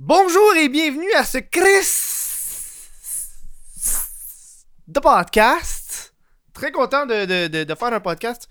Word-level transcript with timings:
Bonjour 0.00 0.54
et 0.54 0.68
bienvenue 0.68 1.12
à 1.14 1.24
ce 1.24 1.38
Chris 1.38 1.82
de 4.86 5.00
podcast. 5.00 6.14
Très 6.52 6.70
content 6.70 7.04
de, 7.04 7.74
faire 7.74 7.92
un 7.92 7.98
podcast 7.98 8.48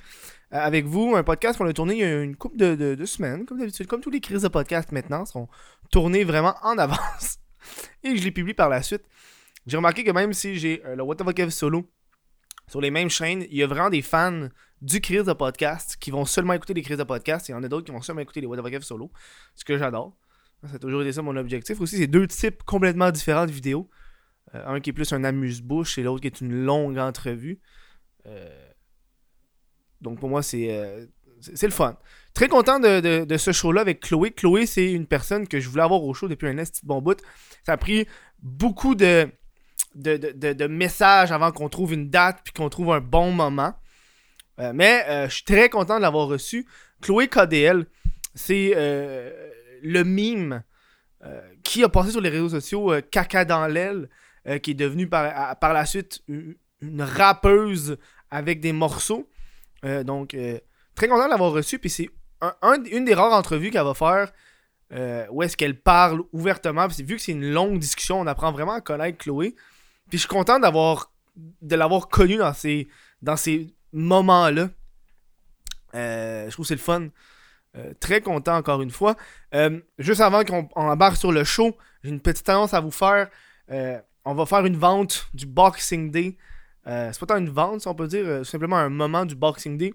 euh, 0.53 0.57
avec 0.57 0.83
vous. 0.83 1.15
Un 1.15 1.23
podcast 1.23 1.57
qu'on 1.57 1.65
a 1.65 1.71
tourné 1.71 1.93
il 1.93 1.99
y 1.99 2.03
a 2.03 2.21
une 2.21 2.35
couple 2.35 2.57
de, 2.57 3.05
semaines, 3.05 3.45
comme 3.45 3.59
d'habitude. 3.59 3.87
Comme 3.87 4.01
tous 4.01 4.09
les 4.09 4.19
crises 4.19 4.41
de 4.41 4.49
podcast 4.49 4.91
maintenant 4.91 5.23
sont 5.23 5.47
tournés 5.89 6.25
vraiment 6.25 6.53
en 6.63 6.77
avance. 6.77 7.37
Et 8.03 8.17
je 8.17 8.25
les 8.25 8.31
publie 8.31 8.53
par 8.53 8.67
la 8.67 8.83
suite. 8.83 9.03
J'ai 9.65 9.77
remarqué 9.77 10.03
que 10.03 10.11
même 10.11 10.33
si 10.33 10.57
j'ai 10.57 10.85
euh, 10.85 10.97
le 10.97 11.03
What 11.03 11.15
the 11.15 11.49
solo 11.49 11.89
sur 12.67 12.81
les 12.81 12.91
mêmes 12.91 13.09
chaînes, 13.09 13.45
il 13.49 13.55
y 13.55 13.63
a 13.63 13.67
vraiment 13.67 13.89
des 13.89 14.01
fans 14.01 14.49
du 14.81 14.99
crise 14.99 15.23
de 15.23 15.31
podcast 15.31 15.95
qui 15.97 16.11
vont 16.11 16.25
seulement 16.25 16.51
écouter 16.51 16.73
les 16.73 16.81
crises 16.81 16.97
de 16.97 17.03
podcast. 17.03 17.49
Et 17.49 17.53
il 17.53 17.55
y 17.55 17.57
en 17.57 17.63
a 17.63 17.69
d'autres 17.69 17.85
qui 17.85 17.93
vont 17.93 18.01
seulement 18.01 18.21
écouter 18.21 18.41
les 18.41 18.47
What 18.47 18.57
the 18.57 18.83
solo. 18.83 19.09
Ce 19.55 19.63
que 19.63 19.77
j'adore. 19.77 20.13
Ça 20.63 20.75
a 20.75 20.79
toujours 20.79 21.01
été 21.01 21.13
ça 21.13 21.21
mon 21.21 21.35
objectif. 21.35 21.79
Aussi, 21.81 21.97
c'est 21.97 22.07
deux 22.07 22.27
types 22.27 22.63
complètement 22.63 23.11
différents 23.11 23.45
de 23.45 23.51
vidéos. 23.51 23.89
Euh, 24.55 24.63
un 24.65 24.79
qui 24.79 24.89
est 24.91 24.93
plus 24.93 25.11
un 25.13 25.23
amuse-bouche 25.23 25.97
et 25.97 26.03
l'autre 26.03 26.21
qui 26.21 26.27
est 26.27 26.41
une 26.41 26.63
longue 26.63 26.97
entrevue. 26.97 27.59
Euh, 28.25 28.49
donc 30.01 30.19
pour 30.19 30.29
moi, 30.29 30.41
c'est 30.41 30.67
euh, 30.71 31.05
le 31.61 31.69
fun. 31.69 31.97
Très 32.33 32.47
content 32.47 32.79
de, 32.79 33.23
de- 33.25 33.37
ce 33.37 33.51
show-là 33.51 33.81
avec 33.81 34.01
Chloé. 34.01 34.31
Chloé, 34.31 34.65
c'est 34.65 34.91
une 34.91 35.05
personne 35.07 35.47
que 35.47 35.59
je 35.59 35.69
voulais 35.69 35.83
avoir 35.83 36.03
au 36.03 36.13
show 36.13 36.27
depuis 36.27 36.47
un 36.47 36.57
esti 36.57 36.81
de 36.81 36.87
bon 36.87 37.01
bout. 37.01 37.19
Ça 37.65 37.73
a 37.73 37.77
pris 37.77 38.07
beaucoup 38.41 38.95
de, 38.95 39.29
de, 39.95 40.67
messages 40.67 41.31
avant 41.31 41.51
qu'on 41.51 41.69
trouve 41.69 41.93
une 41.93 42.09
date 42.09 42.39
puis 42.43 42.53
qu'on 42.53 42.69
trouve 42.69 42.91
un 42.93 43.01
bon 43.01 43.31
moment. 43.31 43.73
Euh, 44.59 44.71
mais 44.73 45.27
je 45.27 45.33
suis 45.33 45.43
très 45.43 45.69
content 45.69 45.97
de 45.97 46.01
l'avoir 46.01 46.27
reçu. 46.27 46.65
Chloé 47.01 47.27
KDL, 47.27 47.85
c'est 48.33 48.73
le 49.83 50.03
mime 50.03 50.63
euh, 51.23 51.41
qui 51.63 51.83
a 51.83 51.89
passé 51.89 52.11
sur 52.11 52.21
les 52.21 52.29
réseaux 52.29 52.49
sociaux 52.49 52.93
euh, 52.93 53.01
caca 53.01 53.43
dans 53.45 53.65
l'aile, 53.67 54.09
euh, 54.47 54.59
qui 54.59 54.71
est 54.71 54.75
devenu 54.75 55.07
par, 55.07 55.57
la 55.61 55.85
suite 55.85 56.21
une, 56.27 56.55
rappeuse 56.99 57.97
avec 58.29 58.59
des 58.59 58.71
morceaux. 58.73 59.27
Donc, 59.83 60.35
très 60.95 61.07
content 61.07 61.25
de 61.25 61.29
l'avoir 61.31 61.51
reçu. 61.51 61.79
Puis 61.79 61.89
c'est 61.89 62.09
un- 62.41 62.53
un- 62.61 62.83
une 62.83 63.05
des 63.05 63.13
rares 63.15 63.33
entrevues 63.33 63.71
qu'elle 63.71 63.83
va 63.83 63.93
faire 63.93 64.31
où 65.31 65.41
est-ce 65.43 65.57
qu'elle 65.57 65.79
parle 65.79 66.21
ouvertement. 66.33 66.87
Puis 66.87 67.03
vu 67.03 67.15
que 67.15 67.21
c'est 67.21 67.31
une 67.31 67.51
longue 67.51 67.79
discussion, 67.79 68.19
on 68.19 68.27
apprend 68.27 68.51
vraiment 68.51 68.73
à 68.73 68.81
connaître 68.81 69.17
Chloé. 69.17 69.55
Puis 70.09 70.17
je 70.17 70.17
suis 70.19 70.27
content 70.27 70.59
d'avoir 70.59 71.11
de 71.61 71.75
l'avoir 71.75 72.09
connue 72.09 72.37
dans 72.37 72.53
ces, 72.53 72.87
dans 73.21 73.35
moments-là. 73.93 74.69
Je 75.93 76.49
trouve 76.51 76.63
que 76.65 76.67
c'est 76.67 76.75
le 76.75 76.79
fun. 76.79 77.07
Euh, 77.77 77.93
très 77.99 78.21
content 78.21 78.55
encore 78.55 78.81
une 78.81 78.91
fois. 78.91 79.15
Euh, 79.53 79.79
juste 79.99 80.21
avant 80.21 80.43
qu'on 80.43 80.67
on 80.75 80.87
embarque 80.87 81.17
sur 81.17 81.31
le 81.31 81.43
show, 81.43 81.75
j'ai 82.03 82.09
une 82.09 82.19
petite 82.19 82.47
annonce 82.49 82.73
à 82.73 82.79
vous 82.79 82.91
faire. 82.91 83.29
Euh, 83.71 83.99
on 84.25 84.33
va 84.33 84.45
faire 84.45 84.65
une 84.65 84.77
vente 84.77 85.27
du 85.33 85.45
Boxing 85.45 86.11
Day. 86.11 86.37
C'est 86.85 87.19
pas 87.19 87.25
tant 87.25 87.37
une 87.37 87.49
vente, 87.49 87.81
si 87.81 87.87
on 87.89 87.95
peut 87.95 88.07
dire, 88.07 88.45
simplement 88.45 88.77
un 88.77 88.87
moment 88.87 89.25
du 89.25 89.35
Boxing 89.35 89.77
Day. 89.77 89.93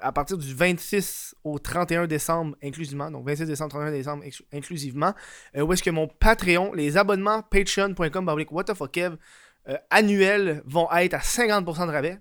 À 0.00 0.12
partir 0.12 0.36
du 0.36 0.54
26 0.54 1.34
au 1.44 1.58
31 1.58 2.06
décembre 2.06 2.56
inclusivement, 2.62 3.10
donc 3.10 3.26
26 3.26 3.46
décembre, 3.46 3.70
31 3.70 3.90
décembre 3.90 4.24
inclusivement, 4.52 5.14
où 5.56 5.72
est-ce 5.72 5.82
que 5.82 5.90
mon 5.90 6.08
Patreon, 6.08 6.74
les 6.74 6.98
abonnements 6.98 7.42
patreon.com 7.42 8.44
what 8.50 8.64
the 8.64 8.74
fuck 8.74 8.92
Kev, 8.92 9.16
annuels 9.88 10.62
vont 10.66 10.90
être 10.92 11.14
à 11.14 11.20
50% 11.20 11.86
de 11.86 11.92
rabais. 11.92 12.18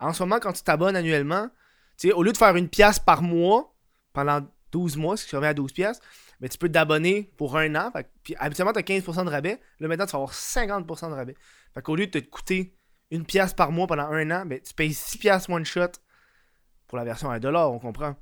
En 0.00 0.14
ce 0.14 0.22
moment, 0.22 0.38
quand 0.38 0.52
tu 0.52 0.62
t'abonnes 0.62 0.96
annuellement, 0.96 1.48
au 2.14 2.22
lieu 2.22 2.32
de 2.32 2.38
faire 2.38 2.56
une 2.56 2.68
pièce 2.68 2.98
par 2.98 3.20
mois, 3.20 3.75
pendant 4.16 4.40
12 4.72 4.96
mois, 4.96 5.16
ce 5.18 5.26
qui 5.26 5.36
revient 5.36 5.48
à 5.48 5.54
12 5.54 5.72
pièces, 5.72 6.00
mais 6.40 6.48
tu 6.48 6.56
peux 6.56 6.70
t'abonner 6.70 7.30
pour 7.36 7.58
un 7.58 7.74
an. 7.74 7.92
Puis 8.22 8.34
habituellement, 8.38 8.72
tu 8.72 8.78
as 8.78 8.82
15% 8.82 9.26
de 9.26 9.30
rabais. 9.30 9.60
Là, 9.78 9.88
maintenant, 9.88 10.06
tu 10.06 10.12
vas 10.12 10.18
avoir 10.18 10.32
50% 10.32 11.10
de 11.10 11.14
rabais. 11.14 11.34
Fait 11.74 11.82
qu'au 11.82 11.94
lieu 11.96 12.06
de 12.06 12.18
te 12.18 12.24
coûter 12.24 12.74
une 13.10 13.26
pièce 13.26 13.52
par 13.52 13.72
mois 13.72 13.86
pendant 13.86 14.08
un 14.08 14.30
an, 14.30 14.46
ben, 14.46 14.58
tu 14.58 14.72
payes 14.72 14.94
6 14.94 15.18
pièces 15.18 15.48
one 15.50 15.66
shot 15.66 15.92
pour 16.88 16.96
la 16.96 17.04
version 17.04 17.30
à 17.30 17.38
1$, 17.38 17.54
on 17.54 17.78
comprend. 17.78 18.16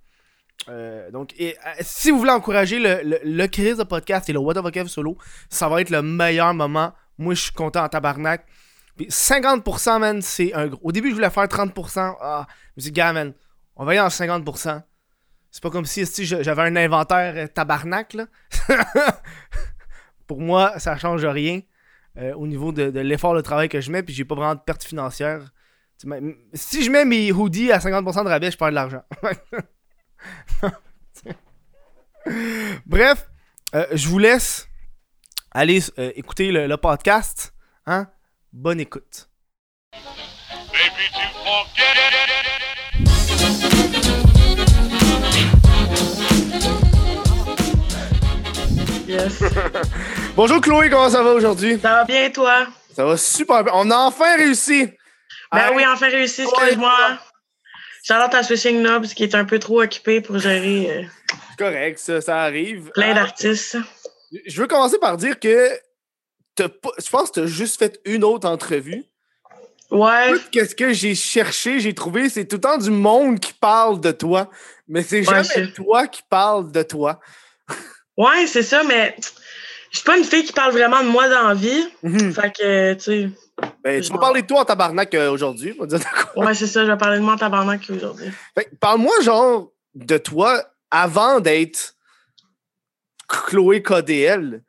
Euh, 0.68 1.10
donc, 1.12 1.32
euh, 1.40 1.52
si 1.80 2.10
vous 2.10 2.18
voulez 2.18 2.32
encourager 2.32 2.80
le, 2.80 3.08
le, 3.08 3.20
le 3.22 3.46
Chris 3.46 3.76
de 3.76 3.84
podcast 3.84 4.28
et 4.28 4.32
le 4.32 4.40
What 4.40 4.54
Ev 4.54 4.88
solo, 4.88 5.16
ça 5.48 5.68
va 5.68 5.80
être 5.80 5.90
le 5.90 6.02
meilleur 6.02 6.54
moment. 6.54 6.92
Moi, 7.18 7.34
je 7.34 7.42
suis 7.42 7.52
content 7.52 7.84
en 7.84 7.88
tabarnak. 7.88 8.46
Puis 8.96 9.06
50%, 9.06 10.00
man, 10.00 10.22
c'est 10.22 10.52
un 10.54 10.66
gros. 10.66 10.80
Au 10.82 10.92
début, 10.92 11.10
je 11.10 11.14
voulais 11.14 11.30
faire 11.30 11.44
30%. 11.44 12.16
Ah, 12.20 12.46
je 12.48 12.52
me 12.76 12.82
suis 12.82 12.90
dit, 12.90 12.92
gars, 12.92 13.12
man, 13.12 13.32
on 13.76 13.84
va 13.84 13.92
aller 13.92 14.00
en 14.00 14.08
50%. 14.08 14.82
C'est 15.54 15.62
pas 15.62 15.70
comme 15.70 15.86
si, 15.86 16.04
si 16.04 16.26
j'avais 16.26 16.62
un 16.62 16.74
inventaire 16.74 17.34
euh, 17.36 17.46
tabarnak. 17.46 18.16
Pour 20.26 20.40
moi, 20.40 20.80
ça 20.80 20.98
change 20.98 21.24
rien 21.24 21.60
euh, 22.18 22.34
au 22.34 22.48
niveau 22.48 22.72
de, 22.72 22.82
l'effort 22.98 23.36
de 23.36 23.40
travail 23.40 23.68
que 23.68 23.80
je 23.80 23.92
mets, 23.92 24.02
puis 24.02 24.12
j'ai 24.12 24.24
pas 24.24 24.34
vraiment 24.34 24.56
de 24.56 24.60
perte 24.60 24.82
financière. 24.82 25.52
Si 26.54 26.82
je 26.82 26.90
mets 26.90 27.04
mes 27.04 27.30
hoodies 27.30 27.70
à 27.70 27.78
50% 27.78 28.24
de 28.24 28.30
rabais, 28.30 28.50
je 28.50 28.56
perds 28.58 28.70
de 28.70 28.74
l'argent. 28.74 29.04
Bref, 32.86 33.30
euh, 33.76 33.86
je 33.92 34.08
vous 34.08 34.18
laisse 34.18 34.68
aller 35.52 35.80
écouter 36.16 36.50
le, 36.50 36.66
le 36.66 36.76
podcast. 36.78 37.54
Hein? 37.86 38.08
Bonne 38.52 38.80
écoute. 38.80 39.30
Maybe 40.72 42.13
Yes. 49.06 49.42
Bonjour 50.36 50.60
Chloé, 50.60 50.88
comment 50.90 51.10
ça 51.10 51.22
va 51.22 51.32
aujourd'hui? 51.32 51.78
Ça 51.80 51.90
va 51.90 52.04
bien, 52.04 52.30
toi? 52.30 52.66
Ça 52.94 53.04
va 53.04 53.16
super 53.16 53.62
bien. 53.64 53.72
On 53.76 53.90
a 53.90 53.96
enfin 53.96 54.36
réussi! 54.36 54.86
Ben 55.52 55.68
Hey, 55.70 55.76
oui, 55.76 55.82
enfin 55.86 56.08
réussi, 56.08 56.42
excuse-moi. 56.42 57.18
Charlotte 58.02 58.34
à 58.34 58.42
Swishing 58.42 58.80
Knobs 58.82 59.06
qui 59.08 59.22
est 59.24 59.34
un 59.34 59.44
peu 59.44 59.58
trop 59.58 59.82
occupée 59.82 60.20
pour 60.20 60.38
gérer 60.38 60.90
euh, 60.90 61.02
correct, 61.58 61.98
ça, 61.98 62.20
ça 62.20 62.42
arrive. 62.42 62.90
plein 62.94 63.10
Ah, 63.12 63.14
d'artistes. 63.14 63.76
Je 64.46 64.60
veux 64.60 64.66
commencer 64.66 64.98
par 64.98 65.16
dire 65.16 65.38
que 65.38 65.70
t'as 66.54 66.68
pas- 66.68 66.90
je 66.98 67.08
pense 67.10 67.30
que 67.30 67.34
tu 67.34 67.40
as 67.40 67.46
juste 67.46 67.78
fait 67.78 68.00
une 68.04 68.24
autre 68.24 68.48
entrevue. 68.48 69.04
Ouais, 69.90 70.32
Tout 70.32 70.40
Qu'est-ce 70.50 70.74
que 70.74 70.92
j'ai 70.92 71.14
cherché, 71.14 71.78
j'ai 71.78 71.94
trouvé, 71.94 72.28
c'est 72.28 72.46
tout 72.46 72.56
le 72.56 72.60
temps 72.62 72.78
du 72.78 72.90
monde 72.90 73.38
qui 73.38 73.52
parle 73.52 74.00
de 74.00 74.10
toi, 74.12 74.50
mais 74.88 75.02
c'est 75.02 75.26
Ouais, 75.28 75.44
jamais 75.44 75.70
toi 75.72 76.06
qui 76.06 76.22
parle 76.28 76.72
de 76.72 76.82
toi. 76.82 77.20
Ouais, 78.16 78.46
c'est 78.46 78.62
ça, 78.62 78.82
mais 78.84 79.14
je 79.90 79.98
suis 79.98 80.04
pas 80.04 80.16
une 80.16 80.24
fille 80.24 80.44
qui 80.44 80.52
parle 80.52 80.72
vraiment 80.72 81.02
de 81.02 81.08
moi 81.08 81.28
dans 81.28 81.48
la 81.48 81.54
vie. 81.54 81.88
Mhm. 82.02 82.32
Fait 82.34 82.52
que, 82.52 82.94
tu 82.94 83.00
sais, 83.00 83.28
Ben, 83.82 84.00
tu 84.02 84.12
vas 84.12 84.18
parler 84.18 84.42
de 84.42 84.46
toi 84.46 84.60
en 84.60 84.64
tabarnak 84.64 85.14
euh, 85.14 85.30
aujourd'hui. 85.30 85.74
on 85.78 85.82
va 85.82 85.86
dire 85.86 85.98
de 86.00 86.04
quoi. 86.32 86.44
ouais, 86.46 86.54
c'est 86.54 86.66
ça, 86.66 86.84
je 86.84 86.90
vais 86.90 86.98
parler 86.98 87.18
de 87.18 87.22
moi 87.24 87.34
en 87.34 87.38
tabarnak 87.38 87.82
aujourd'hui. 87.90 88.30
Fait 88.56 88.64
que 88.64 88.74
Parle-moi, 88.76 89.14
genre, 89.22 89.70
de 89.94 90.18
toi 90.18 90.62
avant 90.90 91.40
d'être 91.40 91.94
Chloé 93.28 93.82
KDL. 93.82 94.62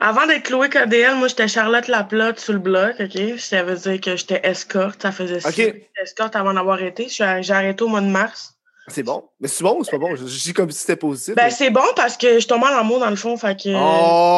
Avant 0.00 0.26
d'être 0.26 0.42
Chloé 0.44 0.68
KDL, 0.68 1.14
moi, 1.14 1.28
j'étais 1.28 1.46
Charlotte 1.46 1.86
Laplotte 1.86 2.40
sur 2.40 2.52
le 2.54 2.58
bloc, 2.58 2.96
OK? 2.98 3.38
Ça 3.38 3.62
veut 3.62 3.76
dire 3.76 4.00
que 4.00 4.16
j'étais 4.16 4.40
escorte. 4.42 5.00
Ça 5.02 5.12
faisait 5.12 5.38
six 5.40 5.46
OK. 5.46 5.52
ans 5.52 5.54
que 5.56 5.62
j'étais 5.78 6.02
escorte 6.02 6.34
avant 6.36 6.52
d'avoir 6.54 6.82
été. 6.82 7.08
J'ai 7.08 7.22
arrêté 7.52 7.84
au 7.84 7.88
mois 7.88 8.00
de 8.00 8.06
mars. 8.06 8.51
C'est 8.88 9.02
bon? 9.04 9.24
Mais 9.40 9.48
c'est 9.48 9.62
bon 9.62 9.78
ou 9.78 9.84
c'est 9.84 9.92
pas 9.92 9.98
bon? 9.98 10.16
Je, 10.16 10.26
je 10.26 10.42
dis 10.42 10.52
comme 10.52 10.70
si 10.70 10.80
c'était 10.80 10.96
positif. 10.96 11.34
Ben, 11.34 11.44
mais- 11.44 11.50
c'est 11.50 11.70
bon 11.70 11.84
parce 11.94 12.16
que 12.16 12.40
je 12.40 12.46
tombe 12.48 12.62
en 12.64 12.66
amour 12.66 12.98
dans 12.98 13.10
le 13.10 13.16
fond, 13.16 13.36
fait 13.36 13.56
que... 13.56 13.68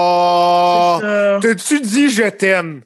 Oh! 0.04 0.98
T'as-tu 1.40 1.80
dit 1.80 2.10
je 2.10 2.24
t'aime? 2.28 2.82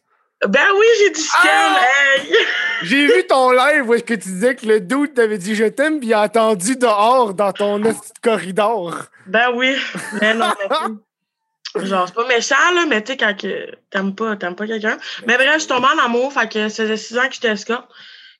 Ben 0.46 0.66
oui, 0.78 0.86
j'ai 1.00 1.10
dit 1.10 1.20
je 1.22 1.28
Ah! 1.36 1.42
t'aime, 1.42 2.28
hey! 2.30 2.36
J'ai 2.82 3.06
vu 3.08 3.26
ton 3.26 3.50
live 3.50 3.88
où 3.88 3.94
est-ce 3.94 4.04
que 4.04 4.14
tu 4.14 4.28
disais 4.28 4.54
que 4.54 4.64
le 4.64 4.78
dude 4.78 5.12
t'avait 5.14 5.36
dit 5.38 5.56
je 5.56 5.64
t'aime 5.64 5.98
puis 5.98 6.10
il 6.10 6.14
a 6.14 6.20
attendu 6.20 6.76
dehors 6.76 7.34
dans 7.34 7.52
ton 7.52 7.80
de 7.80 7.92
corridor. 8.22 8.94
Ben 9.26 9.48
oui, 9.52 9.74
mais 10.20 10.32
non, 10.34 10.46
mais 10.60 10.68
tu- 11.76 11.86
Genre, 11.86 12.06
c'est 12.06 12.14
pas 12.14 12.26
méchant, 12.28 12.54
là, 12.74 12.86
mais 12.88 13.02
tu 13.02 13.12
sais, 13.12 13.16
quand 13.18 13.34
t'aimes 13.90 14.14
pas, 14.14 14.36
t'aimes 14.36 14.54
pas 14.54 14.66
quelqu'un. 14.68 14.96
Mais 15.26 15.34
bref, 15.36 15.54
je 15.54 15.58
suis 15.58 15.68
tombée 15.68 15.88
en 15.94 16.04
amour, 16.04 16.32
fait 16.32 16.48
que 16.50 16.68
ça 16.68 16.84
faisait 16.84 16.96
six 16.96 17.18
ans 17.18 17.26
que 17.28 17.34
j'étais 17.34 17.48
escorte. 17.48 17.88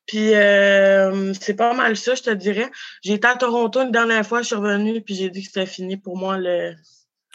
Puis 0.09 0.35
euh, 0.35 1.33
c'est 1.41 1.55
pas 1.55 1.75
mal 1.75 1.97
ça, 1.97 2.15
je 2.17 2.23
te 2.23 2.31
dirais. 2.31 2.69
J'ai 3.05 3.13
été 3.13 3.29
à 3.29 3.37
Toronto 3.37 3.81
une 3.83 3.93
dernière 3.93 4.27
fois, 4.27 4.41
je 4.43 4.47
suis 4.49 4.57
revenue, 4.57 5.01
puis 5.03 5.15
j'ai 5.15 5.31
dit 5.31 5.43
que 5.43 5.47
c'était 5.47 5.67
fini 5.67 5.97
pour 5.99 6.17
moi 6.17 6.39
le, 6.39 6.73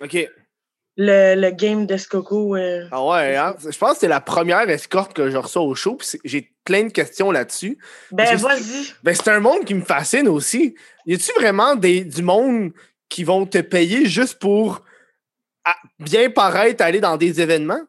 OK. 0.02 0.28
le, 0.98 1.36
le 1.40 1.50
game 1.52 1.86
d'Escoco. 1.86 2.56
euh. 2.56 2.88
Ah 2.92 3.06
ouais, 3.06 3.36
hein? 3.36 3.56
Je 3.64 3.78
pense 3.78 3.94
que 3.94 4.00
c'est 4.00 4.08
la 4.08 4.22
première 4.22 4.68
escorte 4.70 5.14
que 5.14 5.30
je 5.30 5.38
reçois 5.38 5.62
au 5.62 5.76
show. 5.76 5.96
puis 5.98 6.08
J'ai 6.26 6.52
plein 6.66 6.84
de 6.86 6.92
questions 6.92 7.30
là-dessus. 7.30 7.78
Ben 8.12 8.36
vas-y. 8.38 8.94
Ben, 9.04 9.14
c'est 9.16 9.30
un 9.30 9.40
monde 9.40 9.66
qui 9.66 9.76
me 9.76 9.84
fascine 9.86 10.28
aussi. 10.28 10.76
Y 11.06 11.14
a-tu 11.14 11.32
vraiment 11.40 11.76
des, 11.76 12.04
du 12.04 12.24
monde 12.24 12.72
qui 13.08 13.24
vont 13.24 13.46
te 13.46 13.60
payer 13.60 14.08
juste 14.08 14.40
pour 14.40 14.82
à- 15.64 15.76
bien 16.00 16.32
paraître 16.32 16.84
aller 16.84 17.02
dans 17.02 17.18
des 17.18 17.40
événements? 17.40 17.82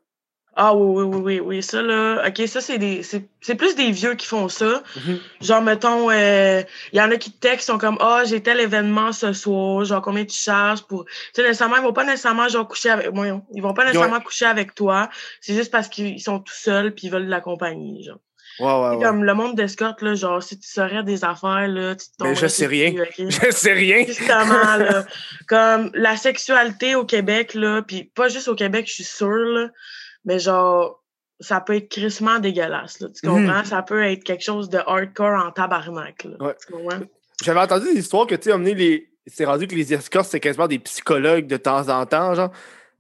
Ah 0.57 0.75
oui, 0.75 1.03
oui, 1.03 1.05
oui, 1.05 1.21
oui, 1.23 1.41
oui. 1.41 1.63
Ça, 1.63 1.83
là, 1.83 2.25
OK, 2.27 2.47
ça, 2.47 2.61
c'est 2.61 2.79
des. 2.79 3.03
C'est 3.03 3.55
plus 3.55 3.75
des 3.75 3.91
vieux 3.91 4.15
qui 4.15 4.27
font 4.27 4.49
ça. 4.49 4.83
Mhm. 4.97 5.19
Genre, 5.41 5.63
mettons, 5.63 6.11
euh, 6.11 6.63
il 6.93 6.99
y 6.99 7.01
en 7.01 7.11
a 7.11 7.17
qui 7.17 7.33
te 7.33 7.39
textent, 7.39 7.67
sont 7.67 7.79
comme 7.79 7.99
Ah, 8.01 8.23
j'ai 8.25 8.43
tel 8.43 8.61
événement 8.61 9.13
ce 9.13 9.33
soir, 9.33 9.85
genre 9.85 10.03
combien 10.03 10.25
tu 10.25 10.37
charges 10.37 10.83
pour. 10.83 11.05
Tu 11.07 11.13
sais, 11.35 11.43
nécessairement, 11.43 11.77
ils 11.77 11.83
vont 11.83 11.93
pas 11.93 12.05
nécessairement 12.05 12.49
genre 12.49 12.69
coucher 12.69 12.91
avec. 12.91 13.09
Voyons, 13.13 13.45
ils 13.53 13.63
vont 13.63 13.75
pas 13.75 13.85
nécessairement 13.85 14.21
coucher 14.21 14.47
avec 14.47 14.75
toi. 14.75 15.11
C'est 15.41 15.55
juste 15.55 15.71
parce 15.71 15.89
qu'ils 15.89 16.21
sont 16.21 16.39
tout 16.39 16.55
seuls 16.55 16.95
puis 16.95 17.09
ils 17.09 17.11
veulent 17.11 17.27
de 17.27 17.31
la 17.31 17.41
compagnie, 17.41 18.05
genre. 18.05 18.19
Ouais, 18.61 18.67
ouais. 18.67 19.03
Comme 19.03 19.25
le 19.25 19.35
monde 19.35 19.57
d'escorte, 19.57 20.01
là, 20.01 20.15
genre, 20.15 20.41
si 20.43 20.59
tu 20.59 20.69
saurais 20.69 21.03
des 21.03 21.25
affaires, 21.25 21.67
là, 21.67 21.97
tu 21.97 22.07
te 22.07 22.23
Mais 22.23 22.31
Ben, 22.31 22.37
je 22.37 22.47
sais 22.47 22.67
rien. 22.67 22.93
cul, 22.93 23.03
OK? 23.03 23.31
Je 23.47 23.51
sais 23.51 23.73
rien. 23.73 24.05
Justement, 24.07 24.77
là. 24.77 25.05
Comme 25.49 25.91
la 25.95 26.17
sexualité 26.17 26.95
au 26.95 27.05
Québec, 27.05 27.55
là, 27.55 27.83
puis 27.83 28.05
pas 28.15 28.29
juste 28.29 28.47
au 28.47 28.55
Québec, 28.55 28.87
je 28.87 28.93
suis 28.95 29.05
sûre, 29.05 29.29
là, 29.29 29.69
mais 30.25 30.39
genre, 30.39 31.03
ça 31.41 31.61
peut 31.61 31.77
être 31.77 31.89
crissement 31.91 32.39
dégueulasse, 32.39 33.01
là. 33.01 33.09
Tu 33.09 33.29
Mhm. 33.29 33.47
comprends? 33.47 33.65
Ça 33.65 33.83
peut 33.83 34.03
être 34.05 34.25
quelque 34.25 34.45
chose 34.45 34.69
de 34.69 34.79
hardcore 34.79 35.45
en 35.45 35.51
tabarnak, 35.51 36.25
là. 36.25 36.37
Ouais. 36.41 36.55
Tu 36.67 36.73
comprends? 36.73 37.01
J'avais 37.43 37.61
entendu 37.61 37.93
des 37.93 38.01
histoires 38.01 38.27
que, 38.27 38.35
tu 38.35 38.51
sais, 38.51 38.57
les. 38.75 39.11
C'est 39.27 39.47
rendu 39.47 39.67
que 39.67 39.75
les 39.75 39.95
escortes, 39.95 40.29
c'est 40.29 40.39
quasiment 40.41 40.69
des 40.69 40.79
psychologues 40.79 41.47
de 41.47 41.57
temps 41.57 41.89
en 41.89 42.05
temps, 42.05 42.35
genre. 42.35 42.51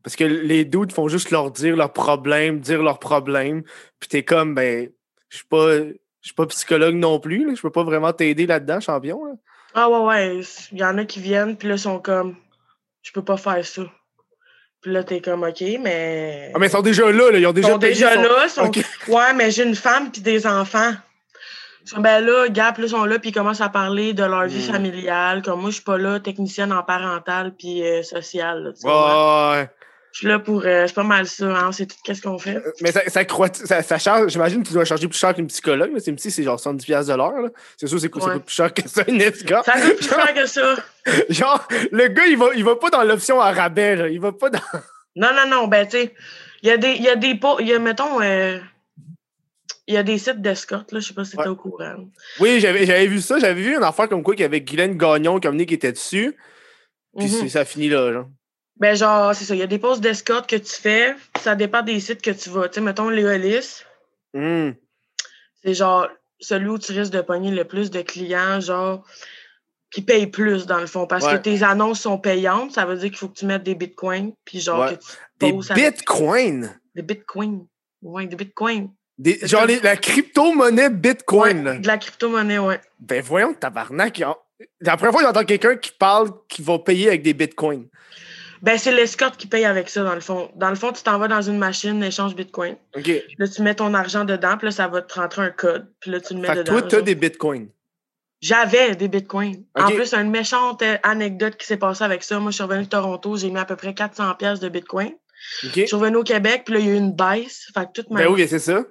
Parce 0.03 0.17
que 0.17 0.25
les 0.25 0.65
dudes 0.65 0.93
font 0.93 1.09
juste 1.09 1.31
leur 1.31 1.50
dire 1.50 1.76
leurs 1.76 1.93
problèmes, 1.93 2.61
dire 2.61 2.82
leurs 2.82 2.99
problèmes. 2.99 3.62
Puis 4.00 4.09
t'es 4.09 4.23
comme, 4.23 4.55
ben, 4.55 4.88
je 5.29 5.37
suis 5.37 5.47
pas. 5.47 5.79
Je 5.79 6.29
suis 6.29 6.35
pas 6.35 6.47
psychologue 6.47 6.94
non 6.94 7.20
plus, 7.20 7.47
là. 7.47 7.55
Je 7.55 7.61
peux 7.61 7.70
pas 7.70 7.85
vraiment 7.85 8.12
t'aider 8.15 8.47
là-dedans, 8.47 8.81
champion. 8.81 9.23
Là. 9.27 9.32
Ah 9.75 9.91
ouais, 9.91 9.99
ouais. 10.06 10.41
Il 10.73 10.79
y 10.79 10.85
en 10.85 10.97
a 10.97 11.05
qui 11.05 11.20
viennent, 11.20 11.56
puis 11.56 11.69
là, 11.69 11.77
sont 11.77 11.99
comme, 12.00 12.37
je 13.03 13.12
peux 13.12 13.23
pas 13.25 13.37
faire 13.37 13.62
ça. 13.65 13.82
Puis 14.85 14.93
là, 14.93 15.03
t'es 15.03 15.23
comme, 15.23 15.45
OK, 15.45 15.63
mais... 15.81 16.53
Ah, 16.55 16.59
mais 16.59 16.67
ils 16.67 16.71
sont 16.71 16.83
déjà 16.83 17.11
là, 17.11 17.31
là. 17.31 17.39
Ils 17.39 17.47
ont 17.47 17.55
déjà 17.55 17.71
sont 17.71 17.79
payé, 17.79 17.95
déjà 17.95 18.11
ils 18.17 18.17
sont- 18.17 18.23
là. 18.23 18.49
Sont... 18.51 18.65
Ok. 18.67 18.81
Ouais, 19.09 19.33
mais 19.35 19.51
j'ai 19.51 19.63
une 19.65 19.75
femme 19.75 20.11
puis 20.13 20.21
des 20.21 20.47
enfants. 20.47 20.93
Ben 21.97 22.21
là, 22.21 22.49
Gap, 22.51 22.77
là, 22.77 22.87
sont 22.89 23.05
là, 23.07 23.19
puis 23.19 23.31
ils 23.31 23.33
commencent 23.33 23.63
à 23.63 23.71
parler 23.71 24.13
de 24.13 24.25
leur 24.25 24.47
vie 24.47 24.69
Hmm. 24.69 24.73
familiale. 24.73 25.41
Comme 25.43 25.63
moi, 25.63 25.71
je 25.71 25.77
suis 25.77 25.85
pas 25.85 25.97
là, 25.97 26.21
technicienne 26.21 26.71
en 26.71 26.83
parental 26.83 27.55
puis 27.59 27.83
euh, 27.83 28.03
sociale. 28.03 28.63
là, 28.65 28.73
tu 28.79 28.87
ouais. 28.87 29.71
Je 30.15 30.19
suis 30.21 30.29
là 30.29 30.39
pour. 30.39 30.63
euh, 30.65 30.85
c'est 30.87 30.95
pas 30.95 31.03
mal 31.03 31.27
ça, 31.27 31.45
hein, 31.47 31.73
c'est 31.73 31.87
tout 31.87 31.97
qu'est-ce 32.05 32.23
qu'on 32.23 32.39
fait. 32.39 32.63
Mais 32.81 32.93
ça, 32.93 33.01
ça, 33.09 33.23
ça, 33.53 33.83
ça 33.83 33.99
charge. 33.99 34.31
J'imagine 34.31 34.63
que 34.63 34.69
tu 34.69 34.73
dois 34.75 34.85
charger 34.85 35.09
plus 35.09 35.19
cher 35.19 35.35
qu'une 35.35 35.49
psychologue. 35.49 35.91
C'est 35.99 36.11
une 36.13 36.17
psy, 36.17 36.31
c'est 36.31 36.45
genre 36.45 36.57
70$ 36.57 36.85
piastres 36.85 37.11
de 37.13 37.17
l'heure. 37.19 37.41
là. 37.43 37.49
C'est 37.77 37.89
sûr, 37.89 37.99
c'est 37.99 38.09
coûte- 38.09 38.23
Ouais. 38.23 38.39
plus 38.39 38.55
cher 38.55 38.73
que 38.73 38.89
ça, 38.89 39.03
une 39.09 39.21
escorte. 39.21 39.65
Ça 39.67 39.73
coûte 39.73 39.97
plus 39.97 40.09
cher 40.09 40.33
que 40.35 40.47
ça. 40.47 40.77
Genre, 41.31 41.67
le 41.91 42.07
gars, 42.09 42.27
il 42.27 42.37
va, 42.39 42.47
il 42.55 42.63
va 42.65 42.77
pas 42.77 42.91
dans 42.91 43.03
l'option 43.03 43.41
à 43.41 43.51
rabais, 43.51 43.97
là. 43.97 44.09
Il 44.09 44.21
va 44.21 44.31
pas 44.33 44.51
dans. 44.51 44.61
Non, 45.17 45.29
non, 45.35 45.49
non, 45.49 45.67
ben, 45.69 45.85
tu 45.87 45.97
sais, 45.99 46.15
il 46.63 46.69
y 46.69 46.73
a 46.73 46.77
des. 46.77 46.93
Il 46.93 47.03
y 47.03 47.09
a 47.09 47.17
des. 47.17 47.39
Il 47.61 47.67
y 47.67 47.73
a, 47.73 47.79
mettons. 47.81 48.21
euh, 48.23 48.59
il 49.87 49.95
y 49.95 49.97
a 49.97 50.03
des 50.05 50.17
sites 50.19 50.41
d'escorte, 50.41 50.93
là, 50.93 51.01
je 51.01 51.09
sais 51.09 51.15
pas 51.15 51.25
si 51.25 51.37
Ouais. 51.37 51.43
t'es 51.45 51.51
au 51.51 51.57
courant. 51.57 51.97
Oui, 52.41 52.59
j'avais, 52.61 53.07
vu 53.07 53.21
ça. 53.21 53.39
J'avais 53.41 53.61
vu 53.61 53.77
une 53.77 53.83
affaire 53.83 54.09
comme 54.09 54.23
quoi 54.23 54.35
qu'il 54.35 54.43
y 54.43 54.47
avait 54.47 54.61
Guylaine 54.61 54.97
Gagnon 54.97 55.41
comme 55.41 55.57
qui 55.67 55.75
était 55.75 55.93
dessus. 55.93 56.37
Puis 57.19 57.27
Mhm. 57.27 57.49
ça 57.49 57.65
finit 57.65 57.89
là, 57.89 58.13
genre. 58.13 58.29
Ben, 58.76 58.97
genre, 58.97 59.35
c'est 59.35 59.44
ça. 59.44 59.55
Il 59.55 59.59
y 59.59 59.62
a 59.62 59.67
des 59.69 59.79
postes 59.79 60.00
d'escorte 60.00 60.49
que 60.49 60.56
tu 60.56 60.73
fais. 60.75 61.15
Ça 61.41 61.55
dépend 61.55 61.82
des 61.82 62.00
sites 62.00 62.23
que 62.23 62.31
tu 62.31 62.50
vas. 62.50 62.69
Tu 62.69 62.75
sais, 62.76 62.81
mettons, 62.81 63.09
Léolis, 63.09 63.85
Hum. 64.35 64.75
c'est 65.62 65.75
genre 65.75 66.09
celui 66.41 66.69
où 66.69 66.79
tu 66.79 66.93
risques 66.93 67.12
de 67.12 67.21
pogner 67.21 67.50
le 67.53 67.65
plus 67.65 67.91
de 67.91 68.03
clients, 68.03 68.61
genre, 68.61 69.05
qui 69.93 70.03
payent 70.03 70.26
plus, 70.26 70.67
dans 70.67 70.79
le 70.81 70.87
fond. 70.87 71.06
Parce 71.06 71.25
Ouais. 71.25 71.35
que 71.35 71.43
tes 71.43 71.62
annonces 71.62 72.00
sont 72.00 72.19
payantes. 72.19 72.73
Ça 72.73 72.85
veut 72.85 72.97
dire 72.97 73.11
qu'il 73.11 73.19
faut 73.19 73.29
que 73.29 73.38
tu 73.38 73.47
mettes 73.47 73.62
des 73.62 73.76
bitcoins. 73.76 74.32
Puis, 74.44 74.61
genre, 74.61 74.81
Ouais. 74.81 74.97
que 74.97 75.00
tu 75.00 75.53
Des 75.53 75.70
avec- 75.73 75.94
bitcoins? 75.97 76.75
Des 76.97 77.03
bitcoins. 77.03 77.67
Ouais, 78.03 78.27
des 78.27 78.37
bitcoins. 78.37 78.91
Des, 79.17 79.38
genre 79.47 79.65
les- 79.67 79.79
la 79.81 79.97
crypto-monnaie 79.97 80.91
bitcoin. 80.91 81.69
Ouais, 81.69 81.79
de 81.79 81.87
la 81.87 81.97
crypto-monnaie, 81.99 82.59
ouais. 82.59 82.81
Ben 82.99 83.23
voyons, 83.23 83.55
tabarnak. 83.55 84.20
La 84.81 84.97
première 84.97 85.12
fois 85.12 85.20
que 85.20 85.27
j'entends 85.29 85.44
quelqu'un 85.44 85.77
qui 85.77 85.93
parle 85.93 86.31
qu'il 86.49 86.65
va 86.65 86.81
payer 86.81 87.09
avec 87.09 87.23
des 87.23 87.32
bitcoins. 87.35 87.87
Ben, 88.65 88.79
c'est 88.79 88.93
l'escorte 88.93 89.37
qui 89.37 89.47
paye 89.47 89.67
avec 89.67 89.91
ça, 89.91 90.03
dans 90.05 90.15
le 90.15 90.23
fond. 90.23 90.51
Dans 90.57 90.71
le 90.71 90.75
fond, 90.75 90.91
tu 90.91 91.03
t'en 91.03 91.19
vas 91.19 91.29
dans 91.29 91.43
une 91.43 91.59
machine 91.59 92.03
échange 92.03 92.35
bitcoin. 92.35 92.77
OK. 92.97 93.11
Là, 93.37 93.47
tu 93.47 93.61
mets 93.61 93.75
ton 93.75 93.93
argent 93.93 94.25
dedans, 94.25 94.57
puis 94.57 94.69
là, 94.69 94.71
ça 94.71 94.89
va 94.89 95.03
te 95.03 95.13
rentrer 95.21 95.43
un 95.43 95.51
code. 95.51 95.87
Puis 96.01 96.11
là, 96.11 96.19
tu 96.19 96.33
le 96.33 96.41
mets 96.41 96.49
Fait 96.49 96.55
dedans. 96.57 96.73
toi, 96.73 96.83
t'as 96.83 96.97
genre. 96.97 97.05
des 97.05 97.15
bitcoins. 97.15 97.69
J'avais 98.41 98.97
des 98.97 99.09
bitcoins. 99.09 99.65
En 99.75 99.89
plus, 99.91 100.15
une 100.15 100.31
méchante 100.31 100.81
euh, 100.81 100.97
anecdote 101.03 101.57
qui 101.57 101.67
s'est 101.67 101.77
passée 101.77 102.05
avec 102.05 102.23
ça. 102.23 102.39
Moi, 102.39 102.53
je 102.53 102.55
suis 102.55 102.63
revenue 102.63 102.85
de 102.85 102.89
Toronto, 102.89 103.37
j'ai 103.37 103.51
mis 103.51 103.59
à 103.59 103.67
peu 103.67 103.77
près 103.77 103.93
400 103.93 104.35
pièces 104.37 104.61
de 104.61 104.71
bitcoin. 104.71 105.13
Je 105.63 105.85
suis 105.85 105.97
revenue 105.97 106.17
au 106.17 106.25
Québec, 106.25 106.63
puis 106.65 106.75
là, 106.75 106.81
il 106.81 106.87
y 106.87 106.89
a 106.89 106.95
eu 106.95 106.97
une 106.97 107.13
baisse. 107.13 107.71
Fait 107.75 107.85
que 107.85 107.93
toute 107.93 108.09
ma 108.09 108.23
Ben 108.23 108.33
oui, 108.33 108.49
c'est 108.49 108.59
ça. 108.59 108.83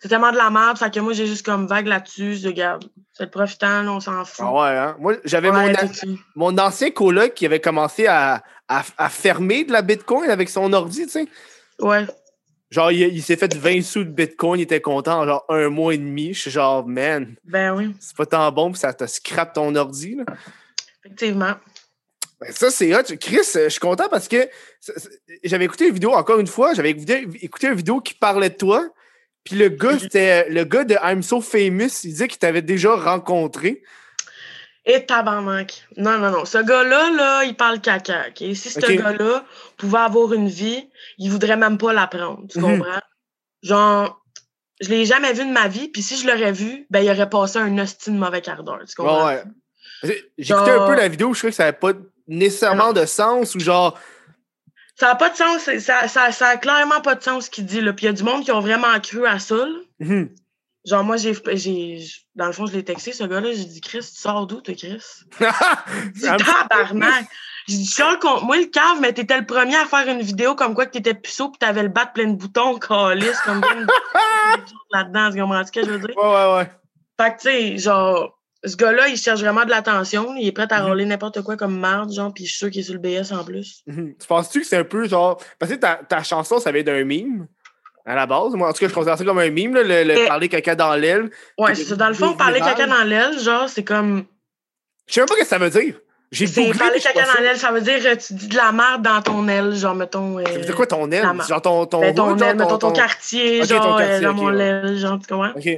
C'est 0.00 0.08
tellement 0.08 0.30
de 0.30 0.36
la 0.36 0.50
merde. 0.50 0.78
Fait 0.78 0.92
que 0.92 1.00
moi, 1.00 1.12
j'ai 1.12 1.26
juste 1.26 1.44
comme 1.44 1.66
vague 1.66 1.86
là-dessus. 1.86 2.36
Je 2.36 2.48
regarde, 2.48 2.84
c'est 3.12 3.24
le 3.24 3.30
profitant, 3.30 3.82
là, 3.82 3.92
on 3.92 4.00
s'en 4.00 4.24
fout. 4.24 4.44
Ah 4.48 4.52
ouais, 4.52 4.76
hein? 4.78 4.96
Moi, 5.00 5.16
j'avais 5.24 5.50
Ouais, 5.50 5.72
mon, 5.72 6.52
mon 6.52 6.58
ancien 6.58 6.90
coloc 6.90 7.34
qui 7.34 7.46
avait 7.46 7.60
commencé 7.60 8.06
à, 8.06 8.42
à, 8.68 8.84
à 8.96 9.08
fermer 9.08 9.64
de 9.64 9.72
la 9.72 9.82
bitcoin 9.82 10.30
avec 10.30 10.48
son 10.48 10.72
ordi, 10.72 11.04
tu 11.06 11.10
sais. 11.10 11.26
Ouais. 11.80 12.06
Genre, 12.70 12.92
il, 12.92 13.00
il 13.00 13.22
s'est 13.22 13.36
fait 13.36 13.54
20 13.56 13.82
sous 13.82 14.04
de 14.04 14.10
bitcoin, 14.10 14.60
il 14.60 14.64
était 14.64 14.80
content 14.80 15.20
en 15.20 15.26
genre 15.26 15.44
un 15.48 15.68
mois 15.68 15.94
et 15.94 15.98
demi. 15.98 16.34
Je 16.34 16.42
suis 16.42 16.50
genre, 16.50 16.86
man, 16.86 17.34
Ben 17.44 17.74
oui, 17.74 17.94
c'est 17.98 18.16
pas 18.16 18.26
tant 18.26 18.52
bon, 18.52 18.70
puis 18.70 18.80
ça 18.80 18.92
te 18.92 19.06
scrape 19.06 19.54
ton 19.54 19.74
ordi, 19.74 20.16
là. 20.16 20.24
effectivement. 21.04 21.54
Ben, 22.40 22.52
ça, 22.52 22.70
c'est 22.70 22.94
hot. 22.94 23.16
Chris, 23.18 23.38
euh, 23.56 23.64
je 23.64 23.68
suis 23.70 23.80
content 23.80 24.08
parce 24.08 24.28
que 24.28 24.48
j'avais 25.42 25.64
écouté 25.64 25.88
une 25.88 25.94
vidéo, 25.94 26.12
encore 26.12 26.38
une 26.38 26.46
fois, 26.46 26.74
j'avais 26.74 26.90
écouté, 26.90 27.26
écouté 27.40 27.66
une 27.66 27.74
vidéo 27.74 28.00
qui 28.00 28.14
parlait 28.14 28.50
de 28.50 28.54
toi. 28.54 28.86
Puis 29.48 29.56
le 29.58 29.68
gars, 29.70 29.98
c'était 29.98 30.48
le 30.50 30.64
gars 30.64 30.84
de 30.84 30.94
I'm 31.02 31.22
So 31.22 31.40
Famous. 31.40 32.04
Il 32.04 32.10
disait 32.10 32.28
qu'il 32.28 32.38
t'avait 32.38 32.62
déjà 32.62 32.94
rencontré. 32.94 33.82
Et 34.84 35.04
tabarnak. 35.04 35.84
Non, 35.96 36.18
non, 36.18 36.30
non. 36.30 36.44
Ce 36.44 36.58
gars-là, 36.58 37.10
là, 37.10 37.44
il 37.44 37.54
parle 37.56 37.80
caca. 37.80 38.26
ok? 38.28 38.36
Si 38.54 38.70
ce 38.70 38.80
gars-là 38.80 39.44
pouvait 39.76 39.98
avoir 39.98 40.32
une 40.32 40.48
vie, 40.48 40.88
il 41.18 41.30
voudrait 41.30 41.56
même 41.56 41.78
pas 41.78 41.92
la 41.92 42.06
prendre. 42.06 42.46
Tu 42.48 42.58
Mhm. 42.58 42.78
comprends? 42.78 43.00
Genre, 43.62 44.24
je 44.80 44.88
l'ai 44.90 45.04
jamais 45.04 45.32
vu 45.32 45.44
de 45.46 45.52
ma 45.52 45.66
vie, 45.68 45.88
puis 45.88 46.02
si 46.02 46.16
je 46.16 46.26
l'aurais 46.26 46.52
vu, 46.52 46.86
ben, 46.90 47.00
il 47.00 47.10
aurait 47.10 47.28
passé 47.28 47.58
un 47.58 47.76
hostie 47.78 48.10
de 48.10 48.16
mauvais 48.16 48.40
quart 48.40 48.62
d'heure. 48.62 48.80
Tu 48.88 48.94
comprends? 48.94 49.26
Ouais. 49.26 49.42
J'écoutais 50.38 50.70
un 50.70 50.86
peu 50.86 50.94
la 50.94 51.08
vidéo, 51.08 51.34
je 51.34 51.38
trouvais 51.40 51.50
que 51.50 51.56
ça 51.56 51.64
n'avait 51.64 51.76
pas 51.78 51.92
nécessairement 52.28 52.92
de 52.92 53.04
sens 53.04 53.54
ou 53.56 53.60
genre. 53.60 53.98
Ça 54.98 55.06
n'a 55.06 55.14
pas 55.14 55.30
de 55.30 55.36
sens. 55.36 55.70
Ça, 55.78 56.08
ça, 56.08 56.32
ça 56.32 56.46
a 56.48 56.56
clairement 56.56 57.00
pas 57.00 57.14
de 57.14 57.22
sens 57.22 57.44
ce 57.46 57.50
qu'il 57.50 57.66
dit, 57.66 57.80
là. 57.80 57.92
Puis 57.92 58.06
il 58.06 58.08
y 58.08 58.10
a 58.10 58.12
du 58.12 58.24
monde 58.24 58.42
qui 58.44 58.50
ont 58.50 58.60
vraiment 58.60 58.98
cru 59.00 59.26
à 59.26 59.38
ça, 59.38 59.54
là. 59.54 59.78
hum, 60.00 60.28
Genre, 60.84 61.04
moi, 61.04 61.16
j'ai, 61.16 61.34
j'ai, 61.54 62.00
dans 62.34 62.46
le 62.46 62.52
fond, 62.52 62.66
je 62.66 62.72
l'ai 62.72 62.84
texté, 62.84 63.12
ce 63.12 63.24
gars-là. 63.24 63.52
J'ai 63.52 63.64
dit, 63.64 63.80
Chris, 63.80 64.00
tu 64.00 64.20
sors 64.20 64.46
d'où, 64.46 64.60
toi, 64.60 64.74
Chris? 64.74 65.02
So 66.16 66.36
tabarnak! 66.36 67.26
J'ai 67.68 67.76
dit, 67.76 67.86
Charles, 67.86 68.18
moi, 68.42 68.56
le 68.56 68.64
cave, 68.64 68.98
mais 69.00 69.12
t'étais 69.12 69.38
le 69.38 69.46
premier 69.46 69.76
à 69.76 69.84
faire 69.84 70.08
une 70.08 70.22
vidéo 70.22 70.54
comme 70.54 70.74
quoi 70.74 70.86
que 70.86 70.92
t'étais 70.92 71.14
puceau 71.14 71.50
pis 71.50 71.58
t'avais 71.58 71.82
le 71.82 71.90
bat 71.90 72.06
plein 72.06 72.28
de 72.28 72.36
boutons, 72.36 72.78
calice, 72.78 73.38
comme 73.44 73.60
bien 73.60 73.86
là-dedans, 74.90 75.30
tu 75.30 75.40
comprends 75.40 75.66
ce 75.66 75.72
que 75.72 75.84
je 75.84 75.90
veux 75.90 75.98
dire? 75.98 76.16
Ouais, 76.16 76.24
ouais, 76.24 76.54
ouais. 76.56 76.70
Fait 77.20 77.36
que, 77.36 77.40
tu 77.42 77.48
sais, 77.48 77.78
genre, 77.78 78.37
ce 78.68 78.76
gars-là, 78.76 79.08
il 79.08 79.16
cherche 79.16 79.40
vraiment 79.40 79.64
de 79.64 79.70
l'attention. 79.70 80.34
Il 80.36 80.46
est 80.46 80.52
prêt 80.52 80.66
à 80.70 80.80
Mhm. 80.82 80.88
rouler 80.88 81.04
n'importe 81.06 81.42
quoi 81.42 81.56
comme 81.56 81.78
marde, 81.78 82.12
genre, 82.12 82.32
pis 82.32 82.44
je 82.44 82.50
suis 82.50 82.58
sûr 82.58 82.70
qu'il 82.70 82.80
est 82.80 82.84
sur 82.84 82.94
le 82.94 83.00
BS 83.00 83.32
en 83.32 83.42
plus. 83.44 83.82
Mhm. 83.86 84.14
Tu 84.20 84.26
penses-tu 84.26 84.60
que 84.60 84.66
c'est 84.66 84.76
un 84.76 84.84
peu 84.84 85.08
genre. 85.08 85.40
Parce 85.58 85.72
que 85.72 85.76
ta, 85.76 85.96
ta 85.96 86.22
chanson, 86.22 86.58
ça 86.60 86.70
vient 86.72 86.82
d'un 86.82 87.04
meme 87.04 87.46
à 88.06 88.14
la 88.14 88.26
base? 88.26 88.52
Moi, 88.54 88.68
en 88.68 88.72
tout 88.72 88.78
cas, 88.80 88.88
je 88.88 88.94
considère 88.94 89.18
ça 89.18 89.24
comme 89.24 89.38
un 89.38 89.50
meme, 89.50 89.74
là, 89.74 89.82
le, 89.82 90.04
le 90.14 90.18
Et- 90.20 90.26
parler 90.26 90.48
caca 90.48 90.74
dans 90.74 90.94
l'aile. 90.94 91.30
Ouais, 91.58 91.72
Puis 91.72 91.76
c'est 91.76 91.84
ça. 91.84 91.96
Dans 91.96 92.08
le 92.08 92.14
fond, 92.14 92.34
parler 92.34 92.60
caca 92.60 92.86
dans 92.86 93.04
l'aile, 93.04 93.38
genre, 93.38 93.68
c'est 93.68 93.84
comme. 93.84 94.24
Je 95.06 95.14
sais 95.14 95.20
même 95.20 95.28
pas 95.28 95.34
ce 95.36 95.40
que 95.40 95.46
ça 95.46 95.58
veut 95.58 95.70
dire. 95.70 95.94
J'ai 96.30 96.44
parler 96.46 96.72
puis 96.92 97.00
caca 97.02 97.24
dans 97.24 97.40
l'aile, 97.42 97.56
ça 97.56 97.72
veut 97.72 97.80
dire 97.80 98.00
euh, 98.04 98.14
tu 98.16 98.34
dis 98.34 98.48
de 98.48 98.56
la 98.56 98.70
merde 98.70 99.00
dans 99.02 99.22
ton 99.22 99.48
aile, 99.48 99.74
genre, 99.74 99.94
mettons. 99.94 100.38
euh, 100.38 100.44
Ça 100.44 100.52
veut 100.58 100.64
dire 100.66 100.74
quoi 100.76 100.86
ton 100.86 101.10
aile? 101.10 101.24
Genre 101.48 101.62
ton, 101.62 101.86
ton 101.86 102.00
ben, 102.02 102.14
ton 102.14 102.36
genre, 102.36 102.42
aile, 102.48 102.56
mettons 102.58 102.76
ton 102.76 102.92
quartier, 102.92 103.62
Ok, 103.62 103.68
ton 103.68 103.74
genre, 103.76 103.96
euh, 103.96 103.98
quartier, 104.00 104.20
dans 104.26 104.30
ok, 104.32 104.36
mon 104.36 104.54
ouais. 104.54 104.62
aile, 104.62 104.98
genre, 104.98 105.18
tu 105.18 105.26
comprends? 105.26 105.52
OK. 105.56 105.68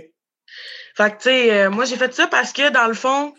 Fait 0.96 1.10
que, 1.10 1.16
tu 1.16 1.22
sais, 1.24 1.52
euh, 1.64 1.70
moi, 1.70 1.84
j'ai 1.84 1.96
fait 1.96 2.12
ça 2.14 2.26
parce 2.26 2.52
que, 2.52 2.70
dans 2.70 2.86
le 2.86 2.94
fond, 2.94 3.32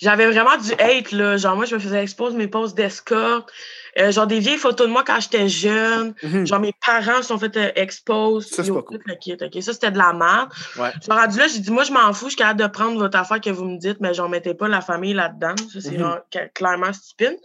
j'avais 0.00 0.26
vraiment 0.26 0.56
du 0.58 0.72
hate, 0.74 1.12
là. 1.12 1.36
Genre, 1.36 1.56
moi, 1.56 1.64
je 1.64 1.74
me 1.74 1.80
faisais 1.80 2.02
exposer 2.02 2.36
mes 2.36 2.48
posts 2.48 2.76
d'escorte. 2.76 3.50
euh, 3.98 4.12
genre, 4.12 4.26
des 4.26 4.40
vieilles 4.40 4.58
photos 4.58 4.86
de 4.88 4.92
moi 4.92 5.02
quand 5.06 5.18
j'étais 5.20 5.48
jeune. 5.48 6.14
Mhm. 6.22 6.46
Genre, 6.46 6.60
mes 6.60 6.74
parents 6.84 7.16
se 7.22 7.28
sont 7.28 7.38
fait 7.38 7.56
euh, 7.56 7.70
expose. 7.76 8.46
Ça, 8.46 8.62
c'est 8.62 8.72
pas 8.72 8.82
cool. 8.82 9.00
le 9.06 9.14
kit? 9.14 9.36
Ça, 9.62 9.72
c'était 9.72 9.90
de 9.90 9.96
la 9.98 10.12
merde. 10.12 10.50
Ouais. 10.78 10.90
Suis 11.00 11.10
rendu 11.12 11.38
là, 11.38 11.48
j'ai 11.48 11.60
dit, 11.60 11.70
moi, 11.70 11.82
je 11.84 11.92
m'en 11.92 12.12
fous, 12.12 12.26
je 12.26 12.30
suis 12.30 12.36
capable 12.36 12.60
de 12.60 12.66
prendre 12.66 12.98
votre 12.98 13.18
affaire 13.18 13.40
que 13.40 13.48
vous 13.50 13.64
me 13.64 13.78
dites, 13.78 13.98
mais 14.00 14.12
genre, 14.12 14.28
mettez 14.28 14.52
pas 14.54 14.68
la 14.68 14.82
famille 14.82 15.14
là-dedans. 15.14 15.54
Ça, 15.72 15.80
c'est 15.80 15.92
Mhm. 15.92 15.98
genre 15.98 16.18
clairement 16.54 16.92
stupide. 16.92 17.38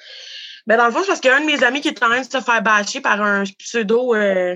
Mais 0.67 0.75
dans 0.77 0.86
le 0.86 0.91
fond, 0.91 1.00
c'est 1.01 1.08
parce 1.08 1.22
qu'il 1.22 1.31
y 1.31 1.34
a 1.34 1.38
un 1.38 1.41
de 1.41 1.46
mes 1.46 1.63
amis 1.63 1.79
qui 1.81 1.88
est 1.88 2.03
en 2.03 2.08
train 2.10 2.20
de 2.20 2.25
se 2.25 2.39
faire 2.41 2.62
bâcher 2.62 3.00
par 3.01 3.22
un 3.22 3.43
pseudo 3.58 4.13
euh, 4.13 4.55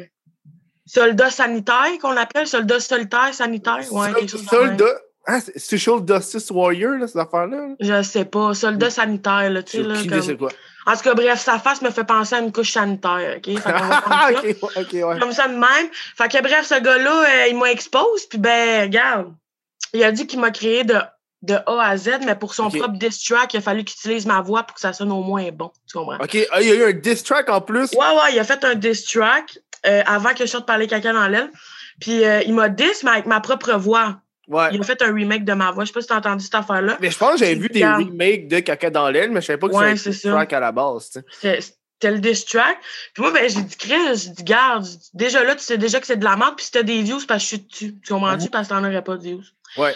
soldat 0.86 1.30
sanitaire, 1.30 1.98
qu'on 2.02 2.16
appelle 2.18 2.48
soldat 2.48 2.80
solitaire 2.80 3.34
sanitaire. 3.34 3.80
Ouais, 3.92 4.14
quelque 4.14 4.30
chose. 4.32 4.46
Soldat. 4.46 4.86
Ah, 5.28 5.40
c'est 5.42 5.58
Social 5.58 6.02
Justice 6.08 6.52
Warrior, 6.52 6.98
là, 6.98 7.08
cette 7.08 7.16
affaire-là. 7.18 7.58
là? 7.58 7.76
Je 7.80 8.04
sais 8.04 8.26
pas, 8.26 8.54
soldat 8.54 8.92
sanitaire, 8.92 9.50
là, 9.50 9.64
tu 9.64 9.78
sais, 9.78 9.84
là. 9.84 9.96
comme- 10.08 10.38
quoi? 10.38 10.50
En 10.86 10.94
tout 10.96 11.00
cas, 11.02 11.14
bref, 11.16 11.40
sa 11.40 11.58
face 11.58 11.82
me 11.82 11.90
fait 11.90 12.04
penser 12.04 12.36
à 12.36 12.40
une 12.42 12.52
couche 12.52 12.74
sanitaire, 12.74 13.38
OK? 13.38 13.46
Fait 13.46 13.60
prendre 13.60 14.04
Ah, 14.06 14.30
ça. 14.34 14.42
ouais. 14.44 15.20
Comme 15.20 15.32
ça 15.32 15.48
de 15.48 15.54
même. 15.56 15.90
Fait 16.16 16.28
que 16.32 16.40
bref, 16.44 16.68
ce 16.68 16.80
gars-là, 16.80 17.24
euh, 17.24 17.48
il 17.50 17.58
m'a 17.58 17.72
expose, 17.72 18.28
puis 18.28 18.38
ben, 18.38 18.84
regarde, 18.84 19.34
il 19.94 20.04
a 20.04 20.12
dit 20.12 20.28
qu'il 20.28 20.40
m'a 20.40 20.52
créé 20.52 20.84
de, 20.84 20.94
de 21.46 21.54
A 21.54 21.82
à 21.82 21.98
Z, 21.98 22.20
mais 22.26 22.36
pour 22.36 22.54
son 22.54 22.70
propre 22.70 22.98
diss 22.98 23.24
track, 23.24 23.54
il 23.54 23.58
a 23.58 23.62
fallu 23.62 23.84
qu'il 23.84 23.98
utilise 24.00 24.26
ma 24.26 24.42
voix 24.42 24.64
pour 24.64 24.76
que 24.76 24.82
ça 24.82 24.94
sonne 24.94 25.12
au 25.12 25.22
moins 25.22 25.50
bon. 25.52 25.72
Tu 25.88 25.98
comprends? 25.98 26.18
Ok, 26.18 26.38
ah, 26.52 26.62
il 26.62 26.68
y 26.68 26.72
a 26.72 26.76
eu 26.76 26.84
un 26.84 26.94
diss 26.94 27.24
track 27.24 27.50
en 27.50 27.62
plus? 27.62 27.92
Ouais, 27.94 27.98
ouais, 27.98 28.34
il 28.34 28.40
a 28.40 28.44
fait 28.44 28.64
un 28.64 28.76
diss 28.76 29.06
track 29.06 29.60
euh, 29.86 30.02
avant 30.06 30.34
que 30.34 30.46
je 30.46 30.52
sorte 30.52 30.66
parler 30.66 30.88
caca 30.88 31.14
dans 31.14 31.28
l'aile. 31.28 31.52
Puis 32.00 32.26
euh, 32.26 32.42
il 32.42 32.54
m'a 32.54 32.70
diss, 32.70 33.04
mais 33.04 33.12
avec 33.12 33.26
ma 33.26 33.40
propre 33.40 33.74
voix. 33.74 34.18
Ouais. 34.48 34.70
Il 34.74 34.80
a 34.80 34.84
fait 34.84 35.02
un 35.02 35.14
remake 35.14 35.44
de 35.44 35.54
ma 35.54 35.72
voix. 35.72 35.86
Je 35.86 35.88
sais 35.88 35.94
pas 35.94 36.02
si 36.02 36.08
t'as 36.08 36.18
entendu 36.18 36.44
cette 36.44 36.56
affaire-là. 36.56 36.98
Mais 37.00 37.10
je 37.10 37.18
pense 37.18 37.34
que 37.34 37.38
j'avais 37.40 37.56
vu 37.56 37.68
des 37.70 37.86
remakes 37.86 38.48
de 38.48 38.60
Caca 38.60 38.90
dans 38.90 39.10
l'aile, 39.10 39.32
mais 39.32 39.42
je 39.42 39.48
savais 39.48 39.58
pas 39.58 39.70
que 39.70 39.74
Ouais, 39.74 39.96
c'était 39.96 40.10
un 40.10 40.14
c'est 40.14 40.20
diss 40.22 40.22
track 40.22 40.54
à 40.54 40.60
la 40.60 40.72
base. 40.72 41.24
C'était 41.42 42.12
le 42.12 42.20
diss 42.20 42.46
track. 42.46 42.78
Puis 43.14 43.24
moi, 43.24 43.32
ben, 43.32 43.50
j'ai 43.50 43.62
dit, 43.62 43.78
Chris, 43.78 43.94
j'ai 44.16 44.30
dit, 44.32 44.44
garde, 44.44 44.86
déjà 45.14 45.44
là, 45.44 45.56
tu 45.56 45.64
sais 45.64 45.78
déjà 45.78 46.00
que 46.00 46.06
c'est 46.06 46.18
de 46.18 46.26
la 46.26 46.36
merde, 46.36 46.56
puis 46.58 46.66
si 46.66 46.72
t'as 46.72 46.84
des 46.84 47.02
views, 47.02 47.20
c'est 47.20 47.26
parce 47.26 47.44
que 47.44 47.44
je 47.44 47.56
suis 47.56 47.66
dessus. 47.66 47.96
Tu 48.06 48.14
comprends-tu? 48.14 48.50
Parce 48.50 48.68
que 48.68 48.74
t'en 48.74 48.84
aurais 48.84 49.04
pas 49.04 49.16
de 49.16 49.24
views. 49.24 49.44
Ouais. 49.78 49.96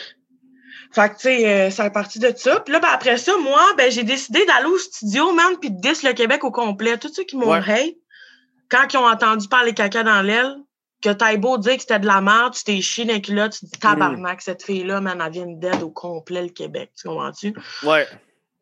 Fait 0.91 1.09
que, 1.09 1.15
tu 1.15 1.21
sais, 1.21 1.47
euh, 1.47 1.69
ça 1.69 1.85
est 1.85 1.91
parti 1.91 2.17
de 2.19 2.31
ça. 2.35 2.59
Puis 2.61 2.73
là, 2.73 2.79
ben, 2.79 2.87
après 2.91 3.17
ça, 3.17 3.33
moi, 3.37 3.61
ben, 3.77 3.91
j'ai 3.91 4.03
décidé 4.03 4.43
d'aller 4.45 4.65
au 4.65 4.77
studio, 4.77 5.31
man, 5.33 5.55
puis 5.61 5.69
de 5.71 5.79
diss 5.79 6.01
le 6.03 6.13
Québec 6.13 6.43
au 6.43 6.51
complet. 6.51 6.97
Tous 6.97 7.13
ceux 7.13 7.23
qui 7.23 7.37
m'ont 7.37 7.51
Ouais. 7.51 7.59
hate, 7.59 7.95
quand 8.69 8.87
ils 8.91 8.97
ont 8.97 9.07
entendu 9.07 9.47
parler 9.47 9.73
caca 9.73 10.01
dans 10.03 10.21
l'aile, 10.23 10.55
que 11.01 11.09
t'as 11.11 11.35
beau 11.37 11.57
dire 11.57 11.75
que 11.75 11.81
c'était 11.81 11.99
de 11.99 12.07
la 12.07 12.21
merde, 12.21 12.53
tu 12.55 12.63
t'es 12.63 12.81
chié 12.81 13.05
dans 13.05 13.13
les 13.13 13.21
culottes, 13.21 13.53
tu 13.57 13.65
dis 13.65 13.71
Mm. 13.77 13.79
tabarnak, 13.79 14.41
cette 14.41 14.63
fille-là, 14.63 14.99
man, 14.99 15.21
elle 15.25 15.31
vient 15.31 15.45
d'aide 15.47 15.81
au 15.83 15.91
complet, 15.91 16.41
le 16.41 16.49
Québec. 16.49 16.91
Tu 16.99 17.07
comprends-tu? 17.07 17.53
Ouais. 17.83 18.05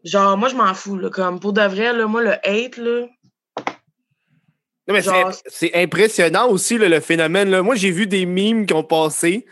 Genre, 0.04 0.38
moi, 0.38 0.50
je 0.50 0.56
m'en 0.56 0.74
fous, 0.74 0.98
là. 0.98 1.10
Comme, 1.10 1.40
pour 1.40 1.54
de 1.54 1.62
vrai, 1.62 1.94
là, 1.94 2.06
moi, 2.08 2.22
le 2.22 2.34
hate, 2.48 2.78
là. 2.78 3.08
Non, 4.88 4.94
mais 4.94 5.02
Genre- 5.02 5.32
c'est 5.48 5.74
impressionnant 5.76 6.48
aussi, 6.48 6.78
là, 6.78 6.88
le 6.88 7.00
phénomène. 7.02 7.50
Là. 7.50 7.62
Moi, 7.62 7.76
j'ai 7.76 7.92
vu 7.92 8.08
des 8.08 8.26
mimes 8.26 8.66
qui 8.66 8.74
ont 8.74 8.84
passé. 8.84 9.46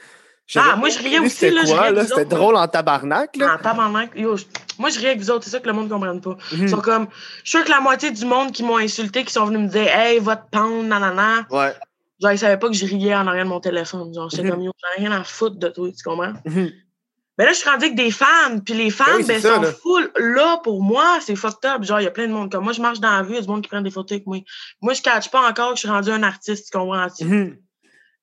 Ah, 0.56 0.76
moi, 0.76 0.90
je 0.90 1.00
riais 1.00 1.20
aussi, 1.20 1.30
c'était 1.32 1.64
quoi, 1.66 1.82
riais 1.82 1.92
là. 1.92 2.06
C'était 2.06 2.26
drôle 2.26 2.56
en 2.56 2.68
tabarnak. 2.68 3.36
Là. 3.38 3.56
En 3.56 3.58
tabarnak. 3.58 4.12
Yo, 4.16 4.38
je- 4.38 4.46
moi, 4.78 4.90
je 4.90 5.00
ris 5.00 5.08
avec 5.08 5.20
vous 5.20 5.32
autres, 5.32 5.44
c'est 5.46 5.50
ça 5.50 5.60
que 5.60 5.68
le 5.68 5.74
monde 5.74 5.86
ne 5.88 5.94
comprenne 5.94 6.22
pas. 6.22 6.38
Mhm. 6.52 6.62
Ils 6.64 6.70
sont 6.70 6.82
comme, 6.82 7.08
je 7.44 7.50
suis 7.50 7.58
sûr 7.58 7.64
que 7.66 7.72
la 7.72 7.80
moitié 7.82 8.12
du 8.12 8.26
monde 8.26 8.52
qui 8.52 8.64
m'ont 8.64 8.78
insulté, 8.78 9.24
qui 9.26 9.34
sont 9.34 9.46
venus 9.46 9.62
me 9.62 9.68
dire, 9.68 9.88
hey, 9.88 10.20
va 10.20 10.36
te 10.36 10.50
pendre, 10.52 10.84
nanana. 10.84 11.48
Ouais. 11.50 11.74
Genre, 12.22 12.32
ils 12.32 12.38
savaient 12.40 12.60
pas 12.60 12.68
que 12.68 12.74
je 12.76 12.86
riais 12.86 13.16
en 13.16 13.26
arrière 13.28 13.46
de 13.46 13.50
mon 13.50 13.60
téléphone. 13.60 14.14
Genre, 14.14 14.30
j'étais 14.30 14.44
Mhm. 14.44 14.50
comme, 14.52 14.62
yo, 14.62 14.72
j'en 14.82 15.02
ai 15.04 15.08
rien 15.08 15.20
à 15.20 15.24
foutre 15.24 15.58
de 15.58 15.68
toi, 15.70 15.90
tu 15.90 16.04
comprends? 16.04 16.34
Mhm. 16.46 16.70
Mais 17.38 17.44
là, 17.46 17.52
je 17.52 17.58
suis 17.58 17.68
rendue 17.70 17.86
avec 17.86 17.96
des 17.98 18.12
fans, 18.12 18.60
puis 18.64 18.76
les 18.76 18.90
fans, 18.90 19.04
Ben 19.08 19.18
oui, 19.18 19.24
ben, 19.26 19.42
ça, 19.42 19.56
sont 19.56 19.62
là. 19.62 19.72
full 19.74 20.10
là 20.18 20.62
pour 20.64 20.82
moi, 20.82 21.18
c'est 21.20 21.36
fucked 21.36 21.70
up. 21.70 21.84
Genre, 21.84 22.00
il 22.00 22.04
y 22.06 22.08
a 22.08 22.12
plein 22.12 22.28
de 22.28 22.32
monde. 22.32 22.50
Comme 22.50 22.64
moi, 22.64 22.72
je 22.72 22.82
marche 22.82 23.02
dans 23.02 23.12
la 23.12 23.24
rue, 23.24 23.32
il 23.32 23.36
y 23.36 23.38
a 23.40 23.42
du 23.42 23.48
monde 23.48 23.62
qui 23.62 23.68
prend 23.68 23.82
des 23.82 23.92
photos 23.92 24.14
avec 24.14 24.26
moi. 24.28 24.38
Moi, 24.82 24.94
je 24.94 25.02
catch 25.02 25.30
pas 25.30 25.42
encore 25.50 25.72
que 25.72 25.76
je 25.76 25.80
suis 25.82 25.90
rendu 25.90 26.12
un 26.12 26.24
artiste, 26.24 26.68
tu 26.72 26.78
comprends-tu? 26.78 27.26
Mhm. 27.26 27.58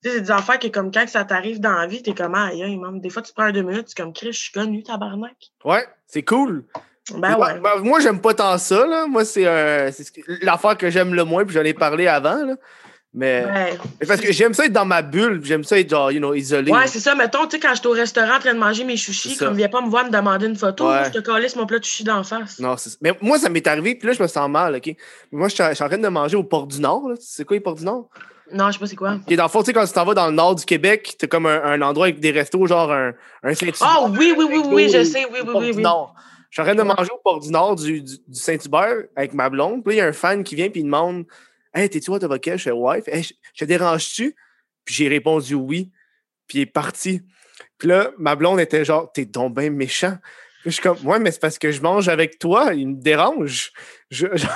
C'est 0.02 0.20
des 0.22 0.30
affaires 0.30 0.58
que, 0.58 0.68
comme 0.68 0.90
quand 0.90 1.08
ça 1.08 1.24
t'arrive 1.24 1.60
dans 1.60 1.72
la 1.72 1.86
vie, 1.86 2.02
t'es 2.02 2.12
comme, 2.14 2.34
aïe, 2.34 2.62
aïe, 2.62 2.76
man. 2.76 3.00
Des 3.00 3.10
fois, 3.10 3.22
tu 3.22 3.32
prends 3.32 3.50
deux 3.50 3.62
minutes, 3.62 3.86
tu 3.86 3.92
es 4.00 4.02
comme, 4.04 4.12
Chris, 4.12 4.32
je 4.32 4.38
suis 4.40 4.52
connu, 4.52 4.82
tabarnak. 4.82 5.36
Ouais, 5.64 5.86
c'est 6.06 6.22
cool. 6.22 6.64
Ben 7.16 7.36
ouais. 7.36 7.58
ben, 7.60 7.80
moi, 7.82 7.98
j'aime 8.00 8.20
pas 8.20 8.32
tant 8.34 8.56
ça. 8.58 8.86
Là. 8.86 9.06
Moi, 9.06 9.24
c'est 9.24 9.46
euh, 9.46 9.90
l'affaire 10.42 10.76
que 10.78 10.88
j'aime 10.88 11.14
le 11.14 11.24
moins, 11.24 11.44
puis 11.44 11.54
j'en 11.54 11.62
ai 11.64 11.74
parlé 11.74 12.06
avant. 12.06 12.44
Là. 12.44 12.54
Mais 13.14 13.44
Ouais. 13.44 14.06
parce 14.06 14.20
que 14.22 14.32
j'aime 14.32 14.54
ça 14.54 14.64
être 14.64 14.72
dans 14.72 14.86
ma 14.86 15.02
bulle, 15.02 15.40
j'aime 15.44 15.64
ça 15.64 15.78
être 15.78 15.90
genre, 15.90 16.10
you 16.10 16.18
know, 16.18 16.32
isolé. 16.32 16.72
Ouais, 16.72 16.86
c'est 16.86 17.00
ça. 17.00 17.14
Mettons, 17.14 17.44
tu 17.46 17.56
sais, 17.56 17.60
quand 17.60 17.74
j'étais 17.74 17.88
au 17.88 17.92
restaurant 17.92 18.36
en 18.36 18.38
train 18.38 18.54
de 18.54 18.58
manger 18.58 18.84
mes 18.84 18.96
sushis, 18.96 19.36
comme 19.36 19.54
viens 19.54 19.68
pas 19.68 19.82
me 19.82 19.90
voir 19.90 20.06
me 20.06 20.10
demander 20.10 20.46
une 20.46 20.56
photo, 20.56 20.88
Ouais. 20.88 21.04
je 21.06 21.10
te 21.10 21.18
calisse 21.18 21.54
mon 21.56 21.66
plat 21.66 21.78
de 21.78 21.84
sushi 21.84 22.04
d'en 22.04 22.22
face. 22.24 22.58
Non, 22.58 22.76
c'est- 22.78 22.96
mais 23.02 23.12
moi, 23.20 23.38
ça 23.38 23.50
m'est 23.50 23.66
arrivé, 23.66 23.96
puis 23.96 24.06
là, 24.08 24.14
je 24.14 24.22
me 24.22 24.28
sens 24.28 24.48
mal, 24.48 24.76
OK? 24.76 24.96
Moi, 25.30 25.48
je 25.48 25.54
suis 25.54 25.62
en 25.62 25.68
je 25.70 25.74
suis 25.74 25.84
train 25.84 25.98
de 25.98 26.08
manger 26.08 26.36
au 26.36 26.44
Port 26.44 26.66
du 26.66 26.80
Nord. 26.80 27.08
là. 27.10 27.14
C'est 27.20 27.44
quoi, 27.44 27.56
les 27.56 27.60
Ports 27.60 27.74
du 27.74 27.84
Nord? 27.84 28.08
Non, 28.52 28.68
je 28.68 28.72
sais 28.74 28.78
pas 28.78 28.86
c'est 28.86 28.96
quoi. 28.96 29.18
Est 29.28 29.36
dans 29.36 29.44
le 29.44 29.48
fond, 29.48 29.60
tu 29.60 29.66
sais, 29.66 29.72
quand 29.72 29.86
tu 29.86 29.92
t'en 29.92 30.04
vas 30.04 30.14
dans 30.14 30.26
le 30.26 30.32
nord 30.34 30.54
du 30.54 30.64
Québec, 30.64 31.14
t'as 31.18 31.26
comme 31.26 31.46
un, 31.46 31.62
un 31.62 31.82
endroit 31.82 32.06
avec 32.06 32.20
des 32.20 32.30
restos, 32.30 32.66
genre 32.66 32.92
un, 32.92 33.12
un 33.42 33.54
Saint-Hubert. 33.54 33.76
Ah 33.82 34.06
oui, 34.08 34.34
oui, 34.36 34.44
oui, 34.50 34.62
oui, 34.66 34.88
je 34.88 35.04
sais, 35.04 35.24
oui, 35.32 35.40
oui, 35.44 35.52
oui, 35.54 35.72
oui. 35.76 35.82
Nord. 35.82 36.14
Je 36.50 36.56
suis 36.56 36.62
en 36.62 36.64
train 36.66 36.74
de 36.74 36.82
manger 36.82 37.10
au 37.10 37.18
Port 37.24 37.40
du 37.40 37.50
Nord 37.50 37.76
du, 37.76 38.02
du, 38.02 38.18
du 38.28 38.38
Saint-Hubert 38.38 39.04
avec 39.16 39.32
ma 39.32 39.48
blonde. 39.48 39.82
Puis 39.82 39.92
là, 39.92 39.94
il 39.94 39.98
y 39.98 40.00
a 40.02 40.06
un 40.08 40.12
fan 40.12 40.44
qui 40.44 40.54
vient 40.54 40.68
puis 40.68 40.80
il 40.80 40.84
demande 40.84 41.24
Hey, 41.72 41.88
t'es-tu 41.88 42.10
what 42.10 42.22
avocat? 42.22 42.58
Je 42.58 42.64
fais 42.64 43.02
fait, 43.02 43.16
Hey, 43.16 43.22
je 43.22 43.32
je 43.54 43.64
te 43.64 43.64
dérange-tu? 43.64 44.36
Puis 44.84 44.94
j'ai 44.94 45.08
répondu 45.08 45.54
oui. 45.54 45.90
Puis 46.46 46.58
il 46.58 46.62
est 46.62 46.66
parti. 46.66 47.22
Puis 47.78 47.88
là, 47.88 48.10
ma 48.18 48.36
blonde 48.36 48.60
était 48.60 48.84
genre 48.84 49.10
T'es 49.12 49.24
donc 49.24 49.56
bien 49.56 49.70
méchant. 49.70 50.18
Puis 50.60 50.70
je 50.70 50.74
suis 50.74 50.82
comme 50.82 50.98
Ouais, 51.06 51.18
mais 51.18 51.30
c'est 51.30 51.40
parce 51.40 51.58
que 51.58 51.72
je 51.72 51.80
mange 51.80 52.10
avec 52.10 52.38
toi, 52.38 52.74
il 52.74 52.88
me 52.88 53.00
dérange. 53.00 53.72
Je, 54.10 54.26
je- 54.34 54.46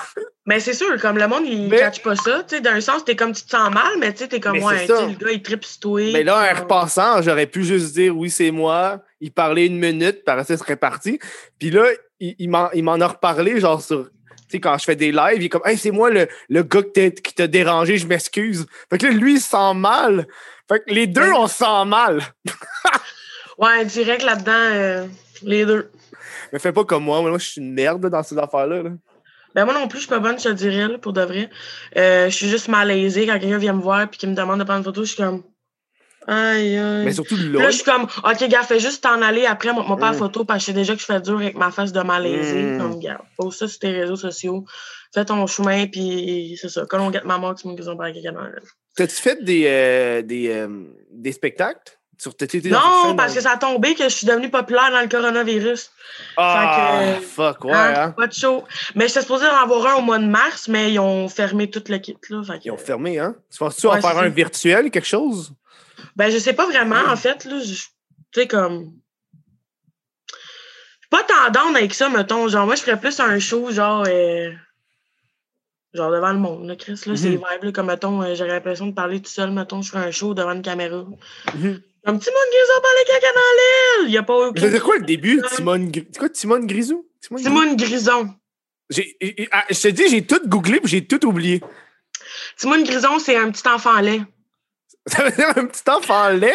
Mais 0.46 0.60
c'est 0.60 0.74
sûr, 0.74 1.00
comme 1.00 1.18
le 1.18 1.26
monde, 1.26 1.42
il 1.44 1.68
Mais- 1.68 1.78
catch 1.78 2.00
pas 2.02 2.14
ça. 2.14 2.44
Tu 2.48 2.54
sais, 2.56 2.60
d'un 2.60 2.80
sens, 2.80 3.04
t'es 3.04 3.16
comme 3.16 3.32
tu 3.32 3.42
te 3.42 3.50
sens 3.50 3.68
mal, 3.72 3.98
mais 3.98 4.12
tu 4.12 4.20
sais, 4.20 4.28
t'es 4.28 4.38
comme, 4.40 4.52
Mais 4.52 4.62
ouais, 4.64 4.86
le 4.86 5.16
gars, 5.18 5.30
il 5.32 5.42
tripe 5.42 5.64
toi. 5.80 6.00
Mais 6.12 6.22
là, 6.22 6.52
en 6.52 6.60
repassant, 6.60 7.20
j'aurais 7.20 7.46
pu 7.46 7.64
juste 7.64 7.94
dire 7.94 8.16
oui, 8.16 8.30
c'est 8.30 8.52
moi. 8.52 9.02
Il 9.20 9.32
parlait 9.32 9.66
une 9.66 9.78
minute, 9.78 10.24
par 10.24 10.44
ça 10.46 10.56
serait 10.56 10.76
parti. 10.76 11.18
Puis 11.58 11.70
là, 11.70 11.84
il, 12.20 12.36
il 12.38 12.48
m'en 12.48 12.70
il 12.72 12.84
m'en 12.84 12.94
a 13.00 13.06
reparlé, 13.08 13.58
genre 13.60 13.82
sur. 13.82 14.08
Tu 14.48 14.52
sais, 14.52 14.60
quand 14.60 14.78
je 14.78 14.84
fais 14.84 14.94
des 14.94 15.10
lives, 15.10 15.38
il 15.38 15.44
est 15.46 15.48
comme, 15.48 15.62
hey, 15.64 15.76
c'est 15.76 15.90
moi 15.90 16.08
le, 16.10 16.28
le 16.48 16.62
gars 16.62 16.82
qui 16.94 17.34
t'a 17.34 17.48
dérangé, 17.48 17.98
je 17.98 18.06
m'excuse. 18.06 18.66
Fait 18.88 18.98
que 18.98 19.06
là, 19.06 19.12
lui, 19.12 19.34
il 19.34 19.40
se 19.40 19.48
sent 19.50 19.74
mal. 19.74 20.28
Fait 20.68 20.78
que 20.78 20.94
les 20.94 21.08
deux, 21.08 21.32
on 21.32 21.48
se 21.48 21.56
sent 21.56 21.84
mal. 21.86 22.20
Ouais, 23.58 23.84
direct 23.86 24.22
là-dedans, 24.22 24.52
euh, 24.52 25.06
les 25.42 25.64
deux. 25.64 25.90
Mais 26.52 26.58
fais 26.58 26.72
pas 26.72 26.84
comme 26.84 27.04
moi. 27.04 27.22
Moi, 27.22 27.38
je 27.38 27.46
suis 27.46 27.60
une 27.60 27.72
merde 27.72 28.06
dans 28.10 28.22
ces 28.22 28.36
affaires-là. 28.36 28.82
là. 28.82 28.90
Ben 29.56 29.64
moi 29.64 29.74
non 29.74 29.88
plus, 29.88 29.98
je 30.00 30.02
suis 30.04 30.10
pas 30.10 30.18
bonne, 30.20 30.38
je 30.38 30.44
te 30.44 30.52
dirais, 30.52 30.86
là, 30.86 30.98
pour 30.98 31.12
de 31.14 31.22
vrai. 31.22 31.48
Euh, 31.96 32.28
je 32.28 32.36
suis 32.36 32.48
juste 32.48 32.68
malaisée 32.68 33.26
quand 33.26 33.38
quelqu'un 33.40 33.58
vient 33.58 33.72
me 33.72 33.80
voir 33.80 34.02
et 34.02 34.08
qu'il 34.08 34.28
me 34.28 34.34
demande 34.34 34.58
de 34.60 34.64
prendre 34.64 34.78
une 34.78 34.84
photo, 34.84 35.02
je 35.02 35.08
suis 35.14 35.16
comme. 35.22 35.42
Aïe, 36.28 36.76
aïe. 36.76 37.04
Mais 37.04 37.12
surtout 37.12 37.36
là. 37.36 37.60
là, 37.62 37.70
je 37.70 37.76
suis 37.76 37.84
comme, 37.84 38.02
OK, 38.02 38.48
gars, 38.48 38.62
fais 38.64 38.80
juste 38.80 39.02
t'en 39.02 39.22
aller 39.22 39.46
après, 39.46 39.72
mon 39.72 39.96
pas 39.96 40.10
la 40.10 40.12
Mm. 40.12 40.18
photo, 40.18 40.44
parce 40.44 40.58
que 40.58 40.60
je 40.62 40.66
sais 40.66 40.72
déjà 40.72 40.94
que 40.94 41.00
je 41.00 41.06
fais 41.06 41.20
dur 41.20 41.36
avec 41.38 41.56
ma 41.56 41.70
face 41.70 41.92
de 41.92 42.00
malaisée. 42.00 42.62
Mm. 42.62 42.78
Comme, 42.78 43.00
gars, 43.00 43.20
pose 43.38 43.56
ça 43.56 43.66
sur 43.66 43.78
tes 43.78 43.92
réseaux 43.92 44.16
sociaux, 44.16 44.64
fais 45.14 45.24
ton 45.24 45.46
chemin, 45.46 45.86
puis 45.86 46.58
c'est 46.60 46.68
ça. 46.68 46.84
Quand 46.88 47.00
on 47.00 47.10
guette 47.10 47.24
ma 47.24 47.38
mort, 47.38 47.54
tu 47.54 47.66
me 47.68 47.74
dis, 47.74 47.88
on 47.88 47.96
parle 47.96 48.12
quelqu'un. 48.12 48.34
T'as-tu 48.94 49.14
fait 49.14 49.42
des, 49.42 49.64
euh, 49.68 50.20
des, 50.22 50.48
euh, 50.50 50.68
des 51.12 51.32
spectacles? 51.32 51.95
Une 52.54 52.70
Non, 52.70 53.14
parce 53.14 53.34
que 53.34 53.40
ça 53.40 53.52
a 53.52 53.56
tombé 53.58 53.94
que 53.94 54.04
je 54.04 54.08
suis 54.08 54.26
devenue 54.26 54.50
populaire 54.50 54.90
dans 54.90 55.00
le 55.02 55.08
coronavirus. 55.08 55.90
Ah, 56.36 56.98
fait 57.14 57.18
que- 57.20 57.24
fuck, 57.26 57.64
ouais. 57.64 57.72
Hein? 57.72 57.94
hein. 57.96 58.10
Pas 58.12 58.26
de 58.26 58.32
show. 58.32 58.64
Mais 58.94 59.06
j'étais 59.08 59.20
supposée 59.20 59.46
en 59.46 59.54
avoir 59.62 59.86
un 59.86 59.94
au 59.96 60.00
mois 60.02 60.18
de 60.18 60.24
mars, 60.26 60.66
mais 60.68 60.92
ils 60.92 60.98
ont 60.98 61.28
fermé 61.28 61.68
tout 61.70 61.82
le 61.88 61.98
kit. 61.98 62.16
Là, 62.30 62.42
fait 62.42 62.58
que- 62.58 62.64
Ils 62.64 62.70
ont 62.70 62.78
fermé, 62.78 63.18
hein? 63.18 63.36
Tu 63.52 63.58
penses-tu 63.58 63.86
en 63.86 64.00
faire 64.00 64.16
un 64.18 64.28
virtuel, 64.28 64.90
quelque 64.90 65.06
chose? 65.06 65.52
Ben, 66.16 66.30
je 66.30 66.38
sais 66.38 66.54
pas 66.54 66.66
vraiment, 66.66 67.04
en 67.08 67.16
fait. 67.16 67.44
Là, 67.44 67.60
tu 67.60 67.74
sais, 68.34 68.46
comme. 68.48 68.92
Je 70.28 70.36
suis 71.00 71.10
pas 71.10 71.22
tendance 71.24 71.76
avec 71.76 71.94
ça, 71.94 72.08
mettons. 72.08 72.48
Genre, 72.48 72.66
moi, 72.66 72.74
je 72.76 72.82
ferais 72.82 72.98
plus 72.98 73.20
un 73.20 73.38
show, 73.38 73.70
genre. 73.70 74.04
euh, 74.08 74.50
Genre 75.94 76.10
devant 76.10 76.32
le 76.32 76.38
monde, 76.38 76.66
là, 76.68 76.76
Chris. 76.76 77.00
Là, 77.06 77.16
c'est 77.16 77.28
Mhm. 77.30 77.36
vibe, 77.36 77.62
là, 77.64 77.72
comme, 77.72 77.86
mettons, 77.86 78.20
euh, 78.22 78.34
j'aurais 78.34 78.50
l'impression 78.50 78.86
de 78.86 78.92
parler 78.92 79.22
tout 79.22 79.30
seul, 79.30 79.50
mettons, 79.50 79.80
je 79.80 79.90
ferais 79.90 80.04
un 80.06 80.10
show 80.10 80.34
devant 80.34 80.52
une 80.52 80.60
caméra. 80.60 81.04
Mhm. 81.54 81.80
Comme 82.06 82.18
petit 82.20 82.30
monde 82.30 82.50
qui 82.50 82.56
ont 82.76 82.80
parlé 82.80 82.98
caca 83.06 83.32
dans 83.34 83.40
l'aile! 84.02 84.08
Il 84.08 84.14
y 84.14 84.18
a 84.18 84.22
pas 84.22 84.34
aucun. 84.34 84.60
C'est 84.60 84.80
quoi 84.80 84.96
le 84.96 85.04
début? 85.04 85.40
Gri- 85.40 86.06
C'est 86.12 86.18
quoi 86.18 86.28
Timone 86.28 86.66
Grisou? 86.66 87.06
Timone 87.20 87.42
Timone 87.42 87.76
Grison. 87.76 88.34
J'ai- 88.88 89.16
ah, 89.50 89.64
je 89.68 89.80
te 89.80 89.88
dis, 89.88 90.08
j'ai 90.08 90.24
tout 90.24 90.40
googlé 90.46 90.78
puis 90.80 90.88
j'ai 90.88 91.04
tout 91.06 91.26
oublié. 91.26 91.60
Timone 92.56 92.84
Grison, 92.84 93.18
c'est 93.18 93.36
un 93.36 93.50
petit 93.50 93.66
enfant 93.68 93.98
laid. 94.00 94.22
Ça 95.06 95.24
veut 95.24 95.32
dire 95.32 95.48
un 95.56 95.66
petit 95.66 95.82
enfant 95.90 96.28
laid? 96.28 96.54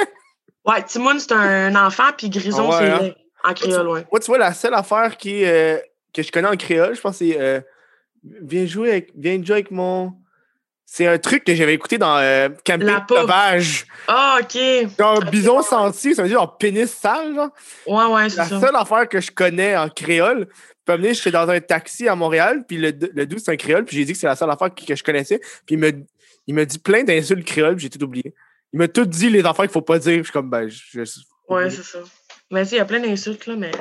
Ouais, 0.66 0.84
Timone, 0.84 1.20
c'est 1.20 1.32
un 1.34 1.76
enfant, 1.76 2.12
puis 2.18 2.30
Grison, 2.30 2.70
Ah 2.72 2.82
ouais, 2.82 2.88
c'est 3.00 3.08
hein? 3.10 3.14
En 3.44 3.54
créole, 3.54 3.88
ouais. 3.90 4.06
Moi, 4.12 4.20
tu 4.20 4.28
vois, 4.28 4.38
la 4.38 4.54
seule 4.54 4.76
affaire 4.76 5.18
qui, 5.18 5.42
est, 5.42 5.78
euh, 5.78 5.80
que 6.14 6.22
je 6.22 6.32
connais 6.32 6.48
en 6.48 6.56
créole, 6.56 6.96
je 6.96 7.02
pense, 7.02 7.18
c'est 7.18 7.40
euh, 7.40 7.60
Viens 8.24 8.68
jouer 8.68 8.92
avec. 8.92 9.12
Viens 9.16 9.44
jouer 9.44 9.54
avec 9.56 9.72
mon. 9.72 10.14
C'est 10.94 11.08
un 11.08 11.18
truc 11.18 11.46
que 11.46 11.56
j'avais 11.56 11.74
écouté 11.74 11.98
dans 11.98 12.18
euh, 12.18 12.50
Camping 12.66 12.86
La. 12.86 13.06
Sauvage. 13.08 13.86
Ah, 14.10 14.40
OK. 14.42 14.60
Genre 15.00 15.22
bison 15.32 15.62
senti, 15.62 16.14
ça 16.14 16.22
veut 16.24 16.28
dire 16.28 16.38
genre 16.38 16.58
pénis 16.58 16.92
sale, 16.92 17.34
genre. 17.34 17.50
Ouais, 17.88 18.14
ouais, 18.14 18.30
c'est 18.30 18.36
La 18.36 18.46
ça. 18.46 18.60
seule 18.60 18.76
affaire 18.76 19.08
que 19.08 19.22
je 19.22 19.32
connais 19.32 19.78
en 19.78 19.88
créole, 19.88 20.48
puis 20.84 20.94
amener, 20.94 21.14
j'étais 21.14 21.32
dans 21.32 21.48
un 21.50 21.62
taxi 21.62 22.10
à 22.10 22.16
Montréal, 22.16 22.66
puis 22.68 22.76
le, 22.76 22.92
le 23.14 23.26
doux, 23.26 23.38
c'est 23.40 23.52
un 23.52 23.56
créole, 23.56 23.86
puis 23.86 23.96
j'ai 23.96 24.04
dit 24.04 24.12
que 24.12 24.18
c'est 24.20 24.28
la 24.28 24.36
seule 24.36 24.52
affaire 24.52 24.76
que, 24.76 24.84
que 24.86 24.94
je 24.94 25.02
connaissais, 25.02 25.40
puis 25.66 25.76
il 25.76 25.78
me, 25.78 25.92
il 26.48 26.54
me 26.56 26.66
dit 26.66 26.78
plein 26.78 27.04
d'insultes 27.06 27.46
créoles, 27.46 27.78
puis 27.78 27.84
j'ai 27.84 27.90
tout 27.90 28.04
oublié. 28.04 28.34
Il 28.74 28.80
m'a 28.80 28.90
tout 28.90 29.06
dit 29.06 29.30
les 29.30 29.40
affaires 29.46 29.64
qu'il 29.64 29.70
faut 29.72 29.82
pas 29.82 29.98
dire, 29.98 30.18
je 30.18 30.24
suis 30.24 30.34
comme, 30.34 30.50
ben, 30.50 30.68
je. 30.68 30.76
je- 31.06 31.20
Ouais, 31.48 31.70
c'est 31.70 31.84
ça. 31.84 32.00
Mais 32.52 32.66
tu 32.66 32.74
il 32.74 32.78
y 32.80 32.82
a 32.82 32.86
plein 32.86 33.00
d'insultes, 33.00 33.48
là, 33.48 33.56
mais. 33.56 33.72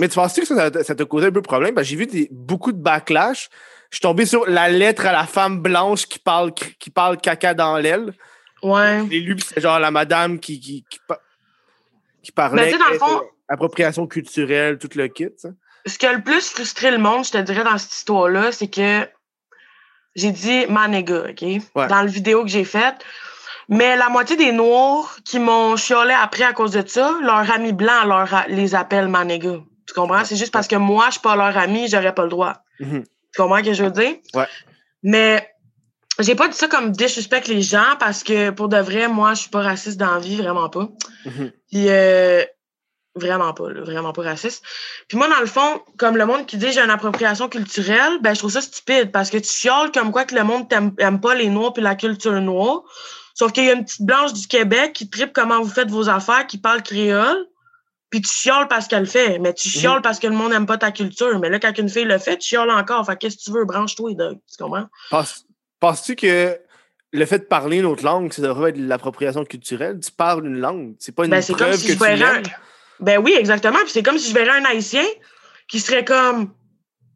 Mais 0.00 0.08
tu 0.08 0.16
penses 0.16 0.32
que 0.34 0.44
ça, 0.44 0.72
ça- 0.72 0.82
ça 0.82 0.94
t'a 0.96 1.04
causé 1.04 1.26
un 1.28 1.30
peu 1.30 1.40
de 1.40 1.46
problème? 1.46 1.72
Parce 1.72 1.86
que 1.86 1.90
j'ai 1.90 1.96
vu 1.96 2.06
des- 2.06 2.28
beaucoup 2.32 2.72
de 2.72 2.82
backlash. 2.82 3.48
Je 3.92 3.96
suis 3.96 4.00
tombé 4.00 4.24
sur 4.24 4.48
la 4.48 4.70
lettre 4.70 5.04
à 5.06 5.12
la 5.12 5.26
femme 5.26 5.58
blanche 5.60 6.06
qui 6.06 6.18
parle, 6.18 6.52
qui 6.54 6.88
parle 6.88 7.18
caca 7.18 7.52
dans 7.52 7.76
l'aile. 7.76 8.14
Ouais. 8.62 9.02
Je 9.04 9.10
l'ai 9.10 9.20
lu, 9.20 9.36
c'est 9.38 9.60
genre 9.60 9.78
la 9.78 9.90
madame 9.90 10.40
qui, 10.40 10.58
qui, 10.58 10.82
qui, 10.88 10.98
qui 12.22 12.32
parlait 12.32 12.62
Ben, 12.62 12.72
tu 12.72 12.78
sais, 12.78 12.78
dans 12.82 12.88
le 12.88 12.94
euh, 12.96 12.98
fond- 12.98 13.22
appropriation 13.48 14.06
culturelle, 14.06 14.78
tout 14.78 14.88
le 14.94 15.08
kit. 15.08 15.28
ça. 15.36 15.50
ce 15.84 15.98
qui 15.98 16.06
a 16.06 16.12
le 16.14 16.22
plus 16.22 16.48
frustré 16.48 16.90
le 16.90 16.96
monde, 16.96 17.26
je 17.26 17.32
te 17.32 17.38
dirais, 17.38 17.64
dans 17.64 17.76
cette 17.76 17.92
histoire-là, 17.92 18.50
c'est 18.50 18.68
que 18.68 19.06
j'ai 20.14 20.30
dit 20.30 20.64
Manega, 20.70 21.26
OK? 21.30 21.44
Dans 21.74 21.86
la 22.02 22.06
vidéo 22.06 22.42
que 22.44 22.48
j'ai 22.48 22.64
faite. 22.64 22.96
Mais 23.68 23.94
la 23.96 24.08
moitié 24.08 24.36
des 24.36 24.52
Noirs 24.52 25.16
qui 25.24 25.38
m'ont 25.38 25.76
chiolé 25.76 26.14
après 26.18 26.44
à 26.44 26.52
cause 26.54 26.72
de 26.72 26.82
ça, 26.86 27.18
leurs 27.22 27.50
amis 27.50 27.72
blancs 27.74 28.06
leur 28.06 28.44
les 28.48 28.74
appellent 28.74 29.08
Manega. 29.08 29.58
Tu 29.86 29.94
comprends? 29.94 30.24
C'est 30.24 30.36
juste 30.36 30.52
parce 30.52 30.66
que 30.68 30.76
moi, 30.76 31.06
je 31.08 31.12
suis 31.12 31.20
pas 31.20 31.36
leur 31.36 31.56
ami, 31.58 31.88
j'aurais 31.88 32.14
pas 32.14 32.22
le 32.24 32.28
droit. 32.30 32.54
Mhm. 32.80 33.04
Tu 33.34 33.40
comprends 33.40 33.58
ce 33.58 33.62
que 33.64 33.72
je 33.72 33.84
veux 33.84 33.90
dire? 33.90 34.16
Ouais. 34.34 34.46
Mais 35.02 35.48
j'ai 36.18 36.34
pas 36.34 36.48
dit 36.48 36.56
ça 36.56 36.68
comme 36.68 36.92
disrespect 36.92 37.44
les 37.48 37.62
gens 37.62 37.96
parce 37.98 38.22
que 38.22 38.50
pour 38.50 38.68
de 38.68 38.76
vrai, 38.76 39.08
moi, 39.08 39.34
je 39.34 39.42
suis 39.42 39.50
pas 39.50 39.62
raciste 39.62 39.98
dans 39.98 40.12
la 40.12 40.18
vie, 40.18 40.36
vraiment 40.36 40.68
pas. 40.68 40.88
Mhm. 41.24 41.52
Puis 41.70 41.88
euh, 41.88 42.44
vraiment 43.14 43.52
pas, 43.52 43.70
là, 43.70 43.82
vraiment 43.82 44.12
pas 44.12 44.22
raciste. 44.22 44.64
Puis 45.08 45.18
moi, 45.18 45.28
dans 45.28 45.40
le 45.40 45.46
fond, 45.46 45.80
comme 45.96 46.16
le 46.16 46.26
monde 46.26 46.46
qui 46.46 46.56
dit 46.56 46.72
j'ai 46.72 46.80
une 46.80 46.90
appropriation 46.90 47.48
culturelle, 47.48 48.18
ben 48.20 48.34
je 48.34 48.38
trouve 48.38 48.52
ça 48.52 48.60
stupide 48.60 49.10
parce 49.10 49.30
que 49.30 49.38
tu 49.38 49.48
chiales 49.48 49.90
comme 49.92 50.12
quoi 50.12 50.24
que 50.24 50.34
le 50.34 50.44
monde 50.44 50.68
t'aime 50.68 50.92
aime 50.98 51.20
pas 51.20 51.34
les 51.34 51.48
noirs 51.48 51.72
puis 51.72 51.82
la 51.82 51.94
culture 51.94 52.40
noire. 52.40 52.82
Sauf 53.34 53.52
qu'il 53.52 53.64
y 53.64 53.70
a 53.70 53.72
une 53.72 53.84
petite 53.84 54.02
blanche 54.02 54.34
du 54.34 54.46
Québec 54.46 54.92
qui 54.92 55.08
tripe 55.08 55.32
comment 55.32 55.60
vous 55.62 55.70
faites 55.70 55.90
vos 55.90 56.08
affaires, 56.08 56.46
qui 56.46 56.58
parle 56.58 56.82
créole. 56.82 57.46
Puis 58.12 58.20
tu 58.20 58.30
chiales 58.30 58.68
parce 58.68 58.86
qu'elle 58.86 59.00
le 59.00 59.06
fait. 59.08 59.38
Mais 59.40 59.52
tu 59.54 59.68
chiales 59.68 60.02
parce 60.02 60.20
que 60.20 60.26
le 60.28 60.34
monde 60.34 60.52
n'aime 60.52 60.66
pas 60.66 60.76
ta 60.78 60.92
culture. 60.92 61.38
Mais 61.40 61.48
là, 61.48 61.58
quand 61.58 61.76
une 61.78 61.88
fille 61.88 62.04
le 62.04 62.18
fait, 62.18 62.36
tu 62.38 62.48
chiales 62.50 62.70
encore. 62.70 63.04
Fait 63.06 63.16
qu'est-ce 63.16 63.38
que 63.38 63.42
tu 63.42 63.50
veux? 63.52 63.64
Branche-toi, 63.64 64.12
Doug. 64.14 64.38
Tu 64.48 64.62
comprends? 64.62 64.86
Penses- 65.10 65.44
Penses-tu 65.80 66.14
que 66.14 66.58
le 67.12 67.26
fait 67.26 67.38
de 67.40 67.44
parler 67.44 67.78
une 67.78 67.86
autre 67.86 68.04
langue, 68.04 68.32
ça 68.32 68.42
devrait 68.42 68.70
être 68.70 68.76
de 68.76 68.86
l'appropriation 68.86 69.44
culturelle? 69.44 69.98
Tu 69.98 70.12
parles 70.12 70.46
une 70.46 70.58
langue. 70.60 70.94
C'est 71.00 71.12
pas 71.14 71.24
une 71.24 71.30
Ben, 71.30 71.40
c'est 71.42 71.54
comme 71.54 71.66
preuve 71.68 71.76
si 71.80 71.86
que 71.86 71.92
je 71.94 71.98
tu 71.98 72.04
verrais 72.04 72.38
un... 72.38 72.42
Ben 73.00 73.18
oui, 73.18 73.34
exactement. 73.36 73.78
Puis 73.80 73.90
c'est 73.90 74.02
comme 74.02 74.18
si 74.18 74.28
je 74.28 74.34
verrais 74.34 74.60
un 74.60 74.64
Haïtien 74.66 75.04
qui 75.66 75.80
serait 75.80 76.04
comme... 76.04 76.52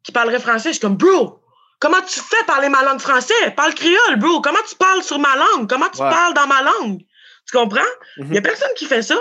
qui 0.02 0.10
parlerait 0.12 0.40
français. 0.40 0.70
Je 0.70 0.78
suis 0.78 0.80
comme, 0.80 0.96
bro, 0.96 1.40
comment 1.78 2.00
tu 2.08 2.18
fais 2.20 2.42
parler 2.46 2.70
ma 2.70 2.82
langue 2.82 3.00
français? 3.00 3.34
Parle 3.54 3.74
créole, 3.74 4.16
bro. 4.16 4.40
Comment 4.40 4.58
tu 4.68 4.74
parles 4.76 5.02
sur 5.02 5.18
ma 5.18 5.36
langue? 5.36 5.68
Comment 5.68 5.88
tu 5.94 6.00
Ouais. 6.02 6.08
parles 6.08 6.32
dans 6.34 6.46
ma 6.46 6.62
langue? 6.62 7.02
Tu 7.48 7.56
comprends? 7.56 7.80
Il 8.16 8.24
Mhm. 8.24 8.34
y 8.34 8.38
a 8.38 8.42
personne 8.42 8.70
qui 8.76 8.86
fait 8.86 9.02
ça. 9.02 9.14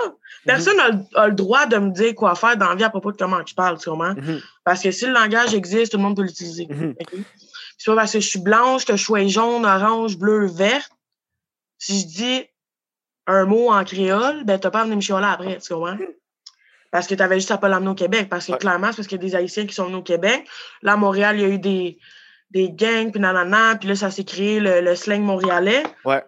Personne 0.46 0.76
n'a 0.76 1.26
le- 1.26 1.32
droit 1.34 1.66
de 1.66 1.76
me 1.76 1.90
dire 1.90 2.14
quoi 2.14 2.34
faire 2.34 2.56
dans 2.56 2.68
la 2.68 2.74
vie 2.74 2.84
à 2.84 2.90
propos 2.90 3.12
de 3.12 3.16
comment 3.16 3.40
je 3.44 3.54
parle, 3.54 3.78
tu 3.78 3.90
comprends? 3.90 4.14
Mhm. 4.14 4.40
Parce 4.64 4.82
que 4.82 4.90
si 4.90 5.06
le 5.06 5.12
langage 5.12 5.54
existe, 5.54 5.92
tout 5.92 5.98
le 5.98 6.02
monde 6.04 6.16
peut 6.16 6.22
l'utiliser. 6.22 6.66
Mhm. 6.70 6.94
C'est 7.78 7.90
pas 7.90 7.96
parce 7.96 8.12
que 8.12 8.20
je 8.20 8.28
suis 8.28 8.40
blanche 8.40 8.84
que 8.84 8.96
je 8.96 9.02
suis 9.04 9.28
jaune, 9.28 9.66
orange, 9.66 10.16
bleu, 10.18 10.46
vert. 10.46 10.88
Si 11.78 12.00
je 12.00 12.06
dis 12.06 12.44
un 13.26 13.44
mot 13.44 13.70
en 13.72 13.84
créole, 13.84 14.44
ben 14.44 14.58
t'as 14.58 14.70
pas 14.70 14.80
à 14.80 14.84
venir 14.84 14.96
me 14.96 15.00
chialer 15.02 15.26
après, 15.26 15.58
tu 15.58 15.74
comprends? 15.74 15.98
Parce 16.92 17.06
que 17.06 17.14
t'avais 17.14 17.34
juste 17.36 17.50
à 17.50 17.58
pas 17.58 17.68
l'amener 17.68 17.90
au 17.90 17.94
Québec. 17.94 18.28
Parce 18.30 18.46
que 18.46 18.52
Ouais. 18.52 18.58
clairement, 18.58 18.88
c'est 18.92 18.96
parce 18.96 19.08
qu'il 19.08 19.18
y 19.20 19.24
a 19.26 19.28
des 19.28 19.34
Haïtiens 19.34 19.66
qui 19.66 19.74
sont 19.74 19.84
venus 19.86 19.98
au 19.98 20.02
Québec. 20.02 20.46
Là, 20.82 20.92
à 20.92 20.96
Montréal, 20.96 21.36
il 21.36 21.42
y 21.42 21.44
a 21.44 21.48
eu 21.48 21.58
des, 21.58 21.98
des 22.52 22.70
gangs, 22.70 23.10
puis 23.10 23.20
nanana, 23.20 23.76
puis 23.76 23.88
là, 23.88 23.96
ça 23.96 24.10
s'est 24.10 24.24
créé 24.24 24.60
le, 24.60 24.80
le 24.80 24.94
slang 24.94 25.20
montréalais. 25.20 25.82
Ouais. 26.04 26.24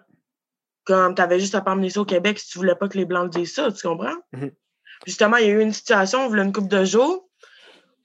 Comme 0.88 1.14
t'avais 1.14 1.38
juste 1.38 1.54
à 1.54 1.61
pas 1.61 1.73
emmener 1.73 1.90
ça 1.90 2.00
au 2.00 2.07
Québec 2.07 2.38
si 2.38 2.49
tu 2.49 2.57
voulais 2.57 2.75
pas 2.75 2.88
que 2.88 2.97
les 2.97 3.04
Blancs 3.04 3.30
disent 3.30 3.52
ça, 3.52 3.71
tu 3.71 3.87
comprends? 3.87 4.16
Mhm. 4.33 4.52
Justement, 5.07 5.37
il 5.37 5.47
y 5.47 5.50
a 5.50 5.52
eu 5.52 5.61
une 5.61 5.75
situation, 5.75 6.33
il 6.33 6.37
y 6.38 6.40
a 6.40 6.45
une 6.45 6.52
couple 6.52 6.68
de 6.68 6.83
jours, 6.87 7.28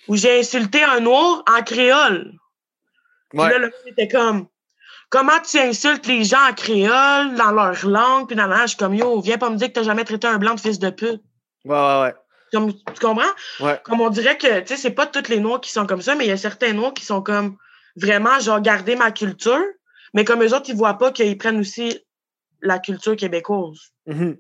où 0.09 0.17
j'ai 0.17 0.39
insulté 0.39 0.83
un 0.83 0.99
noir 0.99 1.43
en 1.47 1.63
créole. 1.63 2.33
Puis 3.29 3.39
là, 3.39 3.57
le 3.57 3.67
gars 3.67 3.75
était 3.87 4.09
comme, 4.09 4.47
comment 5.09 5.39
tu 5.49 5.59
insultes 5.59 6.05
les 6.07 6.25
gens 6.25 6.45
en 6.49 6.53
créole, 6.53 7.35
dans 7.35 7.51
leur 7.51 7.85
langue, 7.85 8.27
puis 8.27 8.35
dans 8.35 8.47
la 8.47 8.65
comme, 8.77 8.95
yo, 8.95 9.21
viens 9.21 9.37
pas 9.37 9.49
me 9.49 9.55
dire 9.55 9.69
que 9.69 9.73
t'as 9.73 9.83
jamais 9.83 10.03
traité 10.03 10.27
un 10.27 10.37
blanc 10.37 10.53
de 10.53 10.59
fils 10.59 10.77
de 10.77 10.89
pute. 10.89 11.21
Ouais, 11.63 11.77
ouais, 11.77 12.01
ouais. 12.01 12.13
Comme, 12.51 12.73
tu 12.73 12.99
comprends? 12.99 13.23
Ouais. 13.61 13.79
Comme 13.85 14.01
on 14.01 14.09
dirait 14.09 14.37
que, 14.37 14.59
tu 14.59 14.67
sais, 14.67 14.75
c'est 14.75 14.91
pas 14.91 15.07
tous 15.07 15.29
les 15.29 15.39
noirs 15.39 15.61
qui 15.61 15.71
sont 15.71 15.87
comme 15.87 16.01
ça, 16.01 16.15
mais 16.15 16.25
il 16.25 16.29
y 16.29 16.31
a 16.31 16.37
certains 16.37 16.73
noirs 16.73 16.93
qui 16.93 17.05
sont 17.05 17.21
comme, 17.21 17.55
vraiment, 17.95 18.41
genre, 18.41 18.59
garder 18.59 18.97
ma 18.97 19.11
culture, 19.11 19.63
mais 20.13 20.25
comme 20.25 20.43
eux 20.43 20.53
autres, 20.53 20.65
ils 20.67 20.75
voient 20.75 20.97
pas 20.97 21.13
qu'ils 21.13 21.37
prennent 21.37 21.61
aussi 21.61 21.97
la 22.63 22.79
culture 22.79 23.15
québécoise. 23.15 23.91
Mhm. 24.08 24.38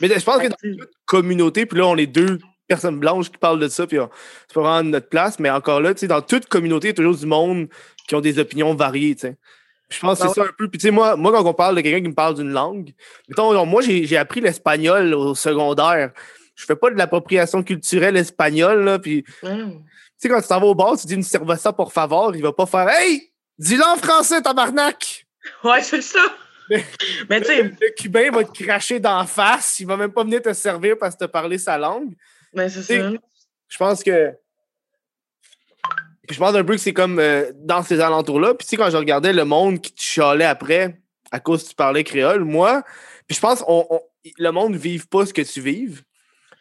Mais 0.00 0.08
je 0.08 0.24
pense 0.24 0.38
que 0.38 0.48
dans 0.48 0.56
toute 0.56 0.90
communauté, 1.04 1.66
puis 1.66 1.78
là, 1.78 1.86
on 1.86 1.96
est 1.96 2.06
deux 2.06 2.38
personnes 2.66 2.98
blanches 2.98 3.30
qui 3.30 3.38
parlent 3.38 3.60
de 3.60 3.68
ça, 3.68 3.86
puis 3.86 3.98
on- 4.00 4.08
c'est 4.48 4.54
pas 4.54 4.62
vraiment 4.62 4.90
notre 4.90 5.08
place, 5.08 5.38
mais 5.38 5.50
encore 5.50 5.80
là, 5.80 5.92
tu 5.94 6.00
sais, 6.00 6.06
dans 6.06 6.22
toute 6.22 6.46
communauté, 6.46 6.88
il 6.88 6.90
y 6.90 6.92
a 6.92 6.94
toujours 6.94 7.14
du 7.16 7.26
monde 7.26 7.68
qui 8.08 8.14
ont 8.14 8.20
des 8.20 8.38
opinions 8.38 8.74
variées, 8.74 9.14
tu 9.14 9.22
sais. 9.22 9.36
Je 9.90 10.00
pense 10.00 10.18
que 10.18 10.24
Ben 10.24 10.28
c'est 10.30 10.40
ça 10.40 10.46
un 10.46 10.52
peu. 10.56 10.68
Puis 10.68 10.78
tu 10.78 10.86
sais, 10.86 10.90
moi, 10.90 11.14
moi, 11.14 11.30
quand 11.30 11.44
on 11.44 11.52
parle 11.54 11.76
de 11.76 11.82
quelqu'un 11.82 12.00
qui 12.02 12.08
me 12.08 12.14
parle 12.14 12.34
d'une 12.34 12.50
langue, 12.50 12.92
mettons, 13.28 13.66
moi, 13.66 13.82
j'ai 13.82 14.16
appris 14.16 14.40
l'espagnol 14.40 15.12
au 15.14 15.34
secondaire. 15.34 16.12
Je 16.56 16.64
fais 16.64 16.74
pas 16.76 16.90
de 16.90 16.96
l'appropriation 16.96 17.62
culturelle 17.62 18.16
espagnole, 18.16 18.82
là, 18.82 18.98
puis 18.98 19.24
tu 19.24 19.46
sais, 20.16 20.28
quand 20.28 20.40
tu 20.40 20.48
t'en 20.48 20.60
vas 20.60 20.66
au 20.66 20.74
bar, 20.74 20.96
tu 20.98 21.06
dis 21.06 21.14
une 21.14 21.22
cerveza 21.22 21.72
pour 21.72 21.92
favor, 21.92 22.34
il 22.34 22.42
va 22.42 22.52
pas 22.52 22.66
faire 22.66 22.88
Hey! 22.88 23.30
Dis-le 23.58 23.84
en 23.84 23.96
français, 23.96 24.40
tabarnak! 24.40 25.26
Ouais, 25.62 25.82
c'est 25.82 26.00
ça. 26.00 26.20
Mais- 26.70 26.84
mais 27.30 27.40
tu 27.40 27.46
sais, 27.48 27.62
Le 27.62 27.94
Cubain 27.96 28.30
va 28.30 28.44
te 28.44 28.62
cracher 28.64 29.00
d'en 29.00 29.24
face, 29.26 29.78
il 29.80 29.86
va 29.86 29.96
même 29.96 30.12
pas 30.12 30.24
venir 30.24 30.40
te 30.42 30.52
servir 30.52 30.96
parce 30.98 31.14
que 31.14 31.20
t'as 31.20 31.28
parlé 31.28 31.58
sa 31.58 31.76
langue. 31.78 32.14
ben 32.52 32.68
c'est 32.68 32.82
ça. 32.82 33.10
Je 33.68 33.76
pense 33.78 34.02
que. 34.02 34.32
Puis 36.26 36.34
je 36.36 36.38
pense 36.40 36.54
un 36.54 36.64
peu 36.64 36.72
que 36.74 36.80
c'est 36.80 36.94
comme 36.94 37.18
euh, 37.18 37.50
dans 37.54 37.82
ces 37.82 38.00
alentours-là. 38.00 38.54
Puis 38.54 38.66
tu 38.66 38.70
sais, 38.70 38.76
quand 38.76 38.88
je 38.90 38.96
regardais 38.96 39.32
le 39.32 39.44
monde 39.44 39.80
qui 39.80 39.92
te 39.92 40.00
chialait 40.00 40.44
après 40.46 40.98
à 41.30 41.40
cause 41.40 41.64
que 41.64 41.68
tu 41.70 41.74
parlais 41.74 42.04
créole, 42.04 42.44
moi, 42.44 42.82
puis 43.26 43.34
je 43.36 43.40
pense 43.40 43.62
on, 43.66 43.86
on- 43.90 44.00
le 44.38 44.50
monde 44.50 44.72
ne 44.72 44.78
vive 44.78 45.06
pas 45.08 45.26
ce 45.26 45.34
que 45.34 45.42
tu 45.42 45.60
vives. 45.60 46.02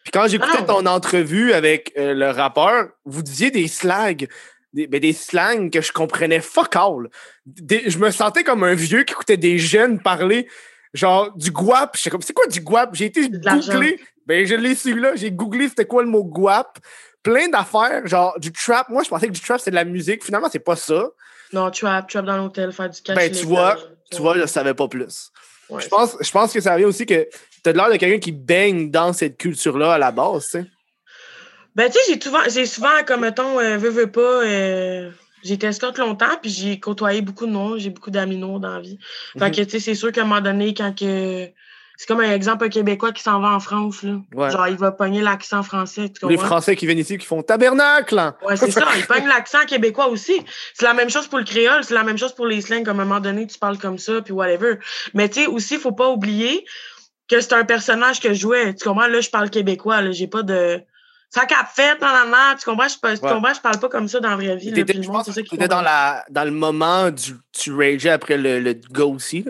Puis 0.04 0.12
quand 0.12 0.28
j'écoutais 0.28 0.58
Ah. 0.60 0.64
ton 0.64 0.86
entrevue 0.86 1.54
avec 1.54 1.94
euh, 1.98 2.14
le 2.14 2.30
rappeur, 2.30 2.90
vous 3.06 3.22
disiez 3.22 3.52
des 3.52 3.70
slags. 3.70 4.28
Des, 4.74 4.88
ben, 4.88 5.00
des 5.00 5.14
slangs 5.14 5.70
que 5.70 5.82
je 5.82 5.92
comprenais 5.92 6.42
fuck 6.42 6.76
all. 6.76 7.10
Des- 7.46 7.90
je 7.90 7.98
me 8.00 8.10
sentais 8.12 8.44
comme 8.44 8.64
un 8.64 8.74
vieux 8.74 9.04
qui 9.04 9.14
écoutait 9.14 9.38
des 9.38 9.58
jeunes 9.60 10.00
parler 10.00 10.48
genre 10.94 11.32
du 11.36 11.52
guap. 11.52 11.96
J'étais 11.96 12.10
comme, 12.10 12.22
c'est 12.22 12.34
quoi 12.34 12.48
du 12.48 12.60
guap? 12.62 12.94
J'ai 12.96 13.06
été 13.06 13.30
googlé. 13.30 14.00
Ben, 14.26 14.46
je 14.46 14.56
l'ai 14.56 14.74
su 14.76 15.00
là. 15.00 15.16
J'ai 15.16 15.32
googlé 15.32 15.70
c'était 15.70 15.86
quoi 15.86 16.02
le 16.04 16.10
mot 16.10 16.24
guap. 16.24 16.80
Plein 17.22 17.48
d'affaires, 17.50 18.06
genre 18.08 18.38
du 18.40 18.52
trap. 18.52 18.90
Moi, 18.90 19.04
je 19.04 19.10
pensais 19.10 19.28
que 19.28 19.32
du 19.32 19.40
trap, 19.42 19.60
c'est 19.62 19.70
de 19.72 19.76
la 19.76 19.86
musique. 19.86 20.24
Finalement, 20.24 20.50
c'est 20.52 20.60
pas 20.60 20.76
ça. 20.76 21.10
Non, 21.54 21.70
trap, 21.72 22.10
trap 22.10 22.26
dans 22.26 22.38
l'hôtel, 22.38 22.72
faire 22.72 22.90
du 22.90 23.02
cash. 23.02 23.16
Ben, 23.16 23.32
tu 23.32 23.46
vois, 23.46 23.78
Tu 24.12 24.22
vois, 24.22 24.38
je 24.38 24.46
savais 24.46 24.74
pas 24.74 24.88
plus. 24.88 25.32
Ouais, 25.70 25.82
Je 25.82 25.88
pense, 25.88 26.18
je 26.20 26.32
pense 26.32 26.52
que 26.52 26.60
ça 26.62 26.76
vient 26.78 26.88
aussi 26.88 27.06
que 27.06 27.28
t'as 27.64 27.72
l'air 27.72 27.90
de 27.90 27.96
quelqu'un 27.98 28.20
qui 28.20 28.32
baigne 28.32 28.92
dans 28.92 29.14
cette 29.14 29.38
culture-là 29.38 29.94
à 29.94 29.98
la 29.98 30.12
base, 30.12 30.46
tu 30.46 30.50
sais. 30.52 30.66
Ben, 31.76 31.90
tu 31.90 31.94
sais, 31.94 32.14
j'ai 32.14 32.22
souvent, 32.22 32.40
j'ai 32.48 32.66
souvent, 32.66 33.04
comme 33.06 33.22
mettons, 33.22 33.60
euh, 33.60 33.78
veux, 33.78 33.90
veux 33.90 34.12
pas, 34.12 34.22
euh, 34.22 35.10
j'ai 35.44 35.56
été 35.56 35.68
escorte 35.68 35.98
longtemps, 35.98 36.38
puis 36.42 36.52
j'ai 36.52 36.80
côtoyé 36.80 37.22
beaucoup 37.22 37.46
de 37.48 37.52
noirs, 37.52 37.78
j'ai 37.78 37.90
beaucoup 37.90 38.12
d'amis 38.12 38.38
noirs 38.38 38.60
dans 38.60 38.74
la 38.76 38.80
vie. 38.80 39.00
Fait 39.40 39.46
Mhm. 39.46 39.52
que, 39.52 39.62
tu 39.62 39.70
sais, 39.72 39.80
c'est 39.80 39.96
sûr 39.96 40.12
qu'à 40.12 40.22
un 40.22 40.26
moment 40.26 40.42
donné, 40.42 40.74
quand 40.74 40.98
que. 40.98 41.48
C'est 41.96 42.08
comme 42.08 42.22
un 42.22 42.32
exemple, 42.34 42.66
un 42.66 42.70
Québécois 42.70 43.12
qui 43.12 43.22
s'en 43.22 43.40
va 43.40 43.50
en 43.50 43.60
France, 43.60 44.02
là. 44.02 44.16
Ouais. 44.34 44.50
Genre, 44.50 44.68
il 44.68 44.78
va 44.78 44.92
pogner 44.92 45.22
l'accent 45.22 45.62
français, 45.62 46.10
tu 46.10 46.28
Les? 46.28 46.38
Français 46.38 46.76
qui 46.76 46.88
viennent 46.88 46.98
ici 46.98 47.20
qui 47.20 47.26
font 47.26 47.44
tabernacle. 47.44 48.18
hein. 48.18 48.36
Ouais, 48.44 48.58
c'est 48.58 48.72
ça. 48.72 48.84
Il 48.98 49.06
pogne 49.08 49.28
l'accent 49.28 49.64
québécois 49.68 50.08
aussi. 50.08 50.42
C'est 50.74 50.86
la 50.86 50.96
même 50.96 51.12
chose 51.12 51.28
pour 51.28 51.38
le 51.38 51.46
créole, 51.46 51.84
c'est 51.84 51.94
la 51.94 52.04
même 52.04 52.18
chose 52.18 52.34
pour 52.34 52.48
les 52.48 52.62
slangs. 52.62 52.84
Comme 52.84 53.00
à 53.00 53.04
un 53.04 53.06
moment 53.06 53.20
donné, 53.20 53.46
tu 53.46 53.60
parles 53.60 53.78
comme 53.78 54.00
ça, 54.00 54.22
puis 54.24 54.34
whatever. 54.34 54.78
Mais 55.14 55.30
tu 55.30 55.42
sais, 55.42 55.46
aussi, 55.48 55.78
faut 55.78 55.92
pas 55.92 56.10
oublier 56.10 56.66
que 57.30 57.40
c'est 57.42 57.54
un 57.54 57.64
personnage 57.64 58.20
que 58.20 58.30
je 58.30 58.40
jouais. 58.40 58.74
Tu 58.74 58.84
comprends? 58.90 59.06
Là, 59.08 59.22
je 59.22 59.30
parle 59.30 59.52
québécois. 59.52 60.02
Là, 60.02 60.12
j'ai 60.12 60.28
pas 60.28 60.42
de. 60.42 60.82
Ça 61.34 61.46
cap 61.48 61.68
fait, 61.74 62.00
non, 62.00 62.08
non, 62.10 62.28
non. 62.32 62.56
Tu 62.60 62.66
comprends? 62.66 62.88
Je, 62.88 62.94
tu 62.96 63.00
Ouais. 63.26 63.32
comprends? 63.32 63.54
Je 63.54 63.62
parle 63.62 63.80
pas 63.80 63.90
comme 63.90 64.08
ça 64.08 64.20
dans 64.20 64.30
la 64.30 64.36
vraie 64.36 64.56
vie. 64.56 64.72
T'étais- 64.72 64.94
dans, 65.68 65.82
la, 65.82 66.24
dans 66.30 66.44
le 66.44 66.52
moment 66.52 67.10
du 67.10 67.34
tu 67.52 67.74
rageais 67.74 68.12
après 68.12 68.38
le, 68.38 68.60
le 68.60 68.74
go 68.92 69.14
aussi. 69.14 69.44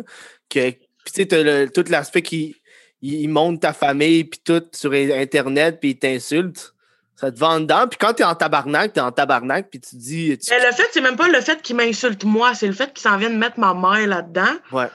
Que, 0.49 0.69
puis 0.69 1.13
tu 1.13 1.25
sais, 1.29 1.67
tout 1.73 1.83
l'aspect 1.89 2.21
qui 2.21 2.55
il 3.01 3.27
monte 3.27 3.59
ta 3.61 3.73
famille, 3.73 4.23
puis 4.23 4.39
tout 4.45 4.63
sur 4.71 4.93
Internet, 4.93 5.79
puis 5.81 5.89
il 5.89 5.97
t'insulte. 5.99 6.73
Ça 7.17 7.31
te 7.31 7.37
vend 7.37 7.59
dedans. 7.59 7.85
Puis 7.89 7.97
quand 7.99 8.13
t'es 8.13 8.23
en 8.23 8.33
tabarnak, 8.35 8.93
t'es 8.93 9.01
en 9.01 9.11
tabarnak, 9.11 9.69
puis 9.69 9.79
tu 9.81 9.95
dis. 9.97 10.37
tu- 10.37 10.51
Mais 10.51 10.65
le 10.65 10.71
fait, 10.73 10.87
c'est 10.91 11.01
même 11.01 11.15
pas 11.17 11.27
le 11.27 11.41
fait 11.41 11.61
qu'il 11.61 11.75
m'insulte 11.75 12.23
moi, 12.23 12.53
c'est 12.55 12.67
le 12.67 12.73
fait 12.73 12.93
qu'il 12.93 13.01
s'en 13.01 13.17
vienne 13.17 13.37
mettre 13.37 13.59
ma 13.59 13.73
mère 13.73 14.07
là-dedans. 14.07 14.53
Ouais. 14.71 14.87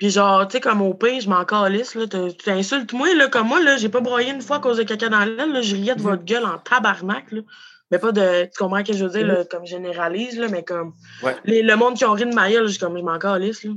Puis 0.00 0.10
genre, 0.10 0.48
tu 0.48 0.54
sais, 0.54 0.60
comme 0.60 0.82
au 0.82 0.94
pire, 0.94 1.20
je 1.20 1.28
m'en 1.28 1.44
calisse, 1.44 1.94
là. 1.94 2.06
Tu 2.08 2.50
insultes 2.50 2.92
moi, 2.94 3.14
là, 3.14 3.28
comme 3.28 3.46
moi, 3.46 3.60
là, 3.62 3.76
j'ai 3.76 3.88
pas 3.90 4.00
broyé 4.00 4.30
une 4.32 4.40
fois 4.42 4.56
à 4.56 4.58
cause 4.58 4.78
de 4.78 4.82
caca 4.82 5.08
dans 5.10 5.24
l'aile, 5.24 5.52
là. 5.52 5.60
Je 5.62 5.76
riais 5.76 5.94
de 5.94 6.00
Mhm. 6.00 6.06
votre 6.08 6.24
gueule 6.24 6.44
en 6.44 6.58
tabarnak, 6.58 7.30
là. 7.30 7.42
Mais 7.92 7.98
pas 7.98 8.10
de. 8.10 8.44
Tu 8.44 8.50
comprends 8.58 8.78
ce 8.84 8.90
que 8.92 8.96
je 8.96 9.04
veux 9.04 9.10
dire, 9.10 9.26
là, 9.26 9.44
comme 9.44 9.66
généralise, 9.66 10.38
là, 10.38 10.48
mais 10.50 10.62
comme. 10.64 10.94
Ouais. 11.22 11.36
Les, 11.44 11.62
le 11.62 11.76
monde 11.76 11.96
qui 11.96 12.04
ont 12.06 12.12
ri 12.12 12.24
de 12.24 12.34
ma 12.34 12.50
gueule, 12.50 12.66
je, 12.68 12.78
comme, 12.80 12.96
je 12.96 13.02
m'en 13.02 13.18
calisse, 13.18 13.62
là. 13.64 13.72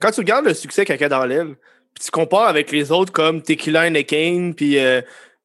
Quand 0.00 0.10
tu 0.12 0.20
regardes 0.20 0.46
le 0.46 0.54
succès 0.54 0.84
caca 0.84 1.08
dans 1.08 1.24
l'aile, 1.26 1.56
puis 1.94 2.04
tu 2.04 2.10
compares 2.12 2.46
avec 2.48 2.70
les 2.70 2.92
autres 2.92 3.12
comme 3.12 3.42
Tequila 3.42 3.88
and 3.88 3.94
Kane, 4.06 4.54
puis 4.54 4.78
euh, 4.78 5.00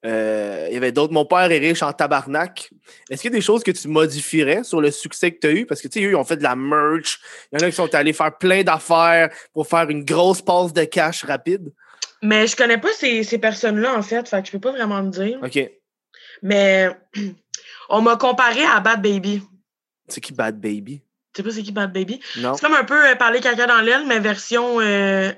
euh, 0.05 0.67
il 0.69 0.73
y 0.73 0.77
avait 0.77 0.91
d'autres, 0.91 1.13
Mon 1.13 1.25
père 1.25 1.51
est 1.51 1.57
riche 1.57 1.83
en 1.83 1.93
tabarnak. 1.93 2.71
Est-ce 3.09 3.21
qu'il 3.21 3.31
y 3.31 3.35
a 3.35 3.37
des 3.37 3.41
choses 3.41 3.63
que 3.63 3.71
tu 3.71 3.87
modifierais 3.87 4.63
sur 4.63 4.81
le 4.81 4.91
succès 4.91 5.31
que 5.31 5.39
tu 5.39 5.47
as 5.47 5.51
eu? 5.51 5.65
Parce 5.65 5.81
que 5.81 5.87
tu 5.87 5.99
sais, 5.99 6.05
eux, 6.05 6.11
ils 6.11 6.15
ont 6.15 6.23
fait 6.23 6.37
de 6.37 6.43
la 6.43 6.55
merch. 6.55 7.19
Il 7.51 7.59
y 7.59 7.63
en 7.63 7.67
a 7.67 7.69
qui 7.69 7.75
sont 7.75 7.93
allés 7.93 8.13
faire 8.13 8.37
plein 8.37 8.63
d'affaires 8.63 9.29
pour 9.53 9.67
faire 9.67 9.89
une 9.89 10.03
grosse 10.03 10.41
passe 10.41 10.73
de 10.73 10.83
cash 10.85 11.23
rapide. 11.23 11.71
Mais 12.21 12.47
je 12.47 12.55
connais 12.55 12.77
pas 12.77 12.93
ces, 12.93 13.23
ces 13.23 13.37
personnes-là, 13.37 13.97
en 13.97 14.01
fait, 14.01 14.27
fait 14.27 14.41
que 14.41 14.47
je 14.47 14.51
peux 14.51 14.59
pas 14.59 14.71
vraiment 14.71 15.01
me 15.03 15.09
dire. 15.09 15.39
OK. 15.43 15.71
Mais 16.43 16.89
On 17.93 18.01
m'a 18.01 18.15
comparé 18.15 18.63
à 18.63 18.79
Bad 18.79 19.01
Baby. 19.01 19.43
C'est 20.07 20.21
qui 20.21 20.31
Bad 20.31 20.59
Baby? 20.59 21.01
Tu 21.33 21.41
sais 21.41 21.43
pas 21.43 21.51
c'est 21.51 21.61
qui 21.61 21.73
Bad 21.73 21.91
Baby? 21.91 22.21
Non. 22.37 22.53
C'est 22.53 22.65
comme 22.65 22.75
un 22.75 22.85
peu 22.85 23.05
euh, 23.05 23.15
parler 23.15 23.41
caca 23.41 23.67
dans 23.67 23.81
l'aile, 23.81 24.05
mais 24.07 24.19
version 24.19 24.79
euh, 24.79 25.31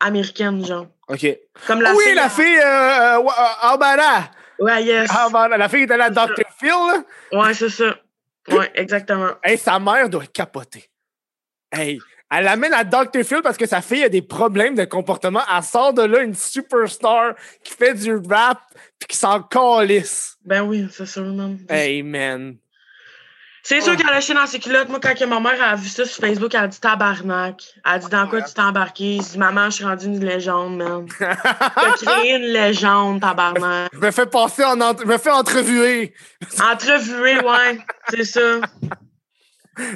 américaine, 0.00 0.64
genre. 0.64 0.86
OK. 1.08 1.26
Comme 1.66 1.82
la 1.82 1.94
oui, 1.94 2.04
fille, 2.04 2.14
la 2.14 2.28
fille 2.28 2.58
euh, 2.58 3.18
euh, 3.18 3.18
euh, 3.18 3.68
Albana. 3.68 4.30
Ouais, 4.58 4.84
yes. 4.84 5.10
Albana. 5.10 5.56
La 5.56 5.68
fille 5.68 5.82
était 5.82 5.96
là, 5.96 6.10
Dr. 6.10 6.44
Phil, 6.58 6.68
là. 6.68 7.02
Ouais, 7.32 7.54
c'est 7.54 7.68
ça. 7.68 7.96
Ouais, 8.48 8.70
exactement. 8.74 9.30
Hey, 9.42 9.58
sa 9.58 9.78
mère 9.78 10.08
doit 10.08 10.26
capoter. 10.26 10.90
Hey, 11.72 11.98
elle 12.30 12.46
amène 12.46 12.72
à 12.72 12.84
Dr. 12.84 13.24
Phil 13.24 13.40
parce 13.42 13.56
que 13.56 13.66
sa 13.66 13.80
fille 13.80 14.04
a 14.04 14.08
des 14.08 14.22
problèmes 14.22 14.74
de 14.74 14.84
comportement. 14.84 15.42
Elle 15.54 15.62
sort 15.62 15.92
de 15.92 16.02
là 16.02 16.20
une 16.20 16.34
superstar 16.34 17.34
qui 17.64 17.74
fait 17.74 17.94
du 17.94 18.16
rap 18.28 18.60
puis 18.98 19.08
qui 19.08 19.16
s'en 19.16 19.42
calisse. 19.42 20.36
Ben 20.44 20.62
oui, 20.62 20.86
c'est 20.92 21.06
sûr, 21.06 21.24
man. 21.24 21.58
Hey, 21.68 22.02
man. 22.02 22.56
C'est 23.62 23.80
sûr 23.82 23.92
Oh. 23.92 23.96
qu'elle 23.96 24.08
a 24.14 24.20
chié 24.20 24.34
dans 24.34 24.46
ses 24.46 24.58
culottes. 24.58 24.88
Moi, 24.88 24.98
quand 25.02 25.14
que 25.14 25.24
ma 25.24 25.38
mère 25.40 25.62
a 25.62 25.76
vu 25.76 25.88
ça 25.88 26.04
sur 26.06 26.16
Facebook, 26.24 26.54
elle 26.54 26.64
a 26.64 26.68
dit 26.68 26.80
tabarnak. 26.80 27.62
Elle 27.84 27.92
a 27.92 27.98
dit 27.98 28.08
dans 28.08 28.26
quoi 28.26 28.40
tu 28.42 28.54
t'es 28.54 28.60
embarqué? 28.62 29.18
Je 29.22 29.32
dis 29.32 29.38
maman, 29.38 29.66
je 29.66 29.70
suis 29.76 29.84
rendue 29.84 30.06
une 30.06 30.24
légende, 30.24 30.76
man. 30.78 31.06
T'as 31.18 31.92
créé 32.00 32.36
une 32.36 32.52
légende, 32.52 33.20
tabarnak. 33.20 33.90
Je 33.92 33.98
me 33.98 34.10
fais 34.10 34.26
passer 34.26 34.64
en 34.64 34.80
entre... 34.80 35.02
je 35.02 35.06
me 35.06 35.18
fais 35.18 35.30
entrevuer. 35.30 36.14
Entrevué, 36.72 37.38
ouais, 37.40 37.78
c'est 38.08 38.24
ça. 38.24 38.60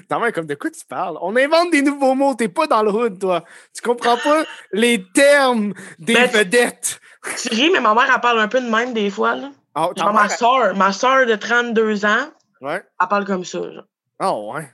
T'as 0.09 0.19
même 0.19 0.33
comme 0.33 0.47
de 0.47 0.55
quoi 0.55 0.71
tu 0.71 0.85
parles? 0.89 1.19
On 1.21 1.35
invente 1.37 1.71
des 1.71 1.83
nouveaux 1.83 2.15
mots, 2.15 2.35
t'es 2.35 2.49
pas 2.49 2.67
dans 2.67 2.83
le 2.83 2.91
hood, 2.91 3.19
toi. 3.19 3.45
Tu 3.75 3.83
comprends 3.83 4.17
pas 4.17 4.45
les 4.73 5.05
termes 5.15 5.75
des 5.99 6.15
Ben, 6.15 6.27
vedettes. 6.31 7.01
Tu 7.43 7.49
ris, 7.49 7.71
mais 7.71 7.81
ma 7.81 7.93
mère, 7.95 8.11
elle 8.15 8.21
parle 8.21 8.41
un 8.41 8.49
peu 8.49 8.61
de 8.61 8.69
même 8.69 8.93
des 8.95 9.11
fois, 9.11 9.35
là. 9.35 9.51
Ah, 9.75 9.89
ta 9.95 10.05
Genre 10.05 10.13
ma 10.15 10.29
soeur, 10.29 10.75
ma 10.77 10.93
soeur 10.93 11.27
de 11.27 11.35
32 11.35 12.05
ans, 12.07 12.29
Ouais. 12.65 12.83
elle 13.01 13.09
parle 13.09 13.25
comme 13.25 13.45
ça, 13.45 13.59
genre. 13.73 13.85
Ah, 14.19 14.33
ouais. 14.35 14.69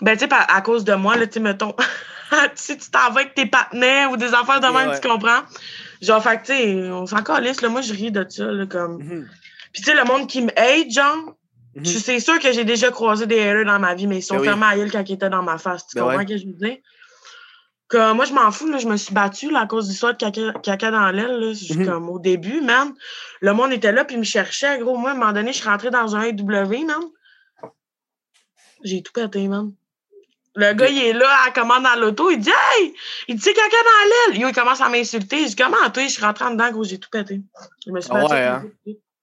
Ben, 0.00 0.16
tu 0.16 0.24
sais, 0.26 0.32
à 0.32 0.60
cause 0.62 0.84
de 0.84 0.94
moi, 0.94 1.16
là, 1.16 1.26
tu 1.26 1.34
sais, 1.34 1.40
mettons, 1.40 1.74
si 2.54 2.76
tu 2.78 2.90
t'en 2.90 3.10
vas 3.10 3.20
avec 3.20 3.34
tes 3.34 3.46
partenaires 3.46 4.10
ou 4.10 4.16
des 4.16 4.32
affaires 4.34 4.60
de 4.60 4.66
même, 4.66 4.90
ouais. 4.90 5.00
tu 5.00 5.08
comprends? 5.08 5.40
Genre, 6.00 6.22
fait 6.22 6.38
que, 6.38 6.46
tu 6.46 6.52
sais, 6.54 6.90
on 6.90 7.06
s'en 7.06 7.22
calisse, 7.22 7.60
là. 7.60 7.68
Moi, 7.68 7.82
je 7.82 7.92
ris 7.92 8.10
de 8.10 8.24
ça, 8.28 8.44
là, 8.44 8.66
comme. 8.66 9.02
Mhm. 9.02 9.28
Puis, 9.72 9.82
tu 9.82 9.90
sais, 9.90 9.94
le 9.96 10.04
monde 10.04 10.26
qui 10.26 10.42
me 10.42 10.50
hate, 10.58 10.90
genre, 10.90 11.34
Mhm. 11.76 11.84
je 11.86 11.98
c'est 11.98 12.18
sûr 12.18 12.38
que 12.40 12.50
j'ai 12.52 12.64
déjà 12.64 12.90
croisé 12.90 13.26
des 13.26 13.38
haters 13.40 13.64
dans 13.64 13.78
ma 13.78 13.94
vie, 13.94 14.06
mais 14.08 14.18
ils 14.18 14.22
sont 14.22 14.34
Ben 14.36 14.40
oui. 14.40 14.46
fermés 14.48 14.66
à 14.66 14.76
gueule 14.76 14.90
quand 14.90 15.08
ils 15.08 15.12
étaient 15.14 15.30
dans 15.30 15.42
ma 15.42 15.56
face. 15.58 15.86
Tu 15.86 15.94
Ben 15.96 16.02
comprends 16.02 16.16
ouais. 16.18 16.26
ce 16.26 16.32
que 16.32 16.38
je 16.38 16.46
veux 16.46 16.52
dire? 16.54 16.78
Que 17.88 18.12
moi, 18.12 18.24
je 18.24 18.32
m'en 18.32 18.50
fous, 18.52 18.68
là. 18.68 18.78
Je 18.78 18.86
me 18.88 18.96
suis 18.96 19.12
battue, 19.14 19.50
là, 19.50 19.60
à 19.60 19.66
cause 19.66 19.88
du 19.88 19.94
soir 19.94 20.12
de 20.12 20.18
caca, 20.18 20.52
caca 20.62 20.90
dans 20.90 21.10
l'aile, 21.10 21.54
Mhm. 21.70 21.86
Comme 21.86 22.08
au 22.08 22.18
début, 22.18 22.60
man. 22.60 22.92
Le 23.40 23.52
monde 23.52 23.72
était 23.72 23.92
là, 23.92 24.04
puis 24.04 24.14
il 24.16 24.20
me 24.20 24.24
cherchait, 24.24 24.78
gros. 24.78 24.96
Moi, 24.96 25.10
à 25.10 25.12
un 25.14 25.16
moment 25.16 25.32
donné, 25.32 25.52
je 25.52 25.58
suis 25.58 25.68
rentrée 25.68 25.90
dans 25.90 26.14
un 26.16 26.22
AW, 26.22 26.84
man. 26.86 27.00
J'ai 28.84 29.02
tout 29.02 29.12
pété, 29.12 29.46
man. 29.48 29.72
Le 30.56 30.72
gars, 30.74 30.88
il 30.88 30.98
est 30.98 31.12
là, 31.12 31.28
à 31.42 31.46
la 31.46 31.52
commande 31.52 31.84
dans 31.84 31.94
l'auto, 32.00 32.30
il 32.30 32.38
dit 32.40 32.50
Hey! 32.50 32.92
Il 33.28 33.36
dit 33.36 33.42
c'est 33.42 33.54
caca 33.54 33.68
dans 33.70 34.32
l'aile! 34.34 34.48
Il 34.48 34.52
commence 34.54 34.80
à 34.80 34.88
m'insulter. 34.88 35.42
Je 35.44 35.48
dis 35.48 35.56
Comment 35.56 35.88
toi? 35.92 36.02
Je 36.04 36.08
suis 36.08 36.22
rentrée 36.24 36.44
en 36.46 36.50
dedans, 36.52 36.70
gros, 36.72 36.82
j'ai 36.84 36.98
tout 36.98 37.08
pété. 37.10 37.40
Je 37.86 37.92
me 37.92 38.00
suis 38.00 38.10
Ah 38.12 38.20
battue. 38.22 38.32
ouais, 38.32 38.42
hein? 38.42 38.64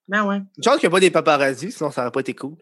Ben 0.08 0.24
ouais. 0.26 0.38
Une 0.38 0.64
chance 0.64 0.76
qu'il 0.80 0.88
n'y 0.88 0.94
a 0.94 0.96
pas 0.96 1.00
des 1.02 1.12
paparazzis, 1.12 1.72
sinon 1.74 1.92
ça 1.92 2.02
n'aurait 2.02 2.12
pas 2.14 2.22
été 2.22 2.34
cool. 2.34 2.56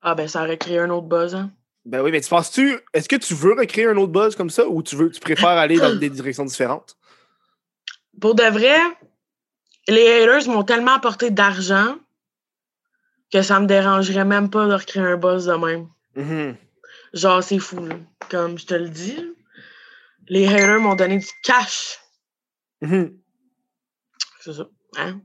Ah 0.00 0.14
ben 0.14 0.28
ça 0.28 0.42
aurait 0.44 0.58
créé 0.58 0.78
un 0.78 0.90
autre 0.90 1.08
buzz, 1.08 1.34
hein. 1.34 1.50
Ben 1.84 2.00
oui, 2.02 2.12
mais 2.12 2.20
tu 2.20 2.28
penses-tu, 2.28 2.78
est-ce 2.94 3.08
que 3.08 3.16
tu 3.16 3.34
veux 3.34 3.54
recréer 3.54 3.86
un 3.86 3.96
autre 3.96 4.12
buzz 4.12 4.36
comme 4.36 4.50
ça 4.50 4.68
ou 4.68 4.84
tu 4.84 4.94
veux, 4.94 5.10
tu 5.10 5.18
préfères 5.18 5.48
aller 5.48 5.78
dans 5.78 5.92
des 5.96 6.08
directions 6.10 6.44
différentes? 6.44 6.96
Pour 8.20 8.36
de 8.36 8.44
vrai, 8.44 8.76
les 9.88 10.22
haters 10.22 10.48
m'ont 10.48 10.62
tellement 10.62 10.92
apporté 10.94 11.30
d'argent 11.30 11.96
que 13.32 13.42
ça 13.42 13.58
me 13.58 13.66
dérangerait 13.66 14.24
même 14.24 14.48
pas 14.50 14.66
de 14.68 14.74
recréer 14.74 15.02
un 15.02 15.16
buzz 15.16 15.46
de 15.46 15.54
même. 15.54 15.88
Mhm. 16.16 16.56
Genre, 17.14 17.42
c'est 17.42 17.58
fou, 17.58 17.84
là. 17.84 17.96
Comme 18.30 18.58
je 18.58 18.66
te 18.66 18.74
le 18.74 18.88
dis. 18.88 19.16
Les 20.28 20.46
haters 20.46 20.80
m'ont 20.80 20.94
donné 20.94 21.18
du 21.18 21.28
cash. 21.42 21.98
Mhm. 22.80 23.18
C'est 24.40 24.52
ça. 24.54 24.68
Hein? 24.96 25.20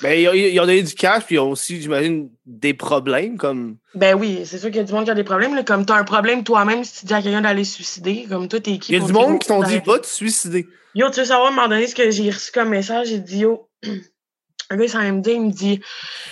Ben, 0.00 0.12
ils 0.12 0.60
ont, 0.60 0.66
donné 0.66 0.82
du 0.82 0.94
cash, 0.94 1.24
puis 1.24 1.34
ils 1.34 1.38
ont 1.40 1.50
aussi, 1.50 1.80
j'imagine, 1.80 2.30
des 2.46 2.72
problèmes 2.72 3.36
comme. 3.36 3.78
Ben 3.94 4.14
oui, 4.14 4.42
c'est 4.44 4.58
sûr 4.58 4.68
qu'il 4.68 4.76
y 4.76 4.80
a 4.80 4.84
du 4.84 4.92
monde 4.92 5.04
qui 5.04 5.10
a 5.10 5.14
des 5.14 5.24
problèmes. 5.24 5.56
Là. 5.56 5.64
Comme 5.64 5.84
t'as 5.86 5.96
un 5.96 6.04
problème 6.04 6.44
toi-même 6.44 6.84
si 6.84 7.00
tu 7.00 7.06
dis 7.06 7.14
à 7.14 7.20
quelqu'un 7.20 7.40
d'aller 7.40 7.64
suicider. 7.64 8.26
Comme 8.28 8.46
toi, 8.46 8.60
t'es 8.60 8.78
qui? 8.78 8.92
Il 8.92 9.00
y 9.00 9.02
a 9.02 9.06
du 9.06 9.12
monde 9.12 9.40
qui 9.40 9.48
t'ont 9.48 9.58
dit 9.58 9.80
d'arrêter? 9.80 9.90
va 9.90 9.98
te 9.98 10.06
suicider. 10.06 10.68
Yo, 10.94 11.10
tu 11.10 11.20
veux 11.20 11.26
savoir, 11.26 11.48
à 11.48 11.50
un 11.50 11.54
moment 11.54 11.68
donné, 11.68 11.86
ce 11.86 11.96
que 11.96 12.10
j'ai 12.10 12.30
reçu 12.30 12.52
comme 12.52 12.68
message, 12.68 13.08
j'ai 13.08 13.18
dit, 13.18 13.38
yo, 13.40 13.68
un 14.70 14.76
gars, 14.76 14.84
il 14.84 14.88
s'en 14.88 15.00
me 15.00 15.20
dire, 15.20 15.34
il 15.34 15.42
me 15.42 15.52
dit, 15.52 15.80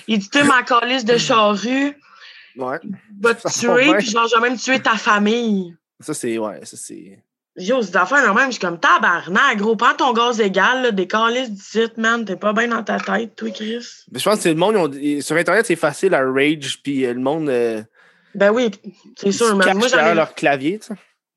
il 0.06 0.18
dit, 0.20 0.30
tu 0.30 0.42
ma 0.44 0.62
calice 0.62 1.04
de 1.04 1.16
charrue, 1.16 1.96
Ouais. 2.56 2.78
va 3.20 3.34
te 3.34 3.42
va 3.42 3.50
tuer, 3.50 3.96
puis 3.98 4.06
genre, 4.10 4.26
je 4.28 4.40
vais 4.40 4.48
même 4.48 4.58
tuer 4.58 4.80
ta 4.80 4.96
famille. 4.96 5.74
Ça, 6.00 6.14
c'est. 6.14 6.38
Ouais, 6.38 6.60
ça, 6.64 6.76
c'est. 6.76 7.22
Yo, 7.58 7.80
ces 7.80 7.96
affaires, 7.96 8.22
là, 8.26 8.34
même, 8.34 8.46
je 8.48 8.52
suis 8.52 8.60
comme, 8.60 8.78
tabarnak, 8.78 9.56
gros, 9.56 9.76
prends 9.76 9.94
ton 9.94 10.12
gaz 10.12 10.40
égal, 10.40 10.82
là, 10.82 10.90
des 10.90 11.06
calices 11.06 11.50
d'ici, 11.50 11.84
man, 11.96 12.22
t'es 12.24 12.36
pas 12.36 12.52
bien 12.52 12.68
dans 12.68 12.82
ta 12.82 12.98
tête, 13.00 13.34
toi, 13.34 13.50
Chris. 13.50 13.86
Mais 14.12 14.18
je 14.18 14.24
pense 14.24 14.36
que 14.36 14.42
c'est 14.42 14.50
le 14.52 14.56
monde, 14.56 14.76
ont- 14.76 15.20
sur 15.22 15.36
Internet, 15.36 15.64
c'est 15.64 15.74
facile 15.76 16.12
à 16.12 16.20
rage, 16.22 16.80
puis 16.82 17.06
euh, 17.06 17.14
le 17.14 17.20
monde. 17.20 17.48
euh, 17.48 17.82
Ben 18.34 18.50
oui, 18.50 18.70
c'est 19.16 19.32
sûr, 19.32 19.56
man. 19.56 19.66
cachent 19.66 19.76
Moi, 19.76 19.88
j'en 19.88 20.06
ai, 20.06 20.14
leur 20.14 20.34
clavier, 20.34 20.78
tu 20.80 20.88
sais. 20.88 20.94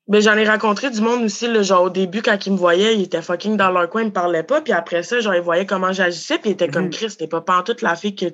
ben, 0.08 0.20
j'en 0.20 0.36
ai 0.36 0.46
rencontré 0.46 0.90
du 0.90 1.00
monde 1.00 1.22
aussi, 1.24 1.46
là, 1.50 1.62
genre, 1.62 1.84
au 1.84 1.90
début, 1.90 2.20
quand 2.20 2.44
ils 2.44 2.52
me 2.52 2.58
voyaient, 2.58 2.96
ils 2.98 3.04
étaient 3.04 3.22
fucking 3.22 3.56
dans 3.56 3.70
leur 3.70 3.88
coin, 3.88 4.02
ils 4.02 4.08
me 4.08 4.12
parlaient 4.12 4.42
pas, 4.42 4.60
puis 4.60 4.74
après 4.74 5.02
ça, 5.02 5.20
genre, 5.20 5.34
ils 5.34 5.40
voyaient 5.40 5.64
comment 5.64 5.90
j'agissais, 5.94 6.36
puis 6.36 6.50
ils 6.50 6.52
étaient 6.52 6.68
comme, 6.68 6.84
Mhm. 6.84 6.90
Chris, 6.90 7.16
t'es 7.18 7.28
pas 7.28 7.40
pantoute 7.40 7.80
la 7.80 7.96
fille 7.96 8.14
que 8.14 8.26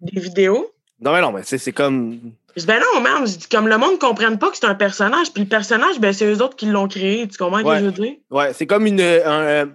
des 0.00 0.20
vidéos. 0.20 0.70
Non, 1.04 1.12
mais 1.12 1.20
non, 1.20 1.32
mais 1.32 1.42
c'est 1.44 1.72
comme. 1.72 2.18
Ben 2.66 2.80
non, 2.80 3.00
man, 3.00 3.26
je 3.26 3.36
dis, 3.36 3.48
comme 3.48 3.68
le 3.68 3.76
monde 3.78 3.94
ne 3.94 3.98
comprenne 3.98 4.38
pas 4.38 4.50
que 4.50 4.56
c'est 4.56 4.64
un 4.66 4.74
personnage, 4.76 5.32
puis 5.32 5.42
le 5.42 5.48
personnage, 5.48 5.98
ben 5.98 6.12
c'est 6.12 6.24
eux 6.24 6.40
autres 6.40 6.56
qui 6.56 6.66
l'ont 6.66 6.86
créé, 6.88 7.26
tu 7.28 7.36
comprends 7.36 7.58
ce 7.60 7.64
Ouais. 7.64 7.74
que 7.74 7.80
je 7.80 7.84
veux 7.86 7.92
dire? 7.92 8.14
Ouais, 8.30 8.52
c'est 8.54 8.66
comme 8.66 8.86
une, 8.86 9.00
un, 9.00 9.04
euh, 9.42 9.66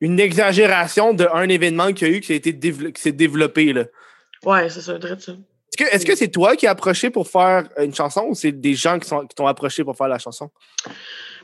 une 0.00 0.18
exagération 0.20 1.14
d'un 1.14 1.48
événement 1.48 1.92
qu'il 1.92 2.08
y 2.08 2.10
a 2.12 2.16
eu 2.16 2.20
qui, 2.20 2.32
a 2.32 2.36
été 2.36 2.52
dévelop- 2.52 2.92
qui 2.92 3.02
s'est 3.02 3.12
développé. 3.12 3.72
Là. 3.72 3.84
Ouais, 4.44 4.68
c'est 4.70 4.80
ça, 4.80 4.98
direct 4.98 5.20
ça. 5.20 5.32
Est-ce 5.32 5.76
que 5.84 5.94
est-ce 5.96 6.06
que 6.06 6.14
c'est 6.14 6.28
toi 6.28 6.54
qui 6.54 6.66
as 6.66 6.70
approché 6.70 7.10
pour 7.10 7.28
faire 7.28 7.64
une 7.78 7.94
chanson 7.94 8.26
ou 8.28 8.34
c'est 8.34 8.52
des 8.52 8.74
gens 8.74 8.98
qui 8.98 9.10
t'ont 9.34 9.46
approché 9.46 9.82
pour 9.84 9.96
faire 9.96 10.08
la 10.08 10.18
chanson? 10.18 10.50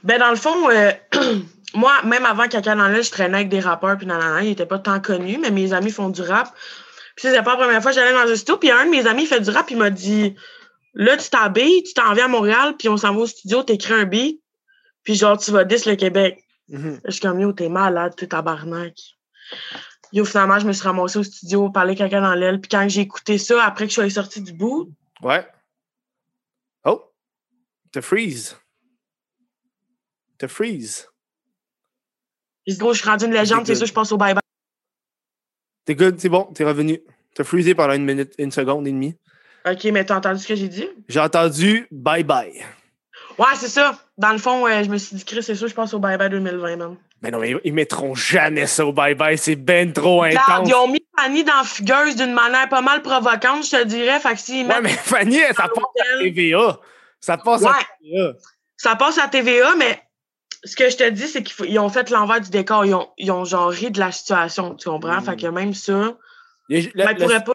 Ben, 0.04 0.18
dans 0.18 0.30
le 0.30 0.36
fond, 0.36 0.70
euh, 0.70 0.92
moi, 1.74 1.92
même 2.04 2.24
avant 2.24 2.46
Caca 2.46 2.74
dans 2.76 2.94
je 3.02 3.10
traînais 3.10 3.38
avec 3.38 3.48
des 3.48 3.60
rappeurs, 3.60 3.96
puis 3.96 4.06
nanana, 4.06 4.42
ils 4.44 4.50
étaient 4.52 4.66
pas 4.66 4.78
tant 4.78 5.00
connus, 5.00 5.38
mais 5.40 5.50
mes 5.50 5.72
amis 5.72 5.90
font 5.90 6.08
du 6.08 6.22
rap. 6.22 6.48
Puis 7.18 7.26
c'est 7.26 7.42
pas 7.42 7.56
la 7.56 7.64
première 7.64 7.82
fois 7.82 7.90
que 7.90 7.96
j'allais 7.96 8.12
dans 8.12 8.30
un 8.30 8.36
studio, 8.36 8.58
puis 8.58 8.70
un 8.70 8.84
de 8.84 8.90
mes 8.90 9.08
amis 9.08 9.26
fait 9.26 9.40
du 9.40 9.50
rap, 9.50 9.68
il 9.72 9.76
m'a 9.76 9.90
dit 9.90 10.36
Là, 10.94 11.16
tu 11.16 11.28
t'habilles, 11.28 11.82
tu 11.82 11.92
t'en 11.92 12.14
viens 12.14 12.26
à 12.26 12.28
Montréal, 12.28 12.76
puis 12.78 12.88
on 12.88 12.96
s'en 12.96 13.12
va 13.12 13.22
au 13.22 13.26
studio, 13.26 13.64
t'écris 13.64 13.94
un 13.94 14.04
beat, 14.04 14.40
puis 15.02 15.16
genre, 15.16 15.36
tu 15.36 15.50
vas 15.50 15.64
10 15.64 15.86
le 15.86 15.96
Québec. 15.96 16.44
Mhm. 16.68 17.00
Je 17.04 17.10
suis 17.10 17.20
comme, 17.20 17.40
yo, 17.40 17.52
t'es 17.52 17.68
malade, 17.68 18.14
t'es 18.16 18.28
tabarnak. 18.28 18.94
Yo, 20.12 20.24
finalement, 20.24 20.60
je 20.60 20.66
me 20.68 20.72
suis 20.72 20.84
ramassée 20.84 21.18
au 21.18 21.24
studio, 21.24 21.70
parler 21.70 21.96
caca 21.96 22.20
dans 22.20 22.34
l'aile. 22.34 22.60
Puis 22.60 22.68
quand 22.68 22.88
j'ai 22.88 23.00
écouté 23.00 23.36
ça, 23.36 23.64
après 23.64 23.86
que 23.86 23.90
je 23.90 23.94
sois 23.94 24.10
sortie 24.10 24.40
du 24.40 24.52
bout, 24.52 24.92
Ouais. 25.20 25.44
Oh! 26.84 27.02
Te 27.90 28.00
freeze. 28.00 28.56
Te 30.38 30.46
freeze. 30.46 31.08
j'ai 32.64 32.74
dit, 32.74 32.78
gros, 32.78 32.92
je 32.92 33.00
suis 33.00 33.08
rendue 33.08 33.24
une 33.24 33.32
légende, 33.32 33.66
c'est 33.66 33.74
sûr, 33.74 33.86
je 33.86 33.92
passe 33.92 34.12
au 34.12 34.16
bye-bye. 34.16 34.38
T'es 35.88 35.94
good, 35.94 36.20
c'est 36.20 36.28
bon, 36.28 36.42
t'es 36.54 36.64
revenu. 36.64 37.00
T'as 37.34 37.44
freezé 37.44 37.74
pendant 37.74 37.94
une 37.94 38.04
minute, 38.04 38.34
une 38.36 38.50
seconde 38.50 38.86
et 38.86 38.90
demie. 38.92 39.14
OK, 39.66 39.84
mais 39.84 40.04
t'as 40.04 40.18
entendu 40.18 40.38
ce 40.38 40.46
que 40.46 40.54
j'ai 40.54 40.68
dit? 40.68 40.86
J'ai 41.08 41.18
entendu 41.18 41.86
bye 41.90 42.22
bye. 42.22 42.62
Ouais, 43.38 43.46
c'est 43.54 43.68
ça. 43.68 43.98
Dans 44.18 44.32
le 44.32 44.36
fond, 44.38 44.66
euh, 44.66 44.84
je 44.84 44.90
me 44.90 44.98
suis 44.98 45.16
dit, 45.16 45.24
Chris, 45.24 45.42
c'est 45.42 45.54
sûr, 45.54 45.66
je 45.66 45.74
passe 45.74 45.94
au 45.94 45.98
bye-bye 45.98 46.28
2020, 46.28 46.76
man. 46.76 46.96
Mais 47.22 47.30
non, 47.30 47.38
mais 47.38 47.54
ils 47.64 47.72
mettront 47.72 48.14
jamais 48.14 48.66
ça 48.66 48.84
au 48.84 48.92
bye 48.92 49.14
bye, 49.14 49.38
c'est 49.38 49.56
ben 49.56 49.90
trop 49.90 50.20
Regarde, 50.20 50.50
intense. 50.50 50.68
ils 50.68 50.74
ont 50.74 50.88
mis 50.88 51.02
Fanny 51.18 51.42
dans 51.42 51.64
Fugueuse 51.64 52.16
d'une 52.16 52.34
manière 52.34 52.68
pas 52.68 52.82
mal 52.82 53.00
provocante, 53.00 53.64
je 53.64 53.70
te 53.70 53.84
dirais. 53.84 54.20
Fait 54.20 54.34
que 54.34 54.40
s'ils 54.40 54.66
Ouais, 54.66 54.82
mais 54.82 54.90
Fanny, 54.90 55.38
ça 55.56 55.68
passe 55.68 55.84
à 56.18 56.18
TVA. 56.22 56.80
Ça 57.18 57.38
passe 57.38 57.64
à. 57.64 57.72
TVA. 58.02 58.32
ça 58.76 58.94
passe 58.94 59.16
à 59.16 59.28
TVA, 59.28 59.74
mais 59.78 60.02
ce 60.64 60.76
que 60.76 60.90
je 60.90 60.96
te 60.96 61.08
dis, 61.10 61.26
c'est 61.28 61.42
qu'ils 61.42 61.78
ont 61.78 61.88
fait 61.88 62.10
l'envers 62.10 62.40
du 62.40 62.50
décor. 62.50 62.84
Ils 62.84 62.94
ont, 62.94 63.08
ils 63.18 63.30
ont 63.30 63.44
genre 63.44 63.70
ri 63.70 63.90
de 63.90 63.98
la 64.00 64.10
situation, 64.12 64.74
tu 64.74 64.88
comprends? 64.88 65.20
Mm. 65.20 65.24
Fait 65.24 65.36
que 65.36 65.46
même 65.46 65.74
ça, 65.74 66.16
le- 66.68 66.82
ben, 66.94 67.12
le- 67.12 67.16
pourraient 67.16 67.44
pas. 67.44 67.52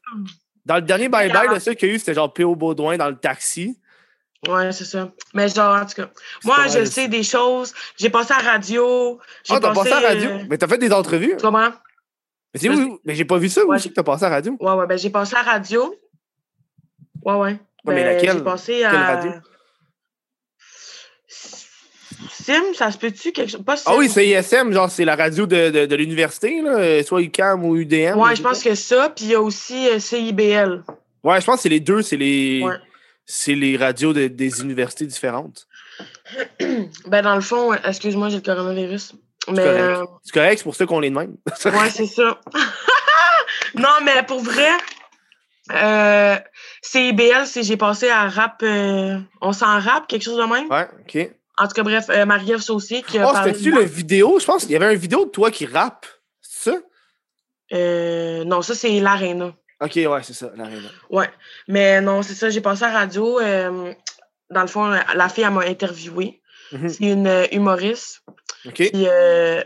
dans 0.66 0.76
le 0.76 0.82
dernier 0.82 1.10
bye 1.10 1.28
bye, 1.30 1.38
Regarde. 1.40 1.56
le 1.56 1.60
seul 1.60 1.76
qu'il 1.76 1.90
y 1.90 1.92
a 1.92 1.96
eu, 1.96 2.00
c'était 2.00 2.14
genre 2.14 2.32
P.O. 2.34 2.56
Baudouin 2.56 2.98
dans 2.98 3.10
le 3.10 3.18
taxi. 3.18 3.80
Ouais, 4.48 4.72
c'est 4.74 4.84
ça. 4.86 5.10
Mais 5.34 5.48
genre, 5.48 5.82
en 5.82 5.86
tout 5.86 5.94
cas, 5.96 6.10
moi, 6.44 6.68
je 6.68 6.84
sais 6.84 7.08
des 7.08 7.24
choses. 7.24 7.74
J'ai 7.98 8.10
passé 8.10 8.34
à 8.34 8.42
la 8.44 8.52
radio. 8.52 9.20
Ah, 9.50 9.60
t'as 9.62 9.74
passé 9.74 9.92
à 9.94 10.02
la 10.02 10.08
radio? 10.10 10.30
euh, 10.32 10.44
Mais 10.50 10.58
t'as 10.58 10.68
fait 10.68 10.78
des 10.78 10.92
entrevues? 10.92 11.36
comprends? 11.42 11.72
Mais 12.54 12.60
c'est 12.60 12.70
où? 12.70 13.00
Mais 13.06 13.16
j'ai 13.16 13.24
pas 13.26 13.38
vu 13.38 13.48
ça, 13.50 13.66
Ouais. 13.66 13.78
aussi, 13.78 13.90
que 13.90 13.94
t'as 13.94 14.04
passé 14.04 14.26
à 14.26 14.30
la 14.30 14.36
radio? 14.36 14.58
Ouais, 14.60 14.74
ouais, 14.74 14.86
ben 14.88 14.98
j'ai 14.98 15.10
passé 15.10 15.34
à 15.36 15.44
la 15.44 15.52
radio. 15.54 15.96
Ouais, 17.24 17.36
ouais. 17.36 17.60
mais 17.86 17.96
Ben, 17.96 18.06
laquelle? 18.06 18.38
J'ai 18.38 18.44
passé 18.44 18.84
à... 18.84 18.92
Quelle 18.92 19.00
radio? 19.02 19.32
Sim, 22.42 22.64
ça 22.74 22.92
se 22.92 22.98
peut-tu 22.98 23.32
quelque 23.32 23.52
chose? 23.52 23.64
Pas 23.64 23.78
Sim. 23.78 23.84
Ah 23.88 23.96
oui, 23.98 24.10
c'est 24.10 24.28
ISM, 24.28 24.72
genre 24.74 24.90
c'est 24.90 25.06
la 25.06 25.16
radio 25.16 25.46
de, 25.46 25.70
de, 25.70 25.86
de 25.86 25.96
l'université, 25.96 26.62
là, 26.62 26.78
euh, 26.78 27.04
soit 27.04 27.22
UCAM 27.22 27.64
ou 27.64 27.76
UDM. 27.78 28.18
Ouais, 28.20 28.36
je 28.36 28.42
pense 28.42 28.64
que 28.64 28.76
ça. 28.76 29.10
Puis 29.16 29.26
il 29.26 29.32
y 29.32 29.36
a 29.36 29.42
aussi 29.42 29.88
euh, 29.90 30.00
CIBL. 30.00 30.84
Ouais, 31.24 31.40
je 31.40 31.46
pense 31.46 31.58
que 31.58 31.62
c'est 31.64 31.70
les 31.70 31.80
deux, 31.80 32.02
c'est 32.02 32.18
les. 32.18 32.62
Ouais. 32.64 32.76
C'est 33.26 33.56
les 33.56 33.78
radios 33.78 34.12
de- 34.12 34.28
des 34.28 34.62
universités 34.62 35.06
différentes. 35.06 35.68
Ben, 37.08 37.22
dans 37.22 37.36
le 37.36 37.42
fond, 37.42 37.74
excuse-moi, 37.74 38.30
j'ai 38.30 38.38
le 38.38 38.42
coronavirus. 38.42 39.14
Mais, 39.50 39.56
correct. 39.64 39.80
euh, 39.82 40.06
C'est 40.24 40.34
correct, 40.34 40.58
c'est 40.58 40.64
pour 40.64 40.76
ça 40.76 40.86
qu'on 40.86 41.02
est 41.04 41.10
de 41.10 41.16
même. 41.16 41.36
ouais, 41.66 41.90
c'est 41.90 42.06
ça. 42.08 42.40
non, 43.76 43.90
mais 44.04 44.24
pour 44.24 44.42
vrai, 44.42 44.70
euh, 45.72 46.36
CIBL, 46.82 47.46
c'est 47.46 47.64
j'ai 47.64 47.78
passé 47.78 48.10
à 48.10 48.28
rap, 48.28 48.62
euh, 48.64 49.18
on 49.42 49.54
s'en 49.54 49.80
rap, 49.80 50.08
quelque 50.08 50.24
chose 50.24 50.38
de 50.38 50.44
même? 50.44 50.70
ouais, 50.70 50.88
ok. 51.02 51.32
En 51.60 51.68
tout 51.68 51.74
cas, 51.74 51.84
bref, 51.84 52.06
euh, 52.10 52.26
Marie-Ève 52.26 52.60
Saucier 52.62 53.04
qui 53.04 53.20
a 53.20 53.28
Oh, 53.30 53.32
parlé 53.34 53.52
de- 53.52 53.70
le 53.70 53.82
vidéo? 53.84 54.40
Je 54.40 54.46
pense 54.46 54.64
qu'il 54.64 54.72
y 54.72 54.76
avait 54.76 54.92
une 54.94 55.00
vidéo 55.00 55.26
de 55.26 55.30
toi 55.30 55.52
qui 55.52 55.66
rappe. 55.66 56.06
C'est 56.42 56.72
ça? 56.72 56.78
Euh, 57.74 58.44
non, 58.44 58.62
ça, 58.62 58.76
c'est 58.76 59.00
l'Arena. 59.00 59.54
Ok, 59.82 59.96
ouais, 59.96 60.24
c'est 60.24 60.34
ça, 60.34 60.52
l'aréna. 60.56 60.88
Ouais. 61.10 61.30
Mais 61.68 62.00
non, 62.02 62.22
c'est 62.22 62.36
ça, 62.36 62.50
j'ai 62.50 62.62
passé 62.62 62.84
à 62.84 62.88
la 62.88 63.00
radio. 63.00 63.40
euh, 63.40 63.94
dans 64.50 64.62
le 64.62 64.68
fond, 64.68 64.86
la 65.16 65.30
fille, 65.30 65.44
elle 65.44 65.52
m'a 65.52 65.62
interviewé. 65.66 66.42
Mhm. 66.72 66.90
C'est 66.90 67.04
une 67.06 67.28
euh, 67.28 67.46
humoriste. 67.52 68.22
Ok. 68.66 68.76
Puis, 68.76 68.92
euh, 68.96 69.62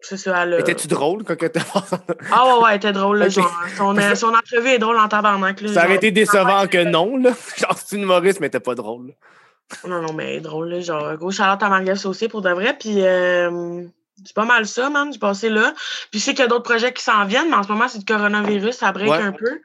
c'est 0.00 0.16
ça, 0.16 0.42
elle 0.42 0.58
Étais-tu 0.60 0.86
drôle 0.88 1.24
quand 1.24 1.36
t'as 1.36 1.48
passé? 1.72 1.96
Ah 2.30 2.44
ouais, 2.46 2.62
ouais, 2.64 2.70
elle 2.72 2.76
était 2.76 2.92
drôle. 2.92 3.18
Là, 3.18 3.28
genre, 3.28 3.50
son, 3.76 3.96
euh, 3.96 4.14
son 4.14 4.34
entrevue 4.34 4.68
est 4.70 4.78
drôle 4.78 4.98
en 4.98 5.08
tabarnak. 5.08 5.60
Là, 5.60 5.72
Ça 5.72 5.84
aurait 5.84 5.96
été 5.96 6.10
décevant 6.10 6.66
que 6.66 6.82
non, 6.84 7.16
là. 7.16 7.30
Genre, 7.56 7.78
c'est 7.78 7.96
une 7.96 8.02
humoriste, 8.02 8.40
mais 8.40 8.50
t'es 8.50 8.60
pas 8.60 8.74
drôle. 8.74 9.14
Non, 9.86 10.02
non, 10.02 10.12
mais 10.12 10.40
drôle. 10.40 10.68
Là, 10.70 10.80
genre, 10.80 11.16
gros 11.16 11.30
Charlotte 11.30 11.62
à 11.62 11.96
Saucier 11.96 12.28
pour 12.28 12.42
de 12.42 12.50
vrai. 12.50 12.76
Puis, 12.78 13.00
euh, 13.02 13.82
c'est 14.24 14.34
pas 14.34 14.44
mal 14.44 14.66
ça, 14.66 14.90
man. 14.90 15.12
J'ai 15.12 15.18
passé 15.18 15.48
là. 15.48 15.74
Puis, 16.10 16.20
je 16.20 16.24
sais 16.24 16.30
qu'il 16.32 16.40
y 16.40 16.44
a 16.44 16.48
d'autres 16.48 16.64
projets 16.64 16.92
qui 16.92 17.02
s'en 17.02 17.24
viennent, 17.24 17.48
mais 17.48 17.56
en 17.56 17.62
ce 17.62 17.68
moment, 17.72 17.88
c'est 17.88 17.98
le 17.98 18.04
coronavirus. 18.04 18.76
Ça 18.76 18.92
break 18.92 19.10
Ouais. 19.10 19.18
un 19.18 19.32
peu. 19.32 19.60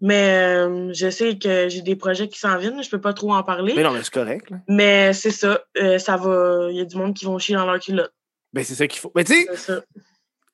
Mais 0.00 0.38
euh, 0.56 0.92
je 0.94 1.10
sais 1.10 1.36
que 1.38 1.68
j'ai 1.68 1.82
des 1.82 1.96
projets 1.96 2.28
qui 2.28 2.38
s'en 2.38 2.56
viennent. 2.56 2.80
Je 2.82 2.88
peux 2.90 3.00
pas 3.00 3.12
trop 3.12 3.34
en 3.34 3.42
parler. 3.42 3.74
Mais 3.74 3.82
non, 3.82 3.90
mais 3.90 4.02
c'est 4.04 4.12
correct, 4.14 4.48
là. 4.50 4.58
Mais 4.68 5.12
c'est 5.12 5.32
ça. 5.32 5.60
euh, 5.82 5.98
ça 5.98 6.16
va. 6.16 6.68
Il 6.70 6.76
y 6.76 6.80
a 6.80 6.84
du 6.84 6.96
monde 6.96 7.14
qui 7.14 7.24
vont 7.24 7.38
chier 7.38 7.56
dans 7.56 7.66
leur 7.66 7.80
culotte. 7.80 8.12
Ben, 8.52 8.62
c'est 8.64 8.74
ça 8.76 8.86
qu'il 8.86 9.00
faut. 9.00 9.10
Mais 9.16 9.24
tu 9.24 9.34
sais, 9.56 9.72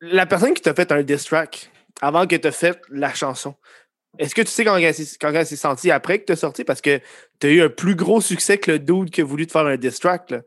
la 0.00 0.26
personne 0.26 0.54
qui 0.54 0.62
t'a 0.62 0.74
fait 0.74 0.90
un 0.92 1.02
diss 1.02 1.24
track 1.24 1.70
avant 2.00 2.26
que 2.26 2.36
t'as 2.36 2.50
fait 2.52 2.80
la 2.90 3.12
chanson, 3.14 3.54
est-ce 4.18 4.34
que 4.34 4.42
tu 4.42 4.48
sais 4.48 4.64
quand 4.64 4.76
elle 4.76 4.94
s'est 5.46 5.56
sentie 5.56 5.90
après 5.90 6.18
que 6.20 6.24
t'as 6.26 6.36
sorti? 6.36 6.64
Parce 6.64 6.80
que 6.80 7.00
t'as 7.38 7.48
eu 7.48 7.62
un 7.62 7.68
plus 7.68 7.94
gros 7.94 8.20
succès 8.20 8.58
que 8.58 8.72
le 8.72 8.78
dude 8.78 9.10
qui 9.10 9.20
a 9.20 9.24
voulu 9.24 9.46
te 9.46 9.52
faire 9.52 9.66
un 9.66 9.76
diss 9.76 9.98
track, 9.98 10.30
là. 10.30 10.40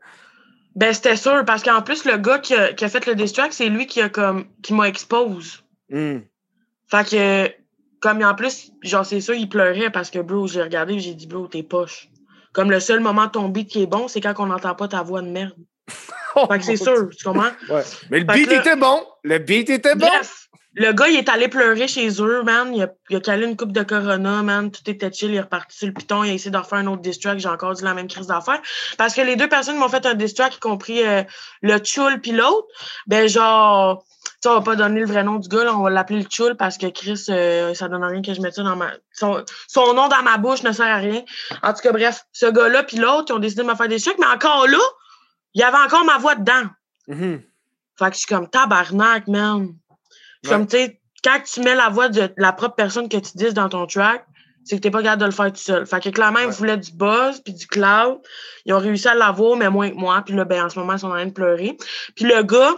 Ben, 0.74 0.92
c'était 0.92 1.16
sûr. 1.16 1.44
Parce 1.44 1.62
qu'en 1.62 1.82
plus, 1.82 2.04
le 2.04 2.16
gars 2.18 2.38
qui 2.38 2.54
a, 2.54 2.72
qui 2.72 2.84
a 2.84 2.88
fait 2.88 3.04
le 3.06 3.14
diss 3.14 3.32
track, 3.32 3.52
c'est 3.52 3.68
lui 3.68 3.86
qui 3.86 4.00
a 4.00 4.08
comme 4.08 4.46
qui 4.62 4.74
m'a 4.74 4.88
expose. 4.88 5.64
Hmm. 5.90 6.18
Fait 6.90 7.08
que, 7.08 7.50
comme 8.00 8.22
en 8.22 8.34
plus, 8.34 8.70
genre, 8.82 9.04
c'est 9.04 9.20
sûr, 9.20 9.34
il 9.34 9.48
pleurait 9.48 9.90
parce 9.90 10.10
que, 10.10 10.20
bro, 10.20 10.46
j'ai 10.46 10.62
regardé 10.62 10.94
et 10.94 11.00
j'ai 11.00 11.14
dit, 11.14 11.26
bro, 11.26 11.48
t'es 11.48 11.62
poche. 11.62 12.08
Comme 12.52 12.70
le 12.70 12.80
seul 12.80 13.00
moment 13.00 13.26
de 13.26 13.30
ton 13.32 13.48
beat 13.48 13.68
qui 13.68 13.82
est 13.82 13.86
bon, 13.86 14.08
c'est 14.08 14.20
quand 14.20 14.34
on 14.38 14.46
n'entend 14.46 14.74
pas 14.74 14.88
ta 14.88 15.02
voix 15.02 15.20
de 15.22 15.28
merde. 15.28 15.54
Fait 16.48 16.58
que 16.58 16.64
c'est 16.64 16.76
sûr, 16.76 17.08
tu 17.16 17.24
comprends? 17.24 17.50
Ouais. 17.68 17.82
Mais 18.10 18.20
le 18.20 18.26
Fait 18.26 18.38
beat 18.38 18.50
là- 18.50 18.60
était 18.60 18.76
bon. 18.76 19.04
Le 19.24 19.38
beat 19.38 19.70
était 19.70 19.96
bon. 19.96 20.06
Le 20.78 20.92
gars, 20.92 21.08
il 21.08 21.16
est 21.16 21.28
allé 21.28 21.48
pleurer 21.48 21.88
chez 21.88 22.08
eux, 22.22 22.42
man. 22.42 22.72
Il 22.74 22.82
a, 22.82 22.88
il 23.10 23.16
a 23.16 23.20
calé 23.20 23.46
une 23.46 23.56
coupe 23.56 23.72
de 23.72 23.82
Corona, 23.82 24.42
man. 24.42 24.70
Tout 24.70 24.88
était 24.88 25.12
chill. 25.12 25.30
Il 25.30 25.36
est 25.36 25.40
reparti 25.40 25.76
sur 25.76 25.86
le 25.88 25.92
piton. 25.92 26.22
Il 26.22 26.30
a 26.30 26.34
essayé 26.34 26.52
de 26.52 26.56
refaire 26.56 26.78
un 26.78 26.86
autre 26.86 27.02
diss 27.02 27.18
track. 27.18 27.38
J'ai 27.38 27.48
encore 27.48 27.74
dit 27.74 27.82
la 27.82 27.94
même 27.94 28.06
crise 28.06 28.28
d'affaires. 28.28 28.62
Parce 28.96 29.14
que 29.14 29.20
les 29.20 29.34
deux 29.34 29.48
personnes 29.48 29.76
m'ont 29.76 29.88
fait 29.88 30.06
un 30.06 30.14
diss 30.14 30.34
track, 30.34 30.56
y 30.56 30.58
compris 30.60 31.04
euh, 31.04 31.24
le 31.62 31.78
Chul 31.82 32.20
puis 32.20 32.30
l'autre. 32.30 32.68
Ben, 33.08 33.28
genre, 33.28 34.04
tu 34.24 34.30
sais, 34.40 34.48
on 34.48 34.54
va 34.54 34.60
pas 34.60 34.76
donner 34.76 35.00
le 35.00 35.06
vrai 35.06 35.24
nom 35.24 35.36
du 35.36 35.48
gars, 35.48 35.64
là. 35.64 35.74
On 35.74 35.82
va 35.82 35.90
l'appeler 35.90 36.20
le 36.20 36.28
Chul 36.28 36.54
parce 36.56 36.78
que 36.78 36.86
Chris, 36.86 37.24
euh, 37.28 37.74
ça 37.74 37.88
donne 37.88 38.04
rien 38.04 38.22
que 38.22 38.32
je 38.32 38.40
mette 38.40 38.54
ça 38.54 38.62
dans 38.62 38.76
ma. 38.76 38.92
Son, 39.12 39.44
son 39.66 39.94
nom 39.94 40.06
dans 40.06 40.22
ma 40.22 40.38
bouche 40.38 40.62
ne 40.62 40.70
sert 40.70 40.86
à 40.86 40.98
rien. 40.98 41.22
En 41.62 41.72
tout 41.72 41.80
cas, 41.82 41.90
bref, 41.90 42.24
ce 42.32 42.46
gars-là 42.46 42.84
puis 42.84 42.98
l'autre, 42.98 43.26
ils 43.30 43.32
ont 43.32 43.40
décidé 43.40 43.62
de 43.62 43.68
me 43.68 43.74
faire 43.74 43.88
des 43.88 44.00
trucs. 44.00 44.18
Mais 44.20 44.26
encore 44.26 44.68
là, 44.68 44.78
il 45.54 45.60
y 45.60 45.64
avait 45.64 45.78
encore 45.78 46.04
ma 46.04 46.18
voix 46.18 46.36
dedans. 46.36 46.68
Mhm. 47.08 47.42
Fait 47.98 48.10
que 48.10 48.12
je 48.12 48.18
suis 48.18 48.28
comme 48.28 48.48
tabarnak, 48.48 49.26
man. 49.26 49.74
Ouais. 50.44 50.50
comme, 50.50 50.66
tu 50.66 50.76
sais, 50.76 51.00
quand 51.24 51.38
tu 51.52 51.60
mets 51.60 51.74
la 51.74 51.88
voix 51.88 52.08
de 52.08 52.30
la 52.36 52.52
propre 52.52 52.74
personne 52.76 53.08
que 53.08 53.16
tu 53.16 53.30
dis 53.36 53.52
dans 53.52 53.68
ton 53.68 53.86
track, 53.86 54.24
c'est 54.64 54.76
que 54.76 54.82
t'es 54.82 54.90
pas 54.90 55.02
capable 55.02 55.22
de 55.22 55.26
le 55.26 55.32
faire 55.32 55.50
tout 55.52 55.56
seul. 55.60 55.86
Fait 55.86 56.00
que 56.02 56.10
clairement, 56.10 56.40
ils 56.40 56.46
Ouais. 56.46 56.52
voulaient 56.52 56.76
du 56.76 56.92
buzz 56.92 57.40
puis 57.42 57.54
du 57.54 57.66
cloud. 57.66 58.18
Ils 58.66 58.74
ont 58.74 58.78
réussi 58.78 59.08
à 59.08 59.14
l'avoir, 59.14 59.56
mais 59.56 59.70
moins 59.70 59.88
que 59.90 59.94
moi. 59.96 60.22
Puis 60.24 60.34
là, 60.34 60.44
ben, 60.44 60.64
en 60.66 60.68
ce 60.68 60.78
moment, 60.78 60.92
ils 60.92 60.98
sont 60.98 61.06
en 61.08 61.12
train 61.12 61.26
de 61.26 61.32
pleurer. 61.32 61.76
Puis 62.14 62.26
le 62.26 62.42
gars, 62.42 62.74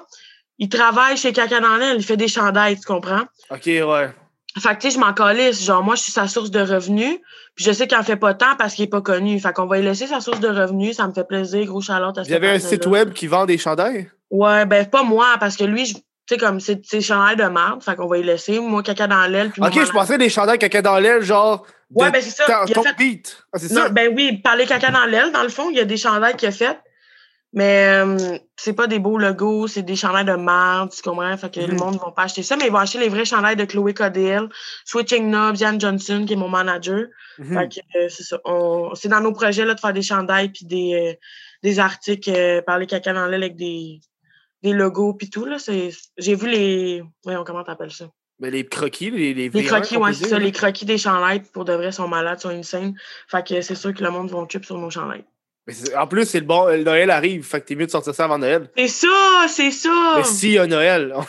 il 0.59 0.69
travaille 0.69 1.17
chez 1.17 1.33
Caca 1.33 1.59
dans 1.61 1.77
l'aile, 1.77 1.97
il 1.99 2.05
fait 2.05 2.17
des 2.17 2.29
chandails, 2.29 2.77
tu 2.79 2.85
comprends? 2.87 3.23
Ok, 3.51 3.63
ouais. 3.67 4.15
Fait 4.59 4.75
que, 4.75 4.81
tu 4.81 4.91
sais, 4.91 4.95
je 4.97 4.99
m'en 5.01 5.13
calisse. 5.13 5.65
Genre, 5.65 5.83
moi, 5.83 5.95
je 5.97 6.03
suis 6.03 6.13
sa 6.13 6.27
source 6.29 6.51
de 6.51 6.61
revenus. 6.61 7.19
Puis 7.57 7.65
je 7.65 7.73
sais 7.73 7.87
qu'il 7.87 7.97
en 7.99 8.03
fait 8.03 8.17
pas 8.17 8.35
tant 8.35 8.57
parce 8.57 8.75
qu'il 8.75 8.85
est 8.85 8.89
pas 8.89 9.01
connu. 9.03 9.39
Fait 9.41 9.53
qu'on 9.53 9.67
va 9.67 9.79
lui 9.79 9.85
laisser 9.85 10.07
sa 10.07 10.21
source 10.21 10.41
de 10.41 10.49
revenus. 10.49 10.97
Ça 10.97 11.07
me 11.09 11.13
fait 11.13 11.27
plaisir. 11.27 11.65
Gros 11.67 11.81
Charlotte 11.81 12.17
à 12.19 12.23
Vous 12.23 12.33
avez 12.33 12.51
un 12.51 12.59
site 12.59 12.87
web 12.87 13.13
qui 13.13 13.27
vend 13.27 13.47
des 13.47 13.59
chandails? 13.59 14.11
Ouais, 14.31 14.65
ben 14.67 14.87
pas 14.87 15.03
moi, 15.03 15.27
parce 15.41 15.57
que 15.57 15.65
lui, 15.65 15.87
je- 15.87 15.95
tu 16.31 16.35
sais, 16.37 16.41
comme 16.41 16.61
c'est 16.61 16.81
c'est 16.85 17.01
chandail 17.01 17.37
de 17.37 17.43
merde, 17.45 17.83
fait 17.83 17.97
qu'on 17.97 18.07
va 18.07 18.19
y 18.19 18.23
laisser. 18.23 18.61
Moi, 18.61 18.83
caca 18.83 19.07
dans 19.07 19.27
l'aile. 19.27 19.53
Ok, 19.61 19.85
je 19.85 19.91
pensais 19.91 20.17
des 20.19 20.29
chandails 20.29 20.59
caca 20.59 20.81
dans 20.83 20.99
l'aile, 20.99 21.23
genre. 21.23 21.67
de 21.91 22.03
Ouais, 22.05 22.11
ben 22.13 22.23
c'est 22.23 22.31
ça. 22.31 22.65
Il 22.67 22.71
a 22.73 22.75
ton 22.75 22.83
fait- 22.85 22.97
beat. 22.97 23.37
Ah, 23.53 23.59
Non, 23.71 23.83
ça? 23.83 23.89
ben 23.89 24.13
oui, 24.15 24.39
parler 24.43 24.65
caca 24.67 24.91
dans 24.93 25.05
l'aile, 25.07 25.33
dans 25.33 25.43
le 25.43 25.49
fond, 25.49 25.71
il 25.71 25.77
y 25.77 25.81
a 25.81 25.85
des 25.85 25.97
chandails 25.97 26.37
qu'il 26.37 26.49
a 26.49 26.53
fait. 26.53 26.79
Mais 27.53 27.87
euh, 28.05 28.39
c'est 28.57 28.75
pas 28.75 28.87
des 28.87 29.01
beaux 29.01 29.19
logos, 29.19 29.67
c'est 29.67 29.83
des 29.83 29.97
chandails 29.97 30.25
de 30.25 30.35
merde, 30.37 30.91
tu 30.95 31.03
comprends? 31.03 31.37
Fait 31.37 31.53
que 31.53 31.59
le 31.59 31.73
Mhm. 31.73 31.79
monde 31.81 31.95
ne 31.95 31.99
va 31.99 32.13
pas 32.13 32.23
acheter 32.23 32.45
ça, 32.45 32.57
mais 32.57 32.67
ils 32.67 32.71
vont 32.71 32.79
acheter 32.79 32.99
les 33.01 33.09
vrais 33.09 33.25
chandails 33.25 33.57
de 33.57 33.65
Chloé 33.65 33.93
Codell, 33.93 34.49
Switching 34.85 35.29
Knobs, 35.29 35.57
Yann 35.59 35.81
Johnson, 35.81 36.25
qui 36.25 36.35
est 36.35 36.37
mon 36.37 36.49
manager. 36.49 37.07
Mhm. 37.39 37.59
Fait 37.59 37.69
que 37.69 37.99
euh, 37.99 38.09
c'est 38.09 38.23
ça. 38.23 38.39
On- 38.45 38.95
C'est 38.95 39.09
dans 39.09 39.21
nos 39.21 39.33
projets 39.33 39.65
là, 39.65 39.75
de 39.75 39.81
faire 39.81 39.93
des 39.93 40.03
chandails 40.03 40.51
puis 40.51 40.65
des, 40.65 40.95
euh, 40.95 41.15
des 41.65 41.81
articles 41.81 42.63
parler 42.65 42.87
caca 42.87 43.13
dans 43.13 43.27
l'aile 43.27 43.43
avec 43.43 43.57
des, 43.57 44.01
des 44.63 44.73
logos 44.73 45.15
puis 45.15 45.31
tout. 45.31 45.45
là. 45.45 45.59
C'est- 45.59 45.91
J'ai 46.19 46.35
vu 46.35 46.49
les. 46.49 47.03
Voyons, 47.25 47.45
comment 47.45 47.65
t'appelles 47.65 47.93
ça? 47.93 48.07
Ben, 48.39 48.51
les 48.51 48.67
croquis, 48.67 49.11
les, 49.11 49.35
les, 49.35 49.49
Les 49.49 49.63
V1 49.63 49.67
croquis, 49.67 49.97
ouais, 49.99 50.13
c'est 50.15 50.29
ça. 50.29 50.39
Les 50.39 50.53
croquis 50.53 50.87
des 50.87 50.97
chandails, 50.97 51.41
pour 51.53 51.65
de 51.67 51.75
vrai, 51.75 51.93
sont 51.93 52.09
malades, 52.09 52.41
sont 52.41 52.49
insane. 52.49 52.95
Fait 53.29 53.47
que 53.47 53.61
c'est 53.61 53.75
sûr 53.75 53.93
que 53.93 54.03
le 54.03 54.11
monde 54.11 54.31
va 54.31 54.39
trip 54.47 54.65
sur 54.65 54.79
nos 54.79 54.89
c'est- 55.75 55.95
en 55.95 56.07
plus, 56.07 56.25
c'est 56.25 56.41
le 56.41 56.47
bon. 56.47 56.67
le 56.67 56.83
Noël 56.83 57.11
arrive, 57.11 57.45
fait 57.45 57.61
que 57.61 57.67
t'es 57.67 57.75
mieux 57.75 57.85
de 57.87 57.91
sortir 57.91 58.15
ça 58.15 58.25
avant 58.25 58.39
Noël. 58.39 58.71
C'est 58.77 58.89
ça, 58.89 59.47
c'est 59.49 59.71
ça! 59.71 60.15
Mais 60.17 60.25
y 60.53 60.59
a 60.59 60.67
Noël. 60.67 61.15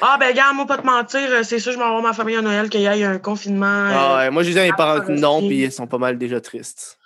Ah, 0.00 0.16
ben, 0.18 0.34
gars, 0.34 0.52
moi, 0.54 0.66
pas 0.66 0.78
te 0.78 0.86
mentir, 0.86 1.20
euh, 1.30 1.42
c'est 1.42 1.58
sûr, 1.58 1.70
je 1.72 1.76
m'en 1.78 1.84
vais 1.84 1.90
voir 1.90 2.02
ma 2.02 2.12
famille 2.14 2.36
à 2.36 2.40
Noël, 2.40 2.70
qu'il 2.70 2.80
y 2.80 2.86
ait 2.86 3.04
un 3.04 3.18
confinement. 3.18 3.66
Ah 3.66 4.14
euh, 4.14 4.16
ouais, 4.24 4.30
moi, 4.30 4.42
j'ai 4.42 4.52
dit 4.52 4.58
à 4.58 4.62
mes 4.64 4.72
parents 4.72 5.02
que 5.04 5.12
non, 5.12 5.40
puis 5.40 5.64
ils 5.64 5.72
sont 5.72 5.86
pas 5.86 5.98
mal 5.98 6.16
déjà 6.16 6.40
tristes. 6.40 6.98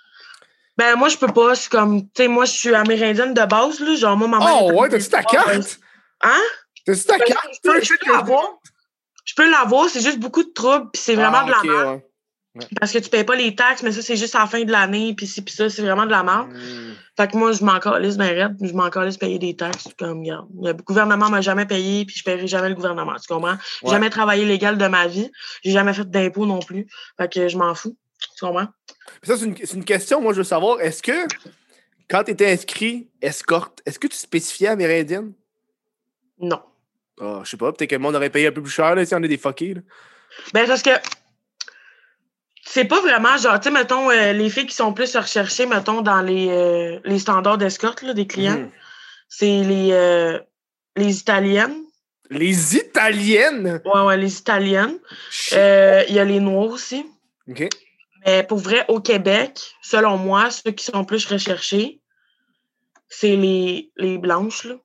Ben, 0.79 0.95
moi, 0.95 1.09
je 1.09 1.17
peux 1.17 1.27
pas. 1.27 1.55
C'est 1.55 1.69
comme, 1.69 2.03
tu 2.03 2.09
sais, 2.15 2.27
moi, 2.27 2.45
je 2.45 2.51
suis 2.53 2.73
amérindienne 2.73 3.33
de 3.33 3.45
base, 3.45 3.79
là. 3.81 3.95
Genre, 3.95 4.15
moi, 4.17 4.27
ma 4.29 4.39
mère. 4.39 4.63
Oh 4.63 4.71
ouais, 4.73 4.89
t'as-tu 4.89 5.09
ta 5.09 5.21
carte? 5.23 5.79
Hein? 6.21 6.41
T'as-tu 6.85 7.03
ta 7.03 7.17
Ben, 7.17 7.25
carte? 7.25 7.49
je 7.63 7.93
peux- 7.97 8.11
l'avoir. 8.11 8.43
Je 9.25 9.33
peux 9.35 9.49
l'avoir, 9.51 9.89
c'est 9.89 10.01
juste 10.01 10.19
beaucoup 10.19 10.43
de 10.43 10.49
troubles, 10.51 10.89
puis 10.91 11.01
c'est 11.01 11.15
vraiment 11.15 11.41
Ah, 11.41 11.45
de 11.45 11.51
la 11.51 11.73
merde. 11.73 12.01
ouais. 12.55 12.65
Parce 12.79 12.91
que 12.91 12.97
tu 12.97 13.09
payes 13.09 13.23
pas 13.23 13.35
les 13.35 13.53
taxes, 13.55 13.83
mais 13.83 13.91
ça, 13.91 14.01
c'est 14.01 14.17
juste 14.17 14.33
à 14.35 14.39
la 14.39 14.47
fin 14.47 14.63
de 14.63 14.71
l'année, 14.71 15.13
puis 15.15 15.27
ci, 15.27 15.41
puis 15.43 15.53
ça, 15.53 15.69
c'est 15.69 15.83
vraiment 15.83 16.05
de 16.05 16.11
la 16.11 16.23
merde. 16.23 16.49
Hmm. 16.51 16.93
Fait 17.15 17.27
que 17.29 17.37
moi, 17.37 17.51
je 17.51 17.63
m'en 17.63 17.79
calisse 17.79 18.17
ben 18.17 18.25
raide, 18.33 18.57
je 18.61 18.73
m'en 18.73 18.89
calisse 18.89 19.17
payer 19.17 19.37
des 19.37 19.55
taxes, 19.55 19.87
comme, 19.99 20.21
regarde. 20.21 20.47
Le 20.61 20.73
gouvernement 20.73 21.29
m'a 21.29 21.41
jamais 21.41 21.65
payé, 21.67 22.05
puis 22.05 22.15
je 22.17 22.23
paierai 22.23 22.47
jamais 22.47 22.69
le 22.69 22.75
gouvernement, 22.75 23.13
tu 23.21 23.27
comprends? 23.31 23.55
J'ai 23.81 23.87
Ouais. 23.87 23.93
jamais 23.93 24.09
travaillé 24.09 24.45
légal 24.45 24.77
de 24.79 24.87
ma 24.87 25.05
vie, 25.07 25.29
j'ai 25.63 25.71
jamais 25.71 25.93
fait 25.93 26.09
d'impôts 26.09 26.47
non 26.47 26.59
plus, 26.59 26.87
fait 27.17 27.31
que 27.31 27.47
je 27.47 27.55
m'en 27.57 27.75
fous, 27.75 27.95
tu 28.35 28.45
comprends? 28.45 28.67
Puis 29.21 29.31
ça, 29.31 29.37
c'est 29.37 29.73
une, 29.73 29.85
question, 29.85 30.21
moi, 30.21 30.33
je 30.33 30.39
veux 30.39 30.43
savoir, 30.43 30.79
est-ce 30.81 31.03
que, 31.03 31.27
quand 32.09 32.23
tu 32.23 32.31
étais 32.31 32.51
inscrit 32.51 33.09
escorte, 33.21 33.81
est-ce 33.85 33.99
que 33.99 34.07
tu 34.07 34.15
spécifiais 34.17 34.69
amérindienne? 34.69 35.33
Non. 36.39 36.61
Ah, 37.19 37.41
je 37.43 37.49
sais 37.49 37.57
pas, 37.57 37.71
peut-être 37.73 37.89
que 37.89 37.95
le 37.95 38.01
monde 38.01 38.15
aurait 38.15 38.29
payé 38.29 38.47
un 38.47 38.51
peu 38.51 38.61
plus 38.61 38.71
cher, 38.71 38.95
là, 38.95 39.05
si 39.05 39.13
on 39.13 39.21
est 39.23 39.27
des 39.27 39.37
fuckés, 39.37 39.73
là. 39.73 39.81
Ben, 40.53 40.67
parce 40.67 40.81
que 40.83 40.91
c'est 42.65 42.85
pas 42.85 43.01
vraiment 43.01 43.35
genre, 43.37 43.59
tu 43.59 43.65
sais, 43.65 43.71
mettons, 43.71 44.09
euh, 44.09 44.31
les 44.31 44.49
filles 44.49 44.67
qui 44.67 44.75
sont 44.75 44.93
plus 44.93 45.15
recherchées, 45.15 45.65
mettons, 45.65 46.01
dans 46.01 46.21
les, 46.21 46.47
euh, 46.49 46.99
les 47.03 47.19
standards 47.19 47.57
d'escorte 47.57 48.05
des 48.05 48.27
clients, 48.27 48.57
Mhm. 48.59 48.71
c'est 49.27 49.63
les, 49.63 49.89
euh, 49.91 50.39
les 50.95 51.19
Italiennes. 51.19 51.75
Les 52.29 52.75
Italiennes! 52.77 53.81
Ouais, 53.85 54.01
ouais, 54.01 54.17
les 54.17 54.37
Italiennes. 54.37 54.99
Il 55.51 56.13
y 56.13 56.19
a 56.19 56.23
les 56.23 56.39
Noirs 56.39 56.69
aussi. 56.69 57.05
OK. 57.49 57.67
Mais 58.25 58.43
pour 58.43 58.57
vrai, 58.57 58.85
au 58.87 58.99
Québec, 58.99 59.59
selon 59.81 60.17
moi, 60.17 60.51
ceux 60.51 60.71
qui 60.71 60.85
sont 60.85 61.05
plus 61.05 61.25
recherchés, 61.25 62.01
c'est 63.07 63.35
les, 63.35 63.91
les 63.97 64.17
blanches, 64.17 64.65
là. 64.65 64.75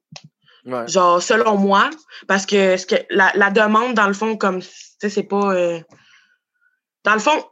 Ouais. 0.67 0.89
Genre, 0.89 1.23
selon 1.23 1.57
moi, 1.59 1.91
parce 2.27 2.47
que, 2.47 2.79
ce 2.79 2.87
que 2.87 2.95
la, 3.11 3.31
la 3.35 3.51
demande, 3.51 3.93
dans 3.95 4.07
le 4.07 4.15
fond, 4.15 4.37
comme, 4.37 4.63
tu 4.63 4.69
sais, 4.99 5.11
c'est 5.11 5.25
pas. 5.25 5.53
euh, 5.55 5.79
Dans 7.05 7.13
le 7.13 7.21
fond, 7.21 7.45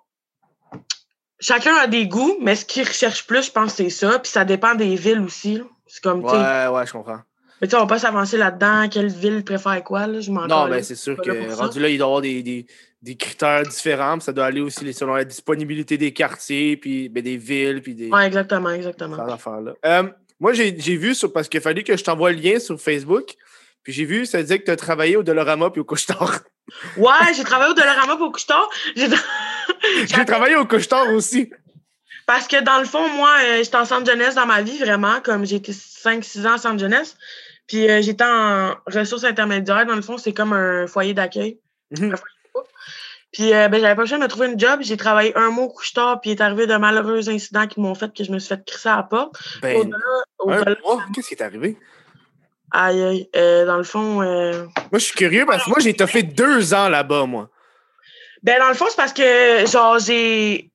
chacun 1.40 1.74
a 1.76 1.86
des 1.86 2.06
goûts, 2.06 2.36
mais 2.40 2.56
ce 2.56 2.64
qu'ils 2.64 2.86
recherchent 2.86 3.26
plus, 3.26 3.46
je 3.46 3.50
pense, 3.50 3.74
c'est 3.74 3.90
ça. 3.90 4.18
Puis 4.18 4.32
ça 4.32 4.46
dépend 4.46 4.74
des 4.74 4.96
villes 4.96 5.20
aussi. 5.20 5.60
C'est 5.86 6.02
comme, 6.02 6.22
tu 6.22 6.30
Ouais, 6.30 6.66
ouais, 6.68 6.86
je 6.86 6.92
comprends. 6.92 7.20
Mais 7.60 7.68
tu 7.68 7.72
sais, 7.72 7.76
on 7.76 7.80
va 7.80 7.86
pas 7.86 7.98
s'avancer 7.98 8.38
là-dedans. 8.38 8.88
Quelle 8.88 9.12
ville 9.12 9.44
préfère 9.44 9.84
quoi, 9.84 10.06
là? 10.06 10.20
Je 10.20 10.30
m'en 10.30 10.46
Non, 10.46 10.66
mais 10.68 10.82
c'est 10.82 10.94
sûr 10.96 11.16
que 11.20 11.54
rendu 11.54 11.80
là, 11.80 11.88
il 11.90 11.98
doit 11.98 12.06
y 12.06 12.08
avoir 12.08 12.20
des, 12.22 12.42
des, 12.42 12.66
des 13.02 13.16
critères 13.16 13.62
différents. 13.64 14.16
puis 14.18 14.24
Ça 14.24 14.32
doit 14.32 14.46
aller 14.46 14.60
aussi 14.60 14.92
selon 14.94 15.14
la 15.14 15.24
disponibilité 15.24 15.98
des 15.98 16.12
quartiers, 16.12 16.76
puis 16.76 17.08
ben, 17.08 17.22
des 17.22 17.36
villes, 17.36 17.82
puis 17.82 17.94
des 17.94 18.08
Ouais, 18.08 18.26
exactement, 18.26 18.70
exactement. 18.70 19.18
affaires-là. 19.18 19.74
Euh, 19.84 20.04
moi, 20.40 20.52
j'ai 20.52 20.72
vu, 20.72 21.14
sur, 21.14 21.32
parce 21.32 21.48
qu'il 21.48 21.60
fallu 21.60 21.82
que 21.84 21.96
je 21.96 22.04
t'envoie 22.04 22.32
le 22.32 22.38
lien 22.38 22.58
sur 22.58 22.80
Facebook, 22.80 23.34
puis 23.82 23.92
j'ai 23.92 24.04
vu, 24.04 24.24
ça 24.26 24.40
disait 24.40 24.60
que 24.60 24.64
tu 24.64 24.70
as 24.70 24.76
travaillé 24.76 25.16
au 25.16 25.22
Dolorama 25.22 25.70
puis 25.70 25.80
au 25.80 25.84
Couche-Tard. 25.84 26.40
Ouais, 26.96 27.34
j'ai 27.36 27.42
travaillé 27.42 27.72
au 27.72 27.74
Dollarama 27.74 28.16
pour 28.16 28.30
Couche-Tard. 28.32 28.70
J'ai 28.96 30.24
travaillé 30.24 30.54
au 30.54 30.64
Couche-Tard 30.64 31.12
aussi. 31.12 31.50
Parce 32.24 32.46
que 32.46 32.62
dans 32.62 32.78
le 32.78 32.84
fond, 32.84 33.06
moi, 33.08 33.34
euh, 33.44 33.58
j'étais 33.64 33.76
en 33.76 33.84
centre 33.84 34.08
jeunesse 34.08 34.36
dans 34.36 34.46
ma 34.46 34.62
vie, 34.62 34.78
vraiment, 34.78 35.20
comme 35.20 35.44
j'ai 35.44 35.56
été 35.56 35.72
5-6 35.72 36.46
ans 36.46 36.54
en 36.54 36.58
centre 36.58 36.78
jeunesse. 36.78 37.16
Puis 37.66 37.90
euh, 37.90 38.00
j'étais 38.00 38.24
en 38.24 38.76
ressources 38.86 39.24
intermédiaires. 39.24 39.84
Dans 39.86 39.96
le 39.96 40.02
fond, 40.02 40.18
c'est 40.18 40.32
comme 40.32 40.52
un 40.52 40.86
foyer 40.86 41.14
d'accueil. 41.14 41.58
Puis 43.32 43.54
euh, 43.54 43.68
ben, 43.68 43.80
j'avais 43.80 43.94
pas 43.94 44.02
le 44.02 44.06
choix 44.08 44.18
de 44.18 44.22
me 44.22 44.28
trouver 44.28 44.48
une 44.52 44.60
job. 44.60 44.80
J'ai 44.82 44.96
travaillé 44.98 45.34
un 45.36 45.50
mois 45.50 45.64
au 45.64 45.68
couche-tard, 45.70 46.20
puis 46.20 46.30
il 46.30 46.32
est 46.34 46.42
arrivé 46.42 46.66
de 46.66 46.76
malheureux 46.76 47.28
incidents 47.30 47.66
qui 47.66 47.80
m'ont 47.80 47.94
fait 47.94 48.12
que 48.14 48.24
je 48.24 48.30
me 48.30 48.38
suis 48.38 48.48
fait 48.54 48.62
crisser 48.64 48.90
à 48.90 48.96
la 48.96 49.02
porte. 49.04 49.34
Ben, 49.62 49.90
Au-delà, 50.38 50.76
qu'est-ce 51.14 51.28
qui 51.28 51.34
est 51.34 51.42
arrivé? 51.42 51.78
aïe, 52.72 53.02
aïe. 53.02 53.30
Euh, 53.36 53.64
dans 53.66 53.76
le 53.78 53.84
fond, 53.84 54.22
euh, 54.22 54.64
Moi, 54.90 54.98
je 54.98 55.04
suis 55.04 55.14
curieux 55.14 55.46
parce 55.46 55.64
que 55.64 55.70
moi, 55.70 55.78
j'ai 55.80 55.94
fait 56.06 56.22
deux 56.22 56.74
ans 56.74 56.88
là-bas, 56.88 57.26
moi. 57.26 57.48
ben 58.42 58.58
dans 58.58 58.68
le 58.68 58.74
fond, 58.74 58.86
c'est 58.90 58.96
parce 58.96 59.12
que 59.12 59.66
genre 59.70 59.98
j'ai 59.98 60.70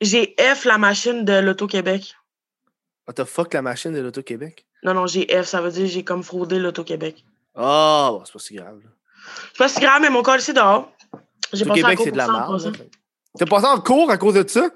j'ai 0.00 0.34
F 0.38 0.64
la 0.64 0.78
machine 0.78 1.24
de 1.24 1.32
l'Auto-Québec. 1.32 2.14
What 3.06 3.14
the 3.14 3.24
fuck, 3.24 3.52
la 3.54 3.62
machine 3.62 3.92
de 3.92 4.00
l'Auto-Québec? 4.00 4.64
Non, 4.82 4.94
non, 4.94 5.06
j'ai 5.06 5.26
F, 5.26 5.46
ça 5.46 5.60
veut 5.60 5.70
dire 5.70 5.86
j'ai 5.86 6.04
comme 6.04 6.22
fraudé 6.22 6.58
l'Auto-Québec. 6.58 7.24
Ah, 7.54 8.10
bon, 8.12 8.22
c'est 8.24 8.32
pas 8.32 8.38
si 8.38 8.54
grave. 8.54 8.78
là. 8.84 8.90
C'est 9.52 9.58
pas 9.58 9.68
si 9.68 9.80
grave, 9.80 10.00
mais 10.02 10.10
mon 10.10 10.22
corps 10.22 10.36
ici 10.36 10.52
dehors. 10.52 10.90
J'ai 11.52 11.64
passé 11.64 11.82
en 11.82 11.88
L'Auto-Québec, 11.88 11.96
cours 11.96 12.04
c'est 12.06 12.12
de 12.12 12.16
la 12.18 12.24
pour 12.24 12.32
ça 12.34 12.38
en 12.38 12.48
merde. 12.50 12.62
passant. 12.78 12.84
T'as 13.38 13.46
passé 13.46 13.66
en 13.66 13.80
cours 13.80 14.10
à 14.10 14.18
cause 14.18 14.34
de 14.34 14.48
ça? 14.48 14.68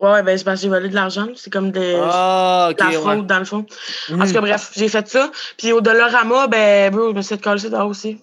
Ouais, 0.00 0.22
ben 0.22 0.38
c'est 0.38 0.44
parce 0.44 0.60
que 0.60 0.62
j'ai 0.62 0.68
volé 0.68 0.88
de 0.88 0.94
l'argent. 0.94 1.26
C'est 1.34 1.52
comme 1.52 1.72
des, 1.72 1.98
Ah, 2.00 2.68
ok. 2.70 2.78
de 2.78 2.82
la 2.84 2.88
ouais. 2.90 2.94
fraude, 2.96 3.26
dans 3.26 3.38
le 3.40 3.44
fond. 3.44 3.66
En 4.10 4.12
tout 4.12 4.14
Mhm. 4.16 4.32
cas, 4.32 4.40
bref, 4.40 4.70
j'ai 4.76 4.88
fait 4.88 5.08
ça. 5.08 5.30
Puis 5.56 5.72
au 5.72 5.80
Dollarama, 5.80 6.46
ben, 6.46 6.92
bro, 6.92 7.10
je 7.10 7.14
me 7.16 7.22
suis 7.22 7.34
fait 7.36 7.42
coller 7.42 7.68
dehors 7.68 7.88
aussi. 7.88 8.22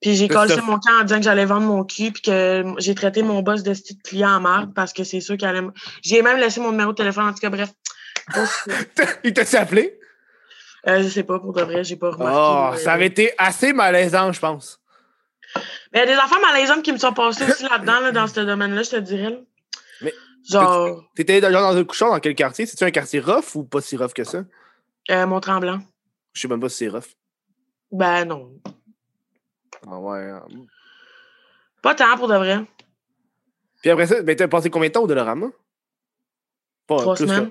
Puis 0.00 0.14
j'ai 0.16 0.28
C'est 0.28 0.34
collé 0.34 0.54
ça. 0.54 0.62
mon 0.62 0.78
camp 0.78 1.00
en 1.00 1.04
disant 1.04 1.16
que 1.18 1.24
j'allais 1.24 1.44
vendre 1.44 1.66
mon 1.66 1.84
cul, 1.84 2.10
puis 2.12 2.22
que 2.22 2.64
j'ai 2.78 2.94
traité 2.94 3.22
mon 3.22 3.42
boss 3.42 3.62
de 3.62 3.74
style 3.74 3.98
client 4.02 4.30
en 4.36 4.40
marde 4.40 4.72
parce 4.74 4.92
que 4.92 5.04
c'est 5.04 5.20
sûr 5.20 5.36
qu'il 5.36 5.46
allait. 5.48 5.62
J'ai 6.02 6.22
même 6.22 6.38
laissé 6.38 6.60
mon 6.60 6.70
numéro 6.70 6.92
de 6.92 6.96
téléphone, 6.96 7.26
en 7.28 7.32
tout 7.32 7.38
cas, 7.40 7.50
bref. 7.50 7.70
Il 9.24 9.32
t'a 9.34 9.60
appelé? 9.60 9.98
Euh, 10.86 11.02
je 11.02 11.08
sais 11.08 11.22
pas, 11.22 11.38
pour 11.38 11.52
de 11.54 11.62
vrai, 11.62 11.82
j'ai 11.84 11.96
pas 11.96 12.10
remarqué. 12.10 12.76
Oh, 12.78 12.82
ça 12.82 12.92
avait 12.92 13.06
été 13.06 13.32
assez 13.38 13.72
malaisant, 13.72 14.32
je 14.32 14.40
pense. 14.40 14.80
Mais 15.56 15.62
il 15.94 15.98
y 15.98 16.02
a 16.02 16.06
des 16.06 16.12
affaires 16.12 16.40
malaisantes 16.40 16.82
qui 16.82 16.92
me 16.92 16.98
sont 16.98 17.12
passées 17.12 17.44
aussi 17.44 17.62
là-dedans, 17.64 18.00
là, 18.00 18.12
dans 18.12 18.26
ce 18.26 18.40
domaine-là, 18.40 18.82
je 18.82 18.90
te 18.90 18.96
dirais. 18.96 19.30
là. 19.30 19.36
Mais- 20.02 20.14
Genre, 20.48 21.02
T'étais 21.14 21.40
dans, 21.40 21.76
un 21.76 21.84
couchon 21.84 22.10
dans 22.10 22.20
quel 22.20 22.34
quartier? 22.34 22.66
C'est-tu 22.66 22.84
un 22.84 22.90
quartier 22.90 23.20
rough 23.20 23.54
ou 23.54 23.64
pas 23.64 23.80
si 23.80 23.96
rough 23.96 24.12
que 24.12 24.24
ça? 24.24 24.44
euh, 25.10 25.26
mon 25.26 25.40
tremblant. 25.40 25.78
Je 26.34 26.40
sais 26.42 26.48
même 26.48 26.60
pas 26.60 26.68
si 26.68 26.76
c'est 26.78 26.88
rough. 26.88 27.14
Ben 27.92 28.24
non. 28.24 28.52
Ah 29.86 29.98
ouais. 29.98 30.30
hein. 30.30 30.44
Pas 31.82 31.94
tant 31.94 32.16
pour 32.16 32.28
de 32.28 32.34
vrai. 32.36 32.64
Puis 33.82 33.90
après 33.90 34.06
ça, 34.06 34.22
ben, 34.22 34.34
t'as 34.34 34.48
passé 34.48 34.70
combien 34.70 34.88
de 34.88 34.94
temps 34.94 35.02
au 35.02 35.06
Dolorama? 35.06 35.46
Pas 36.86 36.96
Trois 36.98 37.14
plus 37.14 37.24
que- 37.26 37.30
semaines. 37.30 37.50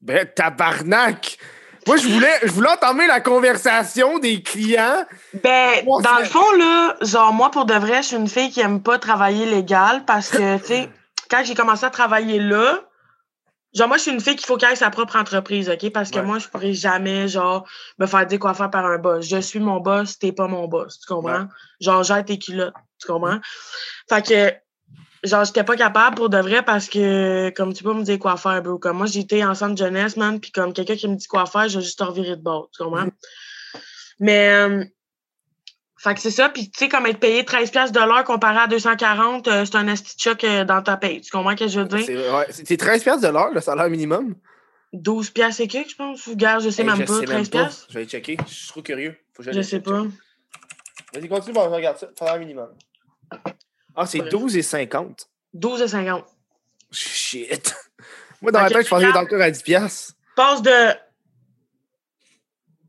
Ben, 0.00 0.28
tabarnak! 0.34 1.38
Moi, 1.86 1.96
je 1.96 2.08
voulais, 2.08 2.38
je 2.42 2.52
voulais 2.52 2.70
entamer 2.70 3.06
la 3.06 3.20
conversation 3.20 4.18
des 4.18 4.42
clients. 4.42 5.04
Ben, 5.34 5.84
dans 5.84 6.18
le 6.18 6.24
fond, 6.24 6.50
là, 6.56 6.96
genre, 7.00 7.32
moi, 7.32 7.50
pour 7.50 7.64
de 7.64 7.74
vrai, 7.74 8.02
je 8.02 8.08
suis 8.08 8.16
une 8.16 8.28
fille 8.28 8.50
qui 8.50 8.60
aime 8.60 8.82
pas 8.82 8.98
travailler 8.98 9.46
légal 9.46 10.04
parce 10.04 10.28
que, 10.30 10.58
tu 10.58 10.66
sais, 10.66 10.90
quand 11.30 11.42
j'ai 11.44 11.54
commencé 11.54 11.84
à 11.84 11.90
travailler 11.90 12.38
là, 12.38 12.78
genre, 13.74 13.88
moi, 13.88 13.96
je 13.96 14.02
suis 14.02 14.10
une 14.12 14.20
fille 14.20 14.36
qu'il 14.36 14.46
faut 14.46 14.56
qu'elle 14.56 14.72
ait 14.72 14.76
sa 14.76 14.90
propre 14.90 15.16
entreprise, 15.16 15.68
OK? 15.68 15.90
Parce 15.90 16.10
que 16.10 16.18
Ouais. 16.18 16.24
moi, 16.24 16.38
je 16.38 16.46
pourrais 16.48 16.72
jamais, 16.74 17.26
genre, 17.26 17.66
me 17.98 18.06
faire 18.06 18.26
dire 18.26 18.38
quoi 18.38 18.54
faire 18.54 18.70
par 18.70 18.86
un 18.86 18.98
boss. 18.98 19.26
Je 19.28 19.40
suis 19.40 19.58
mon 19.60 19.80
boss, 19.80 20.18
t'es 20.18 20.32
pas 20.32 20.46
mon 20.46 20.68
boss, 20.68 21.00
tu 21.00 21.12
comprends? 21.12 21.40
Ouais. 21.40 21.46
Genre, 21.80 22.02
j'ai 22.04 22.24
tes 22.24 22.38
culottes, 22.38 22.74
tu 23.00 23.08
comprends? 23.08 23.38
Fait 24.08 24.24
que, 24.24 24.54
genre, 25.24 25.44
j'étais 25.44 25.64
pas 25.64 25.76
capable 25.76 26.16
pour 26.16 26.28
de 26.28 26.38
vrai 26.38 26.64
parce 26.64 26.88
que, 26.88 27.50
comme 27.50 27.72
tu 27.72 27.82
peux 27.84 27.94
me 27.94 28.02
dire 28.02 28.18
quoi 28.18 28.36
faire, 28.36 28.62
bro. 28.62 28.78
Comme 28.78 28.98
moi, 28.98 29.06
j'étais 29.06 29.44
en 29.44 29.54
centre 29.54 29.76
jeunesse, 29.76 30.16
man, 30.16 30.40
puis 30.40 30.50
comme 30.52 30.72
quelqu'un 30.72 30.96
qui 30.96 31.08
me 31.08 31.16
dit 31.16 31.26
quoi 31.26 31.46
faire, 31.46 31.68
je 31.68 31.78
vais 31.78 31.84
juste 31.84 31.98
te 31.98 32.04
revirer 32.04 32.36
de 32.36 32.42
bord, 32.42 32.68
tu 32.76 32.82
comprends? 32.82 33.08
Mais, 34.18 34.48
euh, 34.50 34.84
fait 35.98 36.14
que 36.14 36.20
c'est 36.20 36.30
ça. 36.32 36.48
Puis, 36.48 36.70
tu 36.70 36.78
sais, 36.80 36.88
comme 36.88 37.06
être 37.06 37.20
payé 37.20 37.44
13$ 37.44 37.70
piastres 37.70 37.92
de 37.92 38.04
l'heure 38.04 38.24
comparé 38.24 38.58
à 38.58 38.66
240, 38.66 39.46
euh, 39.48 39.64
c'est 39.64 39.76
un 39.76 39.86
esti 39.86 40.16
de 40.16 40.20
choc 40.20 40.42
euh, 40.44 40.64
dans 40.64 40.82
ta 40.82 40.96
paye. 40.96 41.20
Tu 41.20 41.30
comprends 41.30 41.52
ce 41.52 41.56
que 41.64 41.68
je 41.68 41.78
veux 41.80 41.86
dire? 41.86 42.00
C'est 42.04 42.16
ouais, 42.16 42.46
c'est- 42.50 42.66
c'est 42.66 42.76
13 42.76 43.02
piastres 43.04 43.22
de 43.26 43.32
l'heure, 43.32 43.50
le 43.52 43.60
salaire 43.60 43.88
minimum? 43.88 44.34
12$ 44.92 45.30
piastres 45.32 45.60
et 45.62 45.68
quelques, 45.68 45.90
je 45.90 45.96
pense. 45.96 46.26
Ou 46.26 46.34
gare, 46.36 46.58
je 46.60 46.70
sais 46.70 46.82
Hey, 46.82 46.88
même 46.88 46.98
je 46.98 47.04
pas. 47.04 47.18
sais 47.20 47.24
13$. 47.26 47.48
pas. 47.50 47.58
piastres? 47.58 47.86
Je 47.88 47.98
vais 47.98 48.04
checker. 48.06 48.36
Je 48.46 48.52
suis 48.52 48.68
trop 48.68 48.82
curieux. 48.82 49.16
Faut 49.32 49.42
que 49.44 49.52
Je 49.52 49.62
sais 49.62 49.80
pas. 49.80 50.02
Vas-y, 51.14 51.28
continue, 51.28 51.54
bon, 51.54 51.64
je 51.64 51.68
regarde 51.74 51.98
ça. 51.98 52.08
Salaire 52.18 52.38
minimum. 52.40 52.68
Ah, 53.96 54.06
c'est 54.06 54.18
Bref. 54.18 54.30
12 54.30 54.56
et 54.56 54.62
50. 54.62 55.28
12 55.54 55.82
et 55.82 55.88
50. 55.88 56.24
Shit. 56.90 57.74
Moi, 58.42 58.50
dans 58.52 58.60
ma 58.60 58.68
tête, 58.68 58.84
je 58.84 58.88
pensais 58.90 59.06
regarde. 59.06 59.24
encore 59.26 59.40
à 59.40 59.50
10 59.50 59.62
piastres. 59.62 60.14
Passe 60.36 60.62
de 60.62 60.70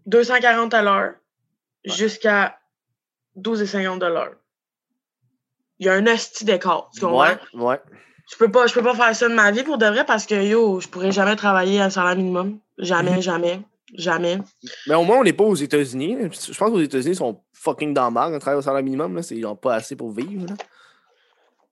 240 0.05 0.73
à 0.73 0.81
l'heure 0.81 1.13
jusqu'à 1.85 2.57
12 3.35 3.61
et 3.61 3.67
50 3.67 3.99
de 3.99 4.05
l'heure. 4.05 4.33
Il 5.79 5.85
y 5.85 5.89
a 5.89 5.93
un 5.93 6.05
esti 6.05 6.45
d'écart. 6.45 6.89
Tu 6.93 7.01
comprends? 7.01 7.21
Ouais, 7.21 7.37
ouais. 7.53 7.81
Je 8.31 8.37
peux 8.37 8.49
pas, 8.49 8.67
je 8.67 8.73
peux 8.73 8.83
pas 8.83 8.95
faire 8.95 9.15
ça 9.15 9.27
de 9.27 9.33
ma 9.33 9.51
vie 9.51 9.63
pour 9.63 9.77
de 9.77 9.85
vrai 9.85 10.05
parce 10.05 10.25
que 10.25 10.35
yo, 10.35 10.79
je 10.79 10.87
pourrais 10.87 11.11
jamais 11.11 11.35
travailler 11.35 11.81
à 11.81 11.89
salaire 11.89 12.15
minimum. 12.15 12.59
Jamais, 12.77 13.15
Mhm. 13.17 13.21
jamais, 13.21 13.61
jamais. 13.95 14.39
Mais 14.87 14.95
au 14.95 15.03
moins, 15.03 15.17
on 15.19 15.23
n'est 15.23 15.33
pas 15.33 15.43
aux 15.43 15.55
États-Unis. 15.55 16.17
Je 16.31 16.57
pense 16.57 16.69
qu'aux 16.71 16.79
États-Unis, 16.79 17.11
ils 17.11 17.17
sont 17.17 17.41
fucking 17.53 17.93
dans 17.93 18.05
le 18.05 18.11
marge. 18.13 18.33
On 18.33 18.39
travaille 18.39 18.59
au 18.59 18.61
salaire 18.61 18.81
minimum. 18.83 19.15
Là. 19.15 19.21
Ils 19.31 19.41
n'ont 19.41 19.55
pas 19.57 19.75
assez 19.75 19.95
pour 19.95 20.11
vivre. 20.11 20.47
là. 20.47 20.53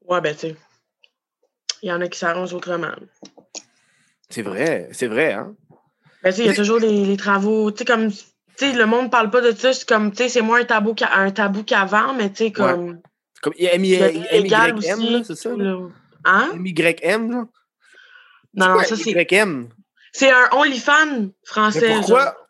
Ouais, 0.07 0.21
ben, 0.21 0.33
tu 0.33 0.39
sais. 0.41 0.55
Il 1.81 1.89
y 1.89 1.91
en 1.91 2.01
a 2.01 2.07
qui 2.07 2.19
s'arrangent 2.19 2.53
autrement. 2.53 2.91
C'est 4.29 4.41
vrai. 4.41 4.89
C'est 4.91 5.07
vrai, 5.07 5.33
hein? 5.33 5.55
Ben, 6.23 6.31
tu 6.31 6.37
sais, 6.37 6.43
il 6.43 6.47
y 6.47 6.49
a 6.49 6.53
toujours 6.55 6.79
les, 6.79 7.05
les 7.05 7.17
travaux. 7.17 7.71
Tu 7.71 7.79
sais, 7.79 7.85
comme. 7.85 8.11
Tu 8.11 8.17
sais, 8.55 8.73
le 8.73 8.85
monde 8.85 9.09
parle 9.09 9.29
pas 9.29 9.41
de 9.41 9.51
ça. 9.51 9.73
C'est 9.73 9.87
comme, 9.87 10.11
tu 10.11 10.17
sais, 10.17 10.29
c'est 10.29 10.41
moins 10.41 10.61
un 10.61 10.65
tabou 10.65 10.95
un 11.11 11.31
tabou 11.31 11.63
qu'avant, 11.63 12.13
mais 12.13 12.29
tu 12.29 12.45
sais, 12.45 12.51
comme. 12.51 13.01
C'est 13.33 13.41
Comme 13.41 13.53
MYM, 13.57 15.23
c'est 15.23 15.35
ça? 15.35 15.49
là? 15.55 15.77
Hein? 16.25 16.51
MYM, 16.55 17.31
là? 17.31 17.45
Non, 18.53 18.67
non, 18.67 18.75
Ouais, 18.75 18.85
ça, 18.85 18.95
c'est. 18.95 19.27
C'est 20.13 20.29
un 20.29 20.49
OnlyFans 20.51 21.29
français. 21.43 21.81
Mais 21.81 21.95
pourquoi 21.95 22.25
genre. 22.25 22.40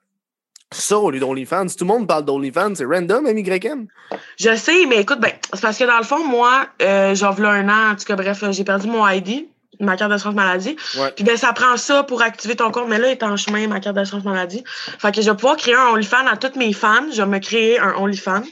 Ça 0.71 0.97
au 0.97 1.11
lieu 1.11 1.19
d'OnlyFans? 1.19 1.67
Tout 1.67 1.85
le 1.85 1.87
monde 1.87 2.07
parle 2.07 2.25
d'OnlyFans. 2.25 2.75
C'est 2.75 2.85
random, 2.85 3.25
MYM? 3.25 3.87
Je 4.39 4.55
sais, 4.55 4.85
mais 4.87 5.01
écoute, 5.01 5.19
ben, 5.19 5.31
c'est 5.53 5.61
parce 5.61 5.77
que 5.77 5.83
dans 5.83 5.97
le 5.97 6.03
fond, 6.03 6.23
moi, 6.25 6.65
euh, 6.81 7.13
genre, 7.15 7.33
v'là 7.33 7.49
un 7.49 7.69
an, 7.69 7.91
en 7.91 7.95
tout 7.95 8.05
cas, 8.05 8.15
bref, 8.15 8.43
euh, 8.43 8.51
j'ai 8.51 8.63
perdu 8.63 8.87
mon 8.87 9.07
ID, 9.07 9.47
ma 9.79 9.97
carte 9.97 10.11
d'assurance 10.11 10.35
maladie. 10.35 10.75
Ouais. 10.97 11.11
Puis 11.15 11.23
ben, 11.23 11.37
ça 11.37 11.53
prend 11.53 11.77
ça 11.77 12.03
pour 12.03 12.21
activer 12.21 12.55
ton 12.55 12.71
compte, 12.71 12.87
mais 12.87 12.99
là, 12.99 13.07
il 13.07 13.11
est 13.11 13.23
en 13.23 13.35
chemin, 13.37 13.67
ma 13.67 13.79
carte 13.79 13.95
d'assurance 13.95 14.23
maladie. 14.23 14.63
Fait 14.99 15.13
que 15.13 15.21
je 15.21 15.29
vais 15.29 15.35
pouvoir 15.35 15.57
créer 15.57 15.75
un 15.75 15.87
OnlyFans 15.93 16.27
à 16.27 16.37
toutes 16.37 16.55
mes 16.55 16.73
fans. 16.73 17.11
Je 17.11 17.21
vais 17.21 17.27
me 17.27 17.39
créer 17.39 17.79
un 17.79 17.95
OnlyFans. 17.95 18.43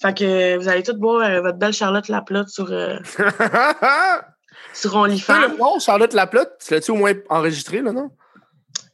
Fait 0.00 0.16
que 0.16 0.56
vous 0.56 0.68
allez 0.68 0.82
tous 0.82 0.96
voir 0.98 1.22
euh, 1.22 1.40
votre 1.42 1.58
belle 1.58 1.74
Charlotte 1.74 2.08
Laplotte 2.08 2.48
sur, 2.48 2.70
euh, 2.70 2.96
sur 4.72 4.92
le 4.92 4.96
OnlyFans. 4.96 5.56
nom, 5.58 5.78
Charlotte 5.78 6.14
Laplotte. 6.14 6.52
Tu 6.64 6.72
l'as-tu 6.72 6.90
au 6.92 6.94
moins 6.94 7.12
enregistré, 7.28 7.82
là, 7.82 7.92
non? 7.92 8.10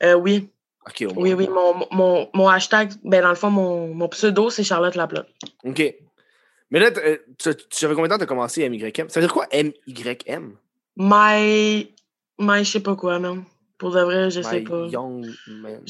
Euh, 0.03 0.15
oui, 0.15 0.51
Oui, 1.17 1.35
oui. 1.35 1.49
Mon, 1.49 1.87
mon, 1.91 2.29
mon 2.33 2.49
hashtag, 2.49 2.93
ben, 3.05 3.23
dans 3.23 3.31
le 3.31 3.35
fond, 3.35 3.51
mon, 3.51 3.95
mon 3.95 4.09
pseudo, 4.09 4.51
c'est 4.51 4.65
Charlotte 4.65 4.95
Laplotte. 4.95 5.29
OK. 5.65 5.95
Mais 6.71 6.81
là, 6.81 6.91
euh, 6.97 7.17
tu, 7.39 7.51
savais 7.71 7.95
combien 7.95 8.09
de 8.09 8.13
temps 8.15 8.19
t'as 8.19 8.27
commencé 8.27 8.69
MYM? 8.69 9.09
Ça 9.09 9.21
veut 9.21 9.27
dire 9.27 9.33
quoi, 9.33 9.47
MYM? 9.53 10.57
My. 10.97 11.93
My, 12.39 12.65
je 12.65 12.71
sais 12.71 12.81
pas 12.81 12.97
quoi, 12.97 13.19
même. 13.19 13.45
Pour 13.79 13.93
de 13.93 14.01
vrai, 14.01 14.31
je 14.31 14.41
sais 14.43 14.61
My 14.61 14.65
pas. 14.65 14.87
Young 14.87 15.27
Man. 15.47 15.81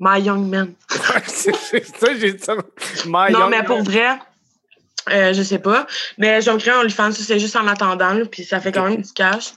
My 0.00 0.20
Young 0.20 0.48
Man. 0.48 0.74
c'est 1.26 1.54
ça, 1.84 2.14
j'ai 2.14 2.32
dit 2.32 2.42
ça. 2.42 2.54
My 3.06 3.32
non, 3.32 3.40
Young 3.40 3.50
mais 3.50 3.58
Man. 3.58 3.66
pour 3.66 3.82
vrai, 3.82 4.18
euh, 5.10 5.32
je 5.32 5.42
sais 5.42 5.58
pas. 5.58 5.86
Mais 6.18 6.40
je 6.40 6.46
vais 6.46 6.54
me 6.54 6.60
créer 6.60 6.74
un 6.74 6.80
OnlyFans, 6.80 7.12
c'est 7.12 7.38
juste 7.38 7.56
en 7.56 7.66
attendant, 7.66 8.24
puis 8.26 8.44
ça 8.44 8.60
fait 8.60 8.72
quand 8.72 8.88
même 8.88 9.02
du 9.02 9.12
cash. 9.12 9.52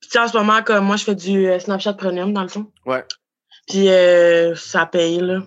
Puis 0.00 0.18
en 0.18 0.28
ce 0.28 0.36
moment, 0.36 0.62
comme 0.62 0.84
moi, 0.84 0.96
je 0.96 1.04
fais 1.04 1.14
du 1.14 1.46
euh, 1.48 1.58
Snapchat 1.58 1.94
Premium, 1.94 2.32
dans 2.32 2.42
le 2.42 2.48
fond. 2.48 2.70
Ouais. 2.84 3.04
Puis 3.68 3.88
euh, 3.88 4.54
ça 4.54 4.86
paye, 4.86 5.20
là. 5.20 5.42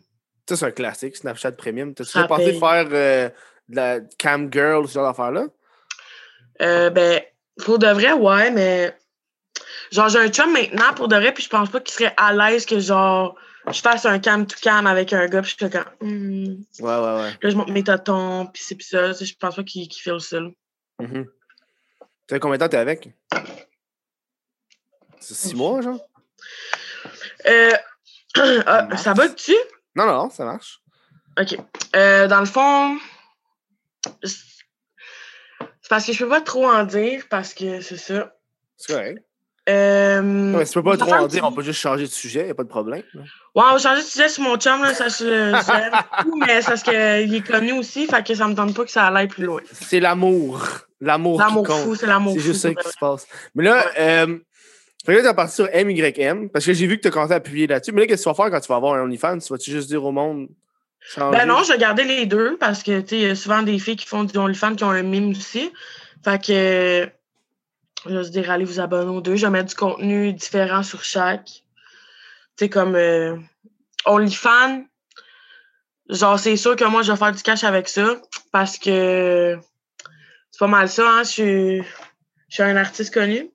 Ça, 0.48 0.56
c'est 0.56 0.66
un 0.66 0.72
classique, 0.72 1.16
Snapchat 1.18 1.54
Premium. 1.54 1.94
T'as-tu 1.94 2.12
Ça 2.12 2.26
pensé 2.26 2.54
faire 2.54 2.88
euh, 2.92 3.30
de 3.70 3.76
la 3.76 4.00
cam 4.18 4.52
girl, 4.52 4.88
ce 4.88 4.94
genre 4.94 5.08
d'affaires-là? 5.08 5.48
Euh, 6.62 6.90
ben, 6.90 7.22
pour 7.64 7.80
de 7.80 7.88
vrai, 7.88 8.14
ouais, 8.14 8.52
mais 8.52 8.96
Genre, 9.92 10.10
j'ai 10.10 10.20
un 10.20 10.30
chum 10.30 10.52
maintenant 10.52 10.94
pour 10.96 11.08
de 11.08 11.16
vrai, 11.16 11.34
puis 11.34 11.44
je 11.44 11.50
pense 11.50 11.70
pas 11.70 11.80
qu'il 11.80 11.94
serait 11.94 12.14
à 12.18 12.34
l'aise 12.34 12.66
que, 12.66 12.80
genre, 12.80 13.36
je 13.72 13.80
fasse 13.80 14.06
un 14.06 14.20
cam 14.20 14.46
tout 14.46 14.58
cam 14.62 14.86
avec 14.88 15.14
un 15.14 15.28
gars, 15.28 15.42
puis 15.42 15.56
je 15.58 15.66
suis 15.66 15.72
comme, 15.72 15.86
Hmm. 16.02 16.56
Ouais, 16.80 16.98
ouais, 17.00 17.22
ouais. 17.22 17.32
Là, 17.42 17.50
je 17.50 17.56
monte 17.56 17.70
mes 17.70 17.84
tâtons, 17.84 18.48
puis 18.48 18.64
c'est 18.64 18.76
puis 18.76 18.86
ça. 18.86 19.10
tu 19.10 19.20
sais, 19.20 19.26
Je 19.26 19.36
pense 19.38 19.56
pas 19.56 19.64
qu'il 19.64 19.88
qu'il 19.88 20.02
fait 20.02 20.12
le 20.12 20.20
seul. 20.20 20.54
Mhm. 21.00 21.26
Ça 22.02 22.36
fait 22.36 22.40
combien 22.40 22.58
de 22.58 22.64
temps 22.64 22.70
t'es 22.70 22.78
avec? 22.78 23.10
C'est 25.20 25.36
six 25.36 25.56
mois, 25.56 25.82
genre? 25.82 26.00
Euh, 27.48 27.72
ah, 28.66 28.98
ça 28.98 29.14
va 29.14 29.28
dessus? 29.28 29.54
Non, 29.96 30.06
non, 30.06 30.30
ça 30.30 30.46
marche. 30.46 30.80
OK. 31.40 31.58
Euh, 31.96 32.28
dans 32.28 32.40
le 32.40 32.46
fond, 32.46 32.98
c'est 34.24 34.36
c'est 35.82 35.90
parce 35.90 36.06
que 36.08 36.14
je 36.14 36.24
peux 36.24 36.30
pas 36.30 36.42
trop 36.42 36.68
en 36.68 36.84
dire, 36.84 37.26
parce 37.30 37.54
que 37.54 37.80
c'est 37.80 37.98
ça. 37.98 38.34
C'est 38.76 38.92
correct. 38.92 39.24
Euh, 39.70 40.20
Non, 40.20 40.58
mais 40.58 40.66
tu 40.66 40.74
peux 40.74 40.82
pas 40.84 40.98
trop 40.98 41.14
en 41.14 41.28
dire, 41.28 41.44
on 41.44 41.52
peut 41.52 41.62
juste 41.62 41.80
changer 41.80 42.06
de 42.06 42.12
sujet, 42.12 42.48
y 42.48 42.50
a 42.50 42.56
pas 42.56 42.64
de 42.64 42.68
problème. 42.70 43.04
Ouais, 43.14 43.24
on 43.54 43.62
va 43.74 43.78
changer 43.78 44.02
de 44.02 44.08
sujet 44.08 44.28
sur 44.28 44.42
mon 44.44 44.58
chum, 44.58 44.82
là, 44.82 44.96
ça, 44.96 45.10
je, 45.10 45.52
beaucoup, 46.24 46.38
mais 46.40 46.62
c'est 46.64 46.70
parce 46.70 46.82
qu'il 46.82 47.36
est 47.36 47.48
connu 47.48 47.74
aussi, 47.74 48.08
fait 48.08 48.26
que 48.26 48.34
ça 48.34 48.48
me 48.48 48.56
tente 48.56 48.76
pas 48.76 48.84
que 48.84 48.90
ça 48.90 49.06
aille 49.08 49.28
plus 49.28 49.46
loin. 49.46 49.62
C'est 49.72 50.00
l'amour. 50.00 50.60
L'amour 51.02 51.40
L'amour 51.40 51.68
fou, 51.68 51.94
c'est 51.96 52.08
l'amour 52.08 52.34
C'est 52.34 52.40
fou. 52.40 52.46
juste 52.48 52.62
ça 52.62 52.74
qui 52.74 52.90
se 52.90 52.98
passe. 52.98 53.28
Mais 53.54 53.66
là, 53.66 53.86
euh, 54.00 54.40
fait 55.06 55.18
que 55.18 55.22
t'es 55.22 55.34
parti 55.36 55.56
sur 55.56 55.70
MYM, 55.72 56.50
parce 56.50 56.66
que 56.66 56.74
j'ai 56.74 56.88
vu 56.88 56.98
que 56.98 57.04
t'as 57.04 57.12
commencé 57.12 57.34
à 57.34 57.36
appuyer 57.36 57.68
là-dessus. 57.68 57.92
Mais 57.92 58.02
là, 58.02 58.08
qu'est-ce 58.08 58.24
que 58.24 58.30
tu 58.30 58.36
vas 58.36 58.44
faire 58.44 58.52
quand 58.52 58.60
tu 58.60 58.68
vas 58.68 58.76
avoir 58.78 58.96
un 58.96 59.02
OnlyFans? 59.04 59.38
Tu 59.38 59.54
vas-tu 59.54 59.70
juste 59.70 59.88
dire 59.88 60.04
au 60.04 60.12
monde? 60.12 60.48
Ben 61.18 61.46
non, 61.46 61.62
je 61.62 61.74
vais 61.74 61.78
garder 61.78 62.04
les 62.04 62.26
deux 62.26 62.58
parce 62.58 62.82
que, 62.82 63.02
tu 63.02 63.18
y 63.18 63.26
a 63.28 63.36
souvent 63.36 63.62
des 63.62 63.78
filles 63.78 63.96
qui 63.96 64.08
font 64.08 64.24
du 64.24 64.36
OnlyFans 64.36 64.76
qui 64.76 64.84
ont 64.84 64.90
un 64.90 65.04
mime 65.04 65.30
aussi. 65.30 65.72
Fait 66.24 66.44
que, 66.44 67.08
je 68.10 68.16
vais 68.18 68.24
se 68.24 68.30
dire, 68.32 68.50
allez 68.50 68.66
vous 68.66 68.80
abonner 68.80 69.12
aux 69.12 69.22
deux. 69.22 69.36
Je 69.36 69.46
vais 69.46 69.52
mettre 69.52 69.70
du 69.70 69.76
contenu 69.76 70.34
différent 70.34 70.82
sur 70.82 71.04
chaque. 71.04 71.46
Tu 72.58 72.66
sais, 72.66 72.70
comme 72.70 72.96
euh, 72.96 73.38
OnlyFans, 74.06 74.86
genre, 76.10 76.40
c'est 76.40 76.58
sûr 76.58 76.76
que 76.76 76.86
moi, 76.86 77.04
je 77.04 77.12
vais 77.12 77.18
faire 77.18 77.32
du 77.32 77.44
cash 77.44 77.64
avec 77.64 77.88
ça 77.88 78.16
parce 78.52 78.80
que 78.80 79.60
c'est 80.50 80.60
pas 80.60 80.68
mal 80.68 80.90
ça, 80.90 81.08
hein. 81.08 81.24
Je 81.24 81.30
suis, 81.30 81.84
je 82.56 82.64
suis 82.64 82.72
un 82.72 82.78
artiste 82.78 83.14
connu. 83.14 83.50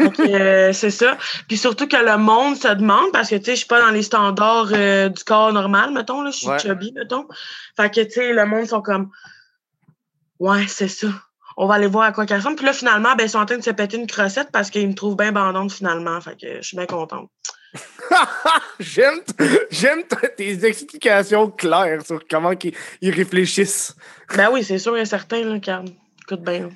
Donc, 0.00 0.18
euh, 0.18 0.72
c'est 0.72 0.90
ça. 0.90 1.16
Puis 1.46 1.56
surtout 1.56 1.86
que 1.86 1.96
le 1.96 2.16
monde 2.16 2.56
se 2.56 2.66
demande, 2.66 3.12
parce 3.12 3.30
que, 3.30 3.36
tu 3.36 3.44
sais, 3.44 3.52
je 3.52 3.58
suis 3.58 3.66
pas 3.68 3.80
dans 3.80 3.90
les 3.92 4.02
standards 4.02 4.72
euh, 4.72 5.08
du 5.08 5.22
corps 5.22 5.52
normal, 5.52 5.92
mettons, 5.92 6.22
là. 6.22 6.32
Je 6.32 6.38
suis 6.38 6.48
Ouais. 6.48 6.58
chubby, 6.58 6.92
mettons. 6.92 7.28
Fait 7.76 7.88
que, 7.88 8.00
tu 8.00 8.10
sais, 8.10 8.32
le 8.32 8.44
monde 8.44 8.66
sont 8.66 8.82
comme, 8.82 9.10
ouais, 10.40 10.64
c'est 10.66 10.88
ça. 10.88 11.06
On 11.56 11.68
va 11.68 11.74
aller 11.74 11.86
voir 11.86 12.06
à 12.06 12.12
quoi 12.12 12.26
qu'elle 12.26 12.38
ressemble. 12.38 12.56
Puis 12.56 12.66
là, 12.66 12.72
finalement, 12.72 13.14
ben, 13.14 13.24
ils 13.24 13.30
sont 13.30 13.38
en 13.38 13.46
train 13.46 13.58
de 13.58 13.62
se 13.62 13.70
péter 13.70 13.96
une 13.96 14.08
crossette 14.08 14.48
parce 14.50 14.70
qu'ils 14.70 14.88
me 14.88 14.94
trouvent 14.94 15.16
bien 15.16 15.30
bandante, 15.30 15.70
finalement. 15.70 16.20
Fait 16.20 16.34
que 16.34 16.56
je 16.56 16.62
suis 16.66 16.76
bien 16.76 16.86
contente. 16.86 17.30
J'aime 18.80 19.20
j'aime 19.70 20.02
tes 20.36 20.64
explications 20.66 21.48
claires 21.48 22.04
sur 22.04 22.20
comment 22.28 22.52
ils, 22.60 22.74
ils 23.00 23.14
réfléchissent. 23.14 23.94
Ben 24.36 24.50
oui, 24.52 24.64
c'est 24.64 24.78
sûr 24.78 24.96
et 24.96 25.04
certain, 25.04 25.44
là, 25.44 25.56
écoute 25.56 26.42
bien. 26.42 26.70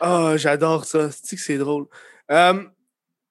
Ah, 0.00 0.34
j'adore 0.36 0.84
ça. 0.84 1.10
C'est 1.10 1.36
que 1.36 1.42
c'est 1.42 1.58
drôle? 1.58 1.86
Euh, 2.30 2.62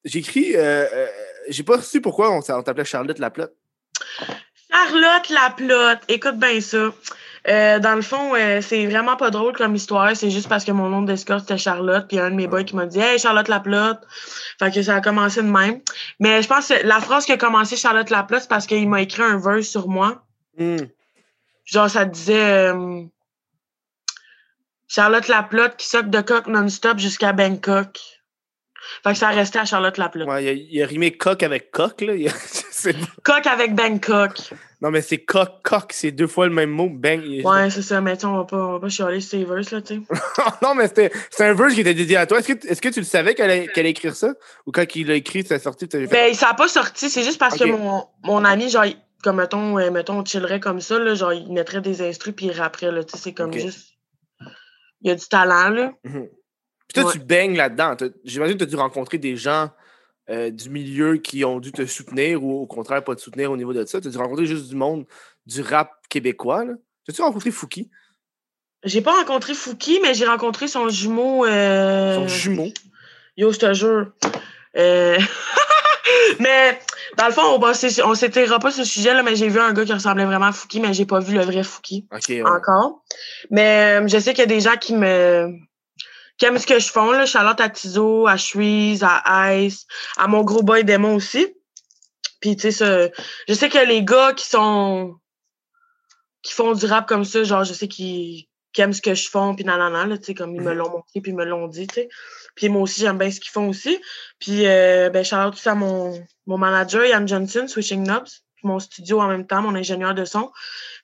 J'écris. 0.05 0.55
euh, 0.55 0.85
euh, 0.91 1.07
J'ai 1.49 1.63
pas 1.63 1.77
reçu 1.77 2.01
pourquoi 2.01 2.31
on, 2.31 2.41
t'appelait 2.41 2.85
Charlotte 2.85 3.19
Laplotte. 3.19 3.53
Charlotte 4.71 5.29
Laplotte, 5.29 5.99
écoute 6.07 6.37
bien 6.37 6.61
ça. 6.61 6.91
Euh, 7.47 7.79
dans 7.79 7.95
le 7.95 8.01
fond, 8.03 8.35
euh, 8.35 8.61
c'est 8.61 8.85
vraiment 8.85 9.17
pas 9.17 9.31
drôle 9.31 9.53
comme 9.53 9.75
histoire. 9.75 10.15
C'est 10.15 10.29
juste 10.29 10.47
parce 10.47 10.63
que 10.63 10.71
mon 10.71 10.89
nom 10.89 11.01
d'escorte 11.01 11.41
c'était 11.41 11.57
Charlotte. 11.57 12.07
Puis 12.07 12.17
il 12.17 12.19
y 12.19 12.21
a 12.21 12.25
un 12.25 12.31
de 12.31 12.35
mes 12.35 12.47
boys 12.47 12.63
qui 12.63 12.75
m'a 12.75 12.85
dit 12.85 12.99
Hey 12.99 13.17
Charlotte 13.17 13.47
Laplotte. 13.47 13.99
Fait 14.59 14.71
que 14.71 14.81
ça 14.81 14.95
a 14.95 15.01
commencé 15.01 15.41
de 15.41 15.47
même. 15.49 15.81
Mais 16.19 16.41
je 16.41 16.47
pense 16.47 16.67
que 16.67 16.85
la 16.85 16.99
phrase 16.99 17.25
qui 17.25 17.31
a 17.31 17.37
commencé 17.37 17.75
Charlotte 17.75 18.09
Laplotte, 18.09 18.43
c'est 18.43 18.49
parce 18.49 18.67
qu'il 18.67 18.87
m'a 18.87 19.01
écrit 19.01 19.23
un 19.23 19.37
verse 19.39 19.67
sur 19.67 19.87
moi. 19.87 20.23
Hmm. 20.57 20.77
Genre, 21.65 21.89
ça 21.89 22.05
disait 22.05 22.69
euh, 22.73 23.03
Charlotte 24.93 25.27
Laplotte 25.29 25.77
qui 25.77 25.87
soque 25.87 26.09
de 26.09 26.19
coq 26.19 26.47
non-stop 26.47 26.99
jusqu'à 26.99 27.31
Bangkok. 27.31 27.97
Fait 29.03 29.13
que 29.13 29.17
ça 29.17 29.29
restait 29.29 29.59
à 29.59 29.65
Charlotte 29.65 29.97
Laplotte. 29.97 30.27
Ouais, 30.27 30.43
il, 30.43 30.49
a, 30.49 30.51
il 30.51 30.83
a 30.83 30.85
rimé 30.85 31.11
coq 31.15 31.43
avec 31.43 31.71
coq. 31.71 32.01
Là. 32.01 32.13
A- 32.13 32.91
Coq 33.23 33.47
avec 33.47 33.73
Bangkok. 33.73 34.33
non, 34.81 34.91
mais 34.91 35.01
c'est 35.01 35.19
coq, 35.19 35.49
coq. 35.63 35.91
C'est 35.93 36.11
deux 36.11 36.27
fois 36.27 36.45
le 36.47 36.53
même 36.53 36.71
mot. 36.71 36.89
Bang. 36.89 37.21
Ouais, 37.43 37.69
c'est 37.69 37.83
ça. 37.83 38.01
Mais 38.01 38.23
on 38.25 38.37
va 38.37 38.43
pas, 38.43 38.57
on 38.57 38.71
va 38.73 38.79
pas 38.81 38.89
chialer 38.89 39.21
sur 39.21 39.29
ces 39.39 39.45
verses, 39.45 39.71
là, 39.71 39.81
tu 39.81 39.95
sais. 39.95 40.01
non, 40.61 40.75
mais 40.75 40.87
c'était 40.87 41.11
c'est 41.29 41.45
un 41.45 41.53
verse 41.53 41.73
qui 41.73 41.81
était 41.81 41.93
dédié 41.93 42.17
à 42.17 42.25
toi. 42.25 42.39
Est-ce 42.39 42.51
que, 42.51 42.67
est-ce 42.67 42.81
que 42.81 42.89
tu 42.89 42.99
le 42.99 43.05
savais 43.05 43.33
qu'elle 43.33 43.51
allait, 43.51 43.89
écrire 43.91 44.15
ça? 44.15 44.33
Ou 44.65 44.71
quand 44.71 44.83
il 44.95 45.07
l'a 45.07 45.15
écrit, 45.15 45.45
ça 45.45 45.57
sorti, 45.59 45.87
tu 45.87 45.97
fait. 45.99 46.07
Ben, 46.07 46.33
ça 46.33 46.47
n'a 46.47 46.53
pas 46.55 46.67
sorti. 46.67 47.09
C'est 47.09 47.23
juste 47.23 47.39
parce 47.39 47.57
que 47.57 47.63
mon, 47.65 48.03
mon 48.23 48.43
ami, 48.43 48.69
genre, 48.69 48.85
comme 49.23 49.37
mettons, 49.37 49.77
euh, 49.79 49.89
mettons, 49.91 50.19
on 50.19 50.25
chillerait 50.25 50.59
comme 50.59 50.81
ça, 50.81 50.99
là, 50.99 51.13
genre, 51.13 51.31
il 51.31 51.53
mettrait 51.53 51.81
des 51.81 52.01
instrus 52.01 52.33
puis 52.35 52.47
il 52.47 52.51
rapperait, 52.51 52.91
là. 52.91 53.03
Tu 53.05 53.11
sais, 53.15 53.23
c'est 53.23 53.33
comme 53.33 53.53
juste. 53.53 53.90
Il 55.01 55.09
y 55.09 55.11
a 55.11 55.15
du 55.15 55.25
talent, 55.27 55.69
là. 55.69 55.93
Mhm. 56.03 56.27
Puis 56.87 56.93
toi, 57.01 57.05
Ouais. 57.05 57.13
tu 57.13 57.19
baignes 57.19 57.55
là-dedans. 57.55 57.95
J'imagine 58.23 58.53
que 58.55 58.59
tu 58.59 58.63
as 58.65 58.67
dû 58.71 58.75
rencontrer 58.75 59.17
des 59.17 59.35
gens 59.37 59.69
euh, 60.29 60.49
du 60.51 60.69
milieu 60.69 61.17
qui 61.17 61.43
ont 61.43 61.59
dû 61.59 61.71
te 61.71 61.85
soutenir 61.85 62.43
ou 62.43 62.61
au 62.61 62.67
contraire 62.67 63.03
pas 63.03 63.15
te 63.15 63.21
soutenir 63.21 63.51
au 63.51 63.57
niveau 63.57 63.73
de 63.73 63.83
ça. 63.85 63.99
Tu 63.99 64.07
as 64.07 64.11
dû 64.11 64.17
rencontrer 64.17 64.45
juste 64.45 64.67
du 64.69 64.75
monde 64.75 65.05
du 65.45 65.61
rap 65.61 65.91
québécois. 66.09 66.63
là. 66.65 66.73
As-tu 67.09 67.21
rencontré 67.21 67.49
Fouki, 67.51 67.89
J'ai 68.83 69.01
pas 69.01 69.13
rencontré 69.13 69.53
Fouki, 69.53 69.99
mais 70.01 70.13
j'ai 70.13 70.25
rencontré 70.25 70.67
son 70.67 70.87
jumeau. 70.89 71.45
Euh... 71.45 72.15
son 72.15 72.27
jumeau? 72.27 72.67
Yo, 73.37 73.51
je 73.51 73.59
te 73.59 73.73
jure. 73.73 74.11
Euh, 74.77 75.17
mais 76.39 76.79
dans 77.17 77.27
le 77.27 77.31
fond, 77.33 77.59
on, 77.61 77.73
s'é- 77.73 78.01
on 78.03 78.15
s'étirera 78.15 78.59
pas 78.59 78.71
sur 78.71 78.85
ce 78.85 78.91
sujet-là, 78.91 79.23
mais 79.23 79.35
j'ai 79.35 79.47
vu 79.49 79.59
un 79.59 79.73
gars 79.73 79.85
qui 79.85 79.93
ressemblait 79.93 80.25
vraiment 80.25 80.47
à 80.47 80.51
Fouki, 80.51 80.79
mais 80.79 80.93
j'ai 80.93 81.05
pas 81.05 81.19
vu 81.19 81.35
le 81.35 81.43
vrai 81.43 81.63
Fouki 81.63 82.07
Ok, 82.11 82.25
ouais. 82.29 82.43
encore. 82.43 83.01
Mais 83.49 83.99
euh, 84.01 84.07
je 84.07 84.17
sais 84.19 84.31
qu'il 84.33 84.39
y 84.41 84.43
a 84.43 84.45
des 84.47 84.61
gens 84.61 84.77
qui 84.77 84.93
me 84.95 85.49
qui 86.37 86.45
aiment 86.45 86.57
ce 86.57 86.65
que 86.65 86.79
je 86.79 86.91
fais. 86.91 86.99
Là. 86.99 87.25
Charlotte 87.25 87.59
à 87.61 87.69
Tizo, 87.69 88.25
à 88.27 88.35
Shreeze, 88.37 89.03
à 89.03 89.55
Ice, 89.57 89.85
à 90.17 90.27
mon 90.27 90.41
gros 90.43 90.63
boy 90.63 90.83
démon 90.83 91.15
aussi. 91.15 91.47
Puis 92.39 92.55
tu 92.55 92.71
sais, 92.71 93.11
je 93.47 93.53
sais 93.53 93.69
que 93.69 93.77
les 93.85 94.03
gars 94.03 94.33
qui 94.33 94.47
sont 94.47 95.15
qui 96.41 96.53
font 96.53 96.73
du 96.73 96.85
rap 96.87 97.07
comme 97.07 97.23
ça, 97.25 97.43
genre 97.43 97.63
je 97.63 97.73
sais 97.73 97.87
qu'ils 97.87 98.45
qui 98.73 98.81
aiment 98.81 98.93
ce 98.93 99.01
que 99.01 99.13
je 99.13 99.29
fais, 99.29 99.39
puis 99.55 99.65
nanana, 99.65 100.05
là, 100.05 100.17
tu 100.17 100.25
sais, 100.25 100.33
comme 100.33 100.55
ils 100.55 100.61
me 100.61 100.71
Mhm. 100.71 100.77
l'ont 100.77 100.89
montré, 100.89 101.21
puis 101.21 101.31
ils 101.31 101.35
me 101.35 101.43
l'ont 101.45 101.67
dit, 101.67 101.87
tu 101.87 101.95
sais. 101.95 102.09
Puis 102.55 102.69
moi 102.69 102.81
aussi, 102.83 103.01
j'aime 103.01 103.17
bien 103.17 103.31
ce 103.31 103.39
qu'ils 103.39 103.51
font 103.51 103.67
aussi. 103.69 103.99
Puis, 104.39 104.65
euh, 104.67 105.09
ben, 105.09 105.23
shout 105.23 105.35
tout 105.51 105.69
à 105.69 105.75
mon, 105.75 106.13
mon 106.45 106.57
manager, 106.57 107.05
Yann 107.05 107.27
Johnson, 107.27 107.67
Switching 107.67 108.03
Knobs, 108.05 108.29
puis 108.55 108.67
mon 108.67 108.79
studio 108.79 109.19
en 109.19 109.27
même 109.27 109.45
temps, 109.47 109.61
mon 109.61 109.75
ingénieur 109.75 110.13
de 110.13 110.25
son. 110.25 110.51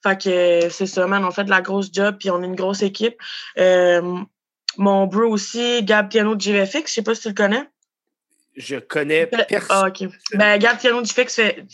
Fait 0.04 0.22
que 0.22 0.70
c'est 0.70 0.86
ça, 0.86 1.08
man, 1.08 1.26
on 1.26 1.32
fait 1.32 1.44
de 1.44 1.50
la 1.50 1.62
grosse 1.62 1.90
job, 1.92 2.18
puis 2.20 2.30
on 2.30 2.42
est 2.42 2.46
une 2.46 2.56
grosse 2.56 2.82
équipe. 2.84 3.16
Euh, 3.58 4.20
mon 4.78 5.08
bro 5.08 5.24
aussi, 5.24 5.84
Gab 5.84 6.10
Piano 6.10 6.36
de 6.36 6.42
GFX, 6.42 6.88
je 6.90 6.94
sais 6.94 7.02
pas 7.02 7.16
si 7.16 7.22
tu 7.24 7.28
le 7.30 7.34
connais. 7.34 7.64
Je 8.58 8.78
connais 8.78 9.28
personne. 9.28 9.68
Ah, 9.70 9.88
ok. 9.88 10.10
Ben, 10.34 10.58
Gab 10.58 10.78
Piano 10.80 11.00
de 11.02 11.06
GFX 11.08 11.36
fait. 11.36 11.66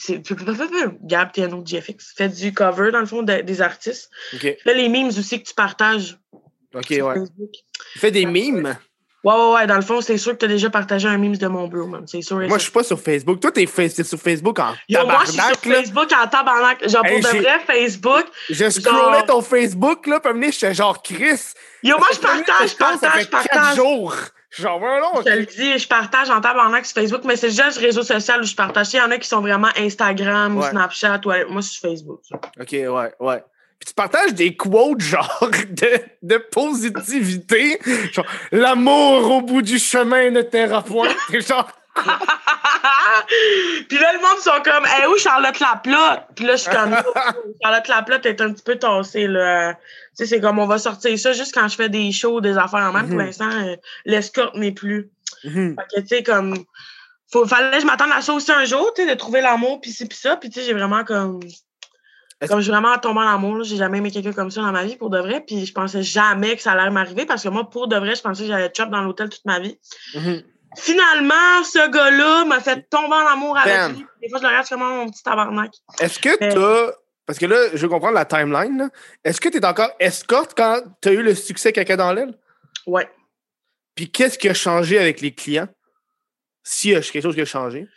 Gab 1.03 1.31
Piano 1.31 1.61
de 1.61 1.65
GFX 1.67 2.13
fait 2.15 2.29
du 2.29 2.53
cover, 2.53 2.91
dans 2.91 2.99
le 2.99 3.05
fond, 3.05 3.23
de- 3.23 3.41
des 3.41 3.61
artistes. 3.61 4.09
Ok, 4.34 4.41
Fait 4.41 4.73
les 4.73 4.89
memes 4.89 5.07
aussi 5.07 5.41
que 5.41 5.47
tu 5.47 5.53
partages. 5.53 6.17
ok, 6.75 6.86
ouais. 6.89 6.99
Facebook. 7.01 7.49
Il 7.95 8.01
fait 8.01 8.11
des 8.11 8.25
mimes. 8.25 8.75
Ouais, 9.23 9.34
ouais, 9.34 9.53
ouais. 9.53 9.67
Dans 9.67 9.77
le 9.77 9.81
fond, 9.81 10.01
c'est 10.01 10.17
sûr 10.17 10.34
que 10.34 10.39
tu 10.39 10.45
as 10.45 10.49
déjà 10.49 10.69
partagé 10.69 11.07
un 11.07 11.17
meme 11.17 11.38
de 11.38 11.47
mon 11.47 11.69
bro, 11.69 11.88
man. 11.88 12.03
C'est 12.05 12.21
sûr. 12.21 12.36
Moi, 12.39 12.57
je 12.57 12.63
suis 12.63 12.71
pas 12.73 12.84
sur 12.84 12.99
Facebook. 12.99 13.39
Toi, 13.39 13.53
t'es 13.53 13.65
t'es 13.65 14.03
sur 14.03 14.19
Facebook 14.19 14.59
en 14.59 14.73
Yo, 14.89 15.05
moi, 15.05 15.21
je 15.21 15.31
suis 15.31 15.39
sur 15.39 15.49
là. 15.49 15.75
Facebook 15.77 16.09
en 16.11 16.27
tabarnak. 16.27 16.89
Genre, 16.89 17.05
Hey, 17.05 17.21
pour 17.21 17.31
de 17.31 17.38
vrai, 17.38 17.59
Facebook. 17.65 18.25
Je 18.49 18.69
scrollais 18.69 18.97
Genre- 19.19 19.25
ton 19.25 19.41
Facebook, 19.41 20.07
là, 20.07 20.19
puis 20.19 20.34
donné, 20.34 20.51
j'étais 20.51 20.73
genre 20.73 21.01
Chris. 21.01 21.39
Yo, 21.84 21.97
moi, 21.97 22.07
je 22.11 22.15
Ça 22.17 22.21
partage, 22.21 22.45
je 22.63 22.67
ça 22.67 22.75
partage, 22.77 23.11
fait 23.13 23.21
je 23.21 23.29
quatre 23.29 23.49
partage. 23.49 23.75
Jours. 24.56 24.66
Genre, 24.66 24.82
ouais, 24.82 24.99
non. 25.01 25.12
Je 25.18 25.24
te 25.24 25.30
le 25.30 25.45
dis, 25.45 25.78
je 25.78 25.88
partage 25.88 26.30
en 26.30 26.41
tabarnak 26.41 26.86
sur 26.86 26.95
Facebook, 26.95 27.22
mais 27.26 27.36
c'est 27.36 27.47
déjà 27.47 27.70
le 27.70 27.80
réseau 27.80 28.04
social 28.04 28.41
où 28.41 28.45
je 28.45 28.56
partage. 28.56 28.93
Il 28.93 28.97
y 28.97 29.01
en 29.01 29.12
a 29.12 29.18
qui 29.18 29.28
sont 29.28 29.41
vraiment 29.41 29.70
Instagram 29.78 30.58
ou. 30.58 30.64
Snapchat. 30.64 31.22
Ouais. 31.26 31.45
Moi, 31.45 31.62
je 31.62 31.70
suis 31.70 31.82
Facebook. 31.82 32.22
ça. 32.24 32.39
Ok, 32.60 32.72
ouais, 32.72 33.14
ouais. 33.20 33.43
Puis 33.80 33.88
tu 33.88 33.93
partages 33.95 34.34
des 34.34 34.56
quotes, 34.56 35.01
genre, 35.01 35.49
de, 35.70 35.99
de 36.22 36.38
positivité. 36.38 37.80
Genre, 38.14 38.26
l'amour 38.51 39.30
au 39.32 39.41
bout 39.41 39.62
du 39.62 39.78
chemin 39.78 40.30
ne 40.30 40.41
terra 40.41 40.82
point. 40.82 41.10
Genre, 41.30 41.68
Puis 43.89 43.97
là, 43.99 44.13
le 44.13 44.19
monde 44.19 44.39
sont 44.39 44.61
comme, 44.63 44.85
hey, 44.85 45.05
où 45.07 45.17
Charlotte 45.17 45.59
Laplotte? 45.59 46.21
Puis 46.35 46.45
là, 46.45 46.55
je 46.55 46.61
suis 46.63 46.71
comme, 46.71 46.95
Charlotte 47.63 47.87
Laplotte 47.87 48.25
est 48.25 48.41
un 48.41 48.51
petit 48.53 48.63
peu 48.63 48.75
tassée, 48.77 49.27
là. 49.27 49.73
Tu 49.73 49.79
sais, 50.15 50.25
c'est 50.25 50.41
comme, 50.41 50.59
on 50.59 50.65
va 50.67 50.77
sortir 50.77 51.17
ça 51.17 51.33
juste 51.33 51.53
quand 51.53 51.67
je 51.67 51.75
fais 51.75 51.89
des 51.89 52.11
shows, 52.11 52.41
des 52.41 52.57
affaires 52.57 52.81
en 52.89 52.91
même. 52.93 53.07
Pour 53.07 53.17
Mhm. 53.17 53.25
l'instant, 53.25 53.49
euh, 53.51 53.75
l'escorte 54.05 54.55
n'est 54.55 54.71
plus. 54.71 55.09
Mhm. 55.43 55.75
Fait 55.77 55.85
que, 55.95 56.01
tu 56.01 56.07
sais, 56.07 56.23
comme, 56.23 56.57
faut, 57.31 57.45
fallait 57.47 57.71
que 57.77 57.81
je 57.81 57.85
m'attende 57.87 58.11
à 58.13 58.21
ça 58.21 58.33
aussi 58.33 58.51
un 58.51 58.65
jour, 58.65 58.91
tu 58.95 59.03
sais, 59.03 59.09
de 59.09 59.15
trouver 59.17 59.41
l'amour, 59.41 59.81
puis 59.81 59.91
ci, 59.91 60.07
puis 60.07 60.17
ça. 60.17 60.35
Puis, 60.37 60.49
tu 60.49 60.59
sais, 60.59 60.65
j'ai 60.65 60.73
vraiment 60.73 61.03
comme. 61.03 61.39
Comme 62.49 62.57
je 62.59 62.63
suis 62.63 62.71
vraiment 62.73 62.97
tombée 62.97 63.21
en 63.21 63.35
amour, 63.35 63.63
j'ai 63.63 63.77
jamais 63.77 63.99
aimé 63.99 64.11
quelqu'un 64.11 64.33
comme 64.33 64.51
ça 64.51 64.59
dans 64.61 64.71
ma 64.73 64.83
vie 64.83 64.97
pour 64.97 65.09
de 65.09 65.17
vrai, 65.17 65.41
puis 65.47 65.65
je 65.65 65.71
pensais 65.71 66.03
jamais 66.03 66.57
que 66.57 66.61
ça 66.61 66.73
allait 66.73 66.89
m'arriver 66.89 67.25
parce 67.25 67.41
que 67.41 67.47
moi, 67.47 67.69
pour 67.69 67.87
de 67.87 67.95
vrai, 67.95 68.15
je 68.15 68.21
pensais 68.21 68.41
que 68.43 68.49
j'allais 68.49 68.65
être 68.65 68.75
chop 68.75 68.89
dans 68.89 69.01
l'hôtel 69.01 69.29
toute 69.29 69.45
ma 69.45 69.59
vie. 69.59 69.79
Mhm. 70.13 70.43
Finalement, 70.78 71.63
ce 71.63 71.89
gars-là 71.89 72.45
m'a 72.45 72.59
fait 72.59 72.88
tomber 72.89 73.15
en 73.15 73.28
amour 73.34 73.57
avec 73.57 73.95
lui. 73.95 74.05
Des 74.21 74.30
fois, 74.30 74.39
je 74.39 74.43
le 74.43 74.49
regarde 74.49 74.67
comme 74.67 74.80
mon 74.80 75.09
petit 75.09 75.24
tabarnak. 75.24 75.71
Est-ce 75.99 76.19
que 76.19 76.30
Mais- 76.39 76.49
t'as. 76.53 76.91
Parce 77.26 77.39
que 77.39 77.45
là, 77.45 77.55
je 77.74 77.78
veux 77.78 77.88
comprendre 77.89 78.15
la 78.15 78.26
timeline. 78.26 78.89
Est-ce 79.24 79.39
que 79.39 79.47
t'es 79.47 79.63
encore 79.65 79.91
escorte 79.99 80.53
quand 80.57 80.82
t'as 80.99 81.11
eu 81.11 81.24
le 81.24 81.34
succès 81.36 81.71
caca 81.71 81.95
dans 81.95 82.11
l'aile? 82.11 82.38
Ouais. 82.86 83.09
Puis 83.95 84.11
qu'est-ce 84.11 84.38
qui 84.38 84.49
a 84.49 84.53
changé 84.53 84.97
avec 84.99 85.21
les 85.21 85.34
clients? 85.34 85.69
S'il 86.63 86.91
y 86.91 86.95
a 86.95 87.01
quelque 87.01 87.21
chose 87.21 87.36
qui 87.36 87.41
a 87.41 87.45
changé? 87.45 87.88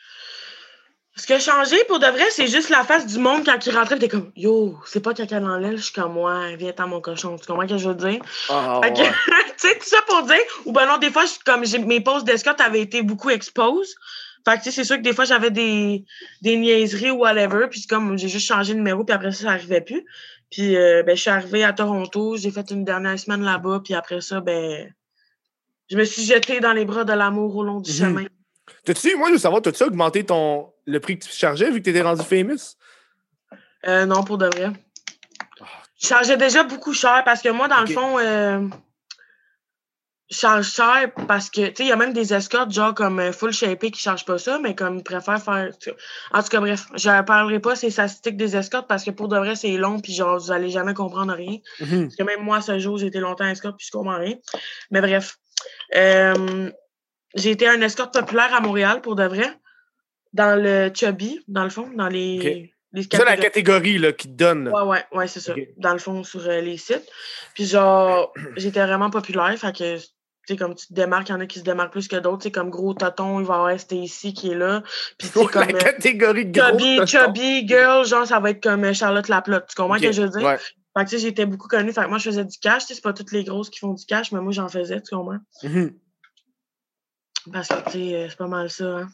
Ce 1.19 1.27
qui 1.27 1.33
a 1.33 1.39
changé, 1.39 1.77
pour 1.89 1.99
de 1.99 2.07
vrai, 2.07 2.25
c'est 2.31 2.47
juste 2.47 2.69
la 2.69 2.85
face 2.85 3.07
du 3.07 3.19
monde 3.19 3.43
quand 3.45 3.65
il 3.65 3.75
rentrait. 3.75 3.99
T'es 3.99 4.09
comme, 4.09 4.31
yo, 4.37 4.77
c'est 4.85 5.01
pas 5.03 5.15
caca 5.15 5.41
dans 5.41 5.57
l'aile, 5.57 5.79
je 5.79 5.85
suis 5.85 5.93
comme 5.95 6.13
moi, 6.13 6.55
viens 6.57 6.73
à 6.77 6.87
mon 6.87 7.01
cochon. 7.01 7.37
Tu 7.39 7.47
comprends 7.47 7.67
ce 7.67 7.73
que 7.73 7.79
je 7.79 7.89
veux 7.89 7.95
dire? 7.95 8.21
Que, 8.93 9.01
ouais. 9.01 9.09
tu 9.59 9.69
sais, 9.69 9.79
tout 9.79 9.87
ça 9.87 10.03
pour 10.07 10.23
dire, 10.25 10.37
ou 10.67 10.73
ben 10.73 10.87
non, 10.87 10.99
des 10.99 11.11
fois, 11.11 11.25
comme 11.47 11.65
mes 11.87 12.01
posts 12.03 12.27
d'escorte 12.27 12.61
avaient 12.61 12.83
été 12.83 13.03
beaucoup 13.03 13.31
exposed. 13.31 13.95
Fait 14.45 14.59
que, 14.59 14.65
tu 14.65 14.65
sais, 14.65 14.71
c'est 14.73 14.85
sûr 14.85 14.97
que 14.99 15.03
des 15.03 15.15
fois, 15.15 15.25
j'avais 15.25 15.51
des, 15.51 16.05
des 16.43 16.57
niaiseries 16.59 17.11
ou 17.11 17.21
whatever. 17.21 17.67
Puis 17.71 17.81
c'est 17.81 17.89
comme, 17.89 18.19
j'ai 18.19 18.29
juste 18.29 18.47
changé 18.47 18.75
de 18.75 18.79
numéro, 18.79 19.03
puis 19.03 19.15
après 19.15 19.33
ça, 19.33 19.45
ça 19.45 19.51
arrivait 19.53 19.81
plus. 19.81 20.05
Puis, 20.51 20.77
euh, 20.77 21.03
ben, 21.03 21.17
je 21.17 21.23
suis 21.23 21.31
arrivée 21.31 21.65
à 21.65 21.73
Toronto, 21.73 22.37
j'ai 22.37 22.51
fait 22.51 22.71
une 22.71 22.85
dernière 22.85 23.19
semaine 23.19 23.43
là-bas, 23.43 23.81
puis 23.83 23.95
après 23.95 24.21
ça, 24.21 24.41
ben, 24.41 24.93
je 25.91 25.97
me 25.97 26.05
suis 26.05 26.25
jetée 26.25 26.61
dans 26.61 26.73
les 26.75 26.85
bras 26.85 27.05
de 27.05 27.13
l'amour 27.15 27.57
au 27.57 27.65
long 27.65 27.81
du 27.81 27.91
Mhm. 27.91 27.97
chemin. 27.97 28.25
T'as-tu, 28.85 29.17
moi, 29.17 29.29
je 29.29 29.35
veux 29.35 29.39
savoir, 29.39 29.63
t'as-tu 29.63 29.83
augmenté 29.85 30.25
ton, 30.25 30.73
le 30.87 31.01
prix 31.01 31.19
que 31.19 31.25
tu 31.25 31.33
chargeais 31.33 31.71
vu 31.71 31.81
que 31.81 31.85
t'étais 31.85 32.03
rendu 32.03 32.23
famous? 32.23 32.77
Euh, 33.87 34.07
non, 34.07 34.23
pour 34.23 34.39
de 34.39 34.47
vrai. 34.47 34.71
Je 36.01 36.09
chargeais 36.09 36.37
déjà 36.37 36.63
beaucoup 36.63 36.93
cher 36.93 37.23
parce 37.25 37.43
que 37.43 37.49
moi, 37.49 37.69
dans 37.69 37.81
le 37.81 37.87
fond, 37.87 38.19
euh, 38.19 38.69
je 40.31 40.37
charge 40.37 40.71
cher 40.71 41.13
parce 41.29 41.51
que, 41.51 41.69
tu 41.69 41.77
sais, 41.77 41.85
il 41.85 41.89
y 41.89 41.93
a 41.93 41.97
même 41.97 42.13
des 42.13 42.35
escortes, 42.35 42.71
genre 42.71 42.95
comme 42.95 43.21
euh, 43.21 43.33
Full 43.33 43.53
Shapé 43.53 43.91
qui 43.91 44.01
chargent 44.01 44.25
pas 44.25 44.39
ça, 44.39 44.59
mais 44.59 44.75
comme 44.75 44.99
ils 44.99 45.05
préfèrent 45.05 45.43
faire. 45.43 45.71
En 46.33 46.43
tout 46.43 46.49
cas, 46.49 46.61
bref, 46.61 46.87
je 46.95 47.09
ne 47.09 47.23
parlerai 47.23 47.61
pas 47.61 47.77
ces 47.77 47.91
statistiques 47.91 48.37
des 48.37 48.57
escortes 48.57 48.89
parce 48.89 49.05
que 49.05 49.11
pour 49.11 49.29
de 49.29 49.39
vrai, 49.39 49.55
c'est 49.55 49.77
long, 49.77 50.01
puis 50.01 50.13
genre, 50.13 50.39
vous 50.39 50.53
allez 50.53 50.71
jamais 50.71 50.95
comprendre 50.95 51.33
rien. 51.33 51.59
Mhm. 51.81 52.05
Parce 52.05 52.17
que 52.17 52.23
même 52.25 52.43
moi, 52.43 52.61
ce 52.61 52.79
jour, 52.79 52.99
j'ai 52.99 53.07
été 53.07 53.21
longtemps 53.21 53.47
escorte, 53.47 53.77
puis 53.79 53.87
je 53.87 53.93
comprends 53.93 54.19
rien. 54.19 54.35
Mais 54.91 55.01
bref. 55.01 55.39
Euh, 55.95 56.71
j'ai 57.37 57.51
été 57.51 57.69
un 57.69 57.81
escorte 57.81 58.19
populaire 58.19 58.53
à 58.55 58.61
Montréal, 58.61 59.01
pour 59.01 59.15
de 59.15 59.25
vrai, 59.25 59.49
dans 60.33 60.61
le 60.61 60.91
Chubby, 60.95 61.41
dans 61.49 61.65
le 61.65 61.71
fond, 61.71 61.91
dans 61.95 62.09
les. 62.09 62.73
les 62.93 63.03
C'est 63.03 63.17
ça 63.17 63.25
la 63.25 63.37
catégorie 63.37 63.99
là, 63.99 64.13
qui 64.13 64.29
te 64.29 64.35
donne. 64.35 64.69
Ouais, 64.69 64.83
ouais, 64.83 65.05
ouais, 65.13 65.27
c'est 65.29 65.41
ça. 65.41 65.55
Dans 65.77 65.93
le 65.93 65.99
fond, 65.99 66.25
sur 66.25 66.47
euh, 66.47 66.61
les 66.61 66.77
sites. 66.77 67.07
Puis 67.55 67.67
genre, 67.67 68.33
j'étais 68.57 68.85
vraiment 68.85 69.11
populaire. 69.11 69.55
Fait 69.59 69.77
que, 69.77 69.99
tu 69.99 70.05
sais, 70.47 70.57
comme 70.57 70.75
tu 70.75 70.87
te 70.87 70.95
démarques, 70.95 71.29
il 71.29 71.33
y 71.33 71.35
en 71.35 71.41
a 71.41 71.47
qui 71.47 71.59
se 71.59 71.65
démarquent 71.65 71.93
plus 71.93 72.09
que 72.09 72.17
d'autres. 72.17 72.39
Tu 72.39 72.45
sais, 72.45 72.53
comme 72.53 72.71
Gros 72.71 72.95
Toton, 72.95 73.41
il 73.41 73.47
va 73.47 73.55
y 73.55 73.57
avoir 73.57 73.93
ici 73.93 74.35
qui 74.35 74.53
est 74.53 74.55
là. 74.55 74.83
Puis 75.19 75.29
tu 75.29 75.39
sais, 75.39 75.45
la 75.45 75.51
comme 75.51 75.75
euh, 75.75 75.79
catégorie 75.79 76.47
gros. 76.47 76.69
Chubby. 76.71 77.07
Chubby, 77.07 77.69
Girl, 77.69 78.07
genre, 78.07 78.27
ça 78.27 78.41
va 78.41 78.51
être 78.51 78.63
comme 78.63 78.85
euh, 78.85 78.93
Charlotte 78.93 79.29
Laplotte. 79.29 79.67
Tu 79.69 79.75
comprends 79.75 79.99
ce 79.99 80.03
que 80.03 80.13
je 80.13 80.23
veux 80.23 80.29
dire? 80.29 80.43
ouais. 80.43 80.59
Fait 80.97 81.05
que, 81.05 81.11
tu 81.11 81.17
sais, 81.17 81.23
j'étais 81.23 81.45
beaucoup 81.45 81.69
connue. 81.69 81.93
Fait 81.93 82.05
que 82.05 82.09
moi, 82.09 82.17
je 82.17 82.31
faisais 82.31 82.45
du 82.45 82.59
cash. 82.59 82.83
Tu 82.83 82.89
sais, 82.89 82.95
c'est 82.95 83.03
pas 83.03 83.13
toutes 83.13 83.33
les 83.33 83.45
grosses 83.45 83.69
qui 83.69 83.79
font 83.81 83.93
du 83.93 84.07
cash, 84.07 84.33
mais 84.33 84.41
moi, 84.41 84.53
j'en 84.53 84.69
faisais, 84.69 85.03
tu 85.03 85.15
comprends? 85.15 85.39
Mhm. 85.63 85.93
Parce 87.53 87.69
que, 87.69 87.85
tu 87.87 87.91
sais, 87.93 88.15
euh, 88.15 88.27
c'est 88.29 88.37
pas 88.39 88.47
mal 88.47 88.71
ça, 88.71 88.85
hein. 88.85 89.09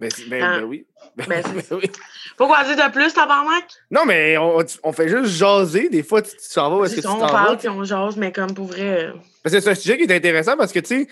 Ben, 0.00 0.10
ben, 0.28 0.42
Ah. 0.42 0.58
ben 0.58 0.64
oui. 0.64 0.86
Ben, 1.16 1.26
Ben, 1.28 1.42
ben 1.42 1.62
oui. 1.72 1.90
Pourquoi 2.36 2.64
dire 2.64 2.76
de 2.76 2.90
plus, 2.92 3.12
tabarnak? 3.14 3.64
Non, 3.90 4.04
mais 4.04 4.36
on, 4.36 4.58
on 4.82 4.92
fait 4.92 5.08
juste 5.08 5.26
jaser. 5.26 5.88
Des 5.88 6.02
fois, 6.02 6.22
tu 6.22 6.30
t'en 6.54 6.76
vas 6.76 6.86
est-ce 6.86 6.96
que 6.96 7.00
tu 7.02 7.06
on 7.06 7.18
parle, 7.20 7.56
puis 7.58 7.68
on 7.68 7.84
jase, 7.84 8.16
mais 8.16 8.32
comme 8.32 8.52
pour 8.54 8.66
vrai... 8.66 9.12
Parce 9.42 9.54
que 9.54 9.60
c'est 9.60 9.70
un 9.70 9.74
sujet 9.74 9.96
qui 9.98 10.04
est 10.04 10.14
intéressant 10.16 10.56
parce 10.56 10.72
que, 10.72 10.80
tu 10.80 11.02
sais, 11.02 11.08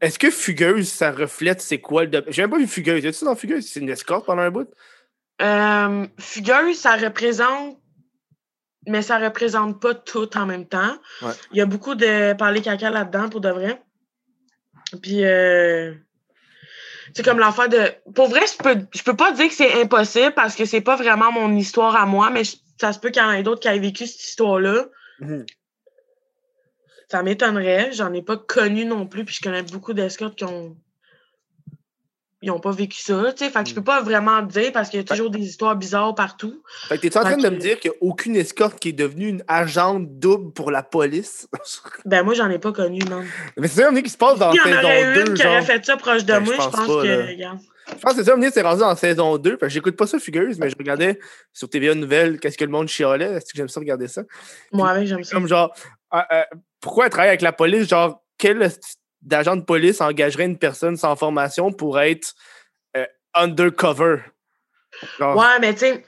est-ce 0.00 0.18
que 0.18 0.30
Fugueuse, 0.30 0.88
ça 0.88 1.10
reflète 1.10 1.60
c'est 1.60 1.80
quoi 1.80 2.04
le. 2.04 2.24
J'ai 2.28 2.42
même 2.42 2.50
pas 2.50 2.58
vu 2.58 2.68
Fugueuse. 2.68 3.02
Y 3.02 3.08
a-tu 3.08 3.24
dans 3.24 3.34
Fugueuse? 3.34 3.66
C'est 3.66 3.80
une 3.80 3.88
escorte 3.88 4.26
pendant 4.26 4.42
un 4.42 4.50
bout? 4.50 4.68
Euh, 5.42 6.06
fugueuse, 6.18 6.76
ça 6.76 6.96
représente, 6.96 7.78
mais 8.86 9.02
ça 9.02 9.18
représente 9.18 9.80
pas 9.80 9.94
tout 9.94 10.36
en 10.36 10.46
même 10.46 10.66
temps. 10.66 10.96
Ouais. 11.22 11.32
Il 11.52 11.58
y 11.58 11.60
a 11.60 11.66
beaucoup 11.66 11.94
de 11.96 12.32
parler 12.34 12.62
caca 12.62 12.90
là-dedans, 12.90 13.28
pour 13.28 13.40
de 13.40 13.48
vrai. 13.50 13.82
Puis, 15.02 15.24
euh, 15.24 15.94
c'est 17.14 17.24
comme 17.24 17.38
l'affaire 17.38 17.68
de. 17.68 17.92
Pour 18.14 18.28
vrai, 18.28 18.40
je 18.46 18.62
peux, 18.62 18.86
je 18.94 19.02
peux 19.02 19.16
pas 19.16 19.32
dire 19.32 19.48
que 19.48 19.54
c'est 19.54 19.80
impossible 19.82 20.32
parce 20.34 20.54
que 20.54 20.64
c'est 20.64 20.80
pas 20.80 20.96
vraiment 20.96 21.32
mon 21.32 21.54
histoire 21.56 21.96
à 21.96 22.06
moi, 22.06 22.30
mais 22.30 22.44
je- 22.44 22.56
ça 22.80 22.92
se 22.92 22.98
peut 22.98 23.10
qu'il 23.10 23.22
y 23.22 23.24
en 23.24 23.32
ait 23.32 23.42
d'autres 23.42 23.60
qui 23.60 23.68
aient 23.68 23.78
vécu 23.78 24.06
cette 24.06 24.22
histoire-là. 24.22 24.86
Mhm. 25.20 25.44
Ça 27.10 27.22
m'étonnerait. 27.22 27.90
J'en 27.92 28.12
ai 28.12 28.22
pas 28.22 28.36
connu 28.36 28.84
non 28.84 29.06
plus, 29.06 29.24
puis 29.24 29.34
je 29.34 29.40
connais 29.40 29.62
beaucoup 29.62 29.94
d'escortes 29.94 30.36
qui 30.36 30.44
ont. 30.44 30.76
Ils 32.40 32.52
ont 32.52 32.60
pas 32.60 32.70
vécu 32.70 33.00
ça, 33.00 33.32
tu 33.32 33.44
sais. 33.44 33.50
Fait 33.50 33.64
que 33.64 33.68
je 33.68 33.74
peux 33.74 33.82
pas 33.82 34.00
vraiment 34.00 34.42
dire 34.42 34.70
parce 34.72 34.90
qu'il 34.90 35.00
y 35.00 35.02
a 35.02 35.04
toujours 35.04 35.30
des 35.30 35.40
histoires 35.40 35.74
bizarres 35.74 36.14
partout. 36.14 36.62
Fait 36.88 36.96
que 36.96 37.02
t'es 37.02 37.16
en 37.16 37.22
train 37.22 37.36
de 37.36 37.48
me 37.48 37.56
dire 37.56 37.80
qu'il 37.80 37.90
n'y 37.90 37.96
a 37.96 37.98
aucune 38.00 38.36
escorte 38.36 38.78
qui 38.78 38.90
est 38.90 38.92
devenue 38.92 39.26
une 39.26 39.42
agente 39.48 40.06
double 40.20 40.52
pour 40.52 40.70
la 40.70 40.82
police? 40.82 41.48
Ben, 42.04 42.22
moi, 42.22 42.34
j'en 42.34 42.48
ai 42.48 42.58
pas 42.58 42.72
connu, 42.72 43.00
non. 43.10 43.22
mais 43.56 43.66
c'est 43.68 43.82
ça, 43.82 43.92
qui 43.92 44.08
se 44.08 44.16
passe 44.16 44.38
dans 44.38 44.52
Il 44.52 44.56
y 44.56 44.60
en 44.60 44.64
saison 44.64 44.78
aurait 44.78 45.10
eu 45.10 45.14
2. 45.14 45.20
une 45.20 45.34
qui 45.34 45.42
genre. 45.42 45.52
aurait 45.52 45.62
fait 45.62 45.84
ça 45.84 45.96
proche 45.96 46.24
de 46.24 46.32
Ben, 46.32 46.40
moi, 46.40 46.54
je 46.56 46.62
je 46.62 46.68
pense 46.68 46.74
pas, 46.86 47.02
que, 47.02 47.26
regarde. 47.28 47.58
Je 47.90 47.94
pense 48.00 48.14
que 48.14 48.22
c'est 48.22 48.30
ça, 48.30 48.50
c'est 48.52 48.62
rendu 48.62 48.82
en 48.82 48.96
saison 48.96 49.36
2. 49.38 49.56
Parce 49.56 49.70
que 49.70 49.74
j'écoute 49.74 49.96
pas 49.96 50.06
ça, 50.06 50.18
Fugueuse, 50.18 50.58
mais 50.58 50.70
je 50.70 50.76
regardais 50.78 51.18
sur 51.52 51.68
TVA 51.68 51.94
Nouvelles 51.94 52.38
qu'est-ce 52.38 52.56
que 52.56 52.64
le 52.64 52.70
monde 52.70 52.88
chialait. 52.88 53.32
Est-ce 53.32 53.46
que 53.46 53.56
j'aime 53.56 53.68
ça 53.68 53.80
regarder 53.80 54.08
ça? 54.08 54.22
Moi, 54.72 54.88
avec, 54.88 55.06
j'aime 55.06 55.24
ça. 55.24 55.34
Comme 55.34 55.48
genre, 55.48 55.74
ah, 56.10 56.26
euh, 56.32 56.42
pourquoi 56.80 57.06
elle 57.06 57.10
travaille 57.10 57.30
avec 57.30 57.42
la 57.42 57.52
police? 57.52 57.88
Genre, 57.88 58.22
quel 58.36 58.62
esti 58.62 58.94
d'agent 59.22 59.56
de 59.56 59.62
police 59.62 60.00
engagerait 60.00 60.44
une 60.44 60.58
personne 60.58 60.96
sans 60.96 61.16
formation 61.16 61.72
pour 61.72 62.00
être 62.00 62.34
euh, 62.96 63.06
undercover? 63.34 64.18
Genre, 65.18 65.36
Ouais, 65.36 65.58
mais 65.60 65.74
tu 65.74 65.80
sais, 65.80 66.04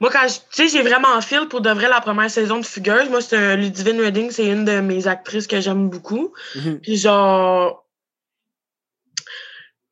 moi, 0.00 0.10
quand 0.12 0.26
je. 0.28 0.34
Tu 0.34 0.68
sais, 0.68 0.68
j'ai 0.68 0.82
vraiment 0.82 1.08
en 1.08 1.20
fil 1.20 1.48
pour 1.48 1.60
de 1.60 1.70
vrai 1.70 1.88
la 1.88 2.00
première 2.00 2.30
saison 2.30 2.58
de 2.58 2.64
Fugueuse. 2.66 3.08
Moi, 3.08 3.20
c'est 3.20 3.36
un 3.36 3.56
Ludivine 3.56 4.00
Redding, 4.00 4.30
c'est 4.30 4.46
une 4.46 4.64
de 4.64 4.80
mes 4.80 5.06
actrices 5.08 5.46
que 5.46 5.60
j'aime 5.60 5.88
beaucoup. 5.88 6.32
mhm. 6.54 6.80
Puis 6.80 6.96
genre. 6.96 7.84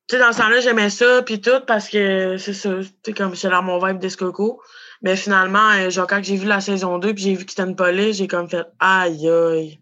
Tu 0.08 0.14
sais, 0.14 0.22
dans 0.22 0.32
ce 0.32 0.38
temps-là, 0.38 0.60
j'aimais 0.60 0.90
ça, 0.90 1.22
puis 1.22 1.40
tout, 1.40 1.60
parce 1.66 1.88
que 1.88 2.36
c'est 2.36 2.52
ça. 2.54 2.70
Tu 2.78 2.90
sais, 3.04 3.12
comme 3.12 3.34
c'est 3.34 3.50
dans 3.50 3.62
mon 3.62 3.84
vibe 3.84 3.98
d'escoco. 3.98 4.62
Mais 5.02 5.16
finalement, 5.16 5.70
euh, 5.72 5.90
genre, 5.90 6.06
quand 6.06 6.22
j'ai 6.22 6.36
vu 6.36 6.46
la 6.46 6.60
saison 6.60 6.98
2, 6.98 7.12
puis 7.12 7.24
j'ai 7.24 7.34
vu 7.34 7.44
que 7.44 7.50
c'était 7.50 7.64
une 7.64 7.76
police, 7.76 8.16
j'ai 8.16 8.28
comme 8.28 8.48
fait 8.48 8.66
aïe, 8.78 9.28
aïe. 9.28 9.80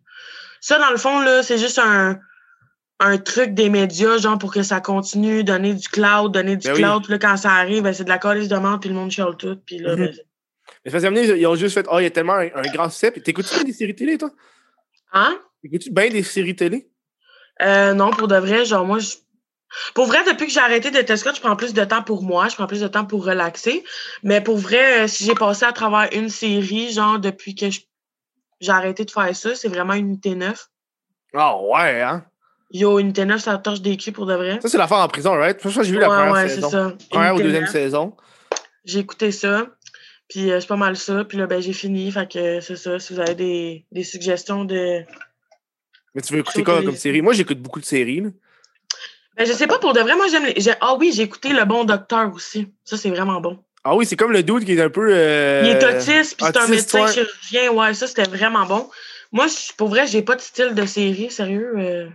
Ça, 0.60 0.78
dans 0.78 0.90
le 0.90 0.96
fond, 0.96 1.20
là, 1.20 1.42
c'est 1.42 1.58
juste 1.58 1.78
un, 1.78 2.18
un 3.00 3.18
truc 3.18 3.54
des 3.54 3.68
médias, 3.70 4.18
genre, 4.18 4.38
pour 4.38 4.52
que 4.52 4.62
ça 4.62 4.80
continue, 4.80 5.42
donner 5.44 5.74
du 5.74 5.88
cloud, 5.88 6.32
donner 6.32 6.56
du 6.56 6.66
Ben 6.68 6.74
oui. 6.74 6.80
cloud. 6.82 7.02
Puis 7.02 7.12
là, 7.12 7.18
quand 7.18 7.36
ça 7.36 7.50
arrive, 7.52 7.82
ben, 7.82 7.92
c'est 7.92 8.04
de 8.04 8.08
la 8.08 8.18
colise 8.18 8.48
de 8.48 8.56
menthe, 8.56 8.80
puis 8.80 8.88
le 8.88 8.94
monde 8.94 9.10
chiale 9.10 9.36
tout. 9.36 9.56
Puis 9.66 9.78
là, 9.78 9.96
Mhm. 9.96 10.04
ben, 10.06 10.12
c'est- 10.14 10.26
Mais 10.84 10.90
parce 10.90 11.04
ils 11.04 11.46
ont 11.46 11.54
juste 11.56 11.74
fait, 11.74 11.86
oh, 11.90 11.98
il 11.98 12.04
y 12.04 12.06
a 12.06 12.10
tellement 12.10 12.34
un, 12.34 12.48
un 12.54 12.62
grand 12.72 12.88
succès. 12.88 13.10
Puis 13.10 13.22
T'écoutes-tu 13.22 13.54
bien 13.54 13.64
des 13.64 13.72
séries 13.72 13.94
télé, 13.94 14.16
toi? 14.16 14.30
Hein? 15.12 15.38
T'écoutes-tu 15.62 15.90
bien 15.90 16.08
des 16.08 16.22
séries 16.22 16.56
télé? 16.56 16.88
Euh, 17.62 17.92
non, 17.94 18.10
pour 18.10 18.28
de 18.28 18.36
vrai, 18.36 18.64
genre, 18.64 18.84
moi, 18.86 18.98
je... 18.98 19.14
Pour 19.94 20.06
vrai, 20.06 20.18
depuis 20.24 20.46
que 20.46 20.52
j'ai 20.52 20.60
arrêté 20.60 20.90
de 20.90 21.00
Tesco, 21.00 21.30
je 21.34 21.40
prends 21.40 21.56
plus 21.56 21.74
de 21.74 21.84
temps 21.84 22.02
pour 22.02 22.22
moi, 22.22 22.48
je 22.48 22.54
prends 22.54 22.66
plus 22.66 22.80
de 22.80 22.88
temps 22.88 23.04
pour 23.04 23.24
relaxer. 23.24 23.84
Mais 24.22 24.40
pour 24.40 24.56
vrai, 24.56 25.04
euh, 25.04 25.08
si 25.08 25.24
j'ai 25.24 25.34
passé 25.34 25.64
à 25.64 25.72
travers 25.72 26.08
une 26.12 26.28
série, 26.28 26.92
genre, 26.92 27.18
depuis 27.18 27.54
que 27.54 27.66
j'ai 28.60 28.70
arrêté 28.70 29.04
de 29.04 29.10
faire 29.10 29.34
ça, 29.34 29.54
c'est 29.54 29.68
vraiment 29.68 29.94
Unité 29.94 30.34
9. 30.34 30.68
Ah 31.34 31.56
ouais, 31.60 32.00
hein? 32.02 32.24
Yo, 32.70 32.98
Unité 32.98 33.24
9, 33.24 33.40
ça 33.40 33.56
torche 33.58 33.80
des 33.82 33.96
culs 33.96 34.12
pour 34.12 34.26
de 34.26 34.34
vrai. 34.34 34.58
Ça, 34.60 34.68
c'est 34.68 34.78
l'affaire 34.78 34.98
en 34.98 35.08
prison, 35.08 35.32
right? 35.32 35.58
Je 35.62 35.68
j'ai 35.82 35.92
vu 35.92 35.98
la 35.98 36.08
ouais, 36.08 36.16
première 36.16 36.32
ouais, 36.32 36.48
saison. 36.48 36.70
ça. 36.70 36.94
Première 37.10 37.34
ou 37.36 37.40
deuxième 37.40 37.64
9. 37.64 37.70
saison. 37.72 38.16
J'ai 38.84 38.98
écouté 39.00 39.30
ça. 39.30 39.66
Puis 40.28 40.50
euh, 40.50 40.58
c'est 40.60 40.66
pas 40.66 40.76
mal 40.76 40.96
ça. 40.96 41.24
Puis 41.24 41.38
là, 41.38 41.46
ben, 41.46 41.60
j'ai 41.60 41.72
fini. 41.72 42.10
Fait 42.10 42.28
que 42.30 42.60
c'est 42.60 42.76
ça. 42.76 42.98
Si 42.98 43.14
vous 43.14 43.20
avez 43.20 43.34
des, 43.34 43.86
des 43.92 44.02
suggestions 44.04 44.64
de. 44.64 45.02
Mais 46.14 46.22
tu 46.22 46.32
veux 46.32 46.40
écouter 46.40 46.64
quoi 46.64 46.82
comme 46.82 46.96
série? 46.96 47.22
Moi, 47.22 47.32
j'écoute 47.34 47.60
beaucoup 47.60 47.80
de 47.80 47.84
séries. 47.84 48.20
là. 48.22 48.30
Ben, 49.36 49.46
je 49.46 49.52
sais 49.52 49.66
pas, 49.66 49.78
pour 49.78 49.92
de 49.92 50.00
vrai, 50.00 50.14
moi, 50.16 50.26
j'aime 50.30 50.44
les. 50.46 50.54
Ah 50.80 50.94
oui, 50.98 51.12
j'ai 51.14 51.22
écouté 51.22 51.50
Le 51.52 51.64
Bon 51.64 51.84
Docteur 51.84 52.32
aussi. 52.34 52.68
Ça, 52.84 52.96
c'est 52.96 53.10
vraiment 53.10 53.40
bon. 53.40 53.58
Ah 53.84 53.94
oui, 53.94 54.06
c'est 54.06 54.16
comme 54.16 54.32
le 54.32 54.42
dude 54.42 54.64
qui 54.64 54.72
est 54.72 54.80
un 54.80 54.88
peu. 54.90 55.08
euh, 55.12 55.62
Il 55.64 55.70
est 55.70 55.84
autiste, 55.84 56.36
puis 56.38 56.46
c'est 56.46 56.56
un 56.56 56.66
médecin 56.68 57.04
ouais. 57.04 57.12
chirurgien. 57.12 57.70
Ouais, 57.72 57.94
ça, 57.94 58.06
c'était 58.06 58.24
vraiment 58.24 58.64
bon. 58.64 58.88
Moi, 59.32 59.46
pour 59.76 59.88
vrai, 59.88 60.06
j'ai 60.06 60.22
pas 60.22 60.36
de 60.36 60.40
style 60.40 60.74
de 60.74 60.86
série, 60.86 61.30
sérieux. 61.30 61.74
euh, 61.78 62.08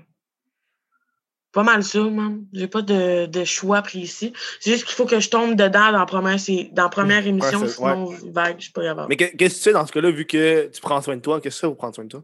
Pas 1.52 1.64
mal 1.64 1.84
ça, 1.84 2.00
man. 2.04 2.44
J'ai 2.54 2.68
pas 2.68 2.82
de, 2.84 3.26
de 3.26 3.44
choix 3.44 3.82
précis. 3.82 4.34
C'est 4.60 4.72
juste 4.72 4.86
qu'il 4.86 4.94
faut 4.96 5.06
que 5.06 5.20
je 5.20 5.30
tombe 5.30 5.56
dedans 5.56 5.92
dans 5.92 5.98
la 6.00 6.06
première, 6.06 6.38
dans 6.74 6.84
la 6.84 6.90
première 6.90 7.26
émission, 7.26 7.60
sinon, 7.68 8.06
vague, 8.32 8.56
je 8.60 8.64
suis 8.66 8.72
pas 8.72 8.84
capable. 8.84 9.08
Mais 9.10 9.16
que- 9.16 9.36
qu'est-ce 9.36 9.56
que 9.56 9.58
tu 9.58 9.64
fais 9.64 9.74
dans 9.74 9.86
ce 9.88 9.92
cas-là, 9.92 10.12
vu 10.12 10.26
que 10.26 10.68
tu 10.68 10.80
prends 10.82 11.02
soin 11.02 11.16
de 11.16 11.22
toi? 11.22 11.42
Qu'est-ce 11.42 11.56
que 11.56 11.60
tu 11.62 11.62
fais 11.62 11.68
pour 11.68 11.78
prendre 11.78 11.96
soin 11.96 12.04
de 12.04 12.10
toi? 12.10 12.24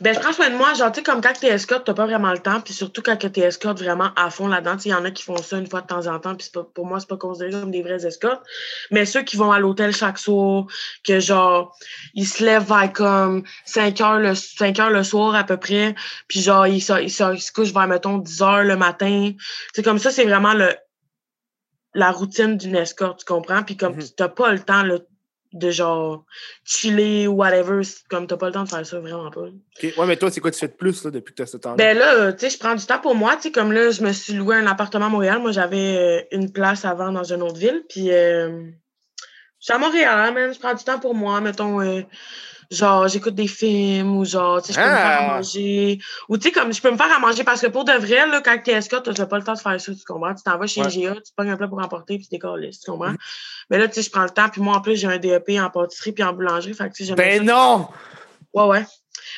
Ben, 0.00 0.14
je 0.14 0.20
prends 0.20 0.32
soin 0.32 0.50
de 0.50 0.56
moi. 0.56 0.74
Genre, 0.74 0.90
tu 0.90 1.00
sais, 1.00 1.02
comme 1.02 1.20
quand 1.20 1.32
t'es 1.38 1.48
escorte, 1.48 1.84
t'as 1.84 1.94
pas 1.94 2.06
vraiment 2.06 2.32
le 2.32 2.38
temps. 2.38 2.60
Puis 2.60 2.74
surtout 2.74 3.02
quand 3.02 3.16
t'es 3.16 3.40
escorte 3.40 3.78
vraiment 3.78 4.10
à 4.16 4.30
fond 4.30 4.48
là-dedans. 4.48 4.76
Tu 4.76 4.88
il 4.88 4.90
y 4.90 4.94
en 4.94 5.04
a 5.04 5.10
qui 5.10 5.22
font 5.22 5.36
ça 5.36 5.58
une 5.58 5.66
fois 5.68 5.80
de 5.82 5.86
temps 5.86 6.06
en 6.06 6.18
temps. 6.18 6.34
Puis 6.34 6.50
pour 6.74 6.86
moi, 6.86 6.98
c'est 7.00 7.08
pas 7.08 7.16
considéré 7.16 7.52
comme 7.52 7.70
des 7.70 7.82
vrais 7.82 8.04
escortes. 8.06 8.42
Mais 8.90 9.04
ceux 9.06 9.22
qui 9.22 9.36
vont 9.36 9.52
à 9.52 9.58
l'hôtel 9.60 9.94
chaque 9.94 10.18
soir, 10.18 10.66
que 11.04 11.20
genre, 11.20 11.76
ils 12.14 12.26
se 12.26 12.42
lèvent 12.44 12.66
vers 12.66 12.92
comme 12.92 13.44
5 13.64 14.00
heures 14.00 14.18
le, 14.18 14.34
5 14.34 14.78
heures 14.80 14.90
le 14.90 15.04
soir 15.04 15.34
à 15.34 15.44
peu 15.44 15.56
près. 15.56 15.94
Puis 16.28 16.40
genre, 16.40 16.66
ils, 16.66 16.80
se- 16.80 17.00
ils, 17.02 17.10
se- 17.10 17.34
ils 17.34 17.40
se 17.40 17.52
couchent 17.52 17.72
vers, 17.72 17.86
mettons, 17.86 18.18
10 18.18 18.42
heures 18.42 18.64
le 18.64 18.76
matin. 18.76 19.32
C'est 19.74 19.82
comme 19.82 19.98
ça, 19.98 20.10
c'est 20.10 20.24
vraiment 20.24 20.54
le 20.54 20.74
la 21.94 22.10
routine 22.10 22.56
d'une 22.56 22.76
escorte, 22.76 23.20
tu 23.20 23.26
comprends? 23.26 23.62
Puis 23.62 23.76
comme 23.76 23.94
Mhm. 23.96 24.02
t'as 24.16 24.28
pas 24.28 24.50
le 24.52 24.60
temps, 24.60 24.82
là, 24.82 24.98
de 25.52 25.70
genre 25.70 26.24
chiller 26.64 27.26
ou 27.26 27.34
whatever, 27.34 27.82
comme 28.08 28.26
t'as 28.26 28.36
pas 28.36 28.46
le 28.46 28.52
temps 28.52 28.64
de 28.64 28.68
faire 28.68 28.86
ça, 28.86 29.00
vraiment 29.00 29.30
pas. 29.30 29.46
Ouais, 29.82 30.06
mais 30.06 30.16
toi, 30.16 30.30
c'est 30.30 30.40
quoi 30.40 30.50
tu 30.50 30.58
fais 30.58 30.68
de 30.68 30.72
plus 30.72 31.04
là, 31.04 31.10
depuis 31.10 31.32
que 31.32 31.36
tu 31.36 31.42
as 31.42 31.46
ce 31.46 31.56
temps-là? 31.56 31.76
Ben 31.76 31.96
là, 31.96 32.32
tu 32.32 32.40
sais, 32.40 32.50
je 32.50 32.58
prends 32.58 32.74
du 32.74 32.84
temps 32.84 32.98
pour 32.98 33.14
moi. 33.14 33.36
Tu 33.36 33.42
sais, 33.42 33.52
comme 33.52 33.72
là, 33.72 33.90
je 33.90 34.02
me 34.02 34.12
suis 34.12 34.32
loué 34.34 34.56
un 34.56 34.66
appartement 34.66 35.06
à 35.06 35.10
Montréal. 35.10 35.38
Moi, 35.40 35.52
j'avais 35.52 35.96
euh, 35.96 36.36
une 36.36 36.52
place 36.52 36.84
avant 36.84 37.12
dans 37.12 37.24
une 37.24 37.42
autre 37.42 37.58
ville. 37.58 37.82
Puis, 37.88 38.10
euh, 38.10 38.66
je 39.60 39.64
suis 39.64 39.72
à 39.72 39.78
Montréal, 39.78 40.34
man. 40.34 40.52
Je 40.52 40.58
prends 40.58 40.74
du 40.74 40.84
temps 40.84 40.98
pour 40.98 41.14
moi. 41.14 41.40
Mettons, 41.40 41.80
euh, 41.80 42.02
genre, 42.74 43.06
j'écoute 43.08 43.34
des 43.34 43.46
films 43.46 44.16
ou 44.16 44.24
genre, 44.24 44.62
tu 44.62 44.68
sais, 44.68 44.72
je 44.72 44.78
peux 44.78 44.90
me 44.90 44.96
faire 44.96 45.06
Ah! 45.06 45.18
à 45.32 45.36
manger. 45.36 45.98
Ou 46.28 46.38
tu 46.38 46.44
sais, 46.48 46.52
comme 46.52 46.72
je 46.72 46.80
peux 46.80 46.90
me 46.90 46.96
faire 46.96 47.14
à 47.14 47.18
manger 47.18 47.44
parce 47.44 47.60
que 47.60 47.66
pour 47.66 47.84
de 47.84 47.92
vrai, 47.92 48.26
là, 48.26 48.40
quand 48.40 48.56
t'es 48.64 48.72
escorte, 48.72 49.12
t'as 49.14 49.26
pas 49.26 49.38
le 49.38 49.44
temps 49.44 49.52
de 49.54 49.58
faire 49.58 49.80
ça, 49.80 49.92
tu 49.94 50.04
comprends? 50.06 50.34
Tu 50.34 50.42
t'en 50.42 50.58
vas 50.58 50.66
chez 50.66 50.80
Ouais. 50.80 50.88
IGA, 50.92 51.14
tu 51.16 51.32
pognes 51.36 51.50
un 51.50 51.56
plat 51.56 51.68
pour 51.68 51.82
emporter 51.82 52.16
puis 52.16 52.24
tu 52.26 52.30
décolles, 52.30 52.68
tu 52.70 52.90
comprends? 52.90 53.14
Mais 53.70 53.78
là, 53.78 53.88
tu 53.88 53.94
sais, 53.94 54.02
je 54.02 54.10
prends 54.10 54.24
le 54.24 54.30
temps. 54.30 54.48
Puis 54.48 54.60
moi, 54.60 54.76
en 54.76 54.80
plus, 54.80 54.96
j'ai 54.96 55.06
un 55.06 55.18
DEP 55.18 55.50
en 55.60 55.70
pâtisserie 55.70 56.12
puis 56.12 56.24
en 56.24 56.32
boulangerie. 56.32 56.74
Fait 56.74 56.88
que, 56.88 56.94
tu 56.94 57.04
sais, 57.04 57.08
j'aimerais 57.14 57.38
Ben 57.38 57.46
ça. 57.46 57.52
non! 57.52 57.88
Ouais, 58.54 58.64
ouais. 58.66 58.86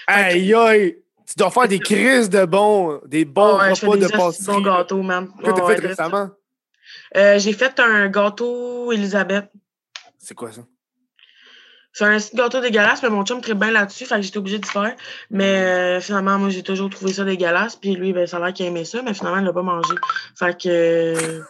Aïe 0.07 0.55
aïe! 0.55 0.97
Tu 1.27 1.35
dois 1.39 1.51
faire 1.51 1.67
des 1.69 1.79
crises 1.79 2.29
de 2.29 2.45
bons, 2.45 3.01
des 3.07 3.25
bons 3.25 3.59
Ouais, 3.59 3.71
repas 3.73 3.97
de 3.97 4.07
pâtisserie. 4.09 4.57
bons 4.57 4.61
gâteaux, 4.61 5.03
man. 5.03 5.29
Que 5.39 5.51
t'as 5.51 5.55
fait 5.55 5.63
ouais, 5.81 5.87
récemment? 5.89 6.31
Euh, 7.17 7.39
j'ai 7.39 7.53
fait 7.55 7.81
un 7.81 8.09
gâteau 8.09 8.93
Elisabeth. 8.93 9.51
C'est 10.19 10.35
quoi 10.35 10.53
ça? 10.53 10.63
C'est 11.95 12.05
un 12.05 12.19
gâteau 12.35 12.61
dégueulasse, 12.61 13.03
mais 13.03 13.09
mon 13.09 13.25
chum 13.25 13.41
très 13.41 13.55
bien 13.55 13.71
là-dessus, 13.71 14.05
fait 14.05 14.17
que 14.17 14.23
j'étais 14.23 14.39
obligée 14.39 14.59
de 14.59 14.67
faire. 14.67 14.95
Mais 15.31 15.63
euh, 15.63 16.01
finalement, 16.01 16.39
moi, 16.39 16.51
j'ai 16.51 16.63
toujours 16.65 16.91
trouvé 16.91 17.13
ça 17.13 17.25
dégueulasse. 17.25 17.77
Puis 17.77 17.95
lui, 17.95 18.13
ben, 18.13 18.27
ça 18.27 18.39
a 18.39 18.41
l'air 18.41 18.53
qu'il 18.53 18.67
aimait 18.67 18.85
ça, 18.85 19.01
mais 19.03 19.15
finalement, 19.15 19.39
il 19.39 19.45
l'a 19.45 19.53
pas 19.53 19.63
mangé. 19.63 19.95
Fait 20.37 20.61
que. 20.61 20.69
euh, 20.69 21.41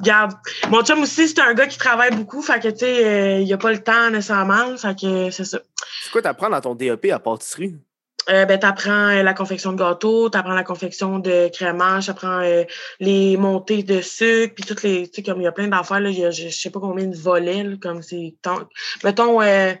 Regarde, 0.00 0.32
mon 0.70 0.82
chum 0.82 1.02
aussi, 1.02 1.28
c'est 1.28 1.40
un 1.40 1.52
gars 1.54 1.66
qui 1.66 1.78
travaille 1.78 2.10
beaucoup, 2.12 2.42
fait 2.42 2.60
que, 2.60 2.68
tu 2.68 2.78
sais, 2.78 3.04
euh, 3.06 3.40
il 3.40 3.52
a 3.52 3.58
pas 3.58 3.70
le 3.70 3.82
temps 3.82 4.08
nécessairement, 4.10 4.76
fait 4.76 4.98
que 4.98 5.30
c'est 5.30 5.44
ça. 5.44 5.58
C'est 6.02 6.10
quoi 6.10 6.22
t'apprends 6.22 6.48
dans 6.48 6.60
ton 6.60 6.74
DEP 6.74 7.12
à 7.12 7.18
pâtisserie? 7.18 7.76
Euh, 8.30 8.44
ben, 8.44 8.58
t'apprends 8.58 9.08
euh, 9.08 9.22
la 9.22 9.34
confection 9.34 9.72
de 9.72 9.78
gâteaux, 9.78 10.28
t'apprends 10.28 10.54
la 10.54 10.62
confection 10.64 11.18
de 11.18 11.48
crémage, 11.52 12.06
t'apprends 12.06 12.40
euh, 12.40 12.62
les 13.00 13.36
montées 13.36 13.82
de 13.82 14.00
sucre, 14.00 14.54
puis 14.54 14.64
toutes 14.64 14.82
les, 14.84 15.08
tu 15.08 15.16
sais, 15.16 15.22
comme 15.22 15.40
il 15.40 15.44
y 15.44 15.46
a 15.48 15.52
plein 15.52 15.66
d'affaires, 15.68 15.98
là, 16.00 16.08
il 16.10 16.18
y 16.18 16.24
a, 16.24 16.30
je, 16.30 16.48
je 16.48 16.56
sais 16.56 16.70
pas 16.70 16.78
combien 16.78 17.06
de 17.06 17.16
volets, 17.16 17.64
là, 17.64 17.76
comme 17.82 18.00
c'est, 18.02 18.36
tant- 18.40 18.68
mettons, 19.02 19.42
euh, 19.42 19.72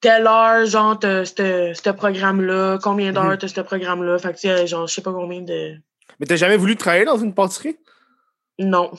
telle 0.00 0.26
heure, 0.26 0.66
genre, 0.66 0.98
t'as 0.98 1.24
ce 1.24 1.72
ce 1.74 1.90
programme-là, 1.90 2.78
combien 2.82 3.12
d'heures 3.12 3.32
Mhm. 3.32 3.38
t'as 3.38 3.48
ce 3.48 3.60
programme-là, 3.62 4.18
fait 4.18 4.32
que, 4.34 4.38
tu 4.38 4.48
sais, 4.48 4.66
genre, 4.66 4.86
je 4.86 4.94
sais 4.94 5.02
pas 5.02 5.12
combien 5.12 5.40
de, 5.40 5.76
Mais 6.20 6.26
t'as 6.26 6.36
jamais 6.36 6.56
voulu 6.58 6.76
travailler 6.76 7.06
dans 7.06 7.18
une 7.18 7.34
pâtisserie? 7.34 7.78
non, 8.58 8.90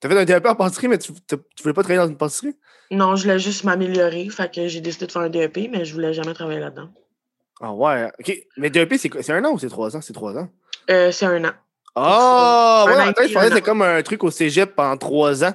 T'as 0.00 0.10
fait 0.10 0.18
un 0.18 0.24
DEP 0.26 0.44
en 0.46 0.54
pâtisserie, 0.54 0.88
mais 0.88 0.98
tu, 0.98 1.12
tu 1.14 1.36
voulais 1.62 1.72
pas 1.72 1.82
travailler 1.82 2.00
dans 2.04 2.08
une 2.10 2.18
pâtisserie? 2.18 2.54
non, 2.90 3.16
je 3.16 3.22
voulais 3.22 3.38
juste 3.38 3.64
m'améliorer, 3.64 4.28
fait 4.28 4.52
que 4.54 4.68
j'ai 4.68 4.80
décidé 4.82 5.06
de 5.06 5.12
faire 5.12 5.22
un 5.22 5.30
DEP, 5.30 5.68
mais 5.72 5.84
je 5.86 5.94
voulais 5.94 6.12
jamais 6.12 6.34
travailler 6.34 6.60
là-dedans. 6.60 6.90
Ah 7.60 7.72
ouais, 7.72 8.10
ok. 8.20 8.36
Mais 8.58 8.70
DEP, 8.70 8.94
c'est 8.96 9.30
un 9.30 9.44
an 9.44 9.52
ou 9.52 9.58
c'est 9.58 9.68
trois 9.68 9.96
ans? 9.96 10.00
C'est 10.00 10.12
trois 10.12 10.36
ans? 10.36 10.48
Euh, 10.90 11.10
c'est 11.10 11.26
un 11.26 11.44
an. 11.44 11.52
Ah! 11.94 12.84
Un 12.86 13.06
ouais, 13.06 13.12
tête, 13.14 13.28
je 13.28 13.34
pensais 13.34 13.46
que 13.46 13.52
un 13.52 13.56
c'était 13.56 13.62
comme 13.62 13.82
un 13.82 14.02
truc 14.02 14.22
au 14.24 14.30
cégep 14.30 14.74
pendant 14.74 14.96
trois 14.96 15.44
ans. 15.44 15.54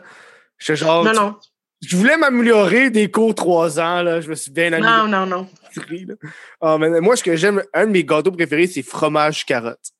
Genre. 0.57 1.03
Non, 1.03 1.13
non, 1.13 1.35
Je 1.81 1.95
voulais 1.95 2.17
m'améliorer 2.17 2.89
des 2.89 3.09
cours 3.11 3.35
trois 3.35 3.79
ans, 3.79 4.01
là. 4.01 4.21
Je 4.21 4.29
me 4.29 4.35
suis 4.35 4.51
bien 4.51 4.73
amélioré. 4.73 5.09
non, 5.09 5.25
non, 5.25 5.25
non. 5.25 5.47
Ah, 6.61 6.77
mais 6.77 6.99
moi, 6.99 7.15
ce 7.15 7.23
que 7.23 7.35
j'aime, 7.35 7.63
un 7.73 7.85
de 7.85 7.91
mes 7.91 8.03
gâteaux 8.03 8.31
préférés, 8.31 8.67
c'est 8.67 8.81
fromage 8.81 9.45
carotte. 9.45 9.91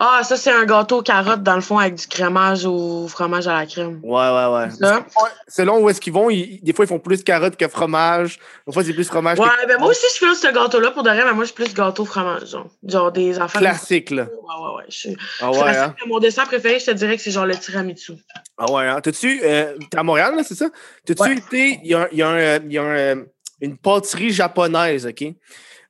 Ah, 0.00 0.20
ça, 0.22 0.36
c'est 0.36 0.52
un 0.52 0.64
gâteau 0.64 1.02
carotte, 1.02 1.42
dans 1.42 1.56
le 1.56 1.60
fond, 1.60 1.76
avec 1.78 1.96
du 1.96 2.06
crémage 2.06 2.64
au 2.64 3.08
fromage 3.08 3.48
à 3.48 3.54
la 3.58 3.66
crème. 3.66 3.98
Ouais, 4.04 4.30
ouais, 4.30 4.46
ouais. 4.54 4.70
Ça? 4.70 5.04
Selon 5.48 5.80
où 5.80 5.90
est-ce 5.90 6.00
qu'ils 6.00 6.12
vont, 6.12 6.30
ils- 6.30 6.60
des 6.62 6.72
fois, 6.72 6.84
ils 6.84 6.88
font 6.88 7.00
plus 7.00 7.24
carotte 7.24 7.56
que 7.56 7.66
fromage. 7.66 8.38
Des 8.66 8.72
fois, 8.72 8.84
c'est 8.84 8.92
plus 8.92 9.08
fromage 9.08 9.40
Ouais, 9.40 9.48
que 9.62 9.66
ben 9.66 9.78
moi 9.80 9.88
aussi, 9.88 10.06
je 10.14 10.24
fais 10.24 10.34
ce 10.36 10.52
gâteau-là 10.54 10.92
pour 10.92 11.02
de 11.02 11.10
vrai, 11.10 11.24
mais 11.24 11.32
moi, 11.32 11.42
je 11.42 11.48
suis 11.48 11.54
plus 11.56 11.74
gâteau 11.74 12.04
fromage, 12.04 12.46
genre. 12.46 12.68
Genre 12.86 13.10
des 13.10 13.40
affaires. 13.40 13.60
classique, 13.60 14.10
là. 14.10 14.22
Ouais, 14.24 14.28
ouais, 14.30 14.76
ouais. 14.76 14.84
Je 14.88 14.96
suis. 14.96 15.16
Ah 15.40 15.50
ouais, 15.50 15.76
hein? 15.76 15.94
Mon 16.06 16.20
dessert 16.20 16.44
préféré, 16.46 16.78
je 16.78 16.86
te 16.86 16.90
dirais 16.92 17.16
que 17.16 17.22
c'est 17.22 17.32
genre 17.32 17.46
le 17.46 17.56
tiramisu. 17.56 18.12
Ah 18.56 18.70
ouais, 18.70 18.86
hein? 18.86 19.00
T'as-tu. 19.00 19.40
Euh, 19.42 19.74
T'es 19.90 19.98
à 19.98 20.04
Montréal, 20.04 20.36
là, 20.36 20.42
c'est 20.44 20.54
ça? 20.54 20.66
T'as-tu 21.06 21.22
Ouais. 21.22 21.36
été. 21.36 21.80
Il 21.82 21.90
y 21.90 21.94
a, 21.94 22.02
un- 22.02 22.08
y 22.12 22.22
a, 22.22 22.28
un, 22.28 22.36
euh, 22.38 22.58
il 22.64 22.72
y 22.72 22.78
a 22.78 22.82
un, 22.82 22.96
euh, 22.96 23.24
une 23.60 23.76
pâtisserie 23.76 24.30
japonaise, 24.30 25.06
OK? 25.06 25.24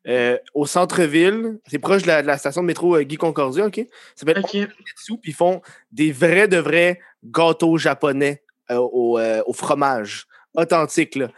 Euh, 0.06 0.38
au 0.54 0.64
centre-ville. 0.64 1.58
C'est 1.66 1.78
proche 1.78 2.02
de 2.02 2.06
la, 2.06 2.22
de 2.22 2.26
la 2.26 2.38
station 2.38 2.62
de 2.62 2.66
métro 2.66 2.96
euh, 2.96 3.02
Guy 3.02 3.16
Concordia, 3.16 3.66
OK? 3.66 3.76
Ça 4.14 4.20
s'appelle 4.26 4.38
Ok. 4.38 4.54
Oketsu, 4.54 5.18
puis 5.20 5.32
ils 5.32 5.34
font 5.34 5.60
des 5.92 6.12
vrais 6.12 6.48
de 6.48 6.56
vrais 6.56 7.00
gâteaux 7.24 7.76
japonais 7.76 8.42
euh, 8.70 8.76
au, 8.76 9.18
euh, 9.18 9.42
au 9.46 9.52
fromage. 9.52 10.26
Authentique, 10.54 11.14
là. 11.16 11.28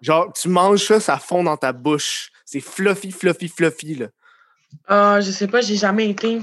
Genre, 0.00 0.32
tu 0.32 0.48
manges 0.48 0.84
ça, 0.86 0.98
ça 0.98 1.18
fond 1.18 1.44
dans 1.44 1.56
ta 1.56 1.72
bouche. 1.72 2.30
C'est 2.44 2.60
fluffy, 2.60 3.12
fluffy, 3.12 3.48
fluffy, 3.48 3.94
là. 3.94 4.06
Ah, 4.88 5.20
je 5.20 5.30
sais 5.30 5.46
pas, 5.46 5.60
j'ai 5.60 5.76
jamais 5.76 6.10
été. 6.10 6.40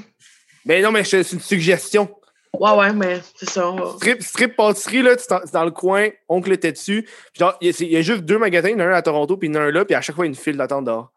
Mais 0.65 0.81
non, 0.81 0.91
mais 0.91 1.03
c'est 1.03 1.29
une 1.33 1.39
suggestion. 1.41 2.09
Ouais, 2.57 2.71
ouais, 2.71 2.93
mais 2.93 3.19
c'est 3.35 3.49
ça. 3.49 3.69
va- 3.71 3.93
Strip, 3.97 4.21
strip 4.23 4.55
pâtisserie, 4.55 5.01
là, 5.01 5.15
c'est 5.17 5.51
dans 5.53 5.65
le 5.65 5.71
coin, 5.71 6.07
oncle 6.29 6.51
était 6.53 6.71
dessus. 6.71 7.01
Puis 7.03 7.39
genre, 7.39 7.57
il 7.61 7.75
y, 7.81 7.85
y 7.85 7.97
a 7.97 8.01
juste 8.01 8.21
deux 8.21 8.37
magasins, 8.37 8.69
il 8.69 8.73
y 8.73 8.75
en 8.75 8.79
a 8.81 8.85
un 8.85 8.93
à 8.93 9.01
Toronto, 9.01 9.37
puis 9.37 9.49
il 9.49 9.53
y 9.53 9.57
en 9.57 9.61
a 9.61 9.63
un 9.65 9.71
là, 9.71 9.85
puis 9.85 9.95
à 9.95 10.01
chaque 10.01 10.15
fois, 10.15 10.25
il 10.25 10.29
y 10.29 10.31
a 10.31 10.33
une 10.37 10.41
file 10.41 10.57
d'attente 10.57 10.85
dehors. 10.85 11.11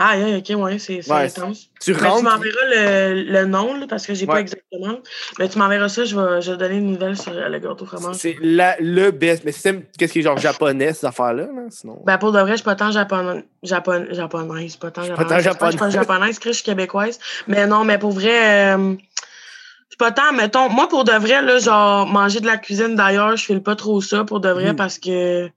Ah, 0.00 0.14
ok, 0.16 0.56
ouais, 0.56 0.78
c'est 0.78 1.06
Ouais, 1.10 1.24
intense. 1.26 1.70
Tu 1.80 1.90
Mais 1.92 1.98
tu 1.98 2.04
rentres. 2.04 2.22
m'enverras 2.22 2.66
le, 2.72 3.22
le 3.32 3.44
nom, 3.46 3.74
là, 3.74 3.86
parce 3.88 4.06
que 4.06 4.14
j'ai 4.14 4.26
Ouais. 4.26 4.34
pas 4.34 4.40
exactement. 4.40 4.98
Mais 5.40 5.48
tu 5.48 5.58
m'enverras 5.58 5.88
ça, 5.88 6.04
je 6.04 6.14
vais, 6.18 6.40
je 6.40 6.52
vais 6.52 6.56
donner 6.56 6.76
une 6.76 6.92
nouvelle 6.92 7.16
sur 7.16 7.32
le 7.32 7.58
gâteau 7.58 7.84
fromage. 7.84 8.14
C'est 8.14 8.36
la, 8.40 8.76
le 8.78 9.10
best. 9.10 9.42
Mais 9.44 9.50
c'est 9.50 9.90
qu'est-ce 9.98 10.12
qui 10.12 10.20
est 10.20 10.22
genre 10.22 10.38
japonais, 10.38 10.92
ces 10.94 11.04
affaires-là, 11.04 11.42
là, 11.46 11.62
sinon? 11.70 12.00
Ben, 12.06 12.16
pour 12.16 12.30
de 12.30 12.38
vrai, 12.38 12.52
je 12.52 12.56
suis 12.58 12.64
pas 12.64 12.76
tant 12.76 12.92
japon... 12.92 13.42
Japon... 13.64 14.06
japonaise. 14.10 14.76
Pas 14.76 14.92
tant 14.92 15.02
pas 15.02 15.06
japonaise. 15.08 15.28
tant 15.28 15.36
Je 15.40 15.48
suis 15.48 15.58
pas- 15.58 15.66
je 15.66 15.70
suis 15.72 15.78
pas 15.78 15.90
japonaise. 15.90 15.92
japonaise, 15.92 16.38
je 16.44 16.50
suis 16.52 16.62
québécoise. 16.64 17.18
Mais 17.48 17.66
non, 17.66 17.82
mais 17.84 17.98
pour 17.98 18.12
vrai, 18.12 18.76
euh, 18.76 18.92
je 18.94 19.90
suis 19.90 19.96
pas 19.98 20.12
tant, 20.12 20.32
mettons, 20.32 20.68
moi, 20.68 20.88
pour 20.88 21.02
de 21.02 21.12
vrai, 21.12 21.42
là, 21.42 21.58
genre, 21.58 22.06
manger 22.06 22.38
de 22.38 22.46
la 22.46 22.56
cuisine 22.56 22.94
d'ailleurs, 22.94 23.36
je 23.36 23.44
file 23.44 23.62
pas 23.64 23.74
trop 23.74 24.00
ça, 24.00 24.22
pour 24.22 24.38
de 24.38 24.48
vrai, 24.50 24.70
Mhm. 24.70 24.76
parce 24.76 24.98
que 25.00 25.50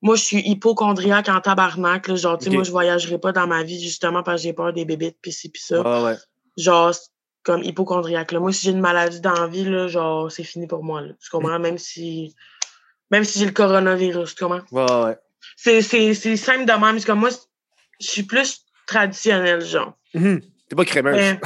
moi, 0.00 0.16
je 0.16 0.22
suis 0.22 0.40
hypochondriaque 0.48 1.28
en 1.28 1.40
tabarnak, 1.40 2.08
là. 2.08 2.14
Genre, 2.16 2.38
tu 2.38 2.44
sais, 2.44 2.50
moi, 2.50 2.62
je 2.62 2.70
voyagerai 2.70 3.18
pas 3.18 3.32
dans 3.32 3.46
ma 3.46 3.62
vie, 3.62 3.82
justement, 3.82 4.22
parce 4.22 4.40
que 4.40 4.44
j'ai 4.44 4.52
peur 4.52 4.72
des 4.72 4.84
bébites, 4.84 5.18
pis 5.20 5.32
ci, 5.32 5.48
pis 5.48 5.62
ça. 5.62 6.02
Ouais. 6.02 6.14
Genre, 6.56 6.94
comme 7.42 7.62
hypochondriaque, 7.62 8.32
là. 8.32 8.40
Moi, 8.40 8.52
si 8.52 8.66
j'ai 8.66 8.72
une 8.72 8.80
maladie 8.80 9.20
dans 9.20 9.32
la 9.32 9.46
vie, 9.46 9.64
là, 9.64 9.88
genre, 9.88 10.30
c'est 10.30 10.44
fini 10.44 10.66
pour 10.66 10.84
moi, 10.84 11.00
là. 11.00 11.14
Tu 11.20 11.30
comprends? 11.30 11.58
Même 11.58 11.78
si, 11.78 12.34
même 13.10 13.24
si 13.24 13.40
j'ai 13.40 13.46
le 13.46 13.52
coronavirus, 13.52 14.34
tu 14.34 14.44
comprends? 14.44 14.62
Ouais. 14.70 15.16
C'est, 15.56 15.82
c'est, 15.82 16.14
c'est 16.14 16.36
simple 16.36 16.64
de 16.64 16.72
même. 16.72 17.02
Comme 17.02 17.20
moi, 17.20 17.30
je 18.00 18.06
suis 18.06 18.22
plus 18.22 18.64
traditionnelle, 18.86 19.64
genre. 19.64 19.94
Mhm. 20.14 20.40
T'es 20.68 20.76
pas 20.76 20.84
crémeuse. 20.84 21.16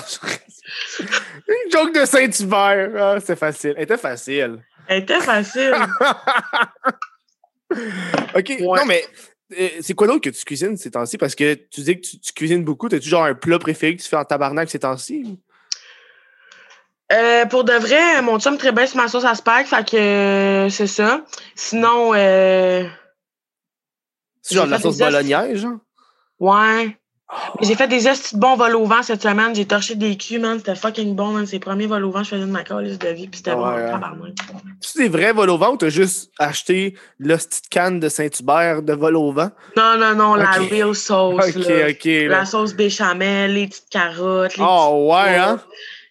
Une 1.49 1.71
joke 1.71 1.95
de 1.95 2.05
Saint-Hubert. 2.05 2.91
Ah, 2.99 3.21
c'est 3.21 3.37
facile. 3.37 3.75
Elle 3.77 3.85
était 3.85 3.97
facile. 3.97 4.63
Elle 4.89 5.03
était 5.03 5.21
facile. 5.21 5.75
OK. 8.37 8.49
Ouais. 8.49 8.79
Non, 8.79 8.85
mais 8.87 9.05
euh, 9.59 9.69
c'est 9.81 9.95
quoi 9.95 10.07
d'autre 10.07 10.21
que 10.21 10.31
tu 10.31 10.45
cuisines 10.45 10.77
ces 10.77 10.91
temps-ci? 10.91 11.19
Parce 11.19 11.35
que 11.35 11.55
tu 11.55 11.81
dis 11.83 11.97
que 12.01 12.07
tu, 12.07 12.19
tu 12.19 12.33
cuisines 12.33 12.65
beaucoup. 12.65 12.89
T'as-tu 12.89 13.09
genre 13.09 13.25
un 13.25 13.35
plat 13.35 13.59
préféré 13.59 13.97
que 13.97 14.03
tu 14.03 14.09
fais 14.09 14.17
en 14.17 14.25
tabarnak 14.25 14.71
ces 14.71 14.79
temps-ci? 14.79 15.39
Euh, 17.13 17.45
pour 17.47 17.65
de 17.65 17.75
vrai, 17.75 18.23
mon 18.23 18.39
chum 18.39 18.57
très 18.57 18.73
bien 18.73 18.87
sur 18.87 18.97
ma 18.97 19.07
sauce 19.09 19.25
à 19.27 19.35
spag, 19.35 19.67
fait 19.67 19.87
que 19.91 19.97
euh, 19.97 20.69
c'est 20.71 20.87
ça. 20.87 21.25
Sinon, 21.55 22.15
euh, 22.15 22.85
C'est 24.41 24.55
genre 24.55 24.65
de 24.67 24.71
la 24.71 24.79
sauce 24.81 24.97
bolognaise, 24.97 25.59
genre? 25.61 25.79
ouais. 26.41 26.97
J'ai 27.63 27.75
fait 27.75 27.89
des 27.89 28.07
estis 28.09 28.35
de 28.35 28.41
bons 28.41 28.57
vols 28.57 28.77
au 28.77 28.85
vent 28.85 29.03
cette 29.03 29.23
semaine. 29.23 29.55
J'ai 29.55 29.65
torché 29.67 29.95
des 29.95 30.17
culs, 30.17 30.39
man. 30.41 30.59
C'était 30.59 30.75
fucking 30.75 31.15
bon, 31.15 31.29
man. 31.29 31.47
C'est 31.47 31.55
les 31.57 31.61
premiers 31.61 31.87
vols 31.87 32.05
au 32.05 32.11
vent, 32.11 32.23
je 32.23 32.31
faisais 32.31 32.43
de 32.43 32.47
ma 32.51 32.63
calice 32.63 32.99
de 32.99 33.09
vie, 33.09 33.29
puis 33.29 33.39
c'était 33.39 33.55
bon, 33.55 33.65
tabarnak. 33.65 34.33
Tu 34.81 34.99
des 34.99 35.09
vrais 35.09 35.33
vol 35.33 35.49
au 35.51 35.57
vent 35.59 35.73
ou 35.73 35.77
t'as 35.77 35.89
juste 35.89 36.31
acheté 36.39 36.95
l'hostie 37.19 37.63
de 37.63 37.69
canne 37.69 38.01
de 38.01 38.09
Saint-Hubert 38.09 38.83
de 38.83 38.93
vol 38.93 39.17
au 39.17 39.33
vent? 39.33 39.51
Non, 39.77 39.97
non, 39.99 40.15
non, 40.15 40.35
la 40.35 40.51
real 40.51 40.95
sauce, 40.95 41.57
OK, 41.57 41.65
là. 41.67 41.89
OK. 41.91 42.05
là. 42.05 42.29
La 42.29 42.45
sauce 42.45 42.75
béchamel, 42.75 43.55
les 43.55 43.67
petites 43.69 43.89
carottes, 43.91 44.57
les 44.57 44.65
Oh, 44.67 45.09
ouais, 45.13 45.37
hein? 45.37 45.61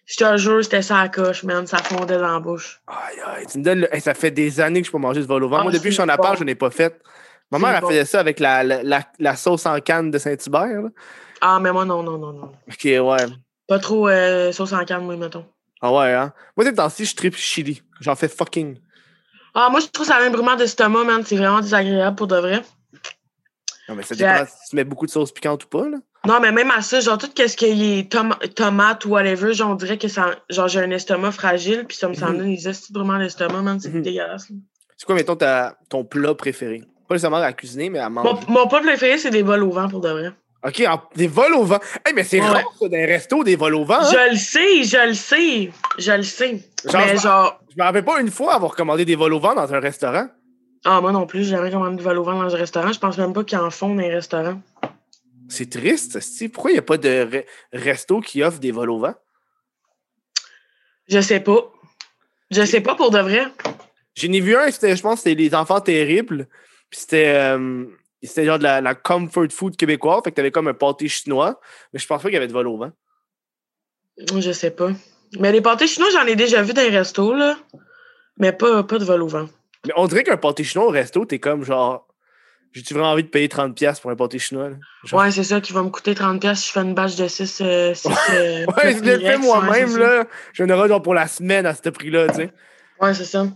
Je 0.06 0.16
te 0.16 0.36
jure, 0.36 0.62
c'était 0.62 0.82
ça 0.82 0.98
à 1.00 1.08
coche, 1.08 1.42
man. 1.44 1.66
Ça 1.66 1.78
fondait 1.78 2.18
dans 2.18 2.32
la 2.32 2.40
bouche. 2.40 2.82
Aïe, 2.88 3.18
aïe, 3.36 3.46
tu 3.50 3.58
me 3.58 3.64
donnes 3.64 3.80
le- 3.82 3.94
hey, 3.94 4.00
ça 4.00 4.14
fait 4.14 4.30
des 4.32 4.60
années 4.60 4.80
que 4.80 4.86
je 4.88 4.92
peux 4.92 4.98
manger 4.98 5.22
ce 5.22 5.26
vol 5.26 5.44
au 5.44 5.48
vent. 5.48 5.58
Ah, 5.60 5.62
Moi, 5.62 5.72
depuis 5.72 5.84
que 5.84 5.88
je 5.90 5.94
suis 5.94 6.02
en 6.02 6.06
c'est 6.06 6.12
appart, 6.12 6.36
je 6.38 6.44
n'ai 6.44 6.54
pas 6.56 6.70
fait. 6.70 7.00
Ma 7.52 7.58
mère, 7.58 7.76
elle 7.76 7.86
faisait 7.86 8.04
ça 8.06 8.18
avec 8.20 8.40
la, 8.40 8.64
la, 8.64 8.82
la, 8.82 9.02
la 9.18 9.36
sauce 9.36 9.66
en 9.66 9.78
canne 9.80 10.10
de 10.10 10.18
Saint-Hubert. 10.18 10.88
Ah, 11.40 11.60
mais 11.60 11.70
moi, 11.70 11.84
non, 11.84 12.02
non, 12.02 12.16
non, 12.18 12.32
non. 12.32 12.52
Ok, 12.68 12.84
ouais. 12.84 13.26
Pas 13.68 13.78
trop 13.78 14.08
euh, 14.08 14.50
sauce 14.52 14.72
en 14.72 14.84
canne, 14.84 15.04
moi, 15.04 15.16
mettons. 15.16 15.44
Ah 15.82 15.92
ouais, 15.92 16.12
hein? 16.14 16.32
Moi, 16.56 16.64
ces 16.64 16.74
temps-ci, 16.74 17.04
je 17.04 17.14
tripe 17.14 17.36
chili. 17.36 17.82
J'en 18.00 18.14
fais 18.14 18.28
fucking. 18.28 18.78
Ah, 19.54 19.68
moi, 19.70 19.80
je 19.80 19.86
trouve 19.86 20.06
ça 20.06 20.16
a 20.16 20.22
un 20.22 20.30
brûlement 20.30 20.56
d'estomac, 20.56 21.04
man. 21.04 21.22
C'est 21.26 21.36
vraiment 21.36 21.60
désagréable 21.60 22.16
pour 22.16 22.26
de 22.26 22.36
vrai. 22.36 22.62
Non, 23.88 23.96
mais 23.96 24.02
ça 24.02 24.14
dépend 24.14 24.46
si 24.46 24.70
tu 24.70 24.76
mets 24.76 24.84
beaucoup 24.84 25.04
de 25.06 25.10
sauce 25.10 25.32
piquante 25.32 25.64
ou 25.64 25.68
pas, 25.68 25.88
là. 25.88 25.98
Non, 26.24 26.38
mais 26.40 26.52
même 26.52 26.70
à 26.70 26.80
ça, 26.82 27.00
genre, 27.00 27.18
tout 27.18 27.26
ce 27.36 27.56
qui 27.56 27.64
est 27.98 28.10
tom 28.10 28.34
tomate 28.54 29.04
ou 29.04 29.10
whatever, 29.10 29.52
genre, 29.52 29.70
on 29.72 29.74
dirait 29.74 29.98
que 29.98 30.06
ça, 30.08 30.36
genre, 30.48 30.68
j'ai 30.68 30.80
un 30.80 30.90
estomac 30.92 31.32
fragile, 31.32 31.84
puis 31.86 31.96
ça 31.96 32.08
me 32.08 32.14
semble 32.14 32.38
Mhm. 32.38 32.54
des 32.54 32.68
estis 32.68 32.92
brûlements 32.92 33.18
d'estomac, 33.18 33.60
man. 33.60 33.78
C'est 33.80 33.90
Mhm. 33.92 34.02
dégueulasse. 34.02 34.48
C'est 34.96 35.04
quoi, 35.04 35.16
mettons, 35.16 35.34
ta, 35.36 35.76
ton 35.88 36.04
plat 36.04 36.34
préféré? 36.34 36.82
Pas 37.12 37.16
nécessairement 37.16 37.36
à 37.42 37.52
cuisiner, 37.52 37.90
mais 37.90 37.98
à 37.98 38.08
manger. 38.08 38.30
Mon, 38.48 38.60
mon 38.60 38.68
plat 38.68 38.80
préféré, 38.80 39.18
c'est 39.18 39.30
des 39.30 39.42
vols 39.42 39.62
au 39.64 39.70
vent, 39.70 39.86
pour 39.88 40.00
de 40.00 40.08
vrai. 40.08 40.30
Ok, 40.64 40.82
en- 40.88 41.02
des 41.14 41.26
vols 41.26 41.52
au 41.54 41.64
vent. 41.64 41.78
Hey, 42.06 42.14
mais 42.14 42.24
c'est 42.24 42.40
Ouais. 42.40 42.46
rare, 42.46 42.62
ça, 42.80 42.88
d'un 42.88 43.04
resto, 43.04 43.44
des 43.44 43.56
vols 43.56 43.74
au 43.74 43.84
vent. 43.84 43.98
hein? 44.00 44.10
Je 44.10 44.30
le 44.30 44.36
sais, 44.36 44.82
je 44.84 45.08
le 45.08 45.12
sais. 45.14 45.70
Je 45.98 46.12
le 46.12 46.22
sais. 46.22 46.62
Genre, 46.88 47.02
mais 47.06 47.16
je- 47.16 47.22
genre, 47.22 47.60
Je 47.70 47.74
me 47.78 47.84
rappelle 47.84 48.04
pas 48.04 48.20
une 48.20 48.30
fois 48.30 48.54
avoir 48.54 48.74
commandé 48.74 49.04
des 49.04 49.14
vols 49.16 49.34
au 49.34 49.40
vent 49.40 49.54
dans 49.54 49.74
un 49.74 49.80
restaurant. 49.80 50.28
ah, 50.84 51.00
moi 51.00 51.12
non 51.12 51.26
plus, 51.26 51.44
j'ai 51.44 51.50
jamais 51.50 51.70
commandé 51.70 51.96
de 51.96 52.02
vol 52.02 52.16
au 52.18 52.22
vent 52.24 52.42
dans 52.42 52.54
un 52.54 52.58
restaurant. 52.58 52.92
Je 52.92 52.98
pense 52.98 53.18
même 53.18 53.32
pas 53.34 53.44
qu'ils 53.44 53.58
en 53.58 53.70
font 53.70 53.88
dans 53.94 54.00
les 54.00 54.08
restaurants. 54.14 54.60
C'est 55.48 55.68
triste, 55.68 56.16
esti. 56.16 56.48
Pourquoi 56.48 56.70
il 56.70 56.74
n'y 56.74 56.78
a 56.78 56.82
pas 56.82 56.96
de 56.96 57.08
re- 57.08 57.44
resto 57.74 58.20
qui 58.20 58.42
offre 58.42 58.58
des 58.58 58.70
vols 58.72 58.90
au 58.90 58.98
vent? 59.00 59.14
Je 61.08 61.20
sais 61.20 61.40
pas. 61.40 61.58
Je 62.50 62.64
sais 62.64 62.80
pas 62.80 62.94
pour 62.94 63.10
de 63.10 63.18
vrai. 63.18 63.44
J'en 64.14 64.30
ai 64.32 64.40
vu 64.40 64.54
un, 64.56 64.66
je 64.68 65.00
pense, 65.02 65.20
c'était 65.20 65.34
Les 65.34 65.54
Enfants 65.54 65.80
Terribles. 65.80 66.46
Puis 66.92 67.00
c'était, 67.00 67.34
euh, 67.34 67.86
c'était 68.22 68.44
genre 68.44 68.58
de 68.58 68.64
la, 68.64 68.82
la 68.82 68.94
comfort 68.94 69.46
food 69.50 69.76
québécoise. 69.76 70.20
Fait 70.22 70.30
que 70.30 70.36
t'avais 70.36 70.50
comme 70.50 70.68
un 70.68 70.74
pâté 70.74 71.08
chinois. 71.08 71.58
Mais 71.92 71.98
je 71.98 72.06
pense 72.06 72.20
pas 72.22 72.28
qu'il 72.28 72.34
y 72.34 72.36
avait 72.36 72.46
de 72.48 72.52
vol 72.52 72.68
au 72.68 72.76
vent. 72.76 72.92
Je 74.38 74.52
sais 74.52 74.70
pas. 74.70 74.90
Mais 75.40 75.50
les 75.52 75.62
pâtés 75.62 75.86
chinois, 75.86 76.10
j'en 76.12 76.26
ai 76.26 76.36
déjà 76.36 76.60
vu 76.62 76.74
dans 76.74 76.82
les 76.82 76.90
restos, 76.96 77.32
là. 77.34 77.56
Mais 78.38 78.52
pas, 78.52 78.82
pas 78.82 78.98
de 78.98 79.04
vol 79.06 79.22
au 79.22 79.26
vent. 79.26 79.48
Mais 79.86 79.94
on 79.96 80.06
dirait 80.06 80.22
qu'un 80.22 80.36
pâté 80.36 80.64
chinois 80.64 80.86
au 80.86 80.90
resto, 80.90 81.24
t'es 81.24 81.38
comme 81.38 81.64
genre. 81.64 82.06
J'ai-tu 82.72 82.92
vraiment 82.94 83.12
envie 83.12 83.24
de 83.24 83.28
payer 83.28 83.48
30$ 83.48 84.00
pour 84.00 84.10
un 84.10 84.16
pâté 84.16 84.38
chinois? 84.38 84.68
là? 84.70 84.76
Genre- 85.04 85.20
Ouais, 85.20 85.30
c'est 85.30 85.44
ça 85.44 85.60
qui 85.62 85.72
va 85.72 85.82
me 85.82 85.88
coûter 85.88 86.12
30$ 86.14 86.54
si 86.54 86.68
je 86.68 86.72
fais 86.72 86.80
une 86.80 86.94
batch 86.94 87.16
de 87.16 87.26
6. 87.26 87.60
Euh, 87.62 87.94
euh, 88.30 88.66
Ouais, 88.76 88.94
je 88.96 89.02
l'ai 89.02 89.18
fait 89.18 89.38
moi-même, 89.38 89.96
là. 89.96 90.26
J'en 90.52 90.68
aurai 90.68 90.88
genre 90.88 91.00
pour 91.02 91.14
la 91.14 91.26
semaine 91.26 91.64
à 91.64 91.74
ce 91.74 91.88
prix-là, 91.88 92.28
tu 92.28 92.34
sais. 92.34 92.52
Ouais, 93.00 93.12
c'est 93.14 93.24
ça. 93.24 93.46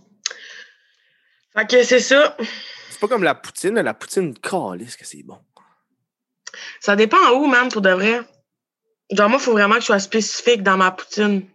Fait 1.56 1.66
que 1.66 1.82
c'est 1.82 2.00
ça. 2.00 2.36
C'est 2.96 3.00
pas 3.00 3.08
comme 3.08 3.24
la 3.24 3.34
poutine, 3.34 3.74
la 3.74 3.92
poutine, 3.92 4.32
calisse 4.38 4.96
que 4.96 5.04
c'est 5.04 5.22
bon. 5.22 5.38
Ça 6.80 6.96
dépend 6.96 7.30
où, 7.34 7.46
man, 7.46 7.68
pour 7.68 7.82
de 7.82 7.90
vrai. 7.90 8.22
Genre, 9.12 9.28
moi, 9.28 9.38
il 9.38 9.44
faut 9.44 9.52
vraiment 9.52 9.74
que 9.74 9.82
je 9.82 9.86
sois 9.86 9.98
spécifique 9.98 10.62
dans 10.62 10.78
ma 10.78 10.92
poutine. 10.92 11.46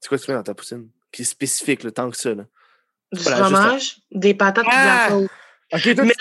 C'est 0.00 0.08
quoi 0.08 0.16
que 0.16 0.24
tu 0.24 0.30
mets 0.30 0.36
dans 0.38 0.42
ta 0.42 0.54
poutine? 0.54 0.88
Qui 1.12 1.20
est 1.20 1.26
spécifique, 1.26 1.82
le 1.82 1.92
tant 1.92 2.10
que 2.10 2.16
ça, 2.16 2.32
là? 2.34 2.44
Du 3.12 3.20
fromage, 3.22 3.98
des 4.10 4.32
patates 4.32 4.64
et 4.64 4.68
de 4.70 4.74
Ah! 4.74 5.06
la 5.08 5.08
sauce. 5.10 5.28
Ok, 5.74 5.94
toi, 5.96 6.04
Mais- 6.04 6.14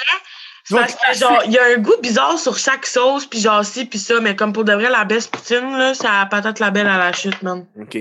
Parce 0.72 0.96
que, 0.96 1.18
genre, 1.18 1.42
il 1.46 1.54
y 1.54 1.58
a 1.58 1.64
un 1.68 1.78
goût 1.78 1.96
bizarre 2.02 2.38
sur 2.38 2.58
chaque 2.58 2.86
sauce, 2.86 3.26
puis 3.26 3.40
genre, 3.40 3.64
ci, 3.64 3.86
puis 3.86 3.98
ça, 4.00 4.20
mais 4.20 4.36
comme 4.36 4.52
pour 4.52 4.66
de 4.66 4.74
vrai, 4.74 4.90
la 4.90 5.06
best 5.06 5.32
poutine, 5.32 5.78
là, 5.78 5.94
c'est 5.94 6.04
la 6.04 6.26
patate 6.26 6.60
la 6.60 6.72
belle 6.72 6.88
à 6.88 6.98
la 6.98 7.14
chute, 7.14 7.42
man. 7.44 7.66
OK. 7.80 7.98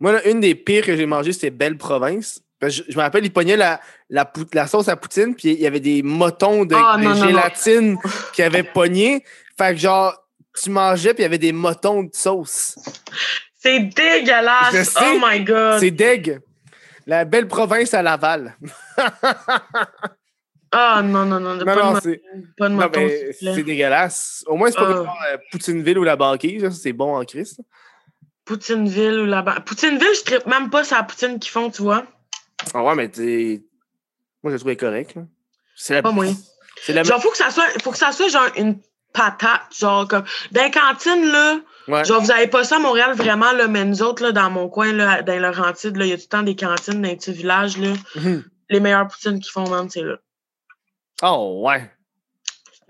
Moi, 0.00 0.12
là, 0.12 0.28
une 0.28 0.40
des 0.40 0.54
pires 0.54 0.84
que 0.84 0.94
j'ai 0.96 1.06
mangées, 1.06 1.32
c'était 1.32 1.50
Belle 1.50 1.78
Province. 1.78 2.42
Que 2.64 2.70
je, 2.70 2.82
je 2.88 2.96
me 2.96 3.02
rappelle, 3.02 3.24
ils 3.24 3.32
pognaient 3.32 3.56
la, 3.56 3.80
la, 4.10 4.30
la 4.52 4.66
sauce 4.66 4.88
à 4.88 4.96
poutine, 4.96 5.34
puis 5.34 5.52
il 5.52 5.60
y 5.60 5.66
avait 5.66 5.80
des 5.80 6.02
motons 6.02 6.64
de, 6.64 6.74
Ah, 6.74 6.96
de 6.98 7.02
non, 7.04 7.10
non, 7.10 7.16
non. 7.20 7.26
gélatine 7.28 7.98
qui 8.32 8.42
avaient 8.42 8.62
pogné. 8.62 9.24
Fait 9.58 9.74
que, 9.74 9.80
genre, 9.80 10.14
tu 10.60 10.70
mangeais, 10.70 11.14
puis 11.14 11.20
il 11.22 11.24
y 11.24 11.26
avait 11.26 11.38
des 11.38 11.52
motons 11.52 12.02
de 12.04 12.10
sauce. 12.14 12.76
C'est 13.58 13.80
dégueulasse! 13.80 14.74
Je 14.74 14.82
sais. 14.82 14.98
Oh 15.14 15.18
my 15.24 15.40
god! 15.42 15.80
C'est 15.80 15.90
deg. 15.90 16.40
La 17.06 17.24
Belle 17.24 17.48
Province 17.48 17.92
à 17.94 18.02
Laval. 18.02 18.56
Ah 20.76 21.02
non, 21.04 21.24
non, 21.24 21.38
non, 21.38 21.54
Non, 21.54 21.64
pas, 21.64 21.76
non, 21.76 21.92
de, 21.92 22.00
c'est 22.00 22.20
mo- 22.34 22.42
pas 22.58 22.68
de 22.68 22.74
non, 22.74 22.80
moton, 22.80 23.08
c'est 23.54 23.62
dégueulasse. 23.62 24.42
Au 24.48 24.56
moins, 24.56 24.70
c'est 24.72 24.76
pas 24.76 24.82
Ah. 24.90 24.92
comme 24.94 25.04
genre, 25.06 25.18
euh, 25.32 25.36
Poutineville 25.52 25.98
ou 25.98 26.02
la 26.02 26.16
banquise. 26.16 26.68
C'est 26.70 26.92
bon 26.92 27.16
en 27.16 27.24
Christ. 27.24 27.60
Poutineville 28.44 29.20
ou 29.20 29.24
là-bas. 29.26 29.60
Poutineville, 29.64 30.08
je 30.16 30.22
tripe 30.24 30.46
même 30.46 30.70
pas 30.70 30.82
sur 30.82 30.96
la 30.96 31.04
poutine 31.04 31.38
qu'ils 31.38 31.52
font, 31.52 31.70
tu 31.70 31.82
vois. 31.82 32.04
Ah 32.72 32.82
ouais, 32.82 32.94
mais 32.94 33.08
t'es. 33.08 33.62
Moi, 34.42 34.50
je 34.50 34.54
le 34.54 34.58
trouvais 34.58 34.76
correct. 34.76 35.14
là. 35.16 35.22
C'est 35.76 35.94
la 35.94 36.02
Pas 36.02 36.12
moi. 36.12 36.26
C'est 36.82 36.92
la 36.92 37.02
Genre, 37.02 37.20
faut 37.22 37.30
que 37.30 37.36
ça 37.36 37.50
soit, 37.50 37.68
faut 37.82 37.90
que 37.90 37.98
ça 37.98 38.12
soit 38.12 38.28
genre 38.28 38.48
une 38.56 38.78
patate, 39.12 39.62
genre 39.78 40.06
comme. 40.08 40.24
Dans 40.52 40.62
les 40.64 40.70
cantines, 40.70 41.26
là, 41.30 41.60
Ouais. 41.88 42.04
genre, 42.04 42.22
vous 42.22 42.30
avez 42.30 42.46
pas 42.46 42.64
ça 42.64 42.76
à 42.76 42.78
Montréal 42.78 43.14
vraiment, 43.14 43.52
là, 43.52 43.68
mais 43.68 43.84
nous 43.84 44.02
autres, 44.02 44.22
là, 44.22 44.32
dans 44.32 44.50
mon 44.50 44.68
coin, 44.68 44.92
là, 44.92 45.22
dans 45.22 45.38
Laurentides, 45.38 45.96
là, 45.96 46.04
il 46.06 46.10
y 46.10 46.12
a 46.12 46.16
tout 46.16 46.22
le 46.24 46.28
temps 46.28 46.42
des 46.42 46.56
cantines 46.56 47.02
dans 47.02 47.08
les 47.08 47.16
petits 47.16 47.32
villages, 47.32 47.76
là. 47.76 47.92
Mhm. 48.16 48.44
Les 48.70 48.80
meilleures 48.80 49.06
poutines 49.08 49.38
qu'ils 49.40 49.52
font, 49.52 49.68
man, 49.68 49.88
c'est 49.90 50.02
là. 50.02 50.16
Oh, 51.22 51.62
ouais. 51.66 51.90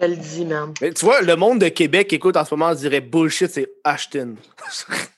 Je 0.01 0.07
te 0.07 0.11
le 0.11 0.17
dis, 0.17 0.45
man. 0.45 0.73
Mais 0.81 0.93
tu 0.93 1.05
vois, 1.05 1.21
le 1.23 1.37
monde 1.37 1.61
de 1.61 1.69
Québec 1.69 2.13
écoute 2.13 2.37
en 2.37 2.45
ce 2.45 2.55
moment, 2.55 2.71
on 2.71 2.75
dirait 2.75 3.01
bullshit, 3.01 3.51
c'est 3.51 3.69
Ashton. 3.85 4.37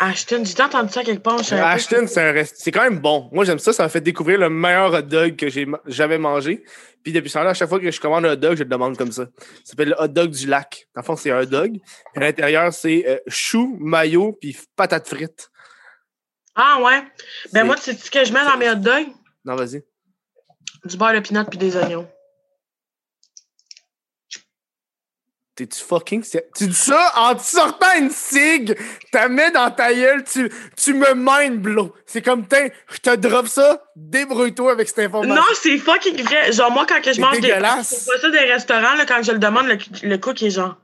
Ashton, 0.00 0.44
j'ai 0.44 0.62
entendu 0.62 0.92
ça 0.92 1.02
quelque 1.02 1.22
part, 1.22 1.40
Ashton, 1.40 2.04
c'est 2.06 2.22
un 2.22 2.32
rest- 2.32 2.56
c'est 2.58 2.70
quand 2.70 2.82
même 2.82 2.98
bon. 3.00 3.28
Moi, 3.32 3.44
j'aime 3.44 3.58
ça. 3.58 3.72
Ça 3.72 3.82
m'a 3.82 3.88
fait 3.88 4.00
découvrir 4.00 4.38
le 4.38 4.48
meilleur 4.48 4.92
hot 4.94 5.02
dog 5.02 5.36
que 5.36 5.48
j'ai 5.48 5.66
ma- 5.66 5.80
jamais 5.86 6.18
mangé. 6.18 6.62
Puis 7.02 7.12
depuis 7.12 7.30
temps-là, 7.30 7.50
à 7.50 7.54
chaque 7.54 7.68
fois 7.68 7.80
que 7.80 7.90
je 7.90 8.00
commande 8.00 8.24
un 8.26 8.32
hot 8.32 8.36
dog, 8.36 8.56
je 8.56 8.62
le 8.62 8.68
demande 8.68 8.96
comme 8.96 9.10
ça. 9.12 9.24
Ça 9.24 9.70
s'appelle 9.72 9.88
le 9.88 9.96
hot 10.00 10.08
dog 10.08 10.30
du 10.30 10.46
lac. 10.46 10.86
Dans 10.94 11.00
le 11.00 11.04
fond, 11.06 11.16
c'est 11.16 11.30
un 11.32 11.40
hot 11.40 11.46
dog. 11.46 11.78
À 12.16 12.20
l'intérieur, 12.20 12.72
c'est 12.72 13.04
euh, 13.08 13.18
chou, 13.26 13.76
mayo, 13.80 14.38
puis 14.40 14.56
patates 14.76 15.08
frites. 15.08 15.50
Ah 16.54 16.80
ouais. 16.82 17.02
Ben 17.52 17.64
moi, 17.64 17.76
tu 17.76 17.82
sais 17.82 17.94
ce 17.94 18.10
que 18.10 18.24
je 18.24 18.32
mets 18.32 18.44
dans 18.44 18.56
mes 18.56 18.70
hot 18.70 18.76
dogs? 18.76 19.08
Non, 19.44 19.56
vas-y. 19.56 19.82
Du 20.84 20.96
beurre 20.96 21.14
de 21.14 21.20
pinot 21.20 21.44
puis 21.44 21.58
des 21.58 21.76
oignons. 21.76 22.08
T'es-tu 25.58 25.82
fucking... 25.82 26.22
Tu 26.56 26.68
dis 26.68 26.72
ça 26.72 27.12
en 27.16 27.34
te 27.34 27.42
sortant 27.42 27.88
une 27.98 28.10
cig, 28.10 28.78
t'as 29.10 29.26
mets 29.26 29.50
dans 29.50 29.68
ta 29.72 29.92
gueule, 29.92 30.22
tu, 30.22 30.48
tu 30.76 30.94
me 30.94 31.14
mind 31.16 31.60
blow. 31.60 31.92
C'est 32.06 32.22
comme, 32.22 32.46
tiens, 32.46 32.68
je 32.92 32.98
te 32.98 33.16
drop 33.16 33.48
ça, 33.48 33.82
débrouille-toi 33.96 34.70
avec 34.70 34.86
cette 34.86 35.00
information. 35.00 35.34
Non, 35.34 35.42
c'est 35.60 35.76
fucking 35.78 36.22
vrai. 36.22 36.52
Genre, 36.52 36.70
moi, 36.70 36.86
quand 36.88 37.00
que 37.02 37.12
je 37.12 37.20
mange 37.20 37.40
des. 37.40 37.48
dégueulasse. 37.48 37.88
C'est 37.88 38.06
pas 38.12 38.20
ça 38.20 38.30
des 38.30 38.38
restaurants, 38.52 38.94
là, 38.94 39.04
quand 39.04 39.20
je 39.20 39.32
le 39.32 39.40
demande, 39.40 39.66
le, 39.66 39.78
le 40.04 40.18
cook 40.18 40.40
est 40.44 40.50
genre. 40.50 40.76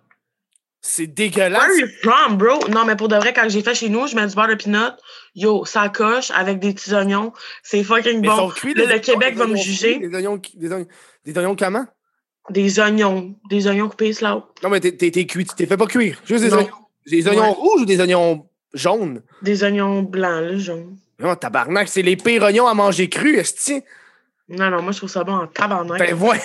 C'est 0.81 1.05
Where 1.05 1.15
dégueulasse. 1.15 1.63
are 1.63 1.77
you 1.79 1.87
from, 2.03 2.37
bro? 2.37 2.59
Non, 2.69 2.85
mais 2.85 2.97
pour 2.97 3.07
de 3.07 3.15
vrai, 3.15 3.33
quand 3.33 3.49
j'ai 3.49 3.63
fait 3.63 3.77
chez 3.77 3.89
nous, 3.89 4.09
je 4.09 4.17
mets 4.17 4.27
du 4.27 4.35
beurre 4.35 4.49
de 4.49 4.57
pinot. 4.57 4.91
Yo, 5.37 5.65
ça 5.65 5.89
coche 5.89 6.33
avec 6.33 6.59
des 6.59 6.75
petits 6.75 6.93
oignons. 6.95 7.33
C'est 7.63 7.85
fucking 7.85 8.21
Mais 8.21 8.27
bon. 8.27 8.49
cuits, 8.49 8.75
les 8.75 8.87
le 8.87 8.99
Québec 8.99 9.37
va 9.37 9.47
me 9.47 9.55
des 9.55 9.61
juger. 9.63 9.95
oignons 9.95 10.09
Des 10.09 10.17
oignons, 10.17 10.41
des 10.55 10.73
oignons, 10.73 10.87
des 11.25 11.39
oignons 11.39 11.55
comment? 11.57 11.87
Des 12.51 12.79
oignons. 12.79 13.35
Des 13.49 13.67
oignons 13.67 13.89
coupés 13.89 14.13
slow. 14.13 14.43
Non, 14.63 14.69
mais 14.71 14.81
t'es, 14.81 14.93
t'es, 14.93 15.27
cuit, 15.27 15.45
tu 15.47 15.55
t'es 15.55 15.67
fait 15.67 15.77
pas 15.77 15.87
cuire. 15.87 16.21
Juste 16.25 16.45
des 16.45 16.51
Non. 16.51 16.59
oignons. 16.59 16.69
Des 17.07 17.29
oignons 17.29 17.43
Ouais. 17.43 17.49
rouges 17.57 17.83
ou 17.83 17.85
des 17.87 18.01
oignons 18.01 18.47
jaunes? 18.73 19.23
Des 19.43 19.63
oignons 19.65 20.03
blancs, 20.03 20.43
là, 20.43 20.59
jaune. 20.59 20.97
Non, 21.19 21.35
tabarnak, 21.37 21.89
c'est 21.89 22.03
les 22.03 22.17
pires 22.17 22.43
oignons 22.43 22.67
à 22.67 22.75
manger 22.75 23.09
crus, 23.09 23.39
esti. 23.39 23.83
Non, 24.49 24.69
non, 24.71 24.83
moi, 24.83 24.93
je 24.93 24.99
trouve 24.99 25.11
ça 25.11 25.25
bon 25.25 25.35
en 25.35 25.47
tabarnak. 25.47 25.99
Ben, 25.99 26.15
ouais. 26.15 26.41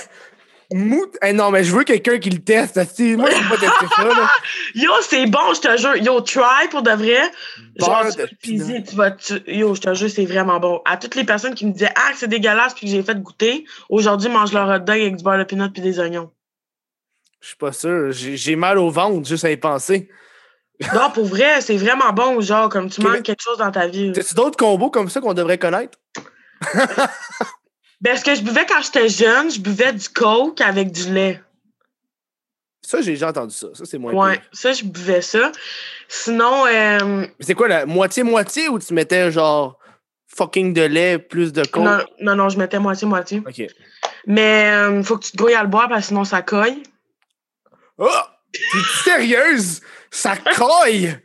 Mou... 0.72 1.06
Eh 1.24 1.34
non, 1.34 1.50
mais 1.50 1.64
je 1.64 1.76
veux 1.76 1.84
quelqu'un 1.84 2.20
qui 2.20 2.30
le 2.30 2.40
teste. 2.40 2.76
Moi, 2.78 3.30
je 3.32 3.42
peux 3.42 3.50
pas 3.50 3.58
tester 3.58 3.86
ça, 3.96 4.04
là. 4.04 4.30
Yo, 4.76 4.92
c'est 5.02 5.26
bon, 5.26 5.54
je 5.56 5.62
te 5.62 5.78
jure. 5.78 5.96
Yo, 5.96 6.22
try 6.22 6.68
pour 6.70 6.84
de 6.84 6.92
vrai. 6.92 7.32
Genre, 7.76 8.06
tu 8.44 8.58
vas 8.58 8.82
tu 8.82 8.96
vas, 8.96 9.12
tu- 9.12 9.42
yo, 9.48 9.74
je 9.74 9.82
te 9.82 9.94
jure, 9.96 10.10
c'est 10.10 10.26
vraiment 10.26 10.60
bon. 10.60 10.82
À 10.86 10.98
toutes 10.98 11.16
les 11.16 11.24
personnes 11.24 11.56
qui 11.56 11.66
me 11.66 11.72
disaient, 11.72 11.92
ah, 11.96 12.12
c'est 12.16 12.28
dégueulasse, 12.28 12.76
puis 12.76 12.86
que 12.86 12.92
j'ai 12.92 13.02
fait 13.02 13.20
goûter, 13.20 13.66
aujourd'hui, 13.90 14.30
mange 14.30 14.54
leur 14.54 14.68
hot 14.68 14.80
dog 14.80 15.00
avec 15.00 15.16
du 15.16 15.24
beurre 15.24 15.40
de 15.40 15.44
pinot 15.44 15.70
puis 15.70 15.82
des 15.82 16.00
oignons. 16.00 16.30
Je 17.42 17.48
suis 17.48 17.58
pas 17.58 17.72
sûr. 17.72 18.12
J'ai, 18.12 18.56
mal 18.56 18.78
au 18.78 18.92
ventre 18.92 19.28
juste 19.28 19.46
à 19.46 19.52
y 19.52 19.58
penser. 19.58 20.10
Non, 20.94 21.10
pour 21.14 21.26
vrai, 21.26 21.60
c'est 21.60 21.76
vraiment 21.76 22.14
bon, 22.14 22.40
genre, 22.40 22.70
comme 22.70 22.90
tu 22.90 23.02
manques 23.02 23.24
quelque 23.24 23.42
chose 23.42 23.58
dans 23.58 23.70
ta 23.70 23.88
vie. 23.88 24.14
T'as-tu 24.14 24.34
d'autres 24.34 24.56
combos 24.56 24.90
comme 24.90 25.10
ça 25.10 25.20
qu'on 25.20 25.34
devrait 25.34 25.58
connaître? 25.58 26.00
Ben, 28.02 28.16
ce 28.16 28.24
que 28.24 28.34
je 28.36 28.42
buvais 28.42 28.66
quand 28.66 28.82
j'étais 28.82 29.10
jeune, 29.10 29.52
je 29.52 29.60
buvais 29.60 29.92
du 29.94 30.08
coke 30.10 30.62
avec 30.62 30.92
du 30.92 31.12
lait. 31.14 31.42
Ça, 32.82 33.02
j'ai 33.02 33.12
déjà 33.12 33.30
entendu 33.30 33.54
ça. 33.54 33.68
Ça, 33.74 33.84
c'est 33.86 33.98
moins 33.98 34.14
Ouais, 34.14 34.38
pire. 34.38 34.48
ça, 34.54 34.72
je 34.74 34.84
buvais 34.86 35.22
ça. 35.22 35.52
Sinon, 36.08 36.66
euh, 36.66 37.28
c'est 37.40 37.54
quoi, 37.56 37.68
la 37.68 37.86
moitié-moitié 37.86 38.70
ou 38.70 38.80
tu 38.80 38.94
mettais 38.94 39.32
genre 39.32 39.78
fucking 40.28 40.74
de 40.74 40.82
lait 40.84 41.20
plus 41.20 41.52
de 41.54 41.64
coke? 41.66 41.84
non, 41.84 42.00
non, 42.22 42.36
non, 42.36 42.50
je 42.50 42.58
mettais 42.58 42.80
moitié-moitié. 42.80 43.44
Ok. 43.46 43.62
Mais 44.26 44.72
euh, 44.72 45.04
faut 45.04 45.18
que 45.18 45.26
tu 45.26 45.32
te 45.34 45.38
grouilles 45.38 45.56
à 45.56 45.62
le 45.64 45.70
boire 45.70 45.90
parce 45.90 46.02
que 46.04 46.08
sinon 46.08 46.24
ça 46.24 46.42
colle. 46.42 46.78
Oh! 47.98 48.08
T'es 48.54 48.80
sérieuse? 49.04 49.82
Ça 50.10 50.36
croille! 50.38 51.20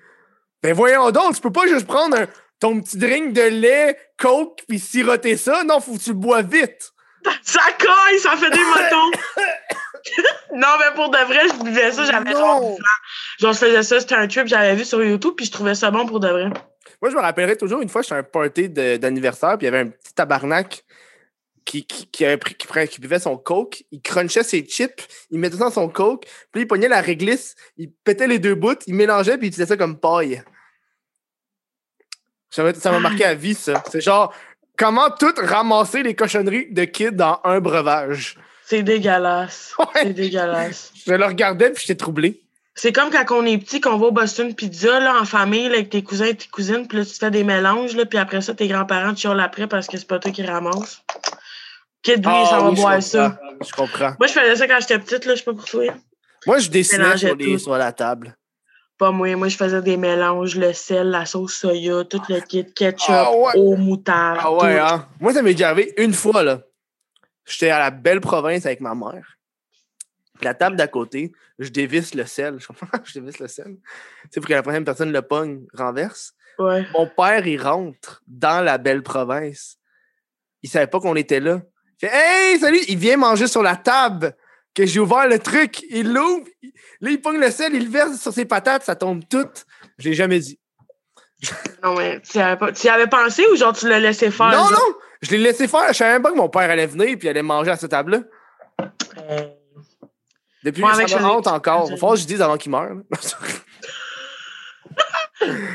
Ben 0.62 0.74
voyons 0.74 1.10
donc, 1.12 1.34
tu 1.36 1.40
peux 1.40 1.52
pas 1.52 1.66
juste 1.66 1.86
prendre 1.86 2.16
un- 2.18 2.26
ton 2.64 2.80
petit 2.80 2.96
drink 2.96 3.34
de 3.34 3.42
lait, 3.42 3.98
coke, 4.16 4.62
puis 4.66 4.78
siroter 4.78 5.36
ça. 5.36 5.64
Non, 5.64 5.80
faut 5.80 5.92
que 5.92 6.02
tu 6.02 6.10
le 6.10 6.16
bois 6.16 6.40
vite. 6.40 6.92
Ça 7.42 7.60
caille, 7.76 8.18
ça 8.18 8.38
fait 8.38 8.48
des 8.48 8.64
motos. 8.64 9.18
non, 10.54 10.68
mais 10.80 10.94
pour 10.94 11.10
de 11.10 11.18
vrai, 11.26 11.40
je 11.46 11.62
buvais 11.62 11.92
ça, 11.92 12.06
j'avais 12.06 12.32
genre. 12.32 12.60
10 12.60 12.66
ans. 12.66 12.76
Genre, 13.40 13.52
je 13.52 13.58
faisais 13.58 13.82
ça, 13.82 14.00
c'était 14.00 14.14
un 14.14 14.26
trip, 14.28 14.46
j'avais 14.46 14.74
vu 14.76 14.86
sur 14.86 15.04
YouTube, 15.04 15.34
puis 15.36 15.44
je 15.44 15.52
trouvais 15.52 15.74
ça 15.74 15.90
bon 15.90 16.06
pour 16.06 16.20
de 16.20 16.28
vrai. 16.28 16.48
Moi, 17.02 17.10
je 17.10 17.14
me 17.14 17.20
rappellerai 17.20 17.56
toujours 17.58 17.82
une 17.82 17.90
fois, 17.90 18.00
j'étais 18.00 18.14
à 18.14 18.18
un 18.18 18.22
party 18.22 18.70
d'anniversaire, 18.70 19.58
puis 19.58 19.66
il 19.66 19.70
y 19.70 19.74
avait 19.74 19.80
un 19.80 19.90
petit 19.90 20.14
tabarnak 20.14 20.84
qui, 21.66 21.86
qui, 21.86 22.06
qui, 22.06 22.24
avait 22.24 22.38
pris, 22.38 22.54
qui, 22.54 22.66
prenait- 22.66 22.88
qui 22.88 22.98
buvait 22.98 23.18
son 23.18 23.36
coke, 23.36 23.84
il 23.90 24.00
crunchait 24.00 24.42
ses 24.42 24.62
chips, 24.62 25.06
il 25.30 25.38
mettait 25.38 25.58
ça 25.58 25.64
dans 25.64 25.70
son 25.70 25.88
coke, 25.90 26.24
puis 26.50 26.62
il 26.62 26.66
pognait 26.66 26.88
la 26.88 27.02
réglisse, 27.02 27.56
il 27.76 27.92
pétait 27.92 28.26
les 28.26 28.38
deux 28.38 28.54
bouts, 28.54 28.78
il 28.86 28.94
mélangeait, 28.94 29.36
puis 29.36 29.48
il 29.48 29.50
utilisait 29.50 29.68
ça 29.68 29.76
comme 29.76 30.00
paille. 30.00 30.42
Ça 32.54 32.62
m'a 32.62 32.72
ça 32.72 32.92
m'a 32.92 33.00
marqué 33.00 33.24
à 33.24 33.34
vie, 33.34 33.54
ça. 33.54 33.82
C'est 33.90 34.00
genre, 34.00 34.32
comment 34.78 35.10
tout 35.10 35.34
ramasser 35.36 36.04
les 36.04 36.14
cochonneries 36.14 36.68
de 36.70 36.84
kids 36.84 37.10
dans 37.10 37.40
un 37.42 37.58
breuvage? 37.58 38.36
C'est 38.64 38.84
dégueulasse. 38.84 39.74
Ouais. 39.78 39.86
C'est 40.04 40.12
dégueulasse. 40.12 40.92
Je 41.04 41.14
le 41.14 41.24
regardais, 41.24 41.70
puis 41.70 41.82
j'étais 41.84 41.98
troublé. 41.98 42.40
C'est 42.76 42.92
comme 42.92 43.10
quand 43.10 43.24
on 43.32 43.44
est 43.44 43.58
petit, 43.58 43.80
qu'on 43.80 43.98
va 43.98 44.06
au 44.06 44.12
Boston 44.12 44.54
Pizza, 44.54 45.00
là, 45.00 45.20
en 45.20 45.24
famille, 45.24 45.66
là, 45.68 45.74
avec 45.74 45.90
tes 45.90 46.04
cousins 46.04 46.26
et 46.26 46.36
tes 46.36 46.46
cousines, 46.46 46.86
puis 46.86 46.98
là, 46.98 47.04
tu 47.04 47.14
fais 47.14 47.32
des 47.32 47.42
mélanges, 47.42 47.96
là, 47.96 48.06
puis 48.06 48.18
après 48.18 48.40
ça, 48.40 48.54
tes 48.54 48.68
grands-parents 48.68 49.14
te 49.14 49.26
après 49.26 49.66
parce 49.66 49.88
que 49.88 49.96
c'est 49.96 50.06
pas 50.06 50.20
toi 50.20 50.30
qui 50.30 50.44
ramasse. 50.44 51.02
Kid, 52.04 52.24
lui, 52.24 52.32
Ah 52.32 52.46
ça 52.48 52.58
va 52.60 52.68
oui, 52.68 52.76
je 52.76 52.80
boire 52.80 53.02
ça. 53.02 53.36
Je 53.66 53.72
comprends. 53.72 54.14
Moi, 54.20 54.28
je 54.28 54.32
faisais 54.32 54.54
ça 54.54 54.68
quand 54.68 54.78
j'étais 54.80 54.98
petite, 55.00 55.24
là, 55.24 55.34
je 55.34 55.38
sais 55.40 55.44
pas 55.44 55.54
pour 55.54 55.64
toi. 55.64 55.86
Moi, 56.46 56.58
je 56.60 56.68
dessinais 56.68 57.16
les, 57.36 57.58
sur 57.58 57.76
la 57.76 57.90
table. 57.90 58.36
Pas 58.98 59.10
moi. 59.10 59.34
Moi, 59.36 59.48
je 59.48 59.56
faisais 59.56 59.82
des 59.82 59.96
mélanges, 59.96 60.56
le 60.56 60.72
sel, 60.72 61.08
la 61.10 61.26
sauce 61.26 61.54
soya, 61.54 62.04
tout 62.04 62.22
le 62.28 62.40
kit, 62.40 62.64
ketchup, 62.72 63.06
Ah 63.10 63.30
ouais. 63.32 63.52
eau, 63.56 63.76
moutarde. 63.76 64.38
Ah 64.40 64.52
ouais, 64.52 64.78
hein? 64.78 65.08
Moi, 65.20 65.32
ça 65.32 65.42
m'est 65.42 65.52
déjà 65.54 65.70
arrivé 65.70 65.92
une 65.96 66.12
fois, 66.12 66.42
là. 66.42 66.60
J'étais 67.44 67.70
à 67.70 67.78
la 67.78 67.90
belle 67.90 68.20
province 68.20 68.64
avec 68.66 68.80
ma 68.80 68.94
mère. 68.94 69.36
Puis 70.36 70.44
la 70.44 70.54
table 70.54 70.76
d'à 70.76 70.86
côté, 70.88 71.32
je 71.58 71.68
dévisse 71.68 72.14
le 72.14 72.24
sel. 72.24 72.56
Je 72.58 72.66
comprends? 72.66 72.86
je 73.04 73.18
dévisse 73.18 73.38
le 73.38 73.48
sel. 73.48 73.76
Tu 73.76 74.28
sais, 74.30 74.40
pour 74.40 74.48
que 74.48 74.54
la 74.54 74.62
prochaine 74.62 74.84
personne 74.84 75.12
le 75.12 75.22
pogne, 75.22 75.66
renverse. 75.74 76.32
Ouais. 76.58 76.86
Mon 76.94 77.06
père, 77.08 77.46
il 77.46 77.60
rentre 77.60 78.22
dans 78.26 78.64
la 78.64 78.78
belle 78.78 79.02
province. 79.02 79.76
Il 80.62 80.70
savait 80.70 80.86
pas 80.86 81.00
qu'on 81.00 81.16
était 81.16 81.40
là. 81.40 81.60
Il 82.00 82.08
fait 82.08 82.14
Hey, 82.14 82.58
salut! 82.58 82.80
Il 82.88 82.96
vient 82.96 83.16
manger 83.16 83.46
sur 83.48 83.62
la 83.62 83.76
table 83.76 84.34
que 84.74 84.86
j'ai 84.86 85.00
ouvert 85.00 85.28
le 85.28 85.38
truc. 85.38 85.82
Il 85.90 86.12
l'ouvre. 86.12 86.44
Là, 87.00 87.10
il 87.10 87.20
pogne 87.20 87.38
le 87.38 87.50
sel, 87.50 87.74
il 87.74 87.84
le 87.84 87.90
verse 87.90 88.20
sur 88.20 88.32
ses 88.32 88.44
patates, 88.44 88.84
ça 88.84 88.96
tombe 88.96 89.22
tout. 89.28 89.48
Je 89.98 90.08
l'ai 90.08 90.14
jamais 90.14 90.40
dit. 90.40 90.58
Non, 91.82 91.94
mais 91.96 92.20
tu 92.20 92.38
y 92.38 92.40
avais, 92.40 92.56
pas... 92.56 92.72
tu 92.72 92.86
y 92.86 92.90
avais 92.90 93.06
pensé 93.06 93.44
ou 93.52 93.56
genre 93.56 93.74
tu 93.74 93.88
l'as 93.88 94.00
laissé 94.00 94.30
faire? 94.30 94.46
non, 94.46 94.68
genre? 94.68 94.72
non! 94.72 94.94
Je 95.20 95.30
l'ai 95.32 95.38
laissé 95.38 95.68
faire. 95.68 95.88
Je 95.88 95.94
savais 95.98 96.12
même 96.12 96.22
pas 96.22 96.30
que 96.30 96.36
mon 96.36 96.48
père 96.48 96.70
allait 96.70 96.86
venir 96.86 97.16
puis 97.18 97.28
allait 97.28 97.42
manger 97.42 97.70
à 97.70 97.76
cette 97.76 97.90
table-là. 97.90 98.20
Euh, 99.30 99.48
Depuis, 100.62 100.82
Moi, 100.82 100.94
ça 100.94 101.20
me 101.20 101.24
hante 101.24 101.46
encore. 101.46 101.88
Il 101.90 101.96
falloir 101.98 102.14
que 102.14 102.20
je 102.20 102.26
dise 102.26 102.42
avant 102.42 102.56
qu'il 102.56 102.72
meure. 102.72 102.96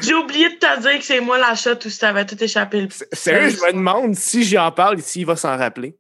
J'ai 0.02 0.14
oublié 0.16 0.50
de 0.50 0.56
te 0.56 0.80
dire 0.82 0.98
que 0.98 1.04
c'est 1.06 1.20
moi 1.20 1.38
la 1.38 1.54
shot 1.54 1.76
ou 1.86 1.90
si 1.90 2.00
t'avais 2.00 2.26
tout 2.26 2.42
échappé 2.44 2.82
le 2.82 2.88
Sérieux, 3.14 3.50
je 3.50 3.58
me 3.58 3.74
demande 3.74 4.16
si 4.16 4.44
j'y 4.44 4.58
en 4.58 4.72
parle 4.72 4.98
et 4.98 5.02
s'il 5.02 5.26
va 5.26 5.36
s'en 5.36 5.56
rappeler. 5.58 5.96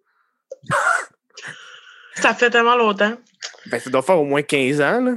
Ça 2.21 2.33
fait 2.33 2.49
tellement 2.49 2.75
longtemps. 2.75 3.13
Ben, 3.67 3.79
ça 3.79 3.89
doit 3.89 4.01
faire 4.01 4.19
au 4.19 4.25
moins 4.25 4.41
15 4.41 4.81
ans, 4.81 5.01
là. 5.01 5.11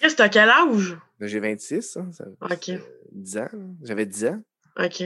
Chris, 0.00 0.14
t'as 0.16 0.28
quel 0.28 0.48
âge? 0.48 0.96
Ben, 1.18 1.26
J'ai 1.28 1.40
26, 1.40 1.96
hein, 1.96 2.08
ça, 2.12 2.24
Ok. 2.42 2.70
10 3.12 3.36
ans. 3.38 3.48
là. 3.52 3.58
J'avais 3.82 4.06
10 4.06 4.24
ans. 4.26 4.40
Ok. 4.78 5.02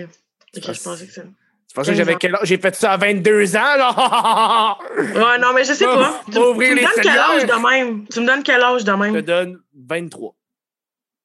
Ok, 0.54 0.62
je 0.74 0.82
pensais 0.82 1.06
que 1.06 1.12
ça. 1.12 1.22
Tu 1.22 1.74
pensais 1.74 1.92
que 1.92 1.96
15 1.96 1.96
j'avais 1.96 2.14
ans. 2.14 2.18
quel 2.20 2.34
âge? 2.34 2.40
J'ai 2.44 2.58
fait 2.58 2.74
ça 2.74 2.92
à 2.92 2.96
22 2.98 3.56
ans, 3.56 3.76
là! 3.76 4.78
Ouais, 4.98 5.38
non, 5.38 5.52
mais 5.54 5.64
je 5.64 5.72
sais 5.72 5.84
pas. 5.86 6.20
Tu, 6.30 6.38
me 6.38 6.80
donnes 6.82 6.90
quel 7.02 7.18
âge 7.18 7.46
de 7.46 7.70
même? 7.70 8.06
Tu 8.08 8.20
me 8.20 8.26
donnes 8.26 8.42
quel 8.42 8.62
âge 8.62 8.84
de 8.84 8.90
Je 8.90 8.96
te 8.96 9.00
même? 9.02 9.22
donne 9.22 9.58
23. 9.74 10.34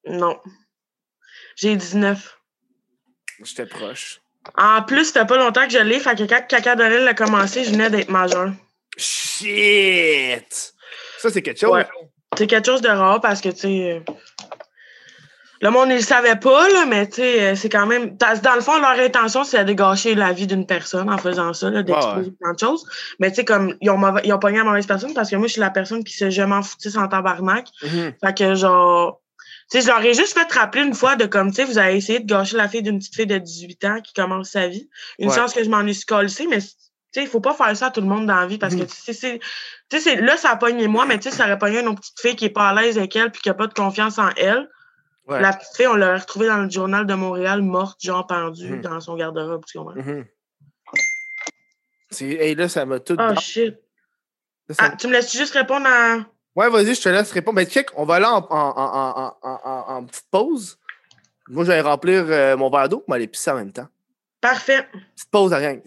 Non. 0.10 0.40
J'ai 1.58 1.76
19. 1.76 2.38
J'étais 3.44 3.66
proche. 3.66 4.22
En 4.58 4.82
plus, 4.84 5.06
c'était 5.06 5.26
pas 5.26 5.36
longtemps 5.38 5.66
que 5.68 5.74
je 5.74 5.80
l'ai, 5.80 6.00
fait 6.00 6.16
que 6.18 6.24
quand 6.24 6.42
Caca 6.48 6.76
Donel 6.78 7.06
a 7.08 7.14
commencé, 7.14 7.66
je 7.66 7.72
venais 7.72 7.90
d'être 7.90 8.10
majeur. 8.10 8.52
Shit! 8.98 10.74
Ça, 11.20 11.30
c'est 11.30 11.42
quelque 11.42 11.60
chose. 11.60 11.72
Ouais. 11.72 11.88
C'est 12.38 12.48
quelque 12.48 12.66
chose 12.66 12.82
de 12.82 12.90
rare 12.90 13.22
parce 13.22 13.42
que, 13.42 13.50
tu 13.50 13.58
sais. 13.58 13.92
euh, 14.08 14.14
Le 15.62 15.72
monde, 15.72 15.90
ne 15.90 15.96
le 15.96 16.02
savait 16.02 16.36
pas, 16.36 16.70
là, 16.70 16.86
mais 16.86 17.08
tu 17.08 17.16
sais, 17.16 17.42
euh, 17.42 17.56
c'est 17.56 17.70
quand 17.70 17.88
même. 17.88 18.16
dans- 18.18 18.54
le 18.56 18.62
fond, 18.62 18.78
leur 18.80 18.92
intention, 19.00 19.44
c'est 19.44 19.66
de 19.66 19.74
gâcher 19.74 20.14
la 20.14 20.32
vie 20.32 20.46
d'une 20.46 20.68
personne 20.68 21.10
en 21.10 21.18
faisant 21.18 21.52
ça, 21.54 21.70
Ouais, 21.70 21.84
plein 21.84 22.54
de 22.54 22.60
choses. 22.60 22.86
Mais 23.20 23.30
tu 23.32 23.38
sais, 23.38 23.46
comme, 23.46 23.76
ils 23.82 23.90
ont, 23.90 24.18
ils 24.24 24.32
ont 24.34 24.38
pogné 24.40 24.60
la 24.60 24.66
mauvaise 24.66 24.86
personne 24.86 25.14
parce 25.16 25.32
que 25.32 25.36
moi, 25.36 25.48
je 25.48 25.54
suis 25.54 25.62
la 25.62 25.72
personne 25.72 26.04
qui 26.04 26.14
se 26.14 26.30
je 26.30 26.44
m'en 26.44 26.62
foutisse 26.62 26.96
en 26.96 27.08
tabarnak. 27.08 27.68
Mhm. 27.84 28.14
Fait 28.24 28.38
que, 28.38 28.56
genre. 28.56 29.22
Tu 29.72 29.80
sais, 29.80 29.84
je 29.84 29.88
leur 29.88 30.02
ai 30.06 30.14
juste 30.14 30.38
fait 30.38 30.50
rappeler 30.54 30.84
une 30.84 30.94
fois 30.94 31.16
de 31.18 31.26
comme, 31.26 31.50
tu 31.50 31.56
sais, 31.56 31.66
vous 31.66 31.78
avez 31.78 31.98
essayé 31.98 32.20
de 32.20 32.26
gâcher 32.26 32.56
la 32.56 32.70
fille 32.70 32.84
d'une 32.84 33.00
petite 33.00 33.16
fille 33.16 33.26
de 33.28 33.38
18 33.38 33.84
ans 33.86 34.00
qui 34.02 34.14
commence 34.14 34.52
sa 34.52 34.68
vie. 34.68 34.88
Une 35.20 35.28
Ouais. 35.30 35.36
chance 35.36 35.54
que 35.54 35.62
je 35.64 35.70
m'en 35.70 35.82
ai 35.82 35.94
scolissé, 35.94 36.48
mais 36.48 36.60
tu 37.14 37.20
sais, 37.20 37.26
il 37.26 37.30
faut 37.30 37.40
pas 37.40 37.54
faire 37.54 37.76
ça 37.76 37.88
à 37.88 37.92
tout 37.92 38.02
le 38.02 38.08
monde 38.08 38.26
dans 38.28 38.36
la 38.36 38.46
vie 38.48 38.58
parce 38.58 38.76
que, 38.76 38.84
tu 38.84 38.96
sais, 39.14 39.14
c'est. 39.14 40.16
Là, 40.18 40.36
ça 40.38 40.52
a 40.52 40.56
pogné 40.58 40.88
moi, 40.88 41.06
mais 41.06 41.18
tu 41.20 41.30
sais, 41.30 41.36
ça 41.36 41.46
aurait 41.46 41.58
pogné 41.58 41.80
une 41.80 41.88
autre 41.88 42.02
petite 42.02 42.20
fille 42.20 42.36
qui 42.36 42.46
est 42.46 42.50
pas 42.50 42.70
à 42.70 42.74
l'aise 42.74 42.98
avec 42.98 43.16
elle 43.16 43.32
puis 43.32 43.42
qui 43.42 43.50
a 43.50 43.54
pas 43.54 43.68
de 43.68 43.74
confiance 43.74 44.20
en 44.20 44.30
elle. 44.38 44.70
Ouais. 45.28 45.42
La 45.42 45.54
petite 45.54 45.76
fille, 45.76 45.88
on 45.88 45.96
l'a 45.96 46.18
retrouvée 46.18 46.48
dans 46.48 46.58
le 46.58 46.70
journal 46.70 47.06
de 47.06 47.14
Montréal, 47.14 47.62
morte, 47.62 48.00
genre 48.04 48.26
pendue 48.28 48.70
Mhm. 48.76 48.82
dans 48.82 49.00
son 49.02 49.16
garde-robe, 49.16 49.64
tu 49.66 49.78
comprends? 49.78 49.96
Hey, 52.20 52.56
là, 52.56 52.70
ça 52.70 52.86
m'a 52.86 53.00
tout. 53.00 53.14
Oh 53.14 53.18
dans- 53.18 53.36
shit. 53.40 53.76
là, 54.70 54.76
ça 54.76 54.84
Ah, 54.86 54.96
tu 54.98 55.08
me 55.08 55.14
laisses 55.14 55.32
juste 55.36 55.54
répondre 55.54 55.86
à. 55.88 56.20
Ouais, 56.56 56.70
vas-y, 56.70 56.96
je 56.96 57.02
te 57.02 57.10
laisse 57.10 57.32
répondre. 57.32 57.56
Ben, 57.58 57.66
check, 57.68 57.90
on 57.96 58.06
va 58.06 58.20
là 58.20 58.32
en, 58.34 58.48
en, 58.50 59.36
en, 59.42 59.86
en, 59.98 60.04
petite 60.06 60.26
pause. 60.32 60.80
Moi, 61.50 61.64
je 61.66 61.72
vais 61.72 61.82
remplir 61.82 62.26
euh, 62.28 62.58
mon 62.58 62.70
verre 62.70 62.90
d'eau 62.90 63.00
pour 63.02 63.14
aller 63.14 63.28
pisser 63.28 63.52
en 63.52 63.56
même 63.56 63.72
temps. 63.72 63.88
Parfait. 64.42 64.88
Petite 65.16 65.30
pause 65.30 65.54
à 65.54 65.58
rien. 65.58 65.80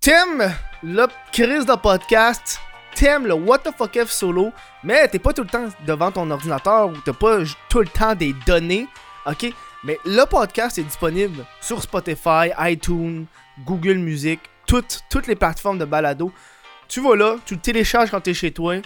T'aimes 0.00 0.54
le 0.82 1.06
crise 1.32 1.66
de 1.66 1.74
podcast, 1.74 2.60
t'aimes 2.94 3.26
le 3.26 3.34
What 3.34 3.58
the 3.58 3.70
fuck 3.76 3.98
F 4.04 4.10
solo, 4.10 4.52
mais 4.82 5.08
t'es 5.08 5.18
pas 5.18 5.32
tout 5.32 5.42
le 5.42 5.48
temps 5.48 5.68
devant 5.86 6.12
ton 6.12 6.30
ordinateur 6.30 6.88
ou 6.88 6.96
t'as 7.04 7.12
pas 7.12 7.38
tout 7.68 7.80
le 7.80 7.88
temps 7.88 8.14
des 8.14 8.32
données, 8.46 8.86
ok? 9.26 9.52
Mais 9.84 9.98
le 10.04 10.24
podcast 10.24 10.78
est 10.78 10.82
disponible 10.82 11.44
sur 11.60 11.82
Spotify, 11.82 12.50
iTunes, 12.58 13.26
Google 13.64 13.98
Music, 13.98 14.40
toutes, 14.66 15.00
toutes 15.10 15.26
les 15.26 15.36
plateformes 15.36 15.78
de 15.78 15.84
balado. 15.84 16.32
Tu 16.88 17.00
vas 17.00 17.16
là, 17.16 17.36
tu 17.44 17.54
le 17.54 17.60
télécharges 17.60 18.10
quand 18.10 18.20
t'es 18.20 18.34
chez 18.34 18.52
toi. 18.52 18.76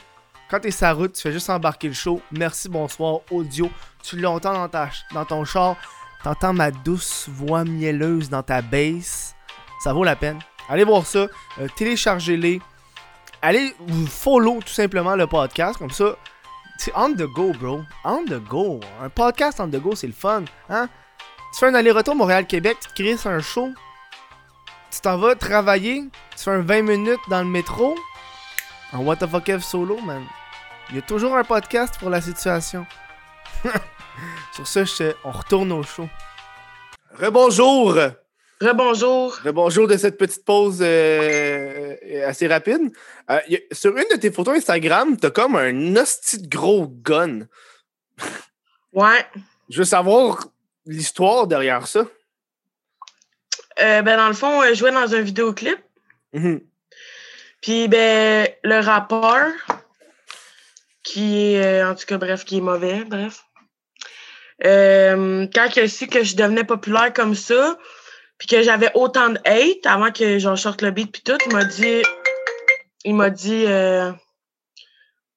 Quand 0.50 0.60
t'es 0.60 0.70
la 0.80 0.92
route, 0.92 1.12
tu 1.12 1.22
fais 1.22 1.32
juste 1.32 1.50
embarquer 1.50 1.88
le 1.88 1.94
show. 1.94 2.20
Merci, 2.32 2.68
bonsoir, 2.68 3.20
audio. 3.30 3.70
Tu 4.02 4.16
l'entends 4.18 4.54
dans, 4.54 4.68
ta, 4.68 4.88
dans 5.12 5.24
ton 5.24 5.44
char. 5.44 5.76
T'entends 6.24 6.52
ma 6.52 6.70
douce 6.70 7.28
voix 7.28 7.64
mielleuse 7.64 8.28
dans 8.28 8.42
ta 8.42 8.62
bass. 8.62 9.36
Ça 9.80 9.92
vaut 9.92 10.04
la 10.04 10.16
peine. 10.16 10.38
Allez 10.68 10.84
voir 10.84 11.06
ça. 11.06 11.26
euh, 11.60 11.68
Téléchargez-les. 11.76 12.60
Allez 13.40 13.74
vous 13.78 14.06
follow 14.06 14.60
tout 14.60 14.72
simplement 14.72 15.14
le 15.14 15.26
podcast. 15.26 15.78
Comme 15.78 15.90
ça, 15.90 16.16
c'est 16.78 16.92
on 16.96 17.12
the 17.12 17.22
go, 17.22 17.52
bro. 17.52 17.82
On 18.04 18.24
the 18.24 18.42
go. 18.42 18.80
Un 19.00 19.08
podcast 19.08 19.60
on 19.60 19.68
the 19.68 19.76
go, 19.76 19.94
c'est 19.94 20.06
le 20.08 20.12
fun. 20.12 20.44
Hein? 20.68 20.88
Tu 21.52 21.60
fais 21.60 21.66
un 21.66 21.74
aller-retour 21.74 22.14
Montréal-Québec, 22.14 22.76
tu 22.94 23.02
crées 23.02 23.30
un 23.32 23.40
show. 23.40 23.68
Tu 24.90 25.00
t'en 25.00 25.16
vas 25.18 25.34
travailler. 25.34 26.04
Tu 26.36 26.44
fais 26.44 26.50
un 26.50 26.60
20 26.60 26.82
minutes 26.82 27.20
dans 27.28 27.40
le 27.40 27.48
métro. 27.48 27.94
En 28.92 28.98
What 29.00 29.16
the 29.16 29.26
fuck 29.26 29.50
solo, 29.60 29.98
man. 30.00 30.24
Il 30.90 30.96
y 30.96 30.98
a 30.98 31.02
toujours 31.02 31.36
un 31.36 31.44
podcast 31.44 31.98
pour 31.98 32.10
la 32.10 32.20
situation. 32.20 32.86
Sur 34.52 34.66
ce, 34.66 35.14
on 35.24 35.30
retourne 35.30 35.70
au 35.72 35.82
show. 35.82 36.08
Rebonjour! 37.20 37.94
Rebonjour. 38.60 39.38
Rebonjour 39.44 39.86
de 39.86 39.96
cette 39.96 40.18
petite 40.18 40.44
pause 40.44 40.78
euh, 40.82 41.94
euh, 42.04 42.28
assez 42.28 42.48
rapide. 42.48 42.90
Euh, 43.30 43.38
y 43.48 43.56
a- 43.56 43.60
sur 43.74 43.96
une 43.96 44.04
de 44.10 44.16
tes 44.16 44.32
photos 44.32 44.56
Instagram, 44.56 45.16
t'as 45.16 45.30
comme 45.30 45.54
un 45.56 45.94
hostie 45.96 46.42
de 46.42 46.48
gros 46.48 46.88
gun. 46.88 47.46
Ouais. 48.92 49.24
Je 49.70 49.78
veux 49.78 49.84
savoir 49.84 50.46
l'histoire 50.86 51.46
derrière 51.46 51.86
ça. 51.86 52.00
Euh, 53.80 54.02
ben, 54.02 54.16
dans 54.16 54.26
le 54.28 54.34
fond, 54.34 54.62
je 54.68 54.74
jouais 54.74 54.90
dans 54.90 55.14
un 55.14 55.20
vidéoclip. 55.20 55.78
Mhm. 56.32 56.60
Puis, 57.62 57.86
ben, 57.86 58.48
le 58.64 58.80
rappeur, 58.80 59.52
qui 61.04 61.54
est, 61.54 61.84
en 61.84 61.94
tout 61.94 62.06
cas, 62.06 62.18
bref, 62.18 62.44
qui 62.44 62.58
est 62.58 62.60
mauvais, 62.60 63.04
bref. 63.04 63.44
Quand 64.60 65.76
il 65.76 65.80
a 65.80 65.88
su 65.88 66.08
que 66.08 66.24
je 66.24 66.34
devenais 66.34 66.64
populaire 66.64 67.12
comme 67.12 67.36
ça, 67.36 67.78
puis 68.38 68.46
que 68.48 68.62
j'avais 68.62 68.90
autant 68.94 69.30
de 69.30 69.38
hate 69.44 69.84
avant 69.84 70.10
que 70.12 70.38
j'en 70.38 70.56
sorte 70.56 70.82
le 70.82 70.90
beat 70.90 71.10
puis 71.12 71.22
tout, 71.22 71.36
il 71.46 71.52
m'a 71.52 71.64
dit, 71.64 72.02
il 73.04 73.14
m'a 73.14 73.30
dit, 73.30 73.64
euh, 73.66 74.10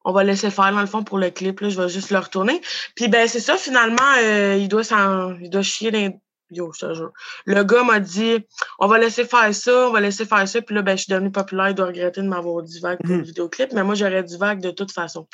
on 0.04 0.12
va 0.14 0.24
laisser 0.24 0.50
faire 0.50 0.72
dans 0.72 0.82
le 0.82 0.88
fond 0.88 1.04
pour 1.04 1.18
le 1.20 1.30
clip, 1.30 1.60
là, 1.60 1.70
je 1.70 1.80
vais 1.80 1.90
juste 1.90 2.12
le 2.12 2.18
retourner. 2.20 2.62
Puis 2.96 3.08
ben 3.08 3.28
c'est 3.28 3.40
ça, 3.40 3.58
finalement, 3.58 4.14
euh, 4.24 4.56
il 4.60 4.68
doit 4.68 4.84
s'en, 4.84 5.36
il 5.40 5.50
doit 5.50 5.62
chier 5.62 5.92
dans, 5.92 6.20
Yo, 6.54 6.70
je 6.74 6.86
te 6.86 6.94
jure. 6.94 7.14
Le 7.46 7.64
gars 7.64 7.84
m'a 7.84 8.02
dit 8.02 8.46
on 8.80 8.88
va 8.88 8.98
laisser 8.98 9.24
faire 9.24 9.54
ça, 9.56 9.88
on 9.88 9.92
va 9.92 10.02
laisser 10.02 10.26
faire 10.26 10.46
ça. 10.46 10.62
Puis 10.62 10.76
là, 10.76 10.82
ben, 10.82 10.98
je 10.98 11.04
suis 11.04 11.14
devenue 11.14 11.32
populaire, 11.32 11.70
il 11.70 11.76
doit 11.76 11.86
regretter 11.86 12.22
de 12.22 12.28
m'avoir 12.28 12.62
dit 12.62 12.80
vague 12.82 12.98
pour 13.00 13.10
Mhm. 13.10 13.20
le 13.20 13.24
vidéoclip, 13.24 13.72
mais 13.72 13.84
moi, 13.84 13.96
j'aurais 13.96 14.22
dit 14.24 14.38
vague 14.38 14.60
de 14.60 14.72
toute 14.72 14.92
façon. 14.92 15.28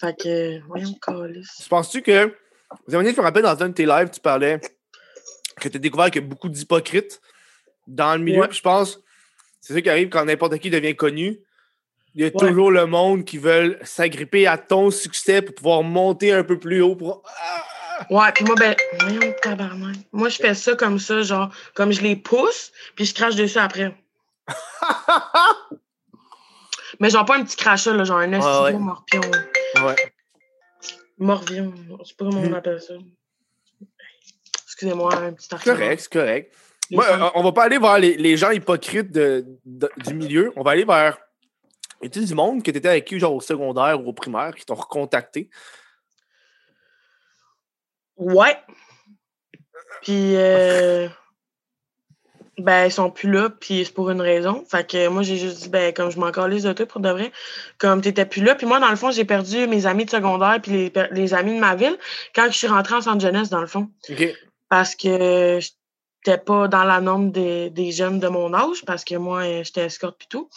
Fait 0.00 0.16
que, 0.16 0.60
voyons, 0.68 0.94
calice. 1.04 1.66
Penses-tu 1.68 2.02
que. 2.02 2.32
Zémaniel, 2.86 3.12
je 3.14 3.20
me 3.20 3.24
rappelle 3.24 3.42
dans 3.42 3.60
un 3.60 3.68
de 3.70 3.74
tes 3.74 3.86
lives, 3.86 4.10
tu 4.10 4.20
parlais 4.20 4.60
que 5.62 5.68
tu 5.68 5.76
as 5.76 5.80
découvert 5.80 6.10
qu'il 6.10 6.22
y 6.22 6.24
a 6.24 6.28
beaucoup 6.28 6.48
d'hypocrites 6.48 7.20
dans 7.86 8.14
le 8.16 8.20
milieu. 8.22 8.40
Ouais. 8.42 8.48
Puis 8.48 8.58
je 8.58 8.62
pense 8.62 8.98
c'est 9.60 9.74
ça 9.74 9.80
qui 9.80 9.88
arrive 9.90 10.08
quand 10.08 10.24
n'importe 10.24 10.58
qui 10.58 10.70
devient 10.70 10.96
connu. 10.96 11.38
Il 12.14 12.20
y 12.20 12.24
a 12.24 12.26
Ouais. 12.26 12.32
toujours 12.32 12.70
le 12.70 12.84
monde 12.86 13.24
qui 13.24 13.38
veulent 13.38 13.78
s'agripper 13.82 14.46
à 14.46 14.58
ton 14.58 14.90
succès 14.90 15.40
pour 15.40 15.54
pouvoir 15.54 15.82
monter 15.82 16.32
un 16.32 16.44
peu 16.44 16.58
plus 16.58 16.82
haut. 16.82 16.96
Pour... 16.96 17.22
Ah! 17.26 17.64
Ouais, 18.10 18.32
puis 18.34 18.44
moi, 18.44 18.56
ben, 18.56 18.74
voyons, 19.00 19.32
tabarnak. 19.40 19.96
Moi, 20.12 20.28
je 20.28 20.36
fais 20.36 20.54
ça 20.54 20.74
comme 20.74 20.98
ça, 20.98 21.22
genre, 21.22 21.54
comme 21.74 21.92
je 21.92 22.02
les 22.02 22.16
pousse, 22.16 22.72
puis 22.96 23.04
je 23.04 23.14
crache 23.14 23.36
dessus 23.36 23.58
après. 23.58 23.94
Mais 27.00 27.10
genre 27.10 27.24
pas 27.24 27.36
un 27.36 27.44
petit 27.44 27.56
crachat, 27.56 27.94
là, 27.94 28.04
genre 28.04 28.18
un 28.18 28.32
ouais. 28.32 28.72
gros 28.72 28.78
morpion. 28.78 29.20
ouais. 29.84 29.96
Morvion, 31.18 31.72
je 32.00 32.08
sais 32.08 32.14
pas 32.14 32.24
comment 32.24 32.40
on 32.40 32.46
Mhm. 32.48 32.54
appelle 32.54 32.80
ça. 32.80 32.94
Excusez-moi, 34.82 35.14
un 35.14 35.32
petit 35.32 35.48
article. 35.54 35.76
correct, 35.76 36.00
c'est 36.00 36.12
correct. 36.12 36.54
Moi, 36.90 37.32
on 37.34 37.42
va 37.42 37.52
pas 37.52 37.64
aller 37.64 37.78
vers 37.78 37.98
les, 37.98 38.16
les 38.16 38.36
gens 38.36 38.50
hypocrites 38.50 39.10
de- 39.12 39.46
de- 39.64 39.90
du 40.04 40.14
milieu. 40.14 40.52
On 40.56 40.62
va 40.62 40.72
aller 40.72 40.84
vers. 40.84 41.18
Y 42.02 42.06
a 42.06 42.08
du 42.24 42.34
monde 42.34 42.62
que 42.64 42.70
tu 42.70 42.76
étais 42.78 42.88
avec 42.88 43.04
qui, 43.04 43.18
genre 43.18 43.34
au 43.34 43.40
secondaire 43.40 44.00
ou 44.04 44.08
au 44.08 44.12
primaire, 44.12 44.54
qui 44.54 44.66
t'ont 44.66 44.74
recontacté? 44.74 45.48
Ouais. 48.16 48.56
Puis, 50.02 50.34
euh, 50.36 51.08
ben, 52.58 52.86
ils 52.86 52.92
sont 52.92 53.10
plus 53.10 53.30
là, 53.30 53.48
puis 53.50 53.84
c'est 53.84 53.94
pour 53.94 54.10
une 54.10 54.20
raison. 54.20 54.64
Fait 54.68 54.86
que 54.86 55.08
moi, 55.08 55.22
j'ai 55.22 55.36
juste 55.36 55.62
dit, 55.62 55.68
ben, 55.68 55.94
comme 55.94 56.10
je 56.10 56.18
m'en 56.18 56.32
calisse 56.32 56.64
de 56.64 56.72
toi 56.72 56.86
pour 56.86 57.00
de 57.00 57.08
vrai, 57.10 57.32
comme 57.78 58.00
t'étais 58.02 58.26
plus 58.26 58.42
là. 58.42 58.54
Puis 58.54 58.66
moi, 58.66 58.80
dans 58.80 58.90
le 58.90 58.96
fond, 58.96 59.10
j'ai 59.12 59.24
perdu 59.24 59.66
mes 59.66 59.86
amis 59.86 60.04
de 60.04 60.10
secondaire, 60.10 60.58
puis 60.62 60.72
les, 60.72 60.92
les 61.12 61.34
amis 61.34 61.54
de 61.54 61.60
ma 61.60 61.74
ville, 61.76 61.96
quand 62.34 62.46
je 62.46 62.56
suis 62.58 62.66
rentrée 62.66 62.96
en 62.96 63.00
centre 63.00 63.20
jeunesse, 63.20 63.48
dans 63.48 63.60
le 63.60 63.66
fond. 63.68 63.88
OK. 64.10 64.34
Parce 64.72 64.94
que 64.94 65.58
j'étais 65.60 66.38
pas 66.38 66.66
dans 66.66 66.84
la 66.84 67.02
norme 67.02 67.30
des, 67.30 67.68
des 67.68 67.92
jeunes 67.92 68.18
de 68.20 68.28
mon 68.28 68.54
âge, 68.54 68.86
parce 68.86 69.04
que 69.04 69.16
moi, 69.16 69.42
j'étais 69.62 69.84
escorte 69.84 70.16
puis 70.18 70.28
tout. 70.30 70.48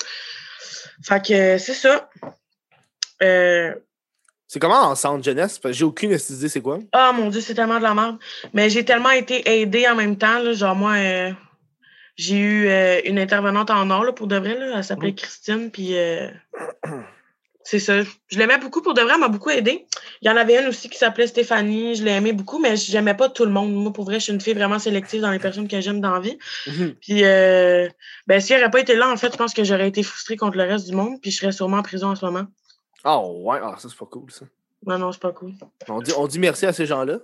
Fait 1.04 1.22
que 1.22 1.58
c'est 1.58 1.74
ça. 1.74 2.10
Euh, 3.22 3.76
C'est 4.48 4.60
comment 4.62 4.84
en 4.84 4.96
centre 4.96 5.22
jeunesse? 5.22 5.60
J'ai 5.66 5.84
aucune 5.84 6.12
idée 6.12 6.48
c'est 6.48 6.62
quoi? 6.62 6.80
Ah 6.94 7.12
mon 7.12 7.30
Dieu, 7.30 7.42
c'est 7.42 7.56
tellement 7.56 7.78
de 7.80 7.84
la 7.84 7.94
merde. 7.94 8.18
Mais 8.54 8.70
j'ai 8.70 8.86
tellement 8.86 9.12
été 9.12 9.60
aidée 9.60 9.86
en 9.86 9.96
même 9.96 10.18
temps. 10.18 10.40
Là, 10.40 10.54
genre, 10.54 10.78
moi, 10.78 10.94
euh, 10.94 11.34
j'ai 12.16 12.38
eu 12.38 12.68
euh, 12.70 13.02
une 13.04 13.20
intervenante 13.20 13.70
en 13.70 13.90
or 13.90 14.06
là, 14.06 14.14
pour 14.14 14.28
de 14.28 14.38
vrai. 14.38 14.58
Là, 14.58 14.78
elle 14.78 14.84
s'appelait 14.86 15.12
Mm. 15.12 15.16
Christine. 15.16 15.72
Puis 15.72 15.94
c'est 17.66 17.80
ça. 17.80 18.04
Je 18.28 18.38
l'aimais 18.38 18.60
beaucoup 18.60 18.84
pour 18.84 18.94
de 18.94 19.02
vrai. 19.02 19.14
Elle 19.16 19.20
m'a 19.20 19.28
beaucoup 19.28 19.50
aidée. 19.50 19.88
Il 20.22 20.28
y 20.28 20.32
en 20.32 20.38
avait 20.38 20.62
une 20.62 20.68
aussi 20.68 20.88
qui 20.88 21.00
s'appelait 21.00 21.26
Stéphanie. 21.26 21.96
Je 21.96 22.04
l'ai 22.04 22.12
aimée 22.12 22.32
beaucoup, 22.32 22.60
mais 22.60 22.78
j'aimais 22.78 23.16
pas 23.16 23.28
tout 23.28 23.44
le 23.44 23.50
monde. 23.52 23.74
Moi, 23.74 23.92
pour 23.92 24.06
vrai, 24.06 24.20
je 24.20 24.26
suis 24.26 24.34
une 24.34 24.40
fille 24.40 24.54
vraiment 24.54 24.78
sélective 24.78 25.22
dans 25.22 25.32
les 25.32 25.40
personnes 25.40 25.68
que 25.68 25.82
j'aime 25.82 26.00
dans 26.00 26.12
la 26.12 26.20
vie. 26.20 26.38
Puis, 27.02 27.26
euh, 27.26 27.90
ben, 28.28 28.40
si 28.40 28.54
elle 28.54 28.60
n'aurait 28.60 28.70
pas 28.70 28.82
été 28.82 28.96
là, 28.96 29.10
en 29.10 29.18
fait, 29.18 29.32
je 29.32 29.38
pense 29.38 29.56
que 29.56 29.64
j'aurais 29.64 29.88
été 29.88 30.04
frustrée 30.04 30.38
contre 30.38 30.58
le 30.58 30.64
reste 30.64 30.86
du 30.86 30.96
monde. 30.96 31.20
Puis, 31.20 31.32
je 31.32 31.40
serais 31.40 31.52
sûrement 31.52 31.78
en 31.78 31.84
prison 31.84 32.10
en 32.10 32.16
ce 32.16 32.24
moment. 32.24 32.46
Ah 33.04 33.20
ouais, 33.20 33.58
ah, 33.64 33.76
ça 33.80 33.90
c'est 33.90 33.98
pas 33.98 34.06
cool 34.06 34.32
ça. 34.32 34.46
Non, 34.86 35.00
non, 35.00 35.12
c'est 35.12 35.22
pas 35.22 35.32
cool. 35.32 35.54
On 35.90 36.02
dit, 36.02 36.12
on 36.16 36.28
dit 36.28 36.38
merci 36.38 36.68
à 36.68 36.74
ces 36.74 36.86
gens-là. 36.86 37.18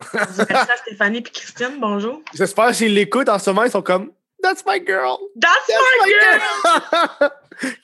Je 0.00 0.06
dis 0.08 0.46
Merci 0.48 0.70
à 0.72 0.76
Stéphanie 0.76 1.20
puis 1.20 1.32
Christine. 1.32 1.78
Bonjour. 1.80 2.20
J'espère 2.34 2.72
qu'ils 2.72 2.94
l'écoutent 2.94 3.28
en 3.28 3.38
ce 3.38 3.50
moment, 3.50 3.64
ils 3.64 3.70
sont 3.70 3.82
comme 3.82 4.10
That's 4.42 4.64
my 4.66 4.78
girl! 4.78 5.18
That's 5.36 5.66
That's 5.66 5.80
my 5.80 6.06
my 6.06 6.10
girl! 6.10 6.40
girl! 7.20 7.30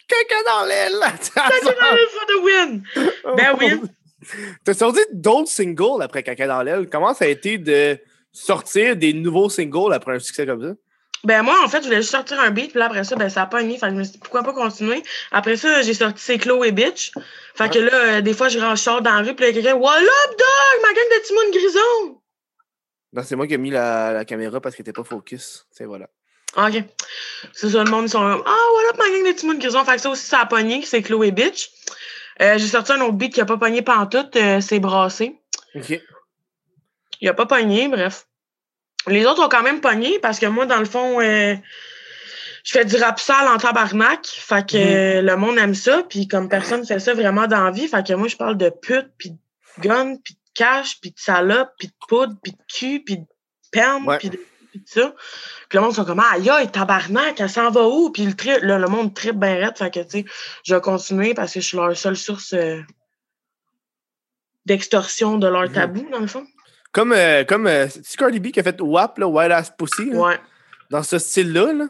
Quelqu'un 0.09 0.43
dans 0.47 0.65
l'aile! 0.65 1.01
Ready 1.01 2.07
for 2.13 2.27
the 2.27 2.43
win! 2.45 2.83
Ben 3.37 3.57
oui. 3.59 3.81
T'as 4.65 4.75
sorti 4.75 5.01
d'autres 5.13 5.49
singles 5.51 6.01
après 6.03 6.23
Caca 6.23 6.47
dans 6.47 6.63
l'aile. 6.63 6.89
Comment 6.91 7.13
ça 7.13 7.25
a 7.25 7.29
été 7.29 7.59
de 7.59 7.99
sortir 8.33 8.97
des 8.97 9.13
nouveaux 9.13 9.51
singles 9.51 9.93
après 9.93 10.15
un 10.15 10.19
succès 10.19 10.47
comme 10.47 10.63
ça? 10.63 10.75
Ben 11.25 11.43
moi, 11.43 11.57
en 11.65 11.69
fait, 11.69 11.79
je 11.79 11.85
voulais 11.85 12.03
juste 12.03 12.11
sortir 12.11 12.39
un 12.39 12.51
beat, 12.51 12.71
puis 12.71 12.79
là, 12.79 12.87
après 12.87 13.03
ça, 13.03 13.17
ben 13.17 13.31
ça 13.31 13.43
a 13.43 13.47
pas 13.47 13.63
mis. 13.63 13.79
Fait 13.79 13.87
que 13.87 13.93
je 13.93 13.97
me 13.99 14.05
suis 14.05 14.13
dit, 14.13 14.19
pourquoi 14.19 14.43
pas 14.43 14.53
continuer? 14.53 15.03
Après 15.33 15.57
ça, 15.57 15.81
j'ai 15.83 15.95
sorti 15.95 16.23
C'est 16.23 16.39
Chloé 16.39 16.71
Bitch. 16.71 17.13
Fait 17.55 17.71
que 17.73 17.79
là, 17.79 17.95
euh, 17.95 18.21
des 18.21 18.35
fois, 18.35 18.49
je 18.49 18.59
rentre, 18.59 18.79
sors 18.79 19.01
dans 19.01 19.15
la 19.15 19.23
rue, 19.23 19.35
puis 19.35 19.47
là, 19.47 19.53
quelqu'un, 19.53 19.75
What 19.75 20.01
up, 20.01 20.31
dog? 20.31 20.83
Ma 20.83 20.89
gang 20.89 21.05
de 21.11 21.27
Timon 21.27 21.51
Grison! 21.51 22.21
Non, 23.15 23.23
c'est 23.25 23.37
moi 23.37 23.47
qui 23.47 23.55
ai 23.55 23.59
mis 23.59 23.71
la, 23.71 24.13
la 24.13 24.25
caméra 24.25 24.61
parce 24.61 24.75
qu'elle 24.77 24.83
était 24.85 24.93
pas 24.93 25.05
focus. 25.05 25.67
C'est 25.71 25.85
voilà. 25.87 26.09
OK. 26.57 26.85
C'est 27.53 27.71
ça, 27.71 27.85
le 27.85 27.91
monde, 27.91 28.07
ils 28.07 28.11
sont 28.11 28.23
là, 28.23 28.39
Ah, 28.47 28.91
up, 28.91 28.99
ma 28.99 29.09
gang 29.11 29.27
de 29.27 29.39
Timon 29.39 29.55
Grison? 29.55 29.85
Fait 29.85 29.97
que 29.97 30.01
ça 30.01 30.11
aussi, 30.11 30.25
ça 30.25 30.41
a 30.41 30.47
pogné, 30.47 30.83
c'est 30.85 31.03
Chloé 31.03 31.31
Bitch. 31.31 31.71
Euh, 32.43 32.59
j'ai 32.59 32.67
sorti 32.67 32.93
un 32.93 33.01
autre 33.01 33.13
beat 33.13 33.33
qui 33.35 33.41
a 33.41 33.45
pas 33.45 33.57
pogné 33.57 33.83
pantoute, 33.83 34.37
euh, 34.37 34.61
c'est 34.61 34.81
Brassé. 34.81 35.39
OK. 35.75 36.01
Il 37.21 37.29
a 37.29 37.35
pas 37.35 37.47
pogné, 37.47 37.89
bref. 37.89 38.27
Les 39.07 39.27
autres 39.27 39.45
ont 39.45 39.49
quand 39.49 39.63
même 39.63 39.81
pogné 39.81 40.19
parce 40.19 40.39
que 40.39 40.47
moi, 40.47 40.67
dans 40.67 40.79
le 40.79 40.85
fond, 40.85 41.21
euh, 41.21 41.55
je 42.65 42.73
fais 42.73 42.85
du 42.85 42.97
rap 42.97 43.21
sale 43.21 43.47
en 43.49 43.59
tabarnak. 43.59 44.27
Fait 44.27 44.67
que 44.67 44.77
euh, 44.77 45.23
le 45.23 45.37
monde 45.37 45.59
aime 45.59 45.75
ça. 45.75 46.03
Puis 46.09 46.27
comme 46.27 46.49
personne 46.49 46.85
fait 46.85 46.99
ça 46.99 47.15
vraiment 47.15 47.47
dans 47.47 47.65
la 47.65 47.71
vie, 47.71 47.87
fait 47.87 48.07
que 48.07 48.15
moi, 48.15 48.29
je 48.29 48.37
parle 48.37 48.57
de 48.57 48.71
pute, 48.71 49.11
puis 49.19 49.31
de 49.31 49.37
gun, 49.81 50.17
puis 50.17 50.35
de 50.35 50.41
cash, 50.55 51.01
puis 51.01 51.11
de 51.11 51.19
salope, 51.19 51.71
puis 51.79 51.89
de 51.89 51.95
poudre, 52.09 52.35
puis 52.43 52.53
de 52.53 52.59
cul, 52.73 53.03
puis 53.05 53.19
de 53.19 53.27
perme, 53.71 54.17
puis 54.19 54.31
de, 54.31 54.41
puis 54.75 54.81
de 54.83 54.89
ça. 54.89 55.14
Puis 55.68 55.79
le 55.79 55.83
monde 55.85 55.95
sont 55.95 56.05
comme 56.05 56.20
aïe 56.20 56.51
aïe, 56.51 56.68
tabarnak, 56.70 57.41
elle 57.41 57.49
s'en 57.49 57.70
va 57.70 57.87
où? 57.87 58.11
Puis 58.11 58.25
le, 58.27 58.35
tri- 58.35 58.59
le, 58.61 58.79
le 58.79 58.87
monde 58.89 59.14
tripe 59.14 59.37
bien 59.37 59.55
raide. 59.55 59.77
Fait 59.79 59.91
que 59.93 60.01
tu 60.01 60.11
sais, 60.20 60.25
je 60.64 60.75
vais 60.75 60.81
continuer 60.81 61.33
parce 61.35 61.53
que 61.55 61.61
je 61.61 61.66
suis 61.66 61.77
leur 61.77 61.97
seule 61.97 62.16
source 62.16 62.53
euh, 62.55 62.81
d'extorsion 64.66 65.39
de 65.39 65.47
leur 65.47 65.62
Mhm. 65.68 65.72
tabou, 65.72 66.07
dans 66.11 66.18
le 66.20 66.27
fond. 66.27 66.45
Comme, 66.93 67.12
euh, 67.12 67.45
comme 67.45 67.66
euh, 67.66 67.87
c'est 67.89 68.16
Cardi 68.16 68.41
B 68.41 68.51
qui 68.51 68.61
a 68.61 68.62
fait 68.62 68.81
WAP, 68.81 69.18
là, 69.18 69.27
Wild 69.29 69.53
Ass 69.53 69.70
Pussy, 69.77 70.11
là, 70.11 70.18
Ouais. 70.20 70.41
dans 70.91 71.03
ce 71.03 71.18
style-là. 71.18 71.72
Là? 71.72 71.85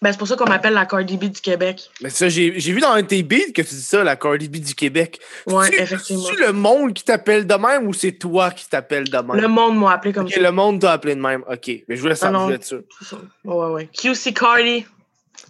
Ben, 0.00 0.12
c'est 0.12 0.18
pour 0.18 0.28
ça 0.28 0.36
qu'on 0.36 0.48
m'appelle 0.48 0.74
la 0.74 0.86
Cardi 0.86 1.16
B 1.16 1.24
du 1.24 1.40
Québec. 1.40 1.90
Mais 2.00 2.10
ça, 2.10 2.28
j'ai 2.28 2.50
vu 2.50 2.80
dans 2.80 2.92
un 2.92 3.02
de 3.02 3.06
tes 3.08 3.22
beats 3.24 3.50
que 3.54 3.62
tu 3.62 3.74
dis 3.74 3.82
ça, 3.82 4.04
la 4.04 4.14
Cardi 4.16 4.48
B 4.48 4.58
du 4.58 4.74
Québec. 4.74 5.18
C'est-tu- 5.46 5.80
effectivement. 5.80 6.22
C'est-tu 6.24 6.40
le 6.40 6.52
monde 6.52 6.94
qui 6.94 7.02
t'appelle 7.02 7.46
de 7.46 7.54
même 7.54 7.86
ou 7.88 7.92
c'est 7.92 8.12
toi 8.12 8.50
qui 8.52 8.68
t'appelles 8.68 9.08
de 9.10 9.16
même? 9.18 9.36
Le 9.40 9.48
monde 9.48 9.78
m'a 9.78 9.92
appelé 9.92 10.12
comme 10.12 10.28
ça. 10.28 10.40
le 10.40 10.50
monde 10.52 10.80
t'a 10.80 10.92
appelé 10.92 11.14
de 11.16 11.20
même. 11.20 11.42
OK. 11.50 11.70
Mais 11.88 11.96
je 11.96 12.00
voulais 12.00 12.12
Ah 12.12 12.16
savoir. 12.16 12.48
C'est 12.60 12.76
ça. 13.04 13.16
Ouais, 13.44 13.66
ouais. 13.72 13.88
QC 13.92 14.32
Cardi. 14.32 14.86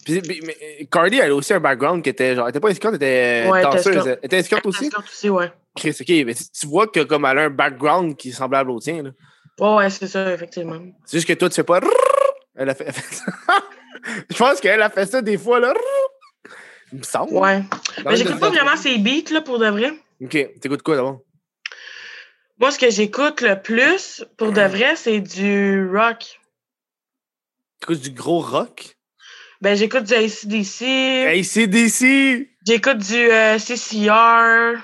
Puis, 0.05 0.22
mais, 0.44 0.86
Cardi, 0.90 1.18
elle 1.18 1.30
a 1.30 1.34
aussi 1.34 1.53
un 1.53 1.61
background 1.61 2.03
qui 2.03 2.11
était 2.11 2.34
genre. 2.34 2.46
Elle 2.46 2.51
était 2.51 2.61
pas 2.61 2.68
escorte, 2.70 2.94
elle 2.94 2.96
était 2.96 3.51
Ouais, 3.51 3.61
elle 3.61 3.66
était 3.66 3.76
danseuse. 3.92 4.07
Elle 4.07 4.18
était 4.22 4.38
escorte 4.38 4.66
aussi? 4.66 4.86
Escorte 4.86 5.09
aussi, 5.09 5.28
ouais. 5.30 5.53
Chris, 5.76 5.96
OK. 6.01 6.09
Mais 6.26 6.34
tu 6.34 6.66
vois 6.66 6.86
que 6.86 7.01
comme 7.01 7.24
elle 7.26 7.38
a 7.38 7.42
un 7.42 7.51
background 7.51 8.16
qui 8.16 8.30
est 8.30 8.32
semblable 8.32 8.70
au 8.70 8.80
tien. 8.80 9.03
là. 9.03 9.11
Ouais, 9.61 9.74
ouais, 9.76 9.90
c'est 9.90 10.07
ça, 10.07 10.32
effectivement. 10.32 10.78
C'est 11.05 11.18
juste 11.18 11.28
que 11.28 11.32
toi, 11.34 11.49
tu 11.49 11.57
fais 11.57 11.64
pas. 11.64 11.80
Elle 12.55 12.68
a 12.70 12.74
fait, 12.74 12.84
elle 12.86 12.92
fait 12.94 13.14
ça. 13.14 13.24
Je 14.30 14.36
pense 14.36 14.61
qu'elle 14.61 14.82
a 14.82 14.90
fait 14.90 15.07
ça 15.07 15.22
des 15.22 15.38
fois, 15.38 15.61
là. 15.61 15.74
Il 16.92 16.99
me 16.99 17.03
semble. 17.03 17.34
Ouais. 17.34 17.62
Mais 18.05 18.16
j'écoute 18.16 18.38
pas 18.40 18.51
ses 18.51 18.57
vraiment 18.57 18.76
ces 18.76 18.99
beats, 18.99 19.30
là, 19.32 19.40
pour 19.42 19.59
de 19.59 19.68
vrai. 19.68 19.92
OK. 20.22 20.30
T'écoutes 20.61 20.82
quoi 20.82 20.96
d'abord? 20.96 21.20
Moi, 22.61 22.70
ce 22.70 22.78
que 22.78 22.90
j'écoute 22.90 23.40
le 23.40 23.61
plus, 23.61 24.24
pour 24.36 24.53
de 24.53 24.61
vrai, 24.62 24.96
c'est 24.96 25.20
du 25.20 25.88
rock. 25.94 26.40
T'écoutes 27.80 28.01
du 28.01 28.11
gros 28.11 28.40
rock? 28.40 28.96
Ben, 29.61 29.76
j'écoute 29.76 30.05
du 30.05 30.14
ACDC. 30.14 30.82
Hey, 30.82 31.44
CDC! 31.44 32.49
J'écoute 32.66 32.99
du 32.99 33.14
euh, 33.16 33.59
CCR. 33.59 34.78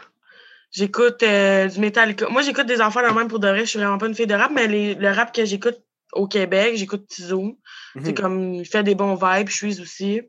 J'écoute 0.73 1.23
euh, 1.23 1.69
du 1.69 1.79
Metallica. 1.81 2.29
Moi, 2.29 2.43
j'écoute 2.43 2.67
des 2.67 2.81
enfants 2.81 3.03
de 3.09 3.13
même 3.15 3.29
pour 3.29 3.39
de 3.39 3.49
vrai. 3.49 3.61
Je 3.61 3.71
suis 3.71 3.79
vraiment 3.79 3.99
pas 3.99 4.07
une 4.07 4.15
fille 4.15 4.27
de 4.27 4.35
rap, 4.35 4.51
mais 4.53 4.67
les- 4.67 4.95
le 4.95 5.09
rap 5.11 5.35
que 5.35 5.45
j'écoute 5.45 5.79
au 6.13 6.27
Québec, 6.27 6.75
j'écoute 6.77 7.07
Tizo. 7.09 7.57
C'est 8.03 8.09
Mhm. 8.09 8.15
comme, 8.15 8.55
il 8.55 8.67
fait 8.67 8.83
des 8.83 8.95
bons 8.95 9.15
vibes. 9.15 9.49
Je 9.49 9.55
suis 9.55 9.81
aussi. 9.81 10.23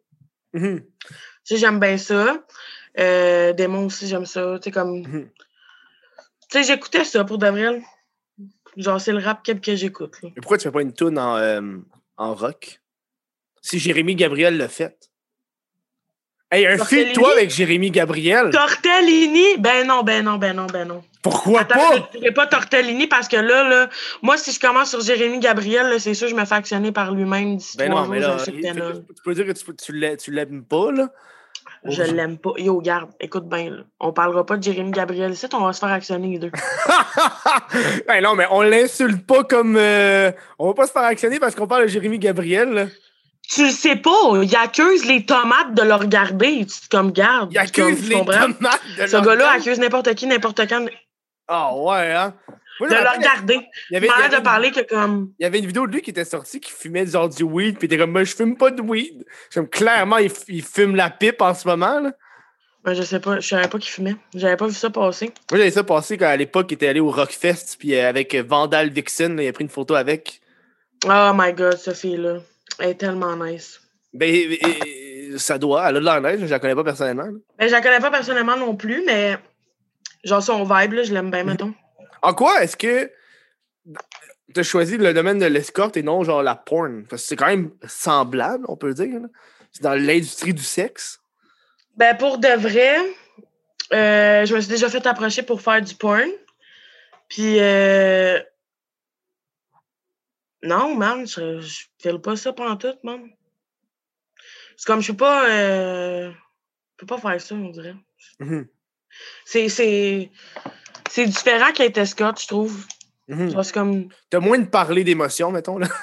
Mhm. 0.54 0.82
Tu 0.84 1.14
sais, 1.44 1.58
j'aime 1.58 1.80
bien 1.80 1.98
ça. 1.98 2.46
Euh, 3.00 3.54
Démon 3.54 3.86
aussi, 3.88 4.08
j'aime 4.08 4.26
ça. 4.26 4.58
Tu 4.60 4.66
sais, 4.66 4.72
comme. 4.72 5.00
Mhm. 5.02 5.30
Tu 6.50 6.60
sais, 6.60 6.64
j'écoutais 6.64 7.04
ça 7.04 7.24
pour 7.24 7.38
de 7.38 7.48
vrai. 7.48 7.82
Genre, 8.78 9.00
c'est 9.02 9.12
le 9.14 9.20
rap 9.20 9.44
que, 9.46 9.54
que 9.54 9.76
j'écoute. 9.76 10.16
Mais 10.24 10.32
pourquoi 10.36 10.58
tu 10.58 10.64
fais 10.64 10.72
pas 10.72 10.82
une 10.82 10.94
tune 10.94 11.18
en, 11.18 11.38
euh, 11.38 11.78
en 12.18 12.36
rock? 12.36 12.82
Si 13.62 13.80
Jérémy 13.80 14.16
Gabriel 14.16 14.58
l'a 14.58 14.68
fait. 14.68 15.10
Hey, 16.56 16.66
un 16.68 16.78
feat, 16.78 17.14
toi, 17.14 17.34
avec 17.34 17.50
Jérémy 17.50 17.92
Gabriel. 17.92 18.50
Tortellini? 18.50 19.58
Ben 19.60 19.86
non, 19.86 20.04
ben 20.04 20.24
non, 20.24 20.38
ben 20.38 20.56
non, 20.56 20.68
ben 20.68 20.88
non. 20.88 21.04
Pourquoi 21.22 21.62
Attends, 21.62 21.76
pas? 21.76 22.10
je 22.14 22.20
ne 22.20 22.30
pas 22.30 22.48
Tortellini 22.48 23.08
parce 23.08 23.28
que 23.28 23.36
là, 23.36 23.68
là, 23.68 23.90
moi, 24.22 24.38
si 24.38 24.54
je 24.54 24.60
commence 24.60 24.92
sur 24.92 25.02
Jérémy 25.02 25.40
Gabriel, 25.40 26.00
c'est 26.00 26.14
sûr 26.14 26.28
que 26.28 26.32
je 26.34 26.40
me 26.40 26.46
fais 26.46 26.56
actionner 26.56 26.94
par 26.94 27.12
lui-même 27.14 27.58
d'ici 27.58 27.76
Ben 27.78 27.92
non, 27.92 28.08
mais 28.08 28.20
là, 28.20 28.38
tu 28.46 28.52
peux 29.24 29.34
dire 29.34 29.46
que 29.46 29.52
tu, 29.52 29.66
tu 29.76 29.92
l'aimes- 29.92 30.18
tu 30.18 30.32
l'aimes 30.32 30.64
pas, 30.64 30.92
là? 30.94 31.10
Je 31.84 32.04
l'aime 32.04 32.38
pas. 32.38 32.52
Yo, 32.58 32.80
garde, 32.80 33.10
écoute 33.20 33.48
bien. 33.50 33.84
On 34.00 34.14
parlera 34.14 34.46
pas 34.46 34.56
de 34.58 34.64
Jérémy 34.64 34.92
Gabriel 34.92 35.32
ici, 35.32 35.46
on 35.54 35.66
va 35.66 35.74
se 35.74 35.80
faire 35.80 35.92
actionner 35.92 36.30
les 36.30 36.40
deux. 36.40 36.52
ben 38.08 38.22
non, 38.24 38.36
mais 38.36 38.46
on 38.50 38.62
l'insulte 38.62 39.26
pas 39.28 39.44
comme. 39.44 39.76
euh, 39.78 40.32
On 40.58 40.68
va 40.68 40.74
pas 40.74 40.88
se 40.88 40.92
faire 40.92 41.04
actionner 41.04 41.40
parce 41.40 41.54
qu'on 41.54 41.68
parle 41.68 41.84
de 41.84 41.88
Jérémy 41.88 42.18
Gabriel. 42.18 42.90
Tu 43.50 43.66
le 43.66 43.72
sais 43.72 43.96
pas, 43.96 44.42
il 44.42 44.56
accuse 44.56 45.06
les 45.06 45.26
tomates 45.26 45.74
de 45.74 45.84
le 45.84 45.94
regarder. 45.94 46.66
Tu 46.66 46.88
comme 46.90 47.12
garde. 47.12 47.52
Il 47.52 47.58
accuse 47.58 48.04
tu 48.04 48.10
les 48.10 48.20
tomates 48.20 48.82
de 48.98 49.08
Ce 49.08 49.18
gars-là 49.18 49.52
accuse 49.52 49.80
n'importe 49.80 50.14
qui, 50.16 50.28
n'importe 50.28 50.68
quand 50.68 50.82
de 50.82 50.92
Ah 51.48 51.76
ouais, 51.76 52.12
hein? 52.12 52.34
Moi, 52.80 52.90
me 52.90 52.96
le 52.96 53.10
regarder. 53.10 53.60
Il 53.90 53.96
avait, 53.96 54.08
il, 54.08 54.12
avait 54.12 54.38
de 54.38 54.42
parler 54.42 54.72
que 54.72 54.82
comme. 54.82 55.32
il 55.40 55.44
y 55.44 55.46
avait 55.46 55.60
une 55.60 55.68
vidéo 55.68 55.88
de 55.88 55.94
lui 55.94 56.02
qui 56.02 56.10
était 56.10 56.26
sortie 56.26 56.60
qui 56.60 56.72
fumait 56.72 57.06
genre 57.06 57.30
du 57.30 57.44
weed, 57.44 57.78
puis 57.78 57.88
il 57.88 57.94
était 57.94 57.98
comme, 57.98 58.12
moi, 58.12 58.26
je 58.26 58.36
fume 58.36 58.58
pas 58.58 58.70
de 58.72 58.82
weed. 58.82 59.26
Comme, 59.54 59.70
clairement, 59.70 60.18
il, 60.18 60.30
il 60.50 60.62
fume 60.62 60.96
la 60.96 61.10
pipe 61.10 61.42
en 61.42 61.54
ce 61.54 61.68
moment. 61.68 62.02
Là. 62.02 62.12
Ben, 62.86 62.94
je 62.94 63.02
sais 63.02 63.20
pas, 63.20 63.40
je 63.40 63.48
savais 63.48 63.68
pas 63.68 63.80
qu'il 63.80 63.92
fumait. 63.92 64.16
J'avais 64.36 64.58
pas 64.58 64.68
vu 64.68 64.74
ça 64.74 64.90
passer. 64.90 65.26
Moi, 65.50 65.58
j'avais 65.58 65.72
ça 65.72 65.84
passé 65.84 66.18
quand 66.18 66.28
à 66.28 66.36
l'époque, 66.36 66.68
il 66.70 66.76
était 66.76 66.88
allé 66.88 67.00
au 67.00 67.10
Rockfest, 67.10 67.78
puis 67.80 67.96
euh, 67.96 68.08
avec 68.08 68.36
euh, 68.36 68.44
Vandal 68.46 68.90
Vixen, 68.90 69.36
là, 69.36 69.44
il 69.44 69.48
a 69.48 69.54
pris 69.54 69.64
une 69.64 69.70
photo 69.70 69.96
avec. 69.96 70.42
Oh 71.06 71.32
my 71.34 71.54
god, 71.54 71.78
cette 71.78 71.98
fille-là. 71.98 72.40
Elle 72.80 72.90
est 72.90 72.96
tellement 72.96 73.36
nice. 73.36 73.80
Ben, 74.14 74.58
ça 75.38 75.58
doit, 75.58 75.90
elle 75.90 75.98
a 75.98 76.00
de 76.00 76.06
l'air 76.06 76.22
nice, 76.22 76.46
je 76.46 76.52
la 76.52 76.60
connais 76.60 76.76
pas 76.76 76.84
personnellement. 76.84 77.24
là. 77.24 77.38
Ben, 77.58 77.68
je 77.68 77.72
la 77.74 77.82
connais 77.82 78.00
pas 78.00 78.12
personnellement 78.12 78.58
non 78.58 78.76
plus, 78.76 79.04
mais 79.06 79.38
genre 80.24 80.42
son 80.42 80.64
vibe, 80.64 80.94
là, 80.94 81.04
je 81.04 81.14
l'aime 81.14 81.32
bien, 81.32 81.44
mettons. 81.44 81.74
En 82.22 82.34
quoi 82.34 82.64
est-ce 82.64 82.78
que 82.78 83.12
tu 84.54 84.60
as 84.60 84.64
choisi 84.64 84.98
le 84.98 85.14
domaine 85.14 85.40
de 85.40 85.46
l'escorte 85.46 85.98
et 85.98 86.04
non 86.04 86.24
genre 86.24 86.44
la 86.44 86.56
porn? 86.56 87.06
Parce 87.10 87.24
que 87.24 87.28
c'est 87.28 87.36
quand 87.36 87.48
même 87.48 87.72
semblable, 87.88 88.66
on 88.68 88.78
peut 88.78 88.94
dire. 88.94 89.20
C'est 89.72 89.84
dans 89.84 89.94
l'industrie 89.94 90.54
du 90.54 90.64
sexe. 90.64 91.20
Ben, 91.98 92.16
pour 92.16 92.38
de 92.38 92.48
vrai, 92.48 92.98
euh, 93.94 94.46
je 94.46 94.56
me 94.56 94.62
suis 94.62 94.70
déjà 94.70 94.90
fait 94.90 95.06
approcher 95.06 95.44
pour 95.44 95.62
faire 95.62 95.82
du 95.82 95.96
porn. 95.96 96.30
Puis, 97.30 97.60
euh... 97.60 98.40
non, 100.66 100.96
man, 100.96 101.26
je, 101.28 101.60
je 101.62 101.86
file 102.00 102.20
pas 102.20 102.36
ça 102.36 102.54
pantoute, 102.54 103.04
man. 103.04 103.22
C'est 104.78 104.86
comme, 104.88 105.00
je 105.00 105.06
suis 105.06 105.14
pas... 105.14 105.50
Euh... 105.50 106.32
Je 106.32 106.98
peux 106.98 107.06
pas 107.06 107.18
faire 107.18 107.40
ça, 107.42 107.56
on 107.56 107.70
dirait. 107.70 107.96
Mhm. 108.40 108.68
C'est... 109.46 109.70
C'est 109.70 110.32
c'est 111.10 111.28
différent 111.28 111.72
qu'être 111.72 111.98
escorte, 111.98 112.42
je 112.42 112.48
trouve. 112.48 112.86
Genre, 113.30 113.64
C'est 113.64 113.74
comme... 113.74 114.10
T'as 114.30 114.40
moins 114.40 114.60
de 114.60 114.66
parler 114.66 115.04
d'émotions, 115.04 115.52
mettons. 115.52 115.78
Là. 115.78 115.88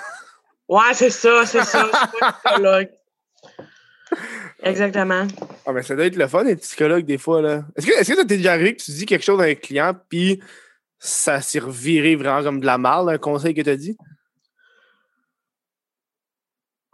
Ouais, 0.69 0.95
c'est 0.95 1.11
ça, 1.11 1.45
c'est 1.45 1.65
ça. 1.65 1.91
Je 1.93 1.99
suis 1.99 2.19
pas 2.19 2.33
psychologue. 2.45 2.89
Exactement. 4.63 5.27
Ah, 5.67 5.73
mais 5.73 5.83
ça 5.83 5.95
doit 5.95 6.07
être 6.07 6.17
le 6.17 6.27
fun, 6.29 6.47
être 6.47 6.61
psychologue, 6.63 7.05
des 7.05 7.19
fois. 7.19 7.43
là. 7.43 7.65
Est-ce 7.77 7.87
que 7.87 7.93
est-ce 7.93 8.11
que 8.11 8.17
ça 8.17 8.25
t'est 8.25 8.39
déjà 8.39 8.53
arrivé 8.53 8.75
que 8.75 8.83
tu 8.83 8.91
dis 8.93 9.05
quelque 9.05 9.25
chose 9.25 9.41
à 9.41 9.45
un 9.45 9.55
client, 9.55 9.93
puis 10.09 10.41
ça 10.99 11.43
s'est 11.43 11.59
reviré 11.59 12.17
vraiment 12.17 12.43
comme 12.43 12.61
de 12.61 12.65
la 12.65 12.79
marde, 12.79 13.11
un 13.11 13.19
conseil 13.19 13.53
que 13.53 13.61
t'as 13.61 13.77
dit? 13.77 13.99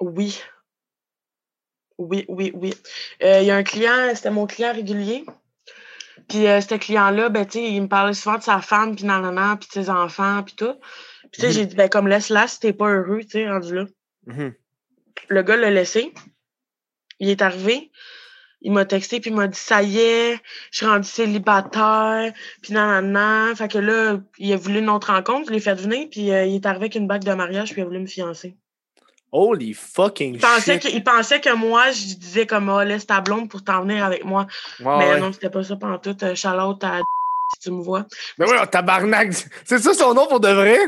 Oui. 0.01 0.40
Oui, 1.99 2.24
oui, 2.28 2.53
oui. 2.55 2.74
Euh, 3.22 3.40
Il 3.40 3.46
y 3.46 3.51
a 3.51 3.57
un 3.57 3.64
client, 3.64 4.14
c'était 4.14 4.30
mon 4.30 4.46
client 4.46 4.72
régulier. 4.72 5.24
Puis 6.28 6.46
euh, 6.46 6.61
ce 6.61 6.74
client-là, 6.74 7.28
ben, 7.28 7.44
tu 7.46 7.59
sais, 7.59 7.64
il 7.72 7.82
me 7.82 7.88
parlait 7.88 8.12
souvent 8.14 8.38
de 8.38 8.42
sa 8.42 8.61
femme, 8.61 8.94
puis 8.94 9.05
nanana, 9.05 9.57
puis 9.59 9.68
de 9.68 9.72
ses 9.72 9.90
enfants, 9.90 10.42
puis 10.44 10.55
tout. 10.55 10.74
Puis 11.22 11.30
tu 11.32 11.40
sais, 11.40 11.46
Mhm. 11.49 11.53
j'ai 11.53 11.66
dit, 11.66 11.76
ben, 11.76 11.88
comme 11.88 12.09
laisse-la 12.09 12.46
si 12.46 12.61
t'es 12.61 12.72
pas 12.72 12.88
heureux, 12.90 13.20
tu 13.22 13.30
sais, 13.30 13.49
rendu 13.49 13.74
là. 13.74 13.84
Mhm. 14.26 14.55
Le 15.28 15.42
gars 15.42 15.57
l'a 15.57 15.70
laissé. 15.70 16.12
Il 17.18 17.28
est 17.30 17.42
arrivé. 17.42 17.90
Il 18.61 18.72
m'a 18.72 18.84
texté, 18.84 19.20
puis 19.20 19.30
il 19.30 19.36
m'a 19.36 19.46
dit, 19.46 19.59
ça 19.59 19.82
y 19.82 19.99
est, 19.99 20.40
je 20.72 20.78
suis 20.78 20.86
rendu 20.86 21.09
célibataire, 21.09 22.32
puis 22.62 22.72
nanana. 22.74 23.55
Fait 23.57 23.68
que 23.68 23.78
là, 23.78 24.18
il 24.38 24.53
a 24.53 24.57
voulu 24.57 24.80
une 24.80 24.90
autre 24.90 25.12
rencontre, 25.12 25.46
je 25.49 25.53
l'ai 25.53 25.61
fait 25.61 25.74
venir, 25.74 26.09
puis 26.11 26.32
euh, 26.32 26.44
il 26.44 26.57
est 26.57 26.66
arrivé 26.66 26.84
avec 26.86 26.94
une 26.96 27.07
bague 27.07 27.24
de 27.24 27.32
mariage, 27.34 27.72
puis 27.72 27.80
il 27.80 27.84
a 27.84 27.86
voulu 27.86 28.01
me 28.01 28.07
fiancer. 28.07 28.57
Holy 29.31 29.74
fucking 29.74 30.35
Il 30.35 30.41
pensait, 30.41 30.81
shit. 30.81 30.83
que, 30.83 30.97
il 30.97 31.05
pensait 31.05 31.41
que 31.41 31.55
moi, 31.55 31.91
je 31.91 32.14
disais 32.14 32.47
comme, 32.47 32.68
ah, 32.70 32.85
laisse 32.85 33.07
ta 33.07 33.20
blonde 33.20 33.51
pour 33.51 33.62
t'en 33.62 33.83
venir 33.83 34.05
avec 34.05 34.24
moi. 34.24 34.47
Ouais, 34.81 34.99
mais 34.99 35.11
ouais. 35.11 35.20
non, 35.20 35.33
c'était 35.33 35.51
pas 35.51 35.62
ça 35.62 35.76
pendant 35.76 35.99
tout. 35.99 36.16
Euh, 36.22 36.35
Charlotte, 36.35 36.83
à 36.83 37.01
si 37.55 37.61
tu 37.61 37.70
me 37.70 37.83
vois. 37.83 38.07
Mais 38.39 38.47
ouais, 38.47 38.66
tabarnak! 38.66 39.33
C'est 39.64 39.79
ça 39.79 39.95
son 39.95 40.14
nom 40.14 40.26
pour 40.26 40.41
de 40.41 40.49
vrai? 40.49 40.79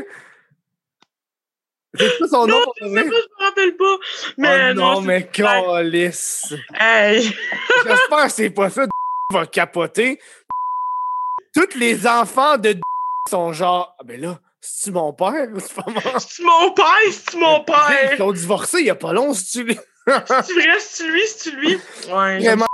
C'est 1.93 2.17
ça 2.19 2.27
son 2.27 2.47
nom 2.47 2.57
pour 2.63 2.75
de 2.81 2.89
vrai? 2.89 3.03
pas, 3.03 3.09
je 3.09 3.43
me 3.43 3.45
rappelle 3.45 3.77
pas. 3.77 3.97
Mais 4.37 4.71
oh 4.71 4.73
non, 4.73 5.01
mais 5.01 5.27
calice! 5.27 6.53
Hey. 6.73 7.23
J'espère 7.85 8.25
que 8.25 8.31
c'est 8.31 8.49
pas 8.49 8.69
ça, 8.69 8.85
va 9.31 9.45
capoter. 9.45 10.19
Tous 11.53 11.77
les 11.77 12.07
enfants 12.07 12.57
de 12.57 12.77
sont 13.29 13.53
genre, 13.53 13.95
ah 13.99 14.03
ben 14.03 14.19
là, 14.19 14.39
c'est-tu 14.61 14.91
mon 14.91 15.11
père? 15.13 15.47
C'est 15.59 15.73
pas 15.75 15.91
moi. 15.91 16.01
C'est 16.19 16.43
mon 16.43 16.71
père, 16.71 16.85
c'est 17.11 17.37
mon 17.37 17.59
Ils 17.59 17.65
père. 17.65 18.17
sont 18.17 18.31
divorcés 18.31 18.79
il 18.81 18.85
y 18.85 18.89
a 18.89 18.95
pas 18.95 19.11
long, 19.13 19.33
si 19.33 19.65
tu 19.65 19.73
C'est 20.07 20.13
vrai, 20.53 20.79
c'est 20.79 21.07
lui, 21.07 21.21
c'est 21.27 21.51
lui? 21.51 21.79
Ouais, 22.13 22.39
Vraiment, 22.39 22.65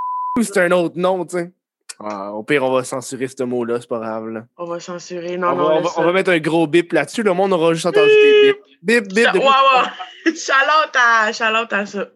c'est 0.42 0.58
un 0.58 0.72
autre 0.72 0.98
nom, 0.98 1.26
tu 1.26 1.38
sais? 1.38 1.52
Ah, 2.00 2.32
au 2.32 2.44
pire, 2.44 2.64
on 2.64 2.72
va 2.72 2.84
censurer 2.84 3.28
ce 3.28 3.42
mot-là, 3.44 3.80
c'est 3.82 3.90
pas 3.90 3.98
grave. 4.00 4.28
Là. 4.30 4.42
on 4.58 4.66
va 4.66 4.80
censurer. 4.80 5.36
On, 5.38 5.40
Non, 5.40 5.56
va, 5.56 5.64
on, 5.64 5.82
va, 5.82 5.90
on 5.98 6.14
mettre 6.14 6.30
un 6.30 6.38
gros 6.38 6.68
bip 6.68 6.94
là-dessus. 6.94 7.24
Le 7.24 7.34
monde 7.34 7.54
aura 7.54 7.74
juste 7.74 7.88
entendu 7.88 8.08
des 8.12 8.54
bips. 8.84 9.08
Bip, 9.08 9.14
bip. 9.14 9.26
Cha- 9.26 9.32
depuis- 9.32 9.48
Ouais, 9.48 9.54
ouais. 9.82 10.34
À, 10.94 11.32
Charlotte 11.34 11.74
à 11.74 11.86
ça. 11.86 12.08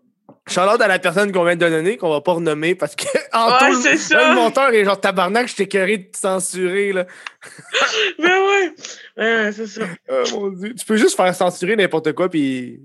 Shout-out 0.49 0.81
à 0.81 0.87
la 0.87 0.97
personne 0.99 1.31
qu'on 1.31 1.43
vient 1.45 1.55
de 1.55 1.69
donner, 1.69 1.97
qu'on 1.97 2.09
va 2.09 2.19
pas 2.21 2.33
renommer 2.33 2.73
parce 2.75 2.95
que 2.95 3.05
en 3.33 3.51
Ouais, 3.51 3.57
tout, 3.59 3.83
le- 3.83 4.15
là, 4.15 4.29
le 4.29 4.35
monteur 4.35 4.69
est 4.73 4.83
genre 4.83 4.99
tabarnak, 4.99 5.47
je 5.47 5.55
t'ai 5.55 5.63
écœuré 5.63 5.97
de 5.99 6.03
te 6.11 6.17
censurer. 6.17 6.93
Là. 6.93 7.05
Mais 8.19 8.25
ouais. 8.27 8.73
Ouais, 9.17 9.51
c'est 9.51 9.67
ça. 9.67 9.83
Oh, 10.09 10.23
mon 10.39 10.49
Dieu. 10.49 10.73
Tu 10.73 10.85
peux 10.85 10.97
juste 10.97 11.15
faire 11.15 11.33
censurer 11.35 11.75
n'importe 11.75 12.13
quoi, 12.13 12.27
puis. 12.29 12.79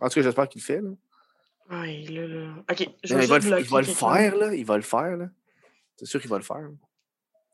En 0.00 0.08
tout 0.08 0.14
cas, 0.16 0.22
j'espère 0.22 0.48
qu'il 0.48 0.60
le 0.60 0.64
fait. 0.66 0.80
Là. 0.80 0.90
Ouais, 1.80 2.04
là, 2.10 2.26
là. 2.26 2.46
Ok, 2.70 2.88
je 3.04 3.14
vais 3.14 3.24
il 3.24 3.28
va, 3.30 3.38
le, 3.38 3.60
il 3.60 3.64
va 3.70 3.80
le 3.80 3.86
faire, 3.86 4.36
là. 4.36 4.54
Il 4.54 4.66
va 4.66 4.76
le 4.76 4.82
faire, 4.82 5.16
là. 5.16 5.26
C'est 5.96 6.06
sûr 6.06 6.20
qu'il 6.20 6.28
va 6.30 6.36
le 6.36 6.42
faire. 6.42 6.68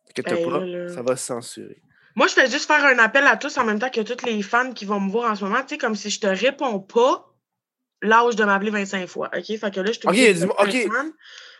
Inquiète 0.09 0.29
Hey, 0.39 0.45
pas, 0.45 0.59
là. 0.65 0.89
ça 0.89 1.03
va 1.03 1.15
se 1.17 1.27
censurer. 1.27 1.81
Moi, 2.17 2.27
je 2.27 2.33
fais 2.33 2.51
juste 2.51 2.67
faire 2.67 2.85
un 2.85 2.99
appel 2.99 3.25
à 3.27 3.37
tous 3.37 3.57
en 3.59 3.65
même 3.65 3.79
temps 3.79 3.91
que 3.91 4.01
tous 4.01 4.27
les 4.27 4.43
fans 4.43 4.73
qui 4.73 4.85
vont 4.85 4.99
me 4.99 5.11
voir 5.13 5.31
en 5.31 5.35
ce 5.37 5.45
moment. 5.45 5.61
Tu 5.61 5.69
sais, 5.69 5.79
comme 5.79 5.95
si 5.95 6.11
je 6.11 6.19
te 6.19 6.27
réponds 6.27 6.81
pas, 6.81 7.30
l'âge 8.03 8.37
de 8.37 8.45
m'appeler 8.45 8.71
25 8.71 9.07
fois. 9.09 9.31
OK? 9.37 9.45
Fait 9.45 9.75
que 9.75 9.81
là, 9.81 9.93
je 9.93 10.01
te 10.01 10.07
ok. 10.09 10.91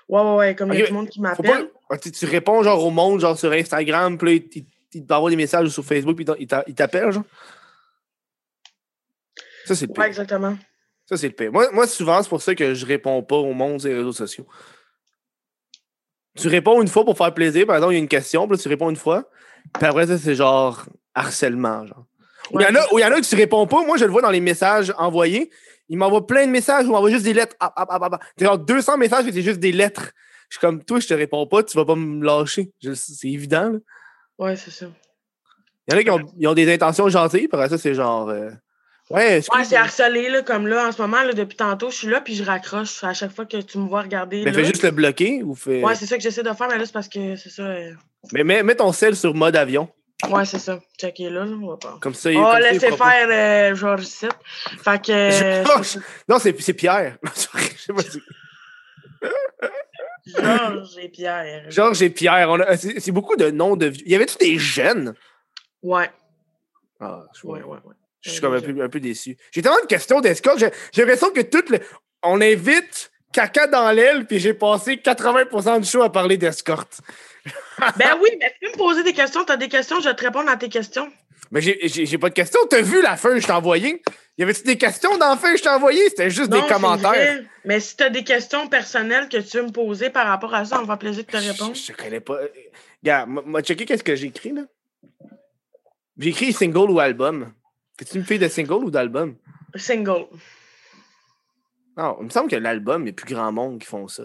Ouais, 0.09 0.21
ouais, 0.23 0.35
ouais. 0.37 0.55
Comme 0.57 0.73
il 0.73 0.81
y 0.81 0.83
a 0.83 0.87
du 0.87 0.93
monde 0.93 1.09
qui 1.09 1.21
pas... 1.21 1.29
m'appelle. 1.31 1.71
Tu, 2.03 2.11
tu 2.11 2.27
réponds 2.27 2.63
genre 2.63 2.85
au 2.85 2.91
monde, 2.91 3.21
genre 3.21 3.39
sur 3.39 3.53
Instagram, 3.53 4.19
puis 4.19 4.39
là, 4.39 4.65
il, 4.95 5.07
t'envoie 5.07 5.31
des 5.31 5.37
messages 5.37 5.69
sur 5.69 5.85
Facebook, 5.85 6.17
puis 6.17 6.27
il 6.41 6.47
t'a- 6.49 6.65
il 6.67 6.75
t'appelle, 6.75 7.13
genre. 7.13 7.23
Ça, 9.67 9.75
c'est 9.75 9.87
le 9.87 9.93
pire. 9.93 10.01
Ouais, 10.03 10.09
exactement. 10.09 10.57
Ça, 11.07 11.17
c'est 11.17 11.29
le 11.29 11.35
pire. 11.35 11.53
Moi, 11.53 11.69
moi, 11.73 11.87
souvent, 11.87 12.23
c'est 12.23 12.29
pour 12.29 12.43
ça 12.43 12.55
que 12.55 12.75
je 12.75 12.87
réponds 12.87 13.23
pas 13.23 13.37
au 13.37 13.53
monde 13.53 13.81
sur 13.81 13.89
les 13.89 13.97
réseaux 13.97 14.13
sociaux. 14.13 14.47
Tu 16.37 16.49
réponds 16.49 16.81
une 16.81 16.89
fois 16.89 17.05
pour 17.05 17.17
faire 17.17 17.35
plaisir, 17.35 17.67
par 17.67 17.77
exemple, 17.77 17.93
il 17.93 17.97
y 17.97 18.01
a 18.01 18.03
une 18.03 18.09
question, 18.09 18.47
puis 18.47 18.57
là, 18.57 18.63
tu 18.63 18.69
réponds 18.69 18.91
une 18.91 18.97
fois, 18.97 19.29
puis 19.75 19.85
après 19.85 20.07
ça, 20.07 20.17
c'est 20.19 20.35
genre 20.35 20.85
harcèlement, 21.15 21.87
genre. 21.87 22.07
Ou 22.53 22.61
il 22.61 22.63
y 22.63 22.67
en 22.67 22.75
a- 22.75 22.87
il 22.93 23.01
y 23.01 23.05
en 23.05 23.13
a 23.13 23.21
que 23.21 23.27
tu 23.27 23.35
réponds 23.37 23.67
pas, 23.67 23.85
moi, 23.85 23.97
je 23.97 24.05
le 24.05 24.11
vois 24.11 24.23
dans 24.23 24.31
les 24.31 24.41
messages 24.41 24.93
envoyés, 24.97 25.51
il 25.91 25.99
m'envoie 25.99 26.27
plein 26.27 26.47
de 26.47 26.51
messages, 26.51 26.85
ou 26.85 26.89
il 26.89 26.93
m'envoie 26.93 27.11
juste 27.11 27.25
des 27.25 27.35
lettres. 27.35 27.57
Ah, 27.61 27.73
ah, 27.77 27.87
ah. 27.91 28.19
C'est 28.39 28.45
genre 28.47 28.59
200 28.59 28.97
messages, 28.97 29.27
et 29.27 29.33
c'est 29.33 29.43
juste 29.43 29.61
des 29.61 29.73
lettres. 29.73 30.13
Je 30.49 30.57
suis 30.57 30.61
comme, 30.61 30.83
toi, 30.83 31.01
je 31.01 31.07
te 31.09 31.15
réponds 31.15 31.47
pas, 31.47 31.63
tu 31.63 31.77
vas 31.77 31.85
pas 31.85 31.97
me 31.97 32.25
lâcher. 32.25 32.73
C'est 32.95 33.29
évident, 33.29 33.71
là. 33.71 33.79
Ouais, 34.39 34.57
c'est 34.57 34.71
ça. 34.71 34.87
Il 35.89 35.95
y 35.95 35.97
en 35.97 36.01
a 36.01 36.03
qui 36.05 36.11
ont, 36.11 36.33
ils 36.39 36.49
ont 36.49 36.55
des 36.55 36.73
intentions 36.73 37.09
gentilles, 37.09 37.49
après 37.53 37.69
ça, 37.69 37.77
c'est 37.77 37.95
genre. 37.95 38.29
euh, 38.29 38.51
ouais, 39.11 39.43
Ouais, 39.55 39.65
c'est 39.65 39.77
harcelé, 39.77 40.29
là, 40.31 40.43
comme 40.43 40.67
là, 40.69 40.89
en 40.89 40.93
ce 40.93 41.03
moment, 41.03 41.23
là, 41.23 41.33
depuis 41.33 41.57
tantôt, 41.57 41.91
je 41.91 41.97
suis 41.97 42.09
là, 42.09 42.21
puis 42.21 42.35
je 42.37 42.45
raccroche 42.45 43.03
à 43.05 43.13
chaque 43.13 43.33
fois 43.35 43.45
que 43.47 43.57
tu 43.59 43.79
me 43.79 43.89
vois 43.89 44.03
regarder. 44.03 44.39
Mais 44.45 44.53
là. 44.53 44.59
fais 44.59 44.65
juste 44.65 44.83
le 44.85 44.93
bloquer 44.93 45.43
ou 45.43 45.55
fais. 45.55 45.83
Ouais, 45.85 45.95
c'est 45.97 46.07
ça 46.07 46.17
que 46.17 46.23
j'essaie 46.23 46.43
de 46.45 46.53
faire, 46.53 46.69
mais 46.69 46.79
là, 46.79 46.87
c'est 46.87 46.93
parce 46.93 47.09
que 47.09 47.35
c'est 47.37 47.51
ça. 47.51 47.63
euh, 47.63 47.93
mais 48.33 48.45
mets, 48.45 48.63
mets 48.63 48.77
ton 48.77 48.93
sel 48.93 49.17
sur 49.17 49.35
mode 49.35 49.57
avion. 49.57 49.89
Ouais, 50.29 50.45
c'est 50.45 50.59
ça. 50.59 50.79
Checker 51.01 51.31
là, 51.31 51.45
là, 51.45 51.53
on 51.63 51.69
va 51.71 51.77
pas. 51.77 51.99
Comme 52.01 52.15
ça, 52.15 52.31
il- 52.31 52.37
On 52.39 52.43
va 52.43 52.61
il 52.61 52.65
laisser 52.73 52.91
faire 52.93 53.29
euh, 53.31 53.75
Georges 53.75 54.05
Site. 54.05 54.37
Fait 54.85 55.01
que. 55.03 55.13
euh. 55.13 55.65
Non, 56.29 56.39
c'est 56.39 56.53
Pierre. 56.75 57.17
Je 57.35 57.77
sais 57.79 57.93
pas 57.93 58.03
si- 58.03 58.21
Georges 60.27 60.99
et 60.99 61.09
Pierre. 61.09 61.65
Georges 61.71 62.03
et 62.03 62.11
Pierre. 62.11 62.51
a- 62.51 62.77
C'est 62.77 63.11
beaucoup 63.13 63.37
de 63.37 63.51
noms 63.51 63.77
de 63.77 63.87
vieux. 63.87 64.07
Y 64.09 64.15
avait-tu 64.15 64.37
des 64.39 64.59
jeunes? 64.59 65.15
Ouais, 65.83 66.11
Ah, 67.01 67.25
je, 67.35 67.47
ouais, 67.47 67.63
ouais, 67.63 67.79
ouais. 67.85 67.95
je 68.21 68.31
suis 68.31 68.41
comme 68.41 68.55
un 68.55 68.61
peu, 68.61 68.83
un 68.83 68.89
peu 68.91 69.01
déçu. 69.01 69.39
J'ai 69.51 69.63
tellement 69.63 69.81
de 69.81 69.87
questions 69.87 70.21
d'escorte. 70.21 70.59
J'ai 70.59 70.71
j'ai 70.93 71.03
l'impression 71.03 71.31
que 71.31 71.41
tout 71.41 71.65
le. 71.71 71.81
On 72.23 72.41
invite 72.43 73.11
caca 73.33 73.67
dans 73.67 73.91
l'aile, 73.93 74.27
puis 74.27 74.39
j'ai 74.39 74.53
passé 74.53 74.97
80% 74.97 75.81
du 75.81 75.89
show 75.89 76.03
à 76.03 76.13
parler 76.13 76.37
d'escorte. 76.37 77.01
Ben 77.97 78.17
oui, 78.21 78.29
mais 78.39 78.53
tu 78.61 78.67
peux 78.67 78.73
me 78.73 78.77
poser 78.79 79.03
des 79.03 79.13
questions? 79.13 79.45
T'as 79.45 79.57
des 79.57 79.69
questions, 79.69 80.01
je 80.01 80.09
vais 80.09 80.15
te 80.15 80.25
répondre 80.25 80.51
à 80.51 80.57
tes 80.57 80.69
questions. 80.69 81.11
Mais 81.51 81.61
j'ai- 81.61 82.19
pas 82.19 82.29
de 82.29 82.35
questions. 82.35 82.61
T'as 82.69 82.83
vu 82.83 83.03
la 83.03 83.17
que 83.17 83.41
je 83.41 83.47
t'ai 83.47 83.53
envoyée? 83.53 84.03
Y 84.39 84.43
avait-tu 84.43 84.63
des 84.63 84.79
questions 84.79 85.17
d'enfin 85.19 85.53
que 85.53 85.59
je 85.59 85.63
t'ai 85.63 85.69
envoyé? 85.69 86.09
C'était 86.09 86.31
juste 86.31 86.51
Non, 86.51 86.61
des 86.63 86.69
commentaires. 86.73 87.43
Mais 87.65 87.81
si 87.81 87.97
tu 87.97 88.05
as 88.05 88.11
des 88.11 88.23
questions 88.25 88.69
personnelles 88.69 89.29
que 89.29 89.39
tu 89.39 89.57
veux 89.57 89.65
me 89.65 89.73
poser 89.73 90.11
par 90.11 90.27
rapport 90.27 90.55
à 90.55 90.65
ça, 90.65 90.81
on 90.81 90.85
va 90.85 90.97
plaisir 90.97 91.25
de 91.25 91.31
te 91.31 91.37
répondre. 91.37 91.75
Je, 91.75 91.83
je 91.87 91.93
connais 91.93 92.21
pas. 92.21 92.39
Regarde, 93.03 93.31
m'a 93.47 93.63
checké 93.63 93.85
qu'est-ce 93.85 94.05
que 94.05 94.15
j'ai 94.15 94.29
écrit, 94.29 94.53
là. 94.53 94.63
J'ai 96.19 96.29
écrit 96.31 96.53
single 96.53 96.91
ou 96.91 97.01
album. 97.01 97.53
T'es-tu 97.97 98.19
une 98.19 98.25
fille 98.25 98.39
de 98.39 98.49
single 98.49 98.85
ou 98.85 98.91
d'album? 98.91 99.37
Single. 99.75 100.27
Non, 101.97 102.17
il 102.21 102.25
me 102.27 102.31
semble 102.31 102.51
que 102.51 102.57
l'album, 102.57 103.03
il 103.03 103.07
y 103.07 103.11
a 103.11 103.13
plus 103.15 103.35
grand 103.35 103.51
monde 103.53 103.81
qui 103.81 103.87
font 103.87 104.07
ça. 104.09 104.23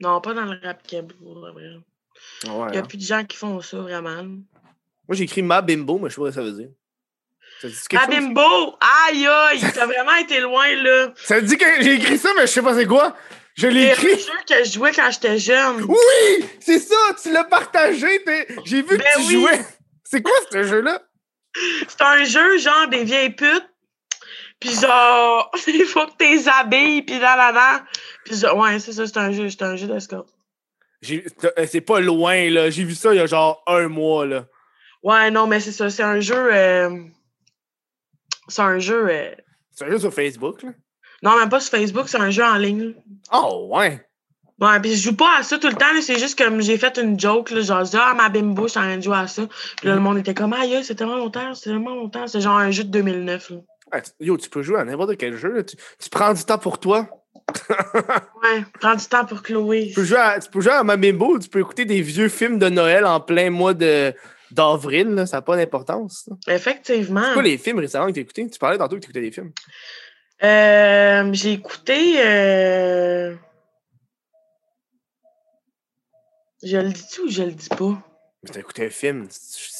Non, 0.00 0.20
pas 0.20 0.34
dans 0.34 0.44
le 0.44 0.58
rap 0.62 0.82
keb, 0.86 1.12
ouais, 2.46 2.66
Il 2.70 2.74
y 2.74 2.78
a 2.78 2.80
hein. 2.80 2.82
plus 2.86 2.98
de 2.98 3.02
gens 3.02 3.24
qui 3.24 3.36
font 3.36 3.60
ça, 3.60 3.78
vraiment. 3.78 4.22
Moi, 4.22 5.12
j'ai 5.12 5.24
écrit 5.24 5.42
ma 5.42 5.60
bimbo, 5.62 5.98
mais 5.98 6.08
je 6.10 6.14
sais 6.14 6.20
pas 6.20 6.26
ce 6.26 6.36
que 6.36 6.42
ça 6.42 6.42
veut 6.42 6.52
dire. 6.52 6.68
Chose? 7.60 7.86
bimbo! 8.08 8.76
Aïe, 9.08 9.26
aïe! 9.26 9.60
T'as 9.74 9.84
vraiment 9.86 10.14
été 10.16 10.40
loin, 10.40 10.74
là. 10.76 11.12
Ça 11.16 11.40
dit 11.40 11.56
que 11.58 11.82
j'ai 11.82 11.94
écrit 11.94 12.16
ça, 12.16 12.30
mais 12.36 12.42
je 12.42 12.52
sais 12.52 12.62
pas 12.62 12.74
c'est 12.74 12.86
quoi. 12.86 13.14
Je 13.54 13.66
l'ai 13.66 13.94
C'est 13.94 14.06
un 14.06 14.10
écrit. 14.12 14.22
jeu 14.22 14.32
que 14.48 14.64
je 14.64 14.72
jouais 14.72 14.92
quand 14.92 15.10
j'étais 15.10 15.38
jeune. 15.38 15.82
Oui! 15.82 16.44
C'est 16.60 16.78
ça! 16.78 16.96
Tu 17.22 17.30
l'as 17.32 17.44
partagé! 17.44 18.24
J'ai 18.64 18.82
vu 18.82 18.96
Ben 18.96 18.98
que 18.98 19.20
tu 19.20 19.26
oui. 19.26 19.32
jouais. 19.40 19.60
C'est 20.04 20.22
quoi 20.22 20.32
ce 20.50 20.62
jeu-là? 20.62 21.02
C'est 21.88 22.00
un 22.00 22.24
jeu, 22.24 22.58
genre, 22.58 22.88
des 22.88 23.04
vieilles 23.04 23.34
putes. 23.34 23.68
Puis 24.60 24.70
genre, 24.80 25.50
il 25.66 25.84
faut 25.84 26.06
que 26.06 26.16
t'es 26.16 26.48
habilles, 26.48 27.02
puis 27.02 27.18
là, 27.18 27.36
là, 27.36 27.52
là. 27.52 27.84
Puis 28.24 28.36
genre, 28.36 28.56
ouais, 28.58 28.78
c'est 28.78 28.92
ça, 28.92 29.06
c'est 29.06 29.16
un 29.18 29.32
jeu, 29.32 29.50
c'est 29.50 29.62
un 29.62 29.76
jeu 29.76 29.86
d'escorte. 29.86 30.28
J'ai- 31.02 31.24
euh, 31.58 31.66
C'est 31.66 31.80
pas 31.80 32.00
loin, 32.00 32.50
là. 32.50 32.70
J'ai 32.70 32.84
vu 32.84 32.94
ça 32.94 33.12
il 33.14 33.16
y 33.16 33.20
a 33.20 33.26
genre 33.26 33.62
un 33.66 33.88
mois, 33.88 34.26
là. 34.26 34.46
Ouais, 35.02 35.30
non, 35.30 35.46
mais 35.46 35.60
c'est 35.60 35.72
ça, 35.72 35.88
c'est 35.90 36.02
un 36.02 36.20
jeu... 36.20 36.52
euh, 36.54 36.90
C'est 38.48 38.62
un 38.62 38.78
jeu... 38.78 39.08
euh, 39.08 39.34
C'est 39.70 39.84
un 39.86 39.90
jeu 39.90 39.98
sur 39.98 40.12
Facebook, 40.12 40.62
là? 40.62 40.70
Non, 41.22 41.38
même 41.38 41.48
pas 41.48 41.60
sur 41.60 41.70
Facebook, 41.70 42.08
c'est 42.08 42.18
un 42.18 42.30
jeu 42.30 42.44
en 42.44 42.56
ligne. 42.56 42.94
Oh, 43.32 43.68
ouais. 43.72 44.04
Ouais, 44.58 44.78
puis 44.80 44.94
je 44.94 45.02
joue 45.08 45.16
pas 45.16 45.38
à 45.38 45.42
ça 45.42 45.58
tout 45.58 45.68
le 45.68 45.74
temps, 45.74 45.92
là, 45.94 46.02
c'est 46.02 46.18
juste 46.18 46.36
comme 46.36 46.60
j'ai 46.60 46.76
fait 46.76 46.98
une 46.98 47.18
joke, 47.18 47.50
là, 47.50 47.62
genre, 47.62 47.84
je 47.84 47.90
dis, 47.92 47.96
ah, 47.98 48.12
ma 48.14 48.28
bimbo, 48.28 48.64
je 48.66 48.72
suis 48.72 48.78
en 48.78 48.82
train 48.82 48.96
de 48.98 49.02
jouer 49.02 49.16
à 49.16 49.26
ça. 49.26 49.46
Puis 49.78 49.88
là, 49.88 49.94
le 49.94 50.00
monde 50.00 50.18
était 50.18 50.34
comme, 50.34 50.52
aïe, 50.52 50.82
c'est 50.84 50.94
tellement 50.96 51.16
longtemps, 51.16 51.54
c'est 51.54 51.70
tellement 51.70 51.94
longtemps. 51.94 52.26
C'est 52.26 52.42
genre 52.42 52.56
un 52.58 52.70
jeu 52.70 52.84
de 52.84 52.90
2009, 52.90 53.50
là. 53.50 53.56
Ah, 53.92 54.00
Yo, 54.20 54.36
tu 54.36 54.50
peux 54.50 54.62
jouer 54.62 54.78
à 54.78 54.84
n'importe 54.84 55.16
quel 55.16 55.36
jeu, 55.36 55.50
là. 55.52 55.62
Tu, 55.64 55.76
tu 55.98 56.10
prends 56.10 56.32
du 56.34 56.44
temps 56.44 56.58
pour 56.58 56.78
toi. 56.78 57.08
Ouais, 58.42 58.64
prends 58.80 58.94
du 58.94 59.06
temps 59.06 59.24
pour 59.24 59.42
Chloé. 59.42 59.88
Tu 59.88 59.94
peux 59.94 60.04
jouer 60.04 60.18
à, 60.18 60.38
tu 60.40 60.50
peux 60.50 60.60
jouer 60.60 60.72
à 60.72 60.82
tu 61.40 61.48
peux 61.48 61.60
écouter 61.60 61.84
des 61.84 62.02
vieux 62.02 62.28
films 62.28 62.58
de 62.58 62.68
Noël 62.68 63.04
en 63.04 63.20
plein 63.20 63.50
mois 63.50 63.74
de 63.74 64.14
d'avril. 64.50 65.24
Ça 65.26 65.38
n'a 65.38 65.42
pas 65.42 65.56
d'importance. 65.56 66.28
Effectivement. 66.48 67.22
C'est 67.28 67.32
quoi 67.34 67.42
les 67.42 67.58
films 67.58 67.78
récemment 67.78 68.06
que 68.06 68.12
tu 68.12 68.20
écoutés? 68.20 68.48
Tu 68.48 68.58
parlais 68.58 68.78
tantôt 68.78 68.96
que 68.96 69.00
tu 69.00 69.06
écoutais 69.06 69.20
des 69.20 69.30
films. 69.30 69.52
Euh, 70.42 71.30
j'ai 71.32 71.52
écouté. 71.52 72.14
euh, 72.24 73.34
Je 76.62 76.76
le 76.76 76.90
dis-tu 76.90 77.20
ou 77.22 77.30
je 77.30 77.42
le 77.42 77.52
dis 77.52 77.68
pas? 77.68 78.02
Mais 78.42 78.50
t'as 78.50 78.60
écouté 78.60 78.86
un 78.86 78.90
film. 78.90 79.28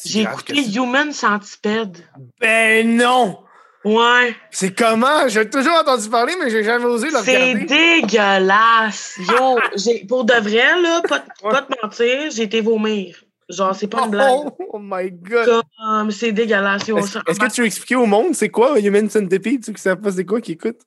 J'ai 0.05 0.23
écouté. 0.23 0.55
Human 0.75 1.13
Centipede. 1.13 1.99
Ben 2.41 2.97
non! 2.97 3.39
Ouais. 3.85 4.37
C'est 4.51 4.75
comment? 4.75 5.27
J'ai 5.29 5.49
toujours 5.49 5.73
entendu 5.75 6.09
parler, 6.11 6.35
mais 6.39 6.51
j'ai 6.51 6.63
jamais 6.63 6.85
osé 6.85 7.09
le 7.11 7.19
C'est 7.25 7.55
dégueulasse. 7.55 9.19
Yo, 9.19 9.59
j'ai- 9.77 10.05
pour 10.07 10.25
de 10.25 10.35
vrai, 10.35 10.81
là, 10.83 11.01
pas, 11.09 11.21
te- 11.21 11.45
Ouais. 11.45 11.51
pas 11.53 11.63
te 11.63 11.73
mentir, 11.83 12.31
j'ai 12.31 12.43
été 12.43 12.61
vomir. 12.61 13.17
Genre, 13.49 13.75
c'est 13.75 13.89
pas 13.89 14.03
une 14.05 14.11
blague. 14.11 14.31
Oh, 14.33 14.57
oh 14.75 14.79
my 14.81 15.11
god! 15.11 15.63
Comme, 15.79 16.11
c'est 16.11 16.31
dégueulasse. 16.33 16.89
Est-ce 16.89 17.41
que 17.41 17.51
tu 17.53 17.63
veux 17.63 17.67
expliquer 17.67 17.97
au 17.97 18.07
monde 18.07 18.35
c'est 18.35 18.51
quoi 18.51 18.79
Human 18.79 19.09
Centipede? 19.09 19.65
Ceux 19.65 19.73
qui 19.73 19.81
savent 19.83 20.01
pas 20.01 20.13
c'est 20.13 20.25
quoi 20.27 20.41
qui 20.41 20.53
écoutent? 20.53 20.83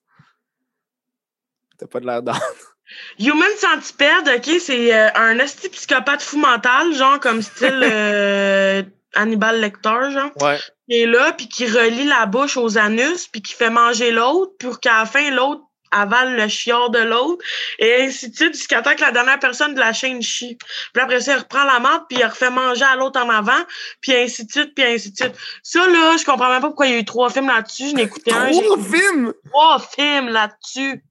T'as 1.78 1.88
pas 1.88 2.00
de 2.00 2.06
l'air 2.06 2.22
d'art. 2.22 2.40
Human 3.20 3.50
Centipede, 3.58 4.30
OK, 4.38 4.60
c'est 4.60 4.94
euh, 4.96 5.10
un 5.16 5.40
esti 5.40 5.68
psychopathe 5.70 6.22
fou 6.22 6.38
mental, 6.38 6.94
genre 6.94 7.20
comme 7.20 7.42
style 7.42 7.82
euh, 7.92 8.84
Hannibal 9.16 9.60
Lecter, 9.60 10.12
genre. 10.12 10.32
Ouais. 10.42 10.58
qui 10.90 11.02
est 11.02 11.06
là, 11.06 11.34
puis 11.34 11.48
qui 11.48 11.66
relie 11.68 12.06
la 12.06 12.26
bouche 12.26 12.58
aux 12.58 12.78
anus, 12.78 13.28
puis 13.28 13.42
qui 13.42 13.54
fait 13.54 13.70
manger 13.70 14.12
l'autre, 14.12 14.54
pour 14.60 14.80
qu'à 14.80 15.00
la 15.00 15.06
fin, 15.06 15.32
l'autre 15.32 15.62
avale 15.96 16.36
le 16.36 16.48
chiard 16.48 16.90
de 16.90 16.98
l'autre, 17.00 17.44
et 17.78 18.02
ainsi 18.02 18.30
de 18.30 18.36
suite, 18.36 18.56
jusqu'à 18.56 18.82
temps 18.82 18.96
que 18.96 19.02
la 19.02 19.12
dernière 19.12 19.38
personne 19.40 19.76
de 19.76 19.80
la 19.80 19.94
chaîne 19.94 20.22
chie. 20.24 20.58
Puis 20.92 21.04
après 21.04 21.22
ça, 21.22 21.34
il 21.34 21.40
reprend 21.40 21.64
la 21.66 21.80
menthe, 21.80 22.04
puis 22.10 22.18
il 22.20 22.26
refait 22.26 22.50
manger 22.50 22.84
à 22.84 22.96
l'autre 22.96 23.22
en 23.22 23.30
avant, 23.30 23.62
puis 24.02 24.16
ainsi 24.16 24.46
de 24.46 24.52
suite, 24.52 24.74
puis 24.76 24.84
ainsi 24.84 25.12
de 25.12 25.18
suite. 25.18 25.36
Ça, 25.62 25.88
là, 25.88 26.18
je 26.18 26.26
comprends 26.26 26.50
même 26.50 26.62
pas 26.62 26.68
pourquoi 26.68 26.88
il 26.88 26.94
y 26.94 26.96
a 26.96 27.00
eu 27.00 27.06
trois 27.06 27.30
films 27.30 27.48
là-dessus. 27.48 27.90
Je 27.90 27.96
n'ai 27.96 28.04
écouté 28.04 28.34
un, 28.34 28.50
Trois 28.50 28.78
films! 28.78 29.34
trois 29.52 29.80
films 29.80 30.30
là-dessus. 30.30 31.04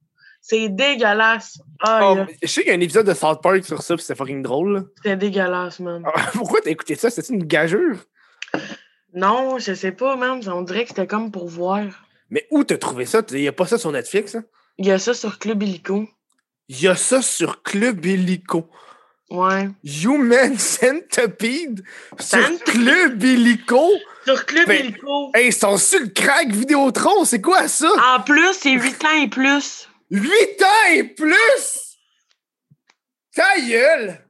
C'est 0.45 0.67
dégueulasse. 0.67 1.57
Ah, 1.79 2.01
Oh, 2.03 2.17
je 2.41 2.47
sais 2.47 2.61
qu'il 2.63 2.69
y 2.69 2.75
a 2.75 2.77
un 2.77 2.81
épisode 2.81 3.07
de 3.07 3.13
South 3.13 3.41
Park 3.41 3.63
sur 3.63 3.81
ça, 3.81 3.95
puis 3.95 4.03
c'est 4.03 4.13
fucking 4.15 4.43
drôle. 4.43 4.89
c'était 4.97 5.15
dégueulasse, 5.15 5.79
man. 5.79 6.03
Ah, 6.13 6.29
Pourquoi 6.33 6.59
t'as 6.61 6.69
écouté 6.71 6.95
ça? 6.95 7.09
C'était 7.09 7.33
une 7.33 7.45
gageure? 7.45 7.95
Non, 9.13 9.57
je 9.57 9.73
sais 9.73 9.93
pas, 9.93 10.15
man. 10.17 10.41
On 10.49 10.61
dirait 10.63 10.83
que 10.83 10.89
c'était 10.89 11.07
comme 11.07 11.31
pour 11.31 11.47
voir. 11.47 11.83
Mais 12.29 12.45
où 12.51 12.63
t'as 12.65 12.77
trouvé 12.77 13.05
ça? 13.05 13.21
Il 13.31 13.39
y 13.39 13.47
a 13.47 13.53
pas 13.53 13.67
ça 13.67 13.77
sur 13.77 13.91
Netflix? 13.91 14.35
Hein? 14.35 14.43
Il 14.77 14.85
y 14.85 14.91
a 14.91 14.99
ça 14.99 15.13
sur 15.13 15.39
Club 15.39 15.63
Illico. 15.63 16.07
Il 16.67 16.81
y 16.81 16.87
a 16.89 16.95
ça 16.95 17.21
sur 17.21 17.63
Club 17.63 18.05
Illico. 18.05 18.67
Ouais. 19.29 19.69
Human 19.83 20.57
Centipede 20.57 21.83
sur? 22.19 22.59
Club 22.65 23.23
Illico? 23.23 23.89
Sur 24.25 24.45
Club 24.45 24.67
Ben, 24.67 24.85
Illico. 24.87 25.31
Hey, 25.35 25.47
ils 25.47 25.53
sont 25.53 25.77
sur 25.77 25.99
le 25.99 26.07
crack 26.07 26.49
Vidéotron. 26.49 27.23
C'est 27.23 27.41
quoi 27.41 27.67
ça? 27.67 27.89
En 28.15 28.21
plus, 28.21 28.53
c'est 28.53 28.73
8 28.73 29.05
ans 29.05 29.21
et 29.23 29.27
plus. 29.29 29.87
8 30.13 30.61
ans 30.61 30.91
et 30.91 31.03
plus! 31.05 31.97
Ta 33.33 33.59
gueule! 33.59 34.29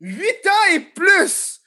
8 0.00 0.46
ans 0.46 0.72
et 0.72 0.80
plus! 0.80 1.60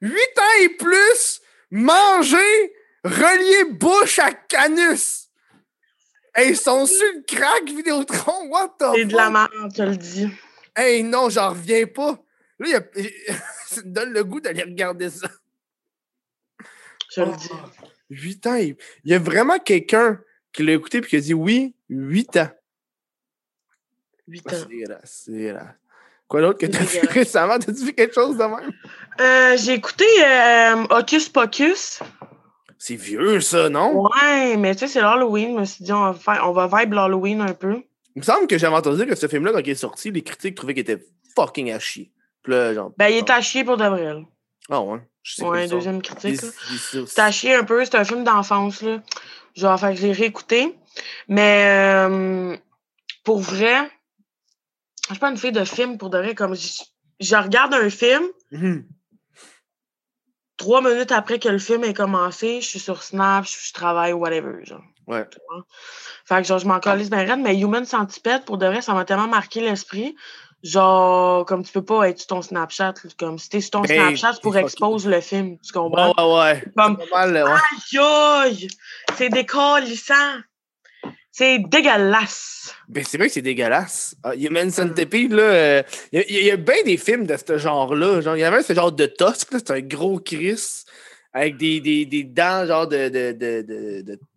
8 0.00 0.12
ans 0.14 0.62
et 0.62 0.68
plus! 0.68 1.40
Manger, 1.72 2.72
relier 3.02 3.72
bouche 3.72 4.20
à 4.20 4.32
canus! 4.32 5.28
Hey, 6.36 6.50
ils 6.50 6.56
sont 6.56 6.86
sur 6.86 7.04
le 7.14 7.22
crack 7.26 7.64
Vidéotron, 7.64 8.48
what 8.48 8.76
the 8.78 8.84
C'est 8.94 9.04
de 9.06 9.16
la 9.16 9.28
merde, 9.28 9.72
je 9.76 9.82
le 9.82 9.96
dis. 9.96 10.28
Hey, 10.76 11.02
non, 11.02 11.28
j'en 11.30 11.50
reviens 11.50 11.86
pas! 11.88 12.22
Là, 12.60 12.66
il 12.68 12.70
y 12.70 12.74
a... 12.76 13.34
ça 13.66 13.82
me 13.82 13.90
donne 13.90 14.12
le 14.12 14.22
goût 14.22 14.40
d'aller 14.40 14.62
regarder 14.62 15.10
ça. 15.10 15.28
Je 17.12 17.22
le 17.22 17.36
dis. 17.36 17.50
8 18.10 18.46
ans 18.46 18.54
et... 18.54 18.76
Il 19.02 19.10
y 19.10 19.14
a 19.14 19.18
vraiment 19.18 19.58
quelqu'un 19.58 20.20
qui 20.52 20.62
l'a 20.62 20.74
écouté 20.74 20.98
et 20.98 21.00
qui 21.00 21.16
a 21.16 21.20
dit 21.20 21.34
oui, 21.34 21.74
8 21.88 22.36
ans. 22.36 22.50
8 24.28 24.42
Ah, 24.46 24.50
ans. 24.52 24.56
C'est 25.04 25.32
dégueulasse. 25.32 25.74
Quoi 26.28 26.40
d'autre 26.40 26.58
que 26.58 26.66
t'as 26.66 26.84
vu 26.84 27.00
récemment? 27.08 27.58
T'as-tu 27.58 27.84
vu 27.84 27.92
quelque 27.92 28.14
chose 28.14 28.36
de 28.36 28.44
même? 28.44 28.72
Euh, 29.20 29.56
j'ai 29.56 29.74
écouté 29.74 30.04
euh, 30.24 30.84
Hocus 30.90 31.28
Pocus. 31.28 32.00
C'est 32.78 32.96
vieux, 32.96 33.40
ça, 33.40 33.68
non? 33.68 34.02
Ouais, 34.02 34.56
mais 34.56 34.74
tu 34.74 34.80
sais, 34.80 34.88
c'est 34.88 35.00
l'Halloween. 35.00 35.54
Je 35.54 35.60
me 35.60 35.64
suis 35.64 35.84
dit, 35.84 35.92
on 35.92 36.10
va, 36.10 36.14
faire, 36.14 36.42
on 36.48 36.52
va 36.52 36.66
vibe 36.66 36.94
l'Halloween 36.94 37.40
un 37.40 37.52
peu. 37.54 37.82
Il 38.16 38.20
me 38.20 38.22
semble 38.22 38.46
que 38.46 38.58
j'avais 38.58 38.74
entendu 38.76 39.06
que 39.06 39.14
ce 39.14 39.26
film-là, 39.28 39.52
quand 39.52 39.60
il 39.60 39.70
est 39.70 39.74
sorti, 39.74 40.10
les 40.10 40.22
critiques 40.22 40.54
trouvaient 40.54 40.74
qu'il 40.74 40.82
était 40.82 41.04
fucking 41.34 41.72
à 41.72 41.78
chier. 41.78 42.10
Là, 42.46 42.74
genre... 42.74 42.92
Ben, 42.96 43.08
il 43.08 43.16
est 43.18 43.30
à 43.30 43.40
chier 43.40 43.64
pour 43.64 43.76
là. 43.76 44.20
Ah 44.70 44.80
ouais? 44.80 45.00
Je 45.22 45.34
sais 45.36 45.44
Ouais, 45.44 45.66
deuxième 45.66 46.02
critique. 46.02 46.40
C'est 47.06 47.18
à 47.20 47.30
chier 47.30 47.54
un 47.54 47.64
peu. 47.64 47.84
C'est 47.84 47.96
un 47.96 48.04
film 48.04 48.24
d'enfance, 48.24 48.82
là. 48.82 49.02
Genre, 49.54 49.78
fait 49.78 49.94
que 49.94 50.00
je 50.00 50.06
l'ai 50.06 50.12
réécouté. 50.12 50.76
Mais 51.28 51.66
euh, 51.68 52.56
pour 53.24 53.40
vrai, 53.40 53.90
je 55.08 55.14
suis 55.14 55.20
pas 55.20 55.30
une 55.30 55.36
fille 55.36 55.52
de 55.52 55.64
film 55.64 55.98
pour 55.98 56.10
de 56.10 56.18
vrai. 56.18 56.34
Comme 56.34 56.54
je, 56.54 56.68
je 57.20 57.36
regarde 57.36 57.74
un 57.74 57.90
film, 57.90 58.24
Mhm. 58.50 58.86
trois 60.56 60.80
minutes 60.80 61.12
après 61.12 61.38
que 61.38 61.48
le 61.48 61.58
film 61.58 61.84
ait 61.84 61.94
commencé, 61.94 62.60
je 62.60 62.66
suis 62.66 62.78
sur 62.80 63.02
Snap, 63.02 63.44
je, 63.46 63.56
je 63.68 63.72
travaille, 63.72 64.12
whatever, 64.12 64.64
genre. 64.64 64.82
Ouais. 65.06 65.26
Fait 66.24 66.40
que 66.40 66.44
genre, 66.48 66.58
je 66.58 66.66
m'en 66.66 66.80
calisse 66.80 67.10
bien 67.10 67.24
raide, 67.26 67.40
mais 67.40 67.58
Human 67.58 67.84
Centipede, 67.84 68.44
pour 68.44 68.56
de 68.56 68.66
vrai, 68.66 68.80
ça 68.80 68.94
m'a 68.94 69.04
tellement 69.04 69.28
marqué 69.28 69.60
l'esprit. 69.60 70.16
Genre, 70.62 71.44
comme 71.44 71.62
tu 71.62 71.70
peux 71.72 71.84
pas 71.84 72.08
être 72.08 72.18
sur 72.20 72.28
ton 72.28 72.40
Snapchat, 72.40 72.94
comme 73.18 73.38
si 73.38 73.50
t'es 73.50 73.60
sur 73.60 73.72
ton 73.72 73.82
Ben, 73.82 74.16
Snapchat 74.16 74.40
pour 74.40 74.56
expose 74.56 75.06
le 75.06 75.20
film, 75.20 75.58
tu 75.58 75.72
comprends? 75.72 76.14
ouais, 76.16 76.38
ouais. 76.40 76.64
Comme, 76.74 76.96
ouais. 76.96 77.42
aïe, 77.92 77.98
aïe, 77.98 78.68
c'est 79.18 79.28
décalissant. 79.28 80.38
C'est 81.36 81.58
dégueulasse. 81.58 82.72
Ben, 82.88 83.02
c'est 83.04 83.18
vrai 83.18 83.26
que 83.26 83.32
c'est 83.32 83.42
dégueulasse. 83.42 84.14
Ah, 84.22 84.36
Human 84.36 84.70
Centipede, 84.70 85.32
là, 85.32 85.42
euh, 85.42 85.82
il 86.12 86.44
y 86.44 86.48
a- 86.52 86.56
bien 86.56 86.80
des 86.84 86.96
films 86.96 87.26
de 87.26 87.36
ce 87.36 87.58
genre-là. 87.58 88.20
Genre, 88.20 88.36
il 88.36 88.40
y 88.40 88.44
avait 88.44 88.62
ce 88.62 88.72
genre 88.72 88.92
de 88.92 89.06
Tusk, 89.06 89.50
là, 89.52 89.58
c'est 89.58 89.72
un 89.72 89.80
gros 89.80 90.20
Chris 90.20 90.84
avec 91.32 91.56
des, 91.56 91.80
des, 91.80 92.06
des 92.06 92.22
dents, 92.22 92.64
genre 92.66 92.86
de. 92.86 93.08
de, 93.08 93.32
de, 93.32 93.62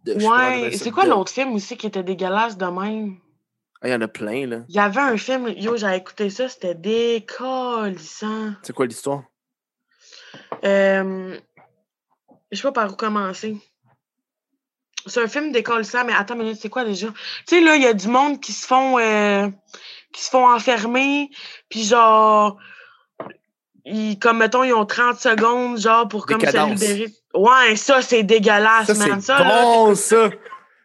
de, 0.06 0.14
Ouais, 0.16 0.72
c'est 0.76 0.90
quoi 0.90 1.06
l'autre 1.06 1.32
film 1.32 1.54
aussi 1.54 1.78
qui 1.78 1.86
était 1.86 2.02
dégueulasse 2.02 2.58
de 2.58 2.66
même? 2.66 3.18
Ah, 3.84 3.90
il 3.90 3.92
y 3.92 3.94
en 3.94 4.02
a 4.02 4.08
plein, 4.08 4.48
là. 4.48 4.62
Il 4.68 4.74
y 4.76 4.80
avait 4.80 5.00
un 5.02 5.18
film, 5.18 5.50
yo, 5.50 5.78
j'ai 5.78 5.96
écouté 5.96 6.32
ça, 6.32 6.50
c'était 6.50 6.74
décalissant. 6.74 8.54
C'est 8.64 8.74
quoi 8.74 8.88
l'histoire? 8.88 9.24
Euh, 10.64 11.38
je 12.52 12.58
sais 12.58 12.64
pas 12.64 12.72
par 12.72 12.92
où 12.92 12.96
commencer. 12.96 13.56
C'est 15.08 15.22
un 15.22 15.28
film 15.28 15.52
d'école 15.52 15.86
ça, 15.86 16.04
mais 16.04 16.14
attends 16.14 16.36
minute, 16.36 16.58
c'est 16.62 16.70
quoi 16.70 16.84
déjà? 16.84 17.08
Tu 17.48 17.56
sais, 17.56 17.62
là, 17.62 17.76
il 17.76 17.82
y 17.84 17.88
a 17.88 17.94
du 17.94 18.08
monde 18.08 18.40
qui 18.40 18.54
se 18.54 18.66
font 18.68 18.98
euh, 19.00 19.48
qui 20.14 20.24
se 20.24 20.30
font 20.30 20.50
enfermer, 20.50 21.30
puis 21.70 21.84
genre 21.84 22.58
ils, 23.86 24.20
comme 24.20 24.40
mettons, 24.40 24.64
ils 24.64 24.74
ont 24.74 24.86
30 24.86 25.18
secondes, 25.18 25.80
genre, 25.80 26.08
pour 26.08 26.26
comme 26.26 26.42
se 26.42 26.66
libérer. 26.70 27.08
Ouais, 27.34 27.76
ça, 27.76 28.02
c'est 28.02 28.24
dégueulasse, 28.24 28.88
Ça, 28.88 28.94
man. 29.08 29.22
Ça, 29.22 29.40
là, 29.40 29.62
bon, 29.64 29.96
ça. 29.96 30.30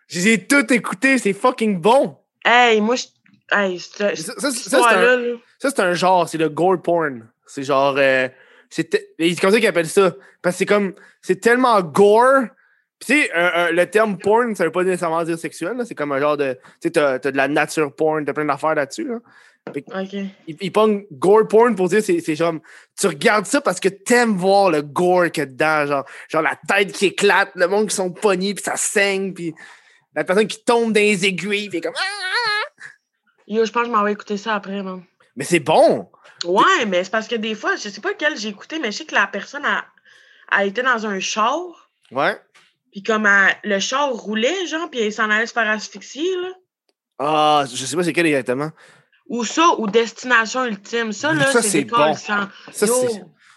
J'ai 0.07 0.47
tout 0.47 0.73
écouté, 0.73 1.19
c'est 1.19 1.33
fucking 1.33 1.81
bon. 1.81 2.17
Hey, 2.45 2.81
moi, 2.81 2.97
je. 2.97 3.05
Hey, 3.51 3.81
c'est. 3.81 4.15
Ça, 4.17 4.35
c'est 4.37 4.47
un- 4.47 4.51
histoire-là, 4.51 5.17
là. 5.17 5.35
Ça, 5.59 5.71
c'est 5.71 5.81
un 5.81 5.95
genre, 5.95 6.29
c'est 6.29 6.39
le 6.39 6.49
gore 6.49 6.81
porn. 6.81 7.29
C'est 7.47 7.63
genre. 7.65 7.95
euh, 7.99 8.29
c'est 8.71 8.89
comme 9.41 9.51
ça 9.51 9.59
qu'ils 9.59 9.67
appellent 9.67 9.89
ça? 9.89 10.13
Parce 10.43 10.55
que 10.55 10.59
c'est 10.59 10.67
comme. 10.67 10.95
C'est 11.23 11.41
tellement 11.41 11.81
gore. 11.83 12.45
Tu 13.05 13.15
sais, 13.15 13.31
le 13.73 13.85
terme 13.85 14.17
porn, 14.17 14.55
ça 14.55 14.65
veut 14.65 14.71
pas 14.71 14.85
nécessairement 14.85 15.25
dire 15.25 15.39
sexuel. 15.39 15.77
C'est 15.85 15.95
comme 15.95 16.13
un 16.13 16.21
genre 16.21 16.37
de. 16.37 16.53
Tu 16.55 16.61
sais, 16.85 16.91
t'as 16.93 17.19
t'as 17.19 17.33
de 17.33 17.37
la 17.37 17.49
nature 17.49 17.95
porn, 17.95 18.25
t'as 18.25 18.33
plein 18.33 18.45
d'affaires 18.45 18.75
là-dessus. 18.77 19.09
Là. 19.09 19.19
OK. 19.69 20.13
Ils, 20.47 20.57
ils 20.61 20.73
pognent 20.73 21.05
gore 21.11 21.49
porn 21.49 21.75
pour 21.75 21.89
dire 21.89 22.03
c'est 22.03 22.37
genre. 22.37 22.55
Tu 22.99 23.07
regardes 23.09 23.47
ça 23.47 23.61
parce 23.61 23.81
que 23.81 23.89
t'aimes 23.89 24.37
voir 24.37 24.71
le 24.71 24.83
gore 24.83 25.31
qu'il 25.33 25.43
y 25.43 25.47
a 25.47 25.47
dedans. 25.47 25.87
Genre, 25.87 26.05
genre 26.29 26.43
la 26.43 26.57
tête 26.69 26.93
qui 26.93 27.07
éclate, 27.07 27.51
le 27.57 27.67
monde 27.67 27.89
qui 27.89 27.97
sont 27.97 28.11
pognés, 28.11 28.55
puis 28.55 28.63
ça 28.63 28.77
saigne, 28.77 29.33
puis 29.33 29.53
la 30.15 30.23
personne 30.23 30.47
qui 30.47 30.63
tombe 30.65 30.93
dans 30.93 31.01
les 31.01 31.25
aiguilles, 31.25 31.69
puis 31.71 31.81
comme. 31.81 31.95
Ah! 31.97 32.83
Yo, 33.49 33.65
je 33.65 33.73
pense 33.73 33.83
que 33.83 33.89
je 33.89 33.93
m'en 33.95 34.05
vais 34.05 34.13
écouter 34.13 34.37
ça 34.37 34.55
après, 34.55 34.83
man. 34.83 35.03
Mais 35.35 35.45
c'est 35.45 35.61
bon! 35.61 36.09
Ouais, 36.45 36.87
mais 36.87 37.03
c'est 37.03 37.11
parce 37.11 37.29
que 37.29 37.35
des 37.35 37.55
fois, 37.55 37.75
je 37.77 37.89
sais 37.89 38.01
pas 38.01 38.11
lequel 38.11 38.37
j'ai 38.37 38.49
écouté, 38.49 38.79
mais 38.79 38.93
je 38.93 38.99
sais 38.99 39.05
que 39.05 39.15
la 39.15 39.27
personne 39.27 39.65
a, 39.65 39.85
a 40.51 40.65
été 40.65 40.83
dans 40.83 41.07
un 41.07 41.19
char, 41.21 41.83
Ouais. 42.13 42.39
Puis 42.93 43.03
comme 43.03 43.27
elle- 43.27 43.57
le 43.65 43.79
char 43.81 44.11
roulait, 44.13 44.67
genre, 44.67 44.89
puis 44.91 45.01
elle 45.01 45.13
s'en 45.13 45.29
allait 45.31 45.47
se 45.47 45.53
faire 45.53 45.69
asphyxier, 45.69 46.29
là. 46.43 46.49
Ah, 47.19 47.65
je 47.73 47.85
sais 47.85 47.97
pas 47.97 48.05
c'est 48.05 48.13
quel 48.13 48.27
exactement. 48.27 48.71
Ou 49.29 49.45
ça, 49.45 49.75
ou 49.79 49.87
Destination 49.87 50.65
Ultime. 50.65 51.13
Ça, 51.13 51.33
là, 51.33 51.51
Ça, 51.51 51.63
c'est 51.63 51.85
bon. 51.85 52.15
sans- 52.15 52.49
Ça, 52.73 52.87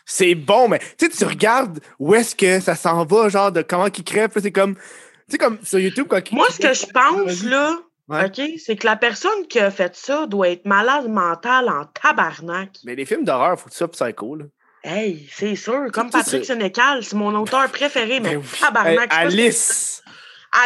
c'est. 0.05 0.35
Bon, 0.35 0.67
mais 0.67 0.79
tu 0.97 1.07
sais, 1.07 1.09
tu 1.09 1.25
regardes 1.25 1.79
où 1.99 2.13
est-ce 2.15 2.35
que 2.35 2.59
ça 2.59 2.75
s'en 2.75 3.05
va, 3.05 3.27
genre 3.29 3.51
de 3.51 3.61
comment 3.61 3.89
qu'ils 3.89 4.03
crèvent. 4.03 4.31
là, 4.35 4.41
C'est 4.41 4.51
comme. 4.51 4.75
Tu 4.75 4.81
sais, 5.29 5.37
comme 5.39 5.57
sur 5.63 5.79
YouTube, 5.79 6.07
quand 6.07 6.21
Moi, 6.31 6.45
ce 6.51 6.59
que 6.59 6.73
je 6.73 6.85
pense, 6.85 7.43
là, 7.43 7.75
Ouais. 8.07 8.25
OK, 8.25 8.39
c'est 8.63 8.75
que 8.75 8.85
la 8.85 8.95
personne 8.97 9.47
qui 9.49 9.59
a 9.59 9.71
fait 9.71 9.95
ça 9.95 10.27
doit 10.27 10.49
être 10.49 10.65
malade 10.65 11.09
mentale 11.09 11.67
en 11.69 11.85
tabarnak. 11.85 12.69
Mais 12.83 12.93
les 12.93 13.03
films 13.03 13.23
d'horreur, 13.23 13.59
faut 13.59 13.67
que 13.67 13.73
sois 13.75 13.89
psycho, 13.89 14.35
là. 14.35 14.45
Hey, 14.87 15.27
c'est 15.31 15.55
sûr. 15.55 15.87
Comme 15.91 16.09
Patrick. 16.11 16.45
Sénécal, 16.45 17.03
c'est 17.03 17.15
mon 17.15 17.33
auteur 17.35 17.69
préféré, 17.71 18.19
mais 18.19 18.35
Ben 18.35 18.43
tabarnak. 18.59 19.11
Hey, 19.11 19.19
Alice! 19.25 20.03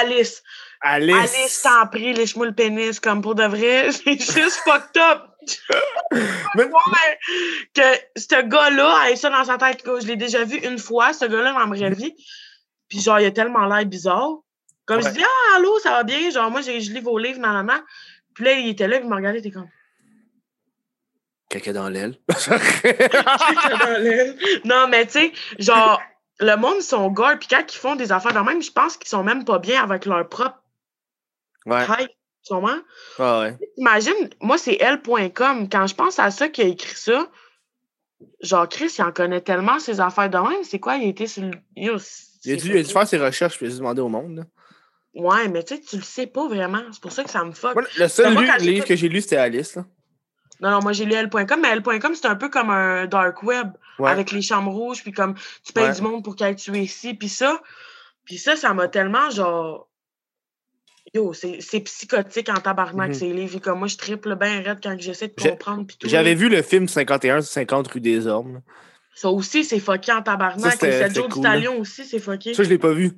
Alice. 0.01 0.43
Alice! 0.81 1.15
Alice, 1.15 1.61
t'en 1.61 1.87
prie, 1.87 2.13
lèche-moi 2.13 2.47
le 2.47 2.53
pénis, 2.53 2.99
comme 2.99 3.21
pour 3.21 3.35
de 3.35 3.43
vrai. 3.45 3.91
C'est 3.91 4.19
juste 4.19 4.61
fucked 4.65 5.01
up. 5.01 5.21
Mais- 6.55 6.63
Ouais, 6.65 7.19
que 7.73 7.81
ce 8.19 8.41
gars-là 8.47 9.09
ait 9.09 9.15
ça 9.15 9.29
dans 9.29 9.43
sa 9.45 9.57
tête. 9.57 9.83
Je 9.85 10.05
l'ai 10.07 10.15
déjà 10.17 10.43
vu 10.43 10.57
une 10.57 10.77
fois, 10.79 11.13
ce 11.13 11.25
gars-là, 11.25 11.53
dans 11.53 11.65
ma 11.67 11.75
vraie 11.75 11.89
vie. 11.91 12.13
Puis 12.89 12.99
genre, 13.01 13.19
il 13.19 13.25
a 13.25 13.31
tellement 13.31 13.65
l'air 13.65 13.85
bizarre. 13.85 14.29
Comme 14.85 15.01
je 15.01 15.09
dis, 15.09 15.23
ah, 15.23 15.55
allô, 15.57 15.79
ça 15.79 15.91
va 15.91 16.03
bien? 16.03 16.29
Genre, 16.29 16.49
moi, 16.51 16.61
j'ai- 16.61 16.81
je 16.81 16.91
lis 16.91 16.99
vos 17.01 17.17
livres, 17.17 17.39
nan, 17.39 17.53
nan, 17.53 17.65
nan. 17.67 17.81
Puis 18.33 18.43
là, 18.45 18.53
il 18.53 18.69
était 18.69 18.87
là, 18.87 18.97
puis 18.97 19.05
il 19.05 19.09
m'a 19.09 19.17
regardé, 19.17 19.39
il 19.39 19.45
était 19.47 19.51
comme. 19.51 19.67
Quelqu'un 21.49 21.73
dans 21.73 21.89
l'aile. 21.89 22.15
non, 24.65 24.87
mais 24.87 25.05
tu 25.05 25.13
sais, 25.13 25.31
genre, 25.57 26.01
le 26.39 26.55
monde 26.55 26.75
ils 26.79 26.83
sont 26.83 27.09
gore, 27.11 27.37
puis 27.39 27.47
quand 27.49 27.63
ils 27.73 27.77
font 27.77 27.95
des 27.95 28.11
affaires 28.11 28.33
de 28.33 28.39
même, 28.39 28.61
je 28.61 28.71
pense 28.71 28.97
qu'ils 28.97 29.09
sont 29.09 29.23
même 29.23 29.45
pas 29.45 29.59
bien 29.59 29.83
avec 29.83 30.05
leur 30.05 30.27
propre 30.29 30.61
ouais. 31.65 31.83
hype. 31.85 32.11
Ah 33.19 33.41
ouais. 33.41 33.57
Imagine, 33.77 34.29
moi, 34.41 34.57
c'est 34.57 34.77
elle.com. 34.79 35.69
Quand 35.69 35.85
je 35.87 35.93
pense 35.93 36.17
à 36.17 36.31
ça 36.31 36.49
qui 36.49 36.61
a 36.61 36.65
écrit 36.65 36.95
ça, 36.95 37.27
genre, 38.41 38.67
Chris, 38.67 38.95
il 38.97 39.03
en 39.03 39.11
connaît 39.11 39.41
tellement 39.41 39.77
ses 39.77 39.99
affaires 39.99 40.29
de 40.31 40.37
même. 40.37 40.63
C'est 40.63 40.79
quoi? 40.79 40.95
Il 40.95 41.03
a 41.03 41.07
été 41.09 41.27
sur 41.27 41.43
le. 41.43 41.51
Il 41.75 41.89
a, 41.89 42.55
dû, 42.55 42.69
il 42.71 42.77
a 42.77 42.83
dû 42.83 42.91
faire 42.91 43.07
ses 43.07 43.17
recherches, 43.19 43.57
puis 43.57 43.67
il 43.67 43.69
a 43.69 43.71
dû 43.73 43.77
demander 43.79 44.01
au 44.01 44.07
monde. 44.09 44.37
là. 44.37 44.43
Ouais, 45.13 45.47
mais 45.49 45.63
tu 45.63 45.75
sais, 45.75 45.81
tu 45.81 45.97
le 45.97 46.01
sais 46.01 46.25
pas 46.27 46.47
vraiment. 46.47 46.81
C'est 46.91 47.01
pour 47.01 47.11
ça 47.11 47.23
que 47.23 47.29
ça 47.29 47.43
me 47.43 47.51
fuck. 47.51 47.75
Moi, 47.75 47.83
le 47.97 48.07
seul 48.07 48.35
lu- 48.35 48.49
livre 48.59 48.85
que 48.85 48.95
j'ai 48.95 49.09
lu, 49.09 49.21
c'était 49.21 49.37
Alice. 49.37 49.75
Là. 49.75 49.85
Non, 50.61 50.71
non, 50.71 50.79
moi, 50.81 50.91
j'ai 50.93 51.05
lu 51.05 51.13
elle.com, 51.13 51.59
mais 51.61 51.69
elle.com, 51.69 52.13
c'est 52.15 52.25
un 52.27 52.35
peu 52.35 52.49
comme 52.49 52.69
un 52.69 53.05
dark 53.07 53.43
web 53.43 53.69
Ouais. 53.97 54.09
avec 54.11 54.31
les 54.31 54.41
chambres 54.41 54.71
rouges, 54.71 55.01
puis 55.03 55.11
comme 55.11 55.35
tu 55.63 55.73
payes 55.73 55.85
Ouais. 55.85 55.93
du 55.95 56.01
monde 56.01 56.23
pour 56.23 56.35
qu'elle 56.35 56.55
tué 56.55 56.79
ici, 56.79 57.13
puis 57.13 57.27
ça. 57.29 57.61
Puis 58.25 58.37
ça, 58.37 58.55
ça 58.55 58.73
m'a 58.73 58.87
tellement, 58.87 59.29
genre. 59.29 59.87
Yo, 61.13 61.33
c'est 61.33 61.79
psychotique 61.79 62.49
en 62.49 62.55
tabarnak, 62.61 63.09
Mhm. 63.09 63.13
ces 63.15 63.33
livres. 63.33 63.55
Et 63.57 63.59
Comme 63.59 63.79
moi, 63.79 63.87
je 63.87 63.97
triple 63.97 64.35
bien 64.35 64.61
raide 64.61 64.79
quand 64.83 64.95
j'essaie 64.99 65.27
de 65.29 65.33
comprendre. 65.49 65.85
J'avais 66.05 66.35
vu 66.35 66.49
le 66.49 66.61
film 66.61 66.87
51 66.87 67.41
sur 67.41 67.51
50 67.51 67.87
rue 67.87 67.99
des 68.01 68.27
Ormes. 68.27 68.61
Ça 69.15 69.29
aussi, 69.29 69.63
c'est 69.63 69.79
fucké 69.79 70.11
en 70.13 70.21
tabarnak. 70.21 70.73
Ça, 70.79 70.87
Et 70.87 70.91
c'était 70.91 71.13
Joe 71.13 71.27
du 71.27 71.33
cool, 71.33 71.43
Talion 71.43 71.79
aussi, 71.79 72.05
c'est 72.05 72.19
fucké. 72.19 72.53
Ça, 72.53 72.63
je 72.63 72.69
l'ai 72.69 72.77
pas 72.77 72.93
vu. 72.93 73.13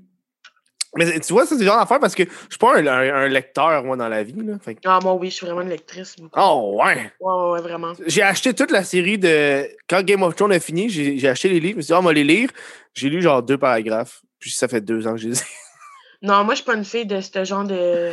Mais 0.97 1.19
tu 1.21 1.31
vois, 1.31 1.45
ça, 1.45 1.55
c'est 1.55 1.61
le 1.61 1.67
genre 1.67 1.79
d'affaire 1.79 1.99
parce 1.99 2.13
que 2.15 2.23
je 2.23 2.29
suis 2.49 2.57
pas 2.59 2.75
un, 2.77 2.85
un- 2.85 3.13
un 3.23 3.27
lecteur, 3.29 3.83
moi, 3.85 3.95
dans 3.95 4.09
la 4.09 4.23
vie. 4.23 4.33
Là. 4.43 4.55
Fait 4.61 4.75
que- 4.75 4.81
Ah, 4.85 4.99
moi, 5.01 5.13
oui, 5.13 5.29
je 5.29 5.35
suis 5.35 5.45
vraiment 5.45 5.61
une 5.61 5.69
lectrice. 5.69 6.15
beaucoup. 6.19 6.37
Oh, 6.37 6.81
ouais! 6.83 7.11
Ouais, 7.21 7.51
ouais, 7.51 7.61
vraiment. 7.61 7.93
J'ai 8.07 8.21
acheté 8.23 8.53
toute 8.53 8.71
la 8.71 8.83
série 8.83 9.17
de. 9.17 9.69
Quand 9.89 10.03
Game 10.03 10.21
of 10.23 10.35
Thrones 10.35 10.51
a 10.51 10.59
fini, 10.59 10.89
j'ai 10.89 11.27
acheté 11.29 11.47
les 11.49 11.59
livres. 11.61 11.73
Je 11.73 11.77
me 11.77 11.81
suis 11.81 11.87
dit, 11.87 11.93
ah, 11.93 11.99
on 11.99 12.03
va 12.03 12.11
les 12.13 12.23
lire. 12.25 12.49
J'ai 12.93 13.09
lu 13.09 13.21
genre 13.21 13.41
deux 13.41 13.57
paragraphes. 13.57 14.21
Puis 14.39 14.51
ça 14.51 14.67
fait 14.67 14.81
deux 14.81 15.07
ans 15.07 15.13
que 15.13 15.19
je 15.19 15.29
les 15.29 15.39
ai. 15.39 15.43
Non, 16.23 16.43
moi, 16.43 16.53
je 16.53 16.57
suis 16.57 16.65
pas 16.65 16.75
une 16.75 16.85
fille 16.85 17.05
de 17.07 17.19
ce 17.21 17.43
genre 17.45 17.63
de. 17.63 18.11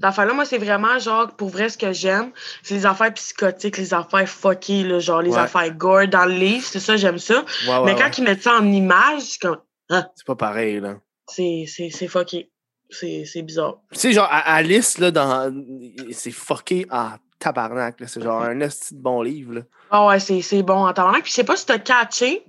D'affaires-là, 0.00 0.34
moi, 0.34 0.44
c'est 0.44 0.58
vraiment 0.58 0.98
genre, 0.98 1.28
pour 1.36 1.48
vrai, 1.48 1.68
ce 1.68 1.78
que 1.78 1.92
j'aime, 1.92 2.32
c'est 2.62 2.74
les 2.74 2.84
affaires 2.84 3.14
psychotiques, 3.14 3.78
les 3.78 3.94
affaires 3.94 4.26
là, 4.42 4.98
genre 4.98 5.22
les 5.22 5.30
Ouais. 5.30 5.38
affaires 5.38 5.70
gore 5.74 6.08
dans 6.08 6.26
le 6.26 6.34
livre, 6.34 6.66
c'est 6.66 6.80
ça, 6.80 6.96
j'aime 6.96 7.18
ça. 7.18 7.44
Ouais, 7.66 7.78
ouais, 7.78 7.84
Mais 7.84 7.94
quand 7.94 8.18
ils 8.18 8.24
mettent 8.24 8.42
ça 8.42 8.58
en 8.58 8.66
image, 8.70 9.20
c'est 9.22 9.40
comme, 9.40 9.58
C'est 9.88 10.26
pas 10.26 10.34
pareil, 10.34 10.80
là. 10.80 10.96
C'est 11.26 12.08
fucké. 12.08 12.50
C'est 12.90 13.42
bizarre. 13.42 13.78
Tu 13.92 13.98
sais, 13.98 14.12
genre, 14.12 14.28
Alice, 14.30 14.98
là, 14.98 15.10
dans. 15.10 15.52
C'est 16.12 16.30
fucké 16.30 16.86
en 16.90 17.12
tabarnak. 17.38 17.96
C'est 18.06 18.22
genre 18.22 18.42
un 18.42 18.60
esti 18.60 18.94
de 18.94 19.00
bon 19.00 19.22
livre, 19.22 19.54
là. 19.54 19.60
Ah 19.90 20.06
ouais, 20.06 20.20
c'est 20.20 20.62
bon 20.62 20.86
en 20.86 20.92
tabarnak. 20.92 21.22
Puis 21.22 21.30
je 21.30 21.36
sais 21.36 21.44
pas 21.44 21.56
si 21.56 21.66
t'as 21.66 21.78
catché, 21.78 22.44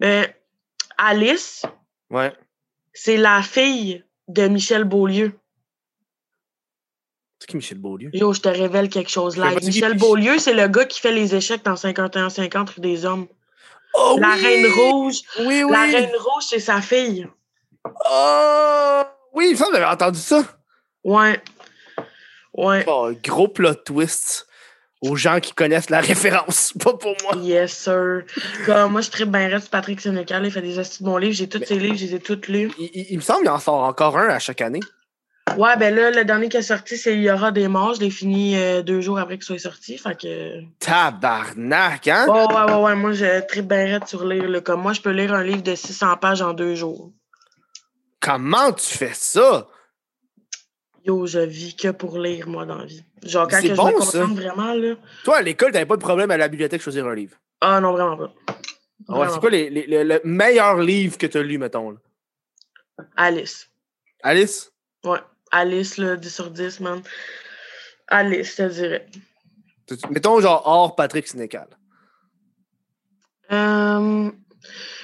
mais 0.00 0.36
Alice, 0.98 1.62
Ouais. 2.10 2.32
c'est 2.92 3.16
la 3.16 3.42
fille 3.42 4.04
de 4.28 4.48
Michel 4.48 4.84
Beaulieu. 4.84 5.32
C'est 7.38 7.48
qui 7.48 7.56
Michel 7.56 7.78
Beaulieu? 7.78 8.10
Yo, 8.12 8.32
je 8.34 8.40
te 8.40 8.48
révèle 8.48 8.88
quelque 8.90 9.10
chose 9.10 9.36
là. 9.38 9.50
Michel 9.62 9.96
Beaulieu, 9.96 10.38
c'est 10.38 10.52
le 10.52 10.68
gars 10.68 10.84
qui 10.84 11.00
fait 11.00 11.12
les 11.12 11.34
échecs 11.34 11.64
dans 11.64 11.74
51-50 11.74 12.74
rue 12.74 12.80
des 12.80 13.06
Hommes. 13.06 13.26
Oh, 13.94 14.18
La 14.20 14.34
oui! 14.34 14.42
Reine 14.44 14.66
Rouge. 14.72 15.16
Oui, 15.40 15.64
oui! 15.64 15.72
La 15.72 15.84
Reine 15.84 16.10
Rouge, 16.18 16.44
c'est 16.48 16.60
sa 16.60 16.80
fille. 16.82 17.26
Oh! 17.86 19.02
Oui, 19.34 19.46
il 19.48 19.52
me 19.52 19.56
semble 19.56 19.70
que 19.72 19.76
j'avais 19.78 19.90
entendu 19.92 20.18
ça. 20.18 20.42
Ouais. 21.04 21.40
Ouais. 22.54 22.84
Oh, 22.88 23.10
gros 23.24 23.48
plot 23.48 23.74
twist 23.74 24.46
aux 25.02 25.16
gens 25.16 25.40
qui 25.40 25.52
connaissent 25.52 25.88
la 25.88 26.00
référence, 26.00 26.74
pas 26.82 26.92
pour 26.94 27.14
moi. 27.22 27.36
Yes, 27.42 27.72
sir. 27.72 28.22
Comme 28.66 28.92
moi, 28.92 29.00
je 29.00 29.10
tripe 29.10 29.30
bien 29.30 29.58
sur 29.60 29.70
Patrick 29.70 30.00
Sénécal. 30.00 30.44
Il 30.44 30.50
fait 30.52 30.60
des 30.60 30.78
astuces 30.78 31.00
de 31.00 31.06
bons 31.06 31.16
livres. 31.16 31.32
J'ai 31.34 31.48
tous 31.48 31.64
ses 31.64 31.78
livres, 31.78 31.96
je 31.96 32.06
les 32.06 32.14
ai 32.16 32.20
tous 32.20 32.48
lus. 32.48 32.70
Il, 32.78 32.90
il- 32.92 33.06
il 33.10 33.16
me 33.16 33.22
semble 33.22 33.40
qu'il 33.40 33.50
en 33.50 33.58
sort 33.58 33.82
encore 33.84 34.18
un 34.18 34.28
à 34.28 34.38
chaque 34.38 34.60
année. 34.60 34.80
Ouais, 35.56 35.76
ben 35.76 35.92
là, 35.94 36.10
le 36.10 36.24
dernier 36.24 36.48
qui 36.48 36.58
est 36.58 36.62
sorti, 36.62 36.96
c'est 36.96 37.14
Il 37.14 37.22
y 37.22 37.30
aura 37.30 37.50
des 37.50 37.66
morts. 37.66 37.94
Je 37.94 38.00
l'ai 38.00 38.10
fini 38.10 38.56
euh, 38.56 38.82
deux 38.82 39.00
jours 39.00 39.18
après 39.18 39.36
qu'il 39.36 39.44
soit 39.44 39.58
sorti. 39.58 39.96
Fait 39.96 40.16
que. 40.20 40.60
Tabarnak, 40.80 42.06
hein? 42.08 42.26
Oh, 42.28 42.46
ouais, 42.52 42.72
ouais, 42.72 42.82
ouais. 42.82 42.94
Moi, 42.94 43.12
je 43.12 43.40
tripe 43.46 43.66
bien 43.68 43.98
sur 44.06 44.24
lire. 44.26 44.48
là. 44.48 44.60
Comme 44.60 44.82
moi, 44.82 44.92
je 44.92 45.00
peux 45.00 45.10
lire 45.10 45.32
un 45.32 45.42
livre 45.42 45.62
de 45.62 45.74
600 45.74 46.16
pages 46.18 46.42
en 46.42 46.52
deux 46.52 46.74
jours. 46.74 47.10
Comment 48.20 48.72
tu 48.72 48.86
fais 48.86 49.14
ça? 49.14 49.66
Yo, 51.04 51.26
je 51.26 51.38
vis 51.40 51.74
que 51.74 51.88
pour 51.88 52.18
lire, 52.18 52.46
moi, 52.48 52.66
dans 52.66 52.76
la 52.78 52.84
vie. 52.84 53.02
Genre, 53.22 53.48
quand 53.48 53.62
que 53.62 53.74
bon, 53.74 53.88
je 53.88 53.92
me 53.94 53.98
concentre 53.98 54.34
vraiment, 54.34 54.74
là. 54.74 54.94
Toi, 55.24 55.38
à 55.38 55.42
l'école, 55.42 55.72
t'avais 55.72 55.86
pas 55.86 55.96
de 55.96 56.02
problème 56.02 56.30
à 56.30 56.36
la 56.36 56.48
bibliothèque 56.48 56.80
de 56.80 56.82
choisir 56.84 57.06
un 57.06 57.14
livre? 57.14 57.36
Ah, 57.62 57.80
non, 57.80 57.92
vraiment 57.92 58.16
pas. 58.18 58.32
Ah 59.08 59.18
Ouais, 59.18 59.28
c'est 59.30 59.40
quoi 59.40 59.50
les, 59.50 59.70
les- 59.70 59.86
le, 59.86 60.02
le 60.04 60.20
meilleur 60.24 60.78
livre 60.78 61.16
que 61.16 61.26
t'as 61.26 61.42
lu, 61.42 61.56
mettons? 61.56 61.90
Là? 61.92 61.96
Alice. 63.16 63.70
Alice? 64.22 64.70
Ouais. 65.04 65.20
Alice, 65.50 65.96
là, 65.96 66.16
10 66.16 66.34
sur 66.34 66.50
10, 66.50 66.80
man. 66.80 67.02
Alice, 68.08 68.52
je 68.58 68.62
te 68.62 68.68
dirais. 68.68 69.06
Mettons 70.10 70.38
genre 70.40 70.62
hors 70.66 70.94
Patrick 70.94 71.26
Sénécal. 71.26 71.66
Euh, 73.50 74.30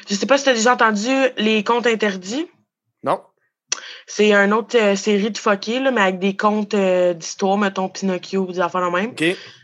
je 0.09 0.14
sais 0.14 0.26
pas 0.26 0.38
si 0.38 0.44
tu 0.44 0.51
as 0.51 0.55
déjà 0.55 0.74
entendu 0.74 1.09
Les 1.38 1.64
Contes 1.64 1.86
Interdits. 1.86 2.47
Non? 3.02 3.20
C'est 4.06 4.32
une 4.32 4.52
autre 4.52 4.77
euh, 4.78 4.97
série 4.97 5.31
de 5.31 5.39
fuckés, 5.39 5.81
là, 5.81 5.90
mais 5.90 6.01
avec 6.01 6.18
des 6.18 6.36
contes 6.36 6.74
euh, 6.74 7.12
d'histoire, 7.12 7.59
mettons 7.59 7.89
Pinocchio, 7.89 8.47
des 8.51 8.60
affaires 8.60 8.85
de 8.90 8.90
même. 8.97 9.14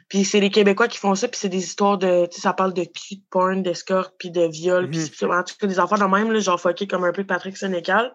Puis 0.09 0.25
c'est 0.25 0.41
les 0.41 0.51
Québécois 0.51 0.89
qui 0.89 0.99
font 0.99 1.15
ça, 1.15 1.27
puis 1.29 1.39
c'est 1.41 1.49
des 1.49 1.65
histoires 1.65 1.97
de. 1.97 2.27
Tu 2.27 2.35
sais, 2.37 2.41
ça 2.43 2.53
parle 2.53 2.75
de 2.75 2.85
cul, 2.85 3.17
de 3.17 3.23
porn, 3.31 3.63
d'escorte, 3.63 4.15
puis 4.19 4.31
de 4.31 4.47
viol, 4.47 4.91
puis 4.91 4.99
Mhm. 5.23 5.31
en 5.33 5.43
tout 5.43 5.55
cas 5.59 5.67
des 5.67 5.79
affaires 5.79 5.99
de 5.99 6.05
même, 6.05 6.31
là, 6.31 6.41
genre 6.41 6.61
fucké 6.61 6.87
comme 6.87 7.05
un 7.05 7.13
peu 7.13 7.25
Patrick 7.25 7.57
Sénécal. 7.57 8.13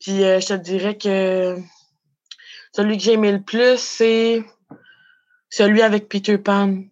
Puis 0.00 0.22
euh, 0.22 0.38
je 0.40 0.48
te 0.48 0.52
dirais 0.54 0.98
que 0.98 1.56
celui 2.72 2.98
que 2.98 3.02
j'ai 3.02 3.12
aimé 3.14 3.32
le 3.32 3.40
plus, 3.42 3.78
c'est 3.78 4.44
celui 5.48 5.80
avec 5.80 6.08
Peter 6.10 6.36
Pan. 6.36 6.82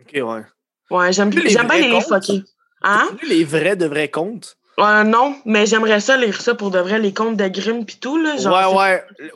Ok, 0.00 0.12
ouais. 0.14 0.42
Ouais, 0.90 1.12
j'aime 1.12 1.30
bien 1.30 1.42
les 1.42 2.00
fuckés. 2.02 2.44
Hein? 2.82 3.08
Les 3.28 3.42
vrais 3.42 3.74
de 3.74 3.86
vrais 3.86 4.08
contes? 4.10 4.56
Euh, 4.78 5.04
non, 5.04 5.36
mais 5.46 5.64
j'aimerais 5.64 6.00
ça 6.00 6.18
lire 6.18 6.38
ça 6.40 6.54
pour 6.54 6.70
de 6.70 6.78
vrai, 6.78 6.98
les 6.98 7.14
contes 7.14 7.36
de 7.38 7.48
Grimm 7.48 7.86
pis 7.86 7.98
tout, 7.98 8.18
là. 8.18 8.36
Genre, 8.36 8.74
ouais, 8.76 8.78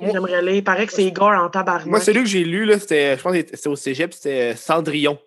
ouais. 0.01 0.13
J'aimerais 0.13 0.43
lire. 0.43 0.55
Il 0.57 0.65
paraît 0.65 0.87
que 0.87 0.93
c'est 0.93 1.11
gore 1.13 1.31
en 1.33 1.49
tabarnak. 1.49 1.87
moi, 1.87 2.01
celui 2.01 2.21
que 2.25 2.29
j'ai 2.29 2.45
lu, 2.45 2.67
là, 2.67 2.79
c'était, 2.79 3.17
je 3.17 3.23
pense 3.23 3.33
que 3.33 3.39
c'était 3.39 3.69
au 3.69 3.77
cégep, 3.77 4.13
c'était 4.13 4.53
euh, 4.53 4.57
Cendrillon. 4.57 5.19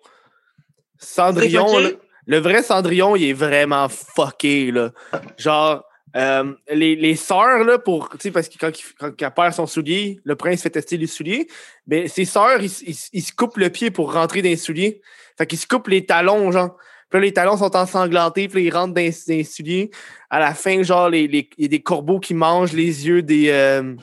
Cendrillon, 0.98 1.78
là, 1.78 1.88
le 2.26 2.38
vrai 2.38 2.62
Cendrillon, 2.62 3.16
il 3.16 3.24
est 3.28 3.32
vraiment 3.32 3.88
fucké, 3.88 4.70
là. 4.70 4.90
Genre, 5.36 5.82
euh, 6.16 6.52
les, 6.70 6.94
les 6.96 7.16
sœurs, 7.16 7.64
là, 7.64 7.78
pour, 7.78 8.08
tu 8.10 8.18
sais, 8.20 8.30
parce 8.30 8.48
que 8.48 8.56
quand, 8.58 8.70
il- 8.70 8.84
quand, 8.98 9.10
quand 9.18 9.26
elle 9.26 9.34
perd 9.34 9.52
son 9.52 9.66
soulier, 9.66 10.20
le 10.24 10.36
prince 10.36 10.62
fait 10.62 10.70
tester 10.70 10.96
les 10.96 11.08
souliers, 11.08 11.48
mais 11.86 12.06
ses 12.08 12.24
sœurs, 12.24 12.62
ils, 12.62 12.70
ils- 12.86 13.08
ils 13.12 13.22
se 13.22 13.32
coupent 13.32 13.56
le 13.58 13.68
pied 13.68 13.90
pour 13.90 14.12
rentrer 14.12 14.40
dans 14.42 14.48
les 14.48 14.56
souliers. 14.56 15.02
Fait 15.36 15.46
qu'ils 15.46 15.58
se 15.58 15.66
coupent 15.66 15.88
les 15.88 16.06
talons, 16.06 16.52
genre. 16.52 16.76
Puis 17.14 17.20
là, 17.20 17.26
les 17.26 17.32
talons 17.32 17.56
sont 17.56 17.76
ensanglantés, 17.76 18.48
puis 18.48 18.64
là, 18.64 18.68
ils 18.68 18.74
rentrent 18.76 18.94
dans, 18.94 19.00
les- 19.00 19.44
souliers. 19.44 19.92
À 20.30 20.40
la 20.40 20.52
fin, 20.52 20.82
genre, 20.82 21.08
les- 21.08 21.28
les- 21.28 21.48
il 21.56 21.62
y 21.62 21.64
a 21.66 21.68
des 21.68 21.80
corbeaux 21.80 22.18
qui 22.18 22.34
mangent 22.34 22.72
les 22.72 23.06
yeux 23.06 23.22
des, 23.22 23.50
euh, 23.50 23.94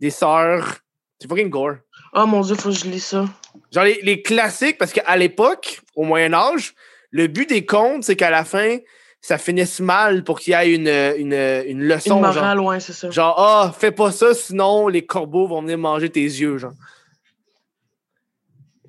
des 0.00 0.10
sœurs. 0.10 0.78
C'est 1.20 1.28
fucking 1.28 1.50
gore. 1.50 1.76
Oh 2.12 2.26
mon 2.26 2.40
dieu, 2.40 2.56
faut 2.56 2.70
que 2.70 2.74
je 2.74 2.86
lis 2.86 2.98
ça. 2.98 3.26
Genre 3.70 3.84
les, 3.84 4.00
les 4.02 4.22
classiques, 4.22 4.76
parce 4.76 4.92
qu'à 4.92 5.16
l'époque, 5.16 5.82
au 5.94 6.02
Moyen 6.02 6.34
Âge, 6.34 6.74
le 7.12 7.28
but 7.28 7.48
des 7.48 7.64
contes, 7.64 8.02
c'est 8.02 8.16
qu'à 8.16 8.30
la 8.30 8.44
fin, 8.44 8.78
ça 9.20 9.38
finisse 9.38 9.78
mal 9.78 10.24
pour 10.24 10.40
qu'il 10.40 10.52
y 10.52 10.56
ait 10.56 10.74
une, 10.74 10.88
une, 10.88 11.34
une 11.68 11.84
leçon. 11.84 12.16
Une 12.16 12.24
genre. 12.24 12.34
morale, 12.34 12.58
ouais, 12.58 12.80
c'est 12.80 12.92
ça. 12.92 13.08
Genre, 13.08 13.38
ah, 13.38 13.72
fais 13.78 13.92
pas 13.92 14.10
ça, 14.10 14.34
sinon 14.34 14.88
les 14.88 15.06
corbeaux 15.06 15.46
vont 15.46 15.62
venir 15.62 15.78
manger 15.78 16.10
tes 16.10 16.24
yeux, 16.24 16.58
genre. 16.58 16.72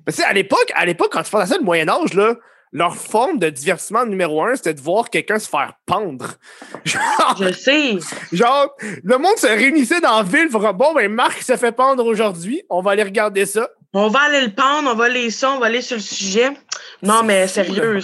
Mais 0.04 0.12
tu 0.12 0.22
sais, 0.22 0.24
à 0.24 0.32
l'époque, 0.32 0.72
à 0.74 0.84
l'époque, 0.84 1.10
quand 1.12 1.22
tu 1.22 1.30
penses 1.30 1.42
à 1.42 1.46
ça, 1.46 1.56
le 1.56 1.62
Moyen-Âge, 1.62 2.14
là, 2.14 2.34
leur 2.74 2.96
forme 2.96 3.38
de 3.38 3.48
divertissement 3.48 4.04
numéro 4.04 4.42
un, 4.44 4.56
c'était 4.56 4.74
de 4.74 4.80
voir 4.80 5.08
quelqu'un 5.08 5.38
se 5.38 5.48
faire 5.48 5.74
pendre. 5.86 6.26
Genre, 6.84 7.36
Je 7.40 7.52
sais. 7.52 7.96
genre, 8.32 8.74
le 9.02 9.16
monde 9.16 9.36
se 9.38 9.46
réunissait 9.46 10.00
dans 10.00 10.16
la 10.18 10.22
ville 10.24 10.48
pour 10.48 10.60
dire, 10.60 10.74
bon, 10.74 10.92
ben, 10.92 11.10
Marc 11.10 11.40
se 11.40 11.56
fait 11.56 11.72
pendre 11.72 12.04
aujourd'hui, 12.04 12.62
on 12.68 12.82
va 12.82 12.90
aller 12.90 13.04
regarder 13.04 13.46
ça. 13.46 13.68
On 13.92 14.08
va 14.08 14.22
aller 14.22 14.44
le 14.44 14.52
pendre, 14.52 14.90
on 14.92 14.94
va 14.96 15.04
aller 15.04 15.30
ça, 15.30 15.52
on 15.52 15.60
va 15.60 15.66
aller 15.66 15.82
sur 15.82 15.96
le 15.96 16.02
sujet. 16.02 16.50
Non, 17.00 17.22
mais 17.22 17.46
sérieux. 17.46 18.00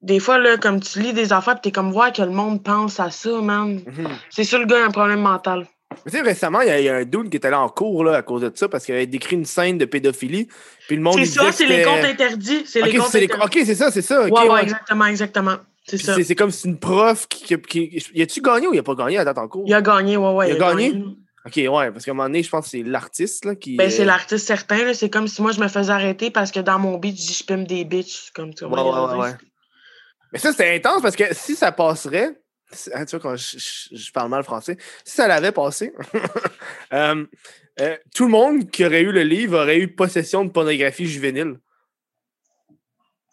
Des 0.00 0.20
fois, 0.20 0.38
là, 0.38 0.56
comme 0.56 0.80
tu 0.80 1.00
lis 1.00 1.12
des 1.12 1.32
affaires, 1.32 1.60
t'es 1.60 1.70
comme 1.72 1.92
voir 1.92 2.12
que 2.12 2.22
le 2.22 2.30
monde 2.30 2.62
pense 2.62 2.98
à 3.00 3.10
ça, 3.10 3.30
man. 3.42 3.82
Mhm. 3.86 4.08
C'est 4.30 4.44
sûr, 4.44 4.58
le 4.58 4.64
gars 4.66 4.82
a 4.82 4.86
un 4.86 4.90
problème 4.90 5.20
mental. 5.20 5.66
Tu 6.04 6.10
sais, 6.12 6.20
récemment, 6.22 6.60
il 6.62 6.68
y, 6.68 6.70
a- 6.70 6.78
il 6.80 6.84
y 6.84 6.88
a 6.88 6.96
un 6.96 7.04
dude 7.04 7.28
qui 7.30 7.36
est 7.36 7.44
allé 7.44 7.56
en 7.56 7.68
cours 7.68 8.04
là, 8.04 8.16
à 8.16 8.22
cause 8.22 8.42
de 8.42 8.52
ça 8.54 8.68
parce 8.68 8.84
qu'il 8.84 8.94
avait 8.94 9.06
décrit 9.06 9.36
une 9.36 9.44
scène 9.44 9.78
de 9.78 9.84
pédophilie. 9.84 10.48
Puis 10.86 10.96
le 10.96 11.02
monde 11.02 11.18
C'est 11.18 11.26
ça, 11.26 11.52
c'est 11.52 11.66
les 11.66 11.82
comptes 11.82 12.04
interdits. 12.04 12.62
C'est 12.66 12.82
les 12.82 12.90
Ok, 12.90 12.96
comptes 12.98 13.10
c'est 13.10 13.20
les- 13.20 13.26
interdits. 13.26 13.58
ok, 13.58 13.66
c'est 13.66 13.74
ça, 13.74 13.90
c'est 13.90 14.02
ça. 14.02 14.26
ok, 14.26 14.32
ouais, 14.32 14.42
ouais, 14.42 14.48
ouais. 14.50 14.62
exactement, 14.62 15.04
exactement. 15.06 15.56
C'est 15.84 16.34
comme 16.34 16.50
si 16.50 16.68
une 16.68 16.78
prof 16.78 17.26
qui. 17.28 17.44
qui, 17.44 17.60
qui- 17.62 18.02
y 18.14 18.22
a-tu 18.22 18.40
gagné 18.42 18.66
ou 18.68 18.74
il 18.74 18.78
a 18.78 18.82
pas 18.82 18.94
gagné 18.94 19.18
à 19.18 19.24
date 19.24 19.38
en 19.38 19.48
cours? 19.48 19.64
Il 19.66 19.72
a 19.74 19.80
gagné, 19.82 20.16
ouais, 20.16 20.32
ouais. 20.34 20.50
Il 20.50 20.56
a 20.56 20.58
gagné? 20.58 21.02
Ok, 21.46 21.54
ouais, 21.56 21.90
parce 21.92 22.04
qu'à 22.04 22.10
un 22.10 22.14
moment 22.14 22.28
donné, 22.28 22.42
je 22.42 22.50
pense 22.50 22.64
que 22.66 22.70
c'est 22.72 22.82
l'artiste 22.82 23.58
qui. 23.58 23.76
Ben, 23.76 23.90
c'est 23.90 24.02
euh, 24.02 24.06
l'artiste 24.06 24.46
certain. 24.46 24.92
C'est 24.92 25.08
comme 25.08 25.28
si 25.28 25.40
moi, 25.40 25.52
je 25.52 25.60
me 25.60 25.68
faisais 25.68 25.90
arrêter 25.92 26.30
parce 26.30 26.50
que 26.50 26.60
dans 26.60 26.78
mon 26.78 26.98
beat, 26.98 27.16
je 27.18 27.26
dis 27.28 27.32
je 27.32 27.44
pime 27.44 27.64
des 27.66 27.84
bitches. 27.84 28.30
Comme 28.34 28.52
tu 28.52 28.66
vois. 28.66 28.82
ouais, 28.82 29.14
ouais, 29.14 29.20
ouais. 29.22 29.34
Mais 30.32 30.38
ça, 30.38 30.50
c'était 30.50 30.74
intense 30.74 31.00
parce 31.00 31.16
que 31.16 31.24
si 31.32 31.54
ça 31.56 31.72
passerait. 31.72 32.38
Ah, 32.92 33.06
tu 33.06 33.16
vois, 33.16 33.20
quand 33.20 33.36
je, 33.36 33.58
je- 33.58 33.96
je 33.96 34.12
parle 34.12 34.30
mal 34.30 34.44
français, 34.44 34.76
si 35.04 35.14
ça 35.14 35.26
l'avait 35.28 35.52
passé, 35.52 35.92
euh, 36.92 37.24
euh, 37.80 37.96
tout 38.14 38.24
le 38.24 38.30
monde 38.30 38.70
qui 38.70 38.84
aurait 38.84 39.02
eu 39.02 39.12
le 39.12 39.22
livre 39.22 39.58
aurait 39.62 39.78
eu 39.78 39.88
possession 39.88 40.44
de 40.44 40.50
pornographie 40.50 41.06
juvénile. 41.06 41.58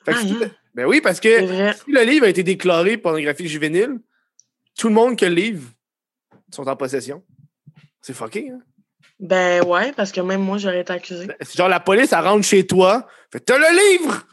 Fait 0.05 0.11
que 0.13 0.17
Ah, 0.17 0.21
si- 0.21 0.43
hein. 0.43 0.51
ben 0.73 0.85
oui, 0.85 1.01
parce 1.01 1.19
que 1.19 1.29
si 1.73 1.91
le 1.91 2.03
livre 2.03 2.25
a 2.25 2.29
été 2.29 2.43
déclaré 2.43 2.97
pornographie 2.97 3.47
juvénile, 3.47 3.99
tout 4.77 4.87
le 4.87 4.93
monde 4.93 5.15
qui 5.17 5.25
a 5.25 5.29
le 5.29 5.35
livre 5.35 5.69
sont 6.51 6.67
en 6.67 6.75
possession. 6.75 7.23
C'est 8.01 8.13
fucké, 8.13 8.49
hein? 8.49 8.59
Ben, 9.19 9.63
ouais, 9.65 9.93
parce 9.93 10.11
que 10.11 10.19
même 10.19 10.41
moi, 10.41 10.57
j'aurais 10.57 10.81
été 10.81 10.91
accusé. 10.91 11.27
C'est 11.41 11.55
genre 11.57 11.69
la 11.69 11.79
police, 11.79 12.11
elle 12.11 12.19
rentre 12.19 12.45
chez 12.45 12.67
toi, 12.67 13.07
fait 13.31 13.39
T'as 13.39 13.57
le 13.57 13.97
livre! 13.97 14.27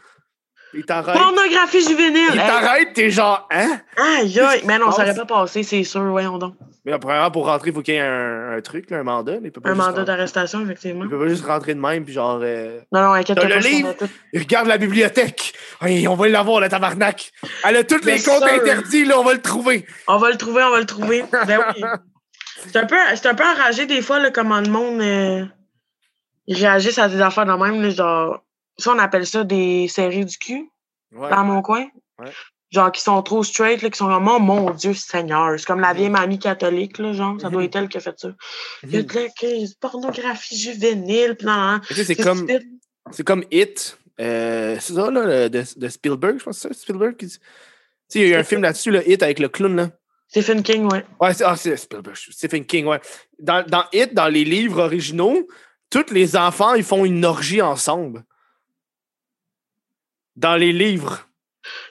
Il 0.75 0.85
t'arrête. 0.85 1.17
Pornographie 1.19 1.87
juvénile! 1.87 2.31
Il 2.33 2.41
Hey, 2.41 2.47
t'arrête, 2.47 2.93
t'es 2.95 3.11
genre, 3.11 3.47
hein? 3.51 3.81
Aïe! 3.97 4.41
Mais 4.65 4.79
non, 4.79 4.91
ça 4.91 5.03
aurait 5.03 5.15
passe? 5.15 5.17
pas 5.19 5.27
passé, 5.27 5.63
c'est 5.63 5.85
sûr, 5.85 6.03
voyons 6.05 6.39
donc. 6.39 6.55
Mais 6.85 6.91
là, 6.93 6.99
premièrement, 6.99 7.31
pour 7.31 7.47
rentrer, 7.47 7.69
il 7.71 7.75
faut 7.75 7.83
qu'il 7.83 7.95
y 7.95 7.97
ait 7.99 8.01
un, 8.01 8.57
un 8.57 8.61
truc, 8.61 8.91
là, 8.91 8.99
un 8.99 9.03
mandat. 9.05 9.33
là. 9.35 9.39
Il 9.45 9.53
peut 9.53 9.61
pas 9.61 9.71
Un 9.71 9.75
mandat 9.75 9.91
rentrer- 9.91 10.05
d'arrestation, 10.05 10.61
effectivement. 10.63 11.05
Il 11.05 11.11
peut 11.11 11.19
pas 11.19 11.29
juste 11.29 11.45
rentrer 11.47 11.75
de 11.75 11.81
même, 11.81 12.05
puis 12.05 12.13
genre, 12.15 12.41
euh, 12.43 12.81
Non, 12.91 13.03
non, 13.03 13.13
inquiète-toi 13.13 13.47
T'as 13.49 13.55
pas. 13.55 13.61
le 13.61 13.69
livre? 13.69 13.95
tout. 13.97 14.09
il 14.33 14.41
regarde 14.41 14.67
la 14.67 14.79
bibliothèque. 14.79 15.53
Hey, 15.81 16.09
on 16.09 16.15
va 16.17 16.29
l'avoir, 16.29 16.59
la 16.61 16.69
tabarnak. 16.69 17.31
Elle 17.65 17.77
a 17.77 17.85
tous 17.85 18.05
les 18.05 18.21
comptes 18.21 18.43
interdits, 18.43 19.05
là, 19.05 19.19
on 19.21 19.25
va 19.25 19.35
le 19.35 19.43
trouver. 19.43 19.87
On 20.09 20.17
va 20.17 20.31
le 20.31 20.37
trouver, 20.37 20.63
on 20.65 20.71
va 20.71 20.81
le 20.81 20.87
trouver. 20.87 21.25
Ben 21.47 21.61
oui. 21.77 21.83
C'est 22.67 22.77
un 22.79 22.87
peu, 22.87 22.97
un 22.97 23.35
peu 23.35 23.45
enragé 23.45 23.87
des 23.87 24.03
fois, 24.03 24.19
là, 24.21 24.31
comment 24.31 24.61
le 24.61 24.69
monde 24.71 25.01
euh, 25.01 25.45
ils 26.47 26.57
réagissent 26.57 26.99
à 26.99 27.09
des 27.09 27.21
affaires 27.21 27.47
de 27.47 27.53
même. 27.53 27.81
Là, 27.81 27.91
genre, 27.91 28.42
ça, 28.79 28.93
on 28.93 28.99
appelle 28.99 29.27
ça 29.27 29.45
des 29.45 29.89
séries 29.89 30.25
du 30.25 30.37
cul 30.39 30.69
Ouais. 31.15 31.29
dans 31.31 31.45
mon 31.45 31.61
coin. 31.63 31.87
Ouais. 32.19 32.31
Genre, 32.71 32.91
qui 32.91 33.03
sont 33.03 33.21
trop 33.23 33.43
straight, 33.43 33.83
là, 33.83 33.91
qui 33.91 33.99
sont 33.99 34.07
comme, 34.09 34.29
oh 34.29 34.39
mon 34.39 34.71
Dieu, 34.71 34.95
Seigneur. 34.95 35.59
C'est 35.59 35.67
comme 35.67 35.81
la 35.81 35.93
vieille 35.93 36.09
mamie 36.09 36.39
catholique, 36.39 36.97
là, 36.99 37.13
genre. 37.13 37.39
Ça 37.39 37.51
doit 37.51 37.61
Mhm. 37.61 37.67
être 37.67 37.77
elle 37.77 37.89
qui 37.89 37.99
a 37.99 38.01
fait 38.01 38.19
ça. 38.19 38.29
Il 38.85 38.91
y 38.95 38.97
a 38.97 39.01
Mhm. 39.01 39.07
de 39.07 39.15
la 39.65 39.67
pornographie 39.81 40.57
juvénile, 40.59 41.37
pis 41.37 41.47
C'est 42.05 42.15
comme, 42.17 42.47
c'est 43.11 43.25
comme 43.25 43.45
Hit. 43.51 43.99
Euh, 44.21 44.77
c'est 44.81 44.95
ça, 44.95 45.11
là, 45.11 45.49
de, 45.51 45.63
de 45.77 45.89
Spielberg, 45.89 46.39
je 46.39 46.45
pense 46.45 46.57
que 46.63 46.69
c'est 46.69 46.75
ça, 46.75 46.81
Spielberg. 46.81 47.17
qui- 47.17 47.29
Tu 47.29 47.39
sais, 48.09 48.19
il 48.21 48.29
y 48.29 48.33
a 48.35 48.37
eu 48.37 48.41
un 48.41 48.45
film 48.45 48.63
là-dessus, 48.63 48.91
le 48.91 49.07
Hit 49.09 49.23
avec 49.23 49.39
le 49.39 49.49
clown, 49.49 49.75
là. 49.77 49.91
Stephen 50.29 50.63
King, 50.63 50.91
ouais. 50.91 51.05
Ouais, 51.21 51.35
c'est 51.35 51.45
ah, 51.45 51.57
Spielberg, 51.57 52.17
Stephen 52.31 52.65
King, 52.65 52.87
ouais. 52.87 53.01
Dans, 53.39 53.65
dans 53.67 53.85
Hit, 53.93 54.15
dans 54.15 54.29
les 54.29 54.45
livres 54.45 54.81
originaux, 54.83 55.47
tous 55.91 56.11
les 56.11 56.37
enfants, 56.37 56.73
ils 56.75 56.85
font 56.85 57.05
une 57.05 57.25
orgie 57.25 57.61
ensemble. 57.63 58.25
Dans 60.37 60.57
les 60.57 60.73
livres. 60.73 61.29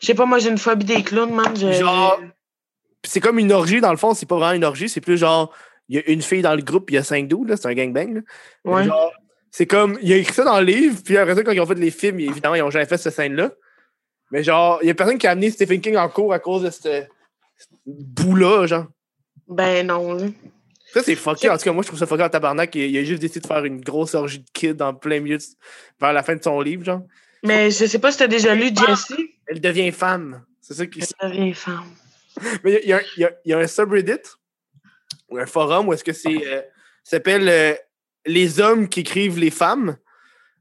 Je 0.02 0.08
sais 0.08 0.14
pas, 0.16 0.26
moi, 0.26 0.40
j'ai 0.40 0.50
une 0.50 0.58
phobie 0.58 0.86
des 0.86 1.04
clowns, 1.04 1.34
man. 1.34 1.56
Je- 1.56 1.72
Genre, 1.72 2.20
c'est 3.04 3.20
comme 3.20 3.40
une 3.40 3.52
orgie, 3.52 3.82
dans 3.82 3.92
le 3.92 3.98
fond, 3.98 4.14
c'est 4.14 4.26
pas 4.26 4.36
vraiment 4.38 4.54
une 4.54 4.64
orgie, 4.66 4.90
c'est 4.90 5.02
plus 5.02 5.18
genre, 5.18 5.54
il 5.90 5.98
y 5.98 6.00
a 6.00 6.10
une 6.10 6.22
fille 6.22 6.42
dans 6.42 6.56
le 6.56 6.62
groupe, 6.62 6.90
il 6.92 6.96
y 6.96 6.98
a 6.98 7.04
cinq 7.04 7.28
dudes, 7.28 7.50
là, 7.50 7.58
c'est 7.58 7.68
un 7.68 7.74
gangbang. 7.74 8.16
Là. 8.16 8.22
Ouais. 8.66 8.84
genre, 8.86 9.12
c'est 9.52 9.66
comme, 9.66 9.98
il 10.02 10.12
a 10.14 10.18
écrit 10.18 10.34
ça 10.34 10.44
dans 10.44 10.60
le 10.60 10.66
livre, 10.66 11.00
puis 11.04 11.18
après 11.18 11.36
ça, 11.36 11.44
quand 11.44 11.52
ils 11.52 11.60
ont 11.62 11.66
fait 11.66 11.76
les 11.76 11.92
films, 11.92 12.20
évidemment, 12.20 12.56
ils 12.56 12.62
ont 12.64 12.70
jamais 12.72 12.86
fait 12.86 12.98
cette 12.98 13.14
scène-là. 13.14 13.52
Mais 14.32 14.44
genre, 14.44 14.80
il 14.82 14.88
y 14.88 14.92
a 14.92 14.94
personne 14.96 15.18
qui 15.18 15.28
a 15.28 15.32
amené 15.32 15.50
Stephen 15.52 15.82
King 15.82 15.98
en 15.98 16.08
cours 16.10 16.32
à 16.34 16.40
cause 16.40 16.64
de 16.64 16.70
cette 16.70 17.10
bout-là, 17.86 18.66
genre. 18.68 18.86
Ben 19.48 19.86
non, 19.86 20.14
là. 20.14 20.28
Ça, 20.94 21.02
c'est 21.04 21.16
fucké. 21.16 21.50
En 21.50 21.58
tout 21.58 21.64
cas, 21.64 21.72
moi, 21.74 21.84
je 21.84 21.88
trouve 21.88 22.00
ça 22.00 22.06
fucké 22.06 22.24
en 22.24 22.30
tabarnak. 22.30 22.74
Il, 22.76 22.84
il 22.84 22.98
a 22.98 23.04
juste 23.04 23.22
décidé 23.22 23.40
de 23.42 23.48
faire 23.48 23.64
une 23.66 23.82
grosse 23.82 24.14
orgie 24.16 24.40
de 24.40 24.46
kids 24.54 24.82
en 24.82 24.94
plein 24.94 25.20
milieu, 25.20 25.38
de- 25.38 25.44
vers 26.00 26.14
la 26.14 26.24
fin 26.24 26.36
de 26.36 26.44
son 26.44 26.60
livre, 26.62 26.84
genre. 26.84 27.02
Mais 27.44 27.72
je 27.72 27.86
sais 27.86 28.00
pas 28.00 28.12
si 28.12 28.20
t'as 28.20 28.28
déjà 28.28 28.54
lu 28.56 28.70
Jessie. 28.88 29.36
Elle 29.48 29.60
devient 29.62 29.92
femme. 29.92 30.44
C'est 30.62 30.74
ça 30.76 30.86
qui. 30.86 31.02
Elle 31.20 31.32
devient 31.32 31.54
femme. 31.54 31.90
Mais 32.64 32.80
il 32.84 32.90
y, 32.90 32.94
a- 32.94 33.02
y 33.18 33.28
y 33.46 33.54
un 33.54 33.68
subreddit 33.68 34.20
ou 35.30 35.38
un 35.38 35.46
forum 35.46 35.88
où 35.90 35.94
est-ce 35.94 36.04
que 36.04 36.14
c'est. 36.14 36.48
euh, 36.48 36.62
ça 37.04 37.18
s'appelle 37.18 37.50
euh, 37.50 37.74
Les 38.26 38.60
hommes 38.60 38.88
qui 38.88 39.02
écrivent 39.02 39.40
les 39.40 39.50
femmes. 39.52 39.98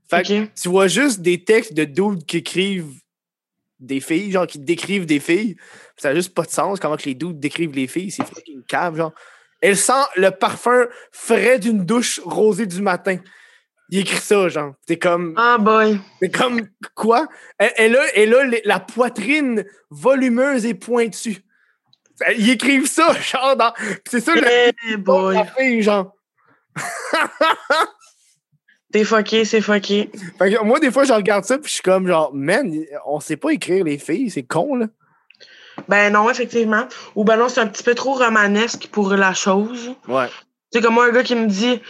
Fait 0.09 0.27
que 0.27 0.47
tu 0.61 0.69
vois 0.69 0.89
juste 0.89 1.21
des 1.21 1.45
textes 1.45 1.73
de 1.75 1.85
dudes 1.85 2.25
qui 2.27 2.39
écrivent 2.39 2.93
des 3.79 4.01
filles, 4.01 4.33
genre 4.33 4.47
qui 4.47 4.59
décrivent 4.59 5.07
des 5.07 5.21
filles. 5.21 5.57
Ça 5.97 6.09
n'a 6.09 6.15
juste 6.17 6.35
pas 6.35 6.43
de 6.43 6.51
sens 6.51 6.81
comment 6.81 6.97
que 6.97 7.05
les 7.05 7.15
dudes 7.15 7.39
décrivent 7.39 7.75
les 7.75 7.87
filles. 7.87 8.11
C'est 8.11 8.25
fucking 8.27 8.65
cave, 8.67 8.97
genre. 8.97 9.13
Elle 9.61 9.77
sent 9.77 9.93
le 10.17 10.31
parfum 10.31 10.87
frais 11.13 11.59
d'une 11.59 11.85
douche 11.85 12.19
rosée 12.25 12.67
du 12.67 12.81
matin. 12.83 13.19
Il 13.93 13.99
écrit 14.01 14.21
ça, 14.21 14.49
genre. 14.49 14.75
T'es 14.87 14.99
comme. 14.99 15.35
Ah, 15.37 15.59
boy. 15.59 15.99
C'est 16.23 16.31
comme 16.31 16.61
quoi? 16.95 17.27
Elle, 17.59 17.73
elle 17.77 17.97
a, 17.97 18.05
elle 18.17 18.35
a 18.35 18.45
les- 18.45 18.63
la 18.65 18.79
poitrine 18.81 19.65
volumeuse 19.91 20.65
et 20.65 20.75
pointue. 20.75 21.39
Ils 22.37 22.51
écrivent 22.51 22.87
ça, 22.87 23.13
genre, 23.21 23.57
dans. 23.57 23.73
C'est 24.09 24.21
ça 24.21 24.35
le 24.35 24.43
Eh, 24.47 24.93
de 24.93 24.97
boy. 24.97 25.35
la 25.35 25.45
fille, 25.47 25.83
genre. 25.83 26.15
T'es 28.93 29.05
fucké, 29.05 29.45
c'est 29.45 29.61
fucké. 29.61 30.11
Fait 30.39 30.53
que 30.53 30.65
moi, 30.65 30.81
des 30.81 30.91
fois, 30.91 31.05
je 31.05 31.13
regarde 31.13 31.45
ça, 31.45 31.59
puis 31.59 31.69
je 31.69 31.75
suis 31.75 31.83
comme, 31.83 32.09
genre, 32.09 32.33
man, 32.35 32.73
on 33.07 33.21
sait 33.21 33.37
pas 33.37 33.51
écrire 33.53 33.85
les 33.85 33.99
filles, 33.99 34.31
c'est 34.31 34.43
con, 34.43 34.75
là. 34.75 34.87
Ben 35.89 36.13
non, 36.13 36.29
effectivement. 36.29 36.87
Ou 37.15 37.25
ben 37.25 37.37
non, 37.37 37.49
c'est 37.49 37.61
un 37.61 37.67
petit 37.69 37.85
peu 37.85 37.95
trop 37.95 38.15
romanesque 38.15 38.89
pour 38.91 39.13
la 39.15 39.33
chose. 39.33 39.95
Ouais. 40.09 40.27
C'est 40.73 40.83
comme 40.83 40.95
moi, 40.95 41.07
un 41.07 41.13
gars 41.13 41.23
qui 41.23 41.37
me 41.37 41.47
dit 41.47 41.81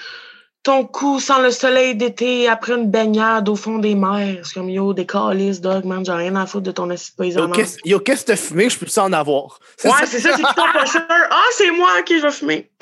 Ton 0.63 0.85
cou 0.85 1.21
sans 1.21 1.41
le 1.41 1.51
soleil 1.51 1.95
d'été 1.95 2.47
après 2.47 2.75
une 2.75 2.91
baignade 2.91 3.49
au 3.49 3.57
fond 3.57 3.79
des 3.79 3.95
mers. 3.95 4.45
C'est 4.45 4.53
comme 4.55 4.69
yo, 4.69 4.93
des 4.93 5.07
calices, 5.07 5.61
dog, 5.63 5.87
man. 5.87 6.05
J'ai 6.05 6.13
rien 6.13 6.37
à 6.37 6.45
foutre 6.45 6.65
de 6.65 6.71
ton 6.71 6.91
acide 6.91 7.17
paysan. 7.17 7.51
Yo, 7.85 7.99
qu'est-ce 8.01 8.23
que 8.23 8.27
t'as 8.33 8.37
fumé? 8.37 8.69
Je 8.69 8.79
peux 8.79 8.87
ça 8.87 9.05
en 9.05 9.13
avoir? 9.15 9.59
Ouais, 9.85 9.91
c'est 10.05 10.21
ça, 10.21 10.37
c'est 10.37 10.43
tout 10.43 10.73
pas 10.73 10.85
sûr. 10.87 11.01
Ah, 11.09 11.43
c'est 11.53 11.71
moi 11.71 12.03
qui 12.05 12.21
vais 12.21 12.31
fumer. 12.31 12.71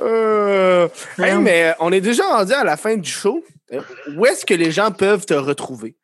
Euh, 0.00 0.88
hey, 1.18 1.36
mais 1.36 1.74
on 1.78 1.92
est 1.92 2.00
déjà 2.00 2.24
rendu 2.24 2.52
à 2.54 2.64
la 2.64 2.78
fin 2.78 2.96
du 2.96 3.10
show. 3.10 3.44
Euh, 3.72 3.80
Où 4.16 4.24
est-ce 4.24 4.46
que 4.46 4.54
les 4.54 4.70
gens 4.70 4.90
peuvent 4.90 5.26
te 5.26 5.34
retrouver? 5.34 5.96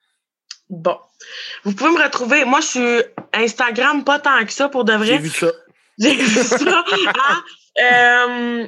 Bon. 0.69 0.99
Vous 1.65 1.73
pouvez 1.73 1.91
me 1.91 2.03
retrouver. 2.03 2.45
Moi, 2.45 2.61
je 2.61 2.67
suis 2.67 3.03
Instagram 3.33 4.05
pas 4.05 4.19
tant 4.19 4.45
que 4.45 4.53
ça 4.53 4.69
pour 4.69 4.85
de 4.85 4.93
J'ai 4.93 4.99
vrai. 4.99 5.19
vu 5.19 5.31
ça. 5.31 5.47
J'ai 5.99 6.15
vu 6.17 6.27
ça. 6.27 6.57
Ah, 7.83 8.25
euh, 8.27 8.67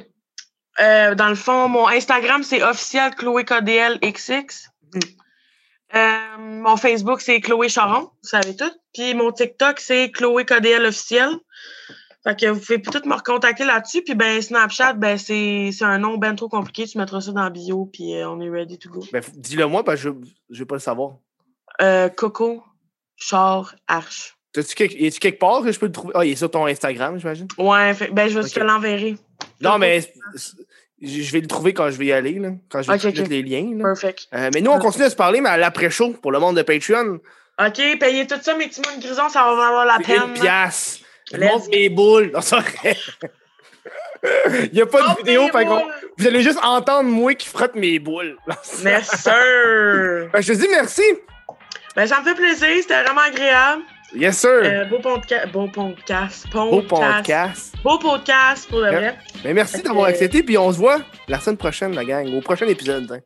euh, 0.81 1.15
dans 1.15 1.29
le 1.29 1.35
fond, 1.35 1.67
mon 1.67 1.87
Instagram, 1.87 2.43
c'est 2.43 2.63
officiel 2.63 3.13
Chloé 3.15 3.45
KDL 3.45 3.99
XX. 3.99 4.69
Mm. 4.93 4.99
Euh, 5.95 6.37
mon 6.39 6.77
Facebook, 6.77 7.21
c'est 7.21 7.39
Chloé 7.39 7.69
Charon, 7.69 8.01
vous 8.01 8.29
savez 8.29 8.55
tout. 8.55 8.71
Puis 8.93 9.13
mon 9.13 9.31
TikTok, 9.31 9.79
c'est 9.79 10.11
Chloé 10.11 10.45
KDL 10.45 10.85
officiel. 10.85 11.29
Fait 12.23 12.39
que 12.39 12.47
vous 12.47 12.59
pouvez 12.59 12.79
peut-être 12.79 13.05
me 13.05 13.15
recontacter 13.15 13.65
là-dessus. 13.65 14.01
Puis 14.01 14.15
ben 14.15 14.41
Snapchat, 14.41 14.93
ben 14.93 15.17
c'est 15.17 15.71
un 15.81 15.97
nom 15.97 16.17
ben 16.17 16.35
trop 16.35 16.47
compliqué. 16.47 16.87
Tu 16.87 16.97
mettras 16.97 17.21
ça 17.21 17.31
dans 17.31 17.43
la 17.43 17.49
bio, 17.49 17.85
puis 17.91 18.15
euh, 18.15 18.29
on 18.29 18.39
est 18.39 18.49
ready 18.49 18.79
to 18.79 18.89
go. 18.89 19.03
Ben, 19.11 19.21
dis-le 19.35 19.67
moi, 19.67 19.83
parce 19.83 20.01
que 20.01 20.09
je, 20.09 20.13
je 20.49 20.59
vais 20.59 20.65
pas 20.65 20.75
le 20.75 20.79
savoir. 20.79 21.17
Euh, 21.81 22.07
Coco, 22.09 22.63
Char, 23.17 23.75
Arche. 23.87 24.37
T'as-tu 24.53 24.75
quelque, 24.75 24.93
y 24.93 25.07
a-tu 25.07 25.19
quelque 25.19 25.39
part 25.39 25.63
que 25.63 25.71
je 25.71 25.79
peux 25.79 25.87
le 25.87 25.91
trouver? 25.91 26.13
Ah, 26.15 26.23
il 26.23 26.31
est 26.31 26.35
sur 26.35 26.49
ton 26.49 26.65
Instagram, 26.67 27.19
j'imagine? 27.19 27.47
Ouais, 27.57 27.93
fait- 27.93 28.11
ben 28.11 28.29
je 28.29 28.39
vais 28.39 28.47
te 28.47 28.59
l'enverrer. 28.59 29.17
Non, 29.63 29.77
mais 29.77 30.01
je 31.01 31.31
vais 31.31 31.39
le 31.41 31.47
trouver 31.47 31.73
quand 31.73 31.89
je 31.89 31.97
vais 31.97 32.05
y 32.07 32.11
aller, 32.13 32.33
là, 32.39 32.49
quand 32.69 32.81
je 32.81 32.87
vais 32.87 32.93
Ok, 32.95 33.01
te 33.01 33.07
mettre 33.07 33.21
ok. 33.21 33.27
les 33.29 33.41
liens. 33.43 33.77
là. 33.77 33.83
Perfect. 33.83 34.27
Euh, 34.33 34.49
mais 34.53 34.61
nous, 34.61 34.71
on 34.71 34.79
continue 34.79 35.05
à 35.05 35.09
se 35.09 35.15
parler, 35.15 35.41
mais 35.41 35.49
à 35.49 35.57
l'après-show, 35.57 36.11
pour 36.21 36.31
le 36.31 36.39
monde 36.39 36.55
de 36.57 36.61
Patreon, 36.61 37.19
OK, 37.59 37.81
payez 37.99 38.25
tout 38.27 38.35
ça, 38.41 38.55
mes 38.55 38.67
petits 38.67 38.81
mounes 38.81 38.99
grisons, 38.99 39.29
ça 39.29 39.43
va 39.43 39.55
valoir 39.55 39.85
la 39.85 39.97
peine. 39.99 40.21
une 40.27 40.33
pièce. 40.33 40.99
Montre 41.39 41.69
mes 41.71 41.89
boules. 41.89 42.31
Non. 42.33 42.39
Il 44.63 44.69
n'y 44.73 44.81
a 44.81 44.85
pas 44.85 45.01
de 45.13 45.17
vidéo, 45.17 45.47
qu'on- 45.49 45.65
boules. 45.65 45.93
vous 46.17 46.27
allez 46.27 46.41
juste 46.41 46.59
entendre 46.63 47.09
moi 47.09 47.33
qui 47.35 47.47
frotte 47.47 47.75
mes 47.75 47.99
boules. 47.99 48.37
Merci. 48.83 49.25
Ben, 49.25 50.41
je 50.41 50.53
te 50.53 50.57
dis 50.57 50.67
merci. 50.69 51.03
Ben, 51.95 52.07
ça 52.07 52.21
me 52.21 52.25
fait 52.25 52.35
plaisir, 52.35 52.67
c'était 52.81 53.03
vraiment 53.03 53.21
agréable. 53.21 53.83
Yes, 54.15 54.37
sir. 54.37 54.61
Euh, 54.63 54.85
beau 54.85 54.99
podcast. 54.99 55.51
Beau 55.51 55.67
podcast. 55.67 56.47
Beau 56.51 56.81
podcast. 56.83 57.75
Beau 57.83 57.97
podcast, 57.97 58.69
pour 58.69 58.79
de 58.79 58.83
Ouais. 58.85 58.91
vrai. 58.95 59.17
Mais 59.43 59.53
merci 59.53 59.77
Fait 59.77 59.83
d'avoir 59.83 60.05
accepté, 60.05 60.43
puis 60.43 60.57
on 60.57 60.71
se 60.71 60.77
voit 60.77 60.99
la 61.27 61.39
semaine 61.39 61.57
prochaine, 61.57 61.95
la 61.95 62.05
gang, 62.05 62.31
au 62.35 62.41
prochain 62.41 62.67
épisode. 62.67 63.11
hein. 63.11 63.19